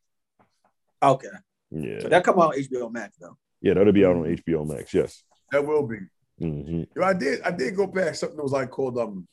Okay, 1.03 1.27
Yeah, 1.71 1.99
so 1.99 2.09
that 2.09 2.23
come 2.23 2.39
out 2.39 2.55
on 2.55 2.61
HBO 2.61 2.91
Max 2.91 3.17
though. 3.17 3.37
yeah, 3.61 3.73
that'll 3.75 3.93
be 3.93 4.05
out 4.05 4.15
on 4.15 4.23
HBO 4.23 4.67
Max. 4.67 4.93
Yes. 4.93 5.23
that 5.51 5.65
will 5.65 5.85
be. 5.87 5.97
hmm 6.39 6.83
Yo, 6.95 7.03
I 7.03 7.13
did. 7.13 7.41
I 7.41 7.51
did 7.51 7.75
go 7.75 7.87
back. 7.87 8.15
Something 8.15 8.37
that 8.37 8.43
was 8.43 8.51
like 8.51 8.69
called 8.71 8.97
um. 8.97 9.27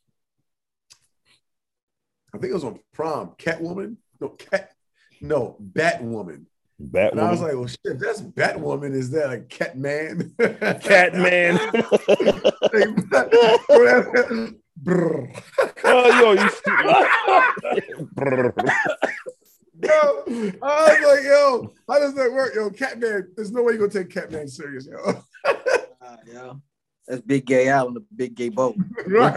I 2.35 2.39
think 2.39 2.51
it 2.51 2.55
was 2.55 2.65
on 2.65 2.79
Prom. 2.93 3.35
Catwoman. 3.39 3.97
No, 4.21 4.29
cat. 4.31 4.73
No, 5.21 5.57
Batwoman. 5.63 6.47
Batwoman. 6.83 7.13
And 7.13 7.21
I 7.21 7.31
was 7.31 7.41
like, 7.41 7.53
well, 7.55 7.67
shit. 7.67 7.99
That's 8.01 8.21
Batwoman. 8.23 8.93
Is 8.95 9.11
that 9.11 9.29
like 9.29 9.49
Catman? 9.49 10.35
Catman. 10.39 11.59
Brr. 14.83 15.31
oh, 15.85 16.21
yo, 16.21 16.33
you. 16.33 16.51
Yo, 19.83 20.25
I 20.63 20.99
was 21.01 21.17
like, 21.17 21.25
yo, 21.25 21.73
how 21.89 21.99
does 21.99 22.15
that 22.15 22.33
work? 22.33 22.55
Yo, 22.55 22.71
Catman, 22.71 23.33
there's 23.35 23.51
no 23.51 23.63
way 23.63 23.73
you're 23.73 23.89
gonna 23.89 24.05
take 24.05 24.15
Catman 24.15 24.47
serious, 24.47 24.87
yo. 24.87 24.97
Uh, 25.45 26.17
yeah, 26.25 26.53
that's 27.09 27.21
Big 27.23 27.47
Gay 27.47 27.69
Al 27.69 27.89
on 27.89 27.95
the 27.95 28.05
Big 28.15 28.37
Gay 28.37 28.49
Boat. 28.49 28.77
right? 29.07 29.35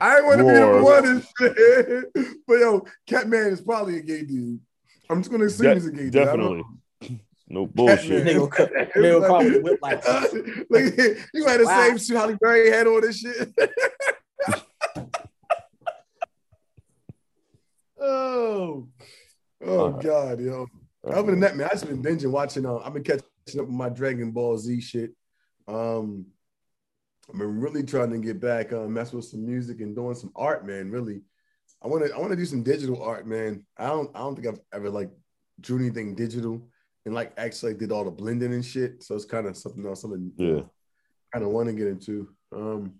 I 0.00 0.16
ain't 0.16 0.26
want 0.26 0.38
to 0.38 0.44
be 0.44 0.50
Roar. 0.50 0.60
number 0.60 0.82
one 0.82 1.06
and 1.06 1.24
shit. 1.38 2.06
But 2.46 2.54
yo, 2.54 2.84
Catman 3.06 3.52
is 3.52 3.60
probably 3.60 3.98
a 3.98 4.02
gay 4.02 4.22
dude. 4.22 4.58
I'm 5.08 5.20
just 5.20 5.30
gonna 5.30 5.44
assume 5.44 5.66
De- 5.66 5.74
he's 5.74 5.86
a 5.86 5.92
gay 5.92 5.98
dude. 5.98 6.12
Definitely. 6.12 6.64
No 7.50 7.66
bullshit. 7.66 8.24
Nigga 8.26 8.38
will 8.38 8.46
come- 8.48 8.68
nigga 8.68 9.26
come 9.26 9.44
with 9.44 9.62
whip 9.62 9.78
like- 9.82 10.06
like, 10.70 10.96
you 11.34 11.44
had 11.46 11.60
the 11.60 11.64
Wow. 11.66 11.88
same 11.88 11.98
suit 11.98 12.16
Halle 12.16 12.36
Berry 12.40 12.70
had 12.70 12.86
on 12.86 13.00
this 13.00 13.18
shit. 13.18 13.52
oh, 18.00 18.86
oh 19.64 19.78
Alright. 19.78 20.02
God, 20.02 20.40
yo. 20.40 20.66
Other 21.04 21.32
than 21.32 21.40
that, 21.40 21.56
man, 21.56 21.66
I 21.66 21.70
just 21.70 21.86
been 21.88 22.02
binging 22.02 22.30
watching. 22.30 22.64
Uh, 22.66 22.76
I've 22.76 22.92
been 22.94 23.02
catching 23.02 23.24
up 23.58 23.66
with 23.66 23.68
my 23.70 23.88
Dragon 23.88 24.30
Ball 24.30 24.56
Z 24.58 24.80
shit. 24.80 25.10
Um, 25.66 26.26
I've 27.28 27.38
been 27.38 27.60
really 27.60 27.82
trying 27.82 28.10
to 28.10 28.18
get 28.18 28.40
back, 28.40 28.72
uh, 28.72 28.86
mess 28.86 29.12
with 29.12 29.24
some 29.24 29.44
music 29.46 29.80
and 29.80 29.96
doing 29.96 30.14
some 30.14 30.30
art, 30.36 30.66
man. 30.66 30.90
Really, 30.90 31.22
I 31.82 31.88
want 31.88 32.04
to. 32.06 32.12
I 32.14 32.18
want 32.18 32.30
to 32.30 32.36
do 32.36 32.44
some 32.44 32.62
digital 32.62 33.02
art, 33.02 33.26
man. 33.26 33.64
I 33.76 33.86
don't. 33.86 34.10
I 34.14 34.18
don't 34.20 34.34
think 34.36 34.48
I've 34.48 34.60
ever 34.74 34.90
like 34.90 35.10
drew 35.60 35.78
anything 35.78 36.14
digital 36.14 36.68
and 37.06 37.14
like 37.14 37.32
actually 37.36 37.74
did 37.74 37.92
all 37.92 38.04
the 38.04 38.10
blending 38.10 38.52
and 38.52 38.64
shit. 38.64 39.02
So 39.02 39.14
it's 39.14 39.24
kind 39.24 39.46
of 39.46 39.56
something 39.56 39.84
else. 39.86 40.02
Something 40.02 40.32
Yeah. 40.36 40.62
kind 41.32 41.44
of 41.44 41.50
want 41.50 41.68
to 41.68 41.74
get 41.74 41.86
into. 41.88 42.28
Um, 42.54 42.94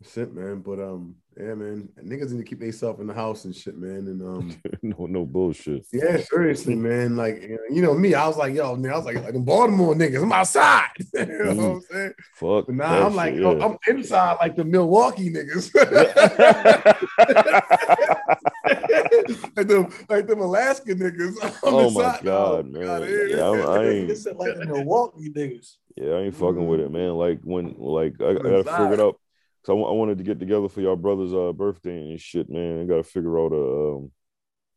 that's 0.00 0.16
it, 0.16 0.34
man. 0.34 0.60
But 0.60 0.80
um, 0.80 1.14
yeah, 1.36 1.54
man, 1.54 1.88
niggas 2.02 2.30
need 2.32 2.38
to 2.38 2.44
keep 2.44 2.58
themselves 2.60 3.00
in 3.00 3.06
the 3.06 3.12
house 3.14 3.44
and 3.44 3.54
shit, 3.54 3.76
man. 3.76 4.06
And 4.08 4.22
um, 4.22 4.56
no, 4.82 5.06
no 5.06 5.26
bullshit. 5.26 5.86
yeah, 5.92 6.16
seriously, 6.18 6.74
man. 6.74 7.16
Like 7.16 7.42
you 7.70 7.82
know, 7.82 7.92
me, 7.94 8.14
I 8.14 8.26
was 8.26 8.36
like, 8.38 8.54
yo, 8.54 8.76
man, 8.76 8.92
I 8.92 8.96
was 8.96 9.04
like, 9.04 9.22
like 9.22 9.34
the 9.34 9.40
Baltimore 9.40 9.94
niggas, 9.94 10.22
I'm 10.22 10.32
outside. 10.32 10.88
you 11.14 11.26
know 11.26 11.54
what 11.54 11.64
I'm 11.64 11.80
saying? 11.82 12.12
Fuck. 12.34 12.66
But 12.66 12.74
now 12.76 13.06
I'm 13.06 13.14
like, 13.14 13.34
shit, 13.34 13.42
yeah. 13.42 13.64
I'm 13.64 13.76
inside 13.88 14.38
like 14.40 14.56
the 14.56 14.64
Milwaukee 14.64 15.30
niggas. 15.30 15.70
like 19.56 19.68
them, 19.68 19.92
like 20.08 20.26
them 20.26 20.40
Alaska 20.40 20.94
niggas. 20.94 21.36
I'm 21.42 21.74
oh 21.74 21.90
my 21.90 22.04
inside 22.06 22.24
now. 22.24 22.30
god, 22.30 22.66
man. 22.72 22.82
God, 22.82 23.08
Yeah, 23.08 23.50
I'm, 23.50 23.68
I 23.68 23.88
ain't. 23.88 24.08
This 24.08 24.26
like 24.26 24.56
the 24.58 24.66
Milwaukee 24.66 25.30
niggas. 25.30 25.76
Yeah, 25.96 26.12
I 26.14 26.20
ain't 26.22 26.34
fucking 26.34 26.66
with 26.66 26.80
it, 26.80 26.90
man. 26.90 27.10
Like 27.14 27.40
when, 27.42 27.74
like 27.78 28.14
I, 28.20 28.30
I 28.30 28.34
gotta 28.34 28.64
figure 28.64 28.94
it 28.94 29.00
out. 29.00 29.20
Cause 29.64 29.74
I, 29.74 29.78
I 29.78 29.92
wanted 29.92 30.18
to 30.18 30.24
get 30.24 30.40
together 30.40 30.68
for 30.68 30.80
your 30.80 30.96
brother's 30.96 31.34
uh, 31.34 31.52
birthday 31.52 32.10
and 32.10 32.20
shit, 32.20 32.48
man. 32.48 32.80
I 32.80 32.84
gotta 32.84 33.02
figure 33.02 33.38
out 33.38 33.52
a 33.52 33.96
um, 33.96 34.10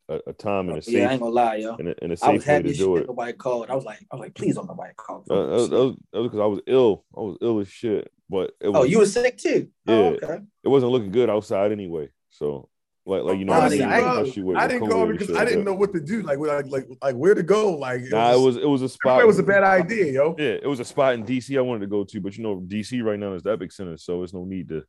a, 0.08 0.20
a 0.30 0.32
time 0.34 0.68
and 0.68 0.78
a 0.78 0.82
safe 0.82 0.94
Yeah, 0.94 1.08
I 1.08 1.12
ain't 1.12 1.20
gonna 1.22 1.32
lie, 1.32 1.56
yo. 1.56 1.76
and 1.76 1.88
a, 1.88 1.94
and 2.02 2.12
a 2.12 2.16
I 2.22 2.30
was 2.32 2.42
safe 2.42 2.46
way 2.46 2.52
happy 2.54 2.62
to 2.64 2.70
as 2.70 2.76
do 2.78 2.96
it. 2.96 3.06
nobody 3.06 3.32
called. 3.32 3.70
I 3.70 3.74
was 3.74 3.84
like, 3.84 4.00
I 4.12 4.16
was 4.16 4.20
like, 4.20 4.34
please 4.34 4.56
don't 4.56 4.66
nobody 4.66 4.92
call. 4.96 5.24
Uh, 5.30 5.34
that, 5.34 5.48
was- 5.52 5.70
that 5.70 5.76
was 5.76 5.96
that 6.12 6.20
was 6.20 6.28
because 6.28 6.40
I 6.40 6.46
was 6.46 6.60
ill. 6.66 7.04
I 7.16 7.20
was 7.20 7.38
ill 7.40 7.60
as 7.60 7.68
shit, 7.68 8.10
but 8.28 8.52
it 8.60 8.68
was, 8.68 8.80
oh, 8.80 8.84
you 8.84 8.98
were 8.98 9.06
sick 9.06 9.38
too. 9.38 9.68
Oh, 9.86 9.92
Yeah. 9.92 10.16
okay. 10.22 10.42
it 10.62 10.68
wasn't 10.68 10.92
looking 10.92 11.12
good 11.12 11.30
outside 11.30 11.72
anyway. 11.72 12.10
So 12.30 12.68
like 13.06 13.22
like 13.22 13.38
you 13.38 13.44
know, 13.44 13.52
Honestly, 13.52 13.82
I 13.82 14.00
got 14.00 14.16
didn't- 14.22 14.32
shit 14.34 14.44
with 14.44 14.56
I 14.56 14.66
didn't 14.66 14.88
go 14.88 15.06
because 15.06 15.30
I 15.36 15.44
didn't 15.44 15.64
know 15.64 15.74
what 15.74 15.92
to 15.92 16.00
do, 16.00 16.22
like 16.22 16.38
like 16.38 16.66
like 16.66 16.86
like 17.02 17.14
where 17.14 17.34
to 17.34 17.42
go. 17.42 17.74
Like 17.74 18.02
it 18.02 18.10
Nah, 18.10 18.32
it 18.32 18.40
was 18.40 18.56
it 18.56 18.68
was 18.68 18.82
a 18.82 18.88
spot. 18.88 19.20
it 19.20 19.26
was 19.26 19.38
a 19.38 19.42
bad 19.42 19.62
idea, 19.62 20.12
yo. 20.12 20.34
Yeah, 20.38 20.56
it 20.62 20.66
was 20.66 20.80
a 20.80 20.84
spot 20.84 21.14
in 21.14 21.24
DC 21.24 21.56
I 21.58 21.60
wanted 21.60 21.80
to 21.80 21.86
go 21.86 22.04
to, 22.04 22.20
but 22.20 22.36
you 22.36 22.42
know, 22.42 22.56
DC 22.60 23.02
right 23.04 23.18
now 23.18 23.34
is 23.34 23.42
the 23.42 23.52
Epic 23.52 23.72
Center, 23.72 23.96
so 23.98 24.22
it's 24.22 24.32
no 24.32 24.44
need 24.44 24.68
to 24.70 24.84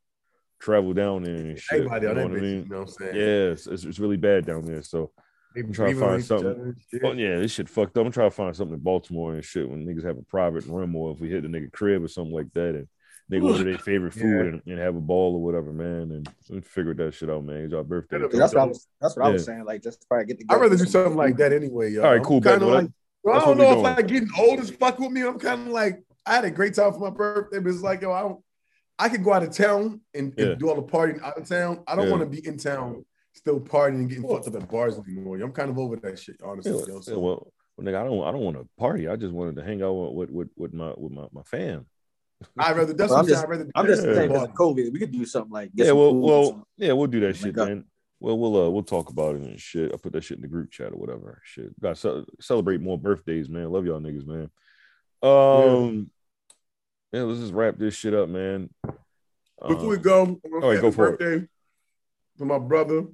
travel 0.61 0.93
down 0.93 1.23
there 1.23 1.35
and 1.35 1.59
shit. 1.59 1.79
Everybody 1.79 2.07
you 2.07 2.13
know 2.13 2.23
what 2.27 2.31
I 2.31 2.41
mean? 2.41 2.63
you 2.63 2.69
know 2.69 2.79
what 2.79 2.87
I'm 2.87 2.87
saying? 2.87 3.15
Yeah, 3.15 3.51
it's, 3.51 3.67
it's, 3.67 3.83
it's 3.83 3.99
really 3.99 4.17
bad 4.17 4.45
down 4.45 4.65
there. 4.65 4.81
So, 4.81 5.11
I'm 5.57 5.73
trying 5.73 5.95
to 5.95 5.99
find 5.99 6.23
something. 6.23 6.75
oh, 7.03 7.11
yeah, 7.11 7.35
this 7.37 7.51
shit 7.51 7.67
fucked 7.69 7.97
up. 7.97 8.05
I'm 8.05 8.11
trying 8.13 8.29
to 8.29 8.35
find 8.35 8.55
something 8.55 8.75
in 8.75 8.79
Baltimore 8.81 9.33
and 9.33 9.43
shit 9.43 9.69
when 9.69 9.85
niggas 9.85 10.05
have 10.05 10.17
a 10.17 10.21
private 10.23 10.65
room 10.65 10.95
or 10.95 11.11
if 11.11 11.19
we 11.19 11.29
hit 11.29 11.43
the 11.43 11.49
nigga 11.49 11.71
crib 11.71 12.03
or 12.03 12.07
something 12.07 12.33
like 12.33 12.51
that 12.53 12.75
and 12.75 12.87
they 13.29 13.39
go 13.39 13.57
to 13.57 13.63
their 13.63 13.77
favorite 13.79 14.13
food 14.13 14.23
Yeah. 14.23 14.51
and, 14.53 14.61
and 14.67 14.79
have 14.79 14.95
a 14.95 15.01
ball 15.01 15.35
or 15.35 15.41
whatever, 15.41 15.71
man. 15.73 16.11
And 16.11 16.29
we 16.49 16.61
figured 16.61 16.97
that 16.97 17.13
shit 17.13 17.29
out, 17.29 17.43
man. 17.43 17.63
It's 17.65 17.73
our 17.73 17.83
birthday. 17.83 18.17
That'll 18.19 18.37
That's 18.37 18.53
what 18.53 18.61
I 18.61 18.65
was. 18.65 18.87
That's 19.01 19.15
what 19.17 19.25
I 19.25 19.29
was 19.29 19.45
saying. 19.45 19.65
Like, 19.65 19.81
just 19.83 20.07
probably 20.07 20.25
get 20.27 20.39
together. 20.39 20.59
I'd 20.59 20.61
rather 20.61 20.77
do 20.77 20.85
something 20.85 21.15
like 21.17 21.37
that 21.37 21.51
anyway, 21.53 21.91
yo. 21.91 22.03
All 22.03 22.11
right, 22.11 22.23
cool, 22.23 22.41
Kind 22.41 22.59
bet. 22.61 22.69
of 22.83 22.93
Well, 23.23 23.41
I 23.41 23.45
don't 23.45 23.57
know 23.57 23.63
if 23.65 23.69
doing. 23.73 23.83
like 23.83 24.07
getting 24.07 24.29
old 24.37 24.59
as 24.59 24.69
fuck 24.69 24.99
with 24.99 25.11
me. 25.11 25.21
I'm 25.21 25.39
kind 25.39 25.61
of 25.61 25.67
like 25.69 26.03
I 26.25 26.35
had 26.35 26.45
a 26.45 26.51
great 26.51 26.75
time 26.75 26.93
for 26.93 26.99
my 26.99 27.09
birthday, 27.09 27.59
but 27.59 27.69
it's 27.71 27.81
like 27.81 28.01
yo, 28.01 28.11
I 28.11 28.21
don't. 28.21 28.39
I 28.97 29.09
could 29.09 29.23
go 29.25 29.33
out 29.33 29.43
of 29.43 29.51
town 29.51 29.99
and, 30.13 30.33
and 30.39 30.57
do 30.57 30.69
all 30.69 30.75
the 30.75 30.81
partying 30.83 31.21
out 31.21 31.37
of 31.37 31.45
town. 31.49 31.83
I 31.87 31.95
don't 31.95 32.05
Yeah. 32.05 32.11
want 32.11 32.23
to 32.23 32.29
be 32.41 32.47
in 32.47 32.57
town 32.57 33.03
still 33.33 33.59
partying 33.59 33.95
and 33.95 34.09
getting 34.09 34.25
fucked 34.29 34.47
up 34.47 34.55
at 34.55 34.69
bars 34.71 34.97
anymore. 34.97 35.35
I'm 35.41 35.51
kind 35.51 35.69
of 35.69 35.77
over 35.77 35.97
that 35.97 36.17
shit, 36.17 36.37
honestly. 36.41 36.71
Yeah, 36.71 36.77
yo. 36.87 36.93
yeah, 36.95 37.01
So, 37.01 37.19
well, 37.19 37.51
well, 37.75 37.85
nigga, 37.85 37.99
I 37.99 38.03
don't 38.05 38.23
I 38.23 38.31
don't 38.31 38.39
want 38.41 38.55
to 38.57 38.65
party. 38.79 39.09
I 39.09 39.17
just 39.17 39.33
wanted 39.33 39.57
to 39.57 39.63
hang 39.65 39.81
out 39.83 39.91
with 40.13 40.29
with 40.29 40.47
with 40.55 40.73
my 40.73 40.93
with 40.95 41.11
my, 41.11 41.25
my 41.33 41.41
fam. 41.43 41.87
I'd 42.57 42.77
rather 42.77 42.93
that's 42.93 43.09
Well, 43.09 43.19
what 43.23 43.25
I'm 43.25 43.25
I'm 43.25 43.29
saying. 43.29 43.43
I'd 43.43 43.49
rather 43.49 43.71
I'm 43.75 43.85
just 43.87 44.03
Yeah. 44.03 44.13
saying 44.13 44.27
because 44.29 44.43
of 44.43 44.53
COVID, 44.53 44.91
we 44.91 44.99
could 44.99 45.11
do 45.11 45.25
something 45.25 45.51
like 45.51 45.73
get 45.75 45.85
Yeah, 45.85 45.91
some 45.91 45.97
well, 45.99 46.15
well, 46.15 46.67
yeah, 46.77 46.93
we'll 46.93 47.07
do 47.07 47.19
that 47.21 47.27
Link 47.27 47.37
shit, 47.37 47.57
up. 47.57 47.67
man. 47.67 47.85
Well, 48.19 48.37
we'll 48.37 48.65
uh, 48.65 48.69
we'll 48.69 48.83
talk 48.83 49.09
about 49.09 49.35
it 49.35 49.41
and 49.41 49.59
shit. 49.59 49.93
I 49.93 49.97
put 49.97 50.13
that 50.13 50.23
shit 50.23 50.37
in 50.37 50.41
the 50.41 50.47
group 50.47 50.71
chat 50.71 50.93
or 50.93 50.97
whatever. 50.97 51.41
Shit, 51.43 51.79
got 51.79 51.97
to 51.97 52.25
celebrate 52.39 52.81
more 52.81 52.97
birthdays, 52.97 53.49
man. 53.49 53.71
Love 53.71 53.85
y'all 53.85 53.99
niggas, 53.99 54.25
man. 54.25 54.49
Um, 55.21 56.09
yeah, 57.11 57.23
let's 57.23 57.39
just 57.39 57.53
wrap 57.53 57.77
this 57.77 57.95
shit 57.95 58.13
up, 58.13 58.29
man. 58.29 58.69
Before 59.67 59.89
we 59.89 59.95
Um, 59.97 60.01
go, 60.01 60.19
all 60.19 60.69
right, 60.69 60.81
go 60.81 60.91
happy 60.91 60.91
for 60.91 61.13
it. 61.15 61.49
For 62.37 62.45
my 62.45 62.59
brother. 62.59 63.05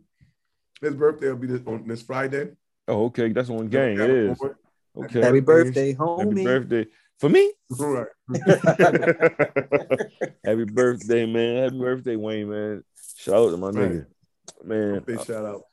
His 0.81 0.95
birthday 0.95 1.29
will 1.29 1.35
be 1.37 1.45
this, 1.45 1.61
on 1.67 1.87
this 1.87 2.01
Friday. 2.01 2.53
Oh, 2.87 3.05
okay, 3.05 3.31
that's 3.31 3.51
on 3.51 3.67
gang. 3.69 3.99
It 3.99 4.09
is 4.09 4.39
okay. 4.97 5.21
Happy 5.21 5.39
birthday, 5.39 5.93
homie. 5.93 6.29
Happy 6.29 6.43
birthday 6.43 6.87
for 7.19 7.29
me. 7.29 7.53
All 7.79 7.85
right. 7.85 8.07
Happy 10.45 10.65
birthday, 10.65 11.25
man. 11.25 11.63
Happy 11.63 11.77
birthday, 11.77 12.15
Wayne, 12.15 12.49
man. 12.49 12.83
Shout 13.17 13.35
out 13.35 13.51
to 13.51 13.57
my 13.57 13.71
nigga, 13.71 14.05
man. 14.63 15.03
Big 15.05 15.23
shout 15.23 15.45
out. 15.45 15.63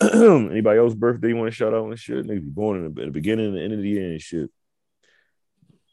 Anybody 0.12 0.78
else 0.78 0.94
birthday 0.94 1.28
you 1.28 1.36
want 1.36 1.50
to 1.50 1.54
shout 1.54 1.74
out 1.74 1.86
and 1.86 1.98
shit? 1.98 2.26
Niggas 2.26 2.44
be 2.44 2.50
born 2.50 2.84
in 2.84 2.94
the, 2.94 3.00
in 3.00 3.08
the 3.08 3.12
beginning 3.12 3.46
and 3.46 3.56
the 3.56 3.62
end 3.62 3.72
of 3.72 3.80
the 3.80 3.88
year 3.88 4.10
and 4.12 4.20
shit. 4.20 4.50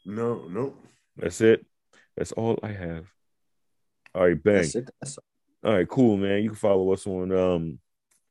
No, 0.04 0.46
no. 0.48 0.74
That's 1.16 1.40
it. 1.40 1.66
That's 2.16 2.32
all 2.32 2.58
I 2.62 2.72
have. 2.72 3.06
All 4.14 4.22
right, 4.22 4.42
bang. 4.42 4.54
That's 4.56 4.74
it. 4.76 4.90
That's 5.00 5.18
All 5.64 5.74
right, 5.74 5.88
cool, 5.88 6.16
man. 6.16 6.42
You 6.42 6.50
can 6.50 6.56
follow 6.56 6.92
us 6.92 7.06
on 7.06 7.32
um 7.32 7.78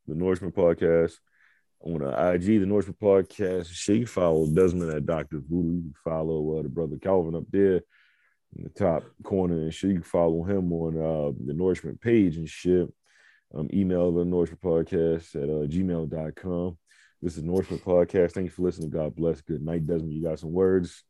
the 0.07 0.15
Nourishment 0.15 0.55
Podcast 0.55 1.13
on 1.85 2.03
uh, 2.03 2.31
IG, 2.33 2.59
the 2.59 2.65
Nourishment 2.65 2.99
Podcast. 2.99 3.85
Can 3.85 4.05
follow 4.05 4.47
Desmond 4.47 4.91
at 4.91 5.05
Doctor 5.05 5.37
Voodoo. 5.37 5.75
You 5.75 5.81
can 5.81 5.95
follow 6.03 6.57
uh, 6.57 6.63
the 6.63 6.69
brother 6.69 6.97
Calvin 6.97 7.35
up 7.35 7.45
there 7.51 7.81
in 8.57 8.63
the 8.63 8.69
top 8.69 9.03
corner 9.23 9.55
and. 9.55 9.83
You 9.83 9.93
can 9.93 10.03
follow 10.03 10.43
him 10.43 10.73
on 10.73 10.97
uh, 10.97 11.31
the 11.45 11.53
Nourishment 11.53 12.01
page 12.01 12.37
and 12.37 12.49
shit. 12.49 12.91
Um, 13.53 13.69
email 13.73 14.11
the 14.11 14.25
Nourishment 14.25 14.61
Podcast 14.61 15.35
at 15.35 15.43
uh, 15.43 15.67
gmail.com. 15.67 16.77
This 17.21 17.37
is 17.37 17.43
Nourishment 17.43 17.83
Podcast. 17.83 18.33
Thank 18.33 18.45
you 18.45 18.51
for 18.51 18.63
listening. 18.63 18.89
God 18.89 19.15
bless. 19.15 19.41
Good 19.41 19.61
night, 19.61 19.85
Desmond. 19.85 20.11
You 20.11 20.23
got 20.23 20.39
some 20.39 20.51
words? 20.51 21.03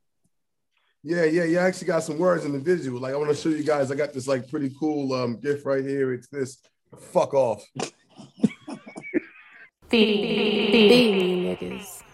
Yeah, 1.03 1.23
yeah, 1.23 1.43
yeah. 1.43 1.64
I 1.64 1.68
actually 1.68 1.88
got 1.88 2.03
some 2.03 2.18
words 2.18 2.45
in 2.45 2.52
the 2.52 2.60
visual. 2.60 2.99
Like 2.99 3.14
I 3.14 3.18
want 3.18 3.30
to 3.30 3.35
show 3.35 3.49
you 3.49 3.64
guys. 3.64 3.91
I 3.91 3.95
got 3.95 4.14
this 4.14 4.27
like 4.27 4.49
pretty 4.49 4.72
cool 4.80 5.14
um 5.14 5.39
gift 5.39 5.65
right 5.65 5.84
here. 5.84 6.14
It's 6.14 6.27
this. 6.27 6.57
Fuck 7.11 7.34
off. 7.34 7.64
Feed 9.96 11.16
me 11.16 11.56
niggas. 11.56 12.05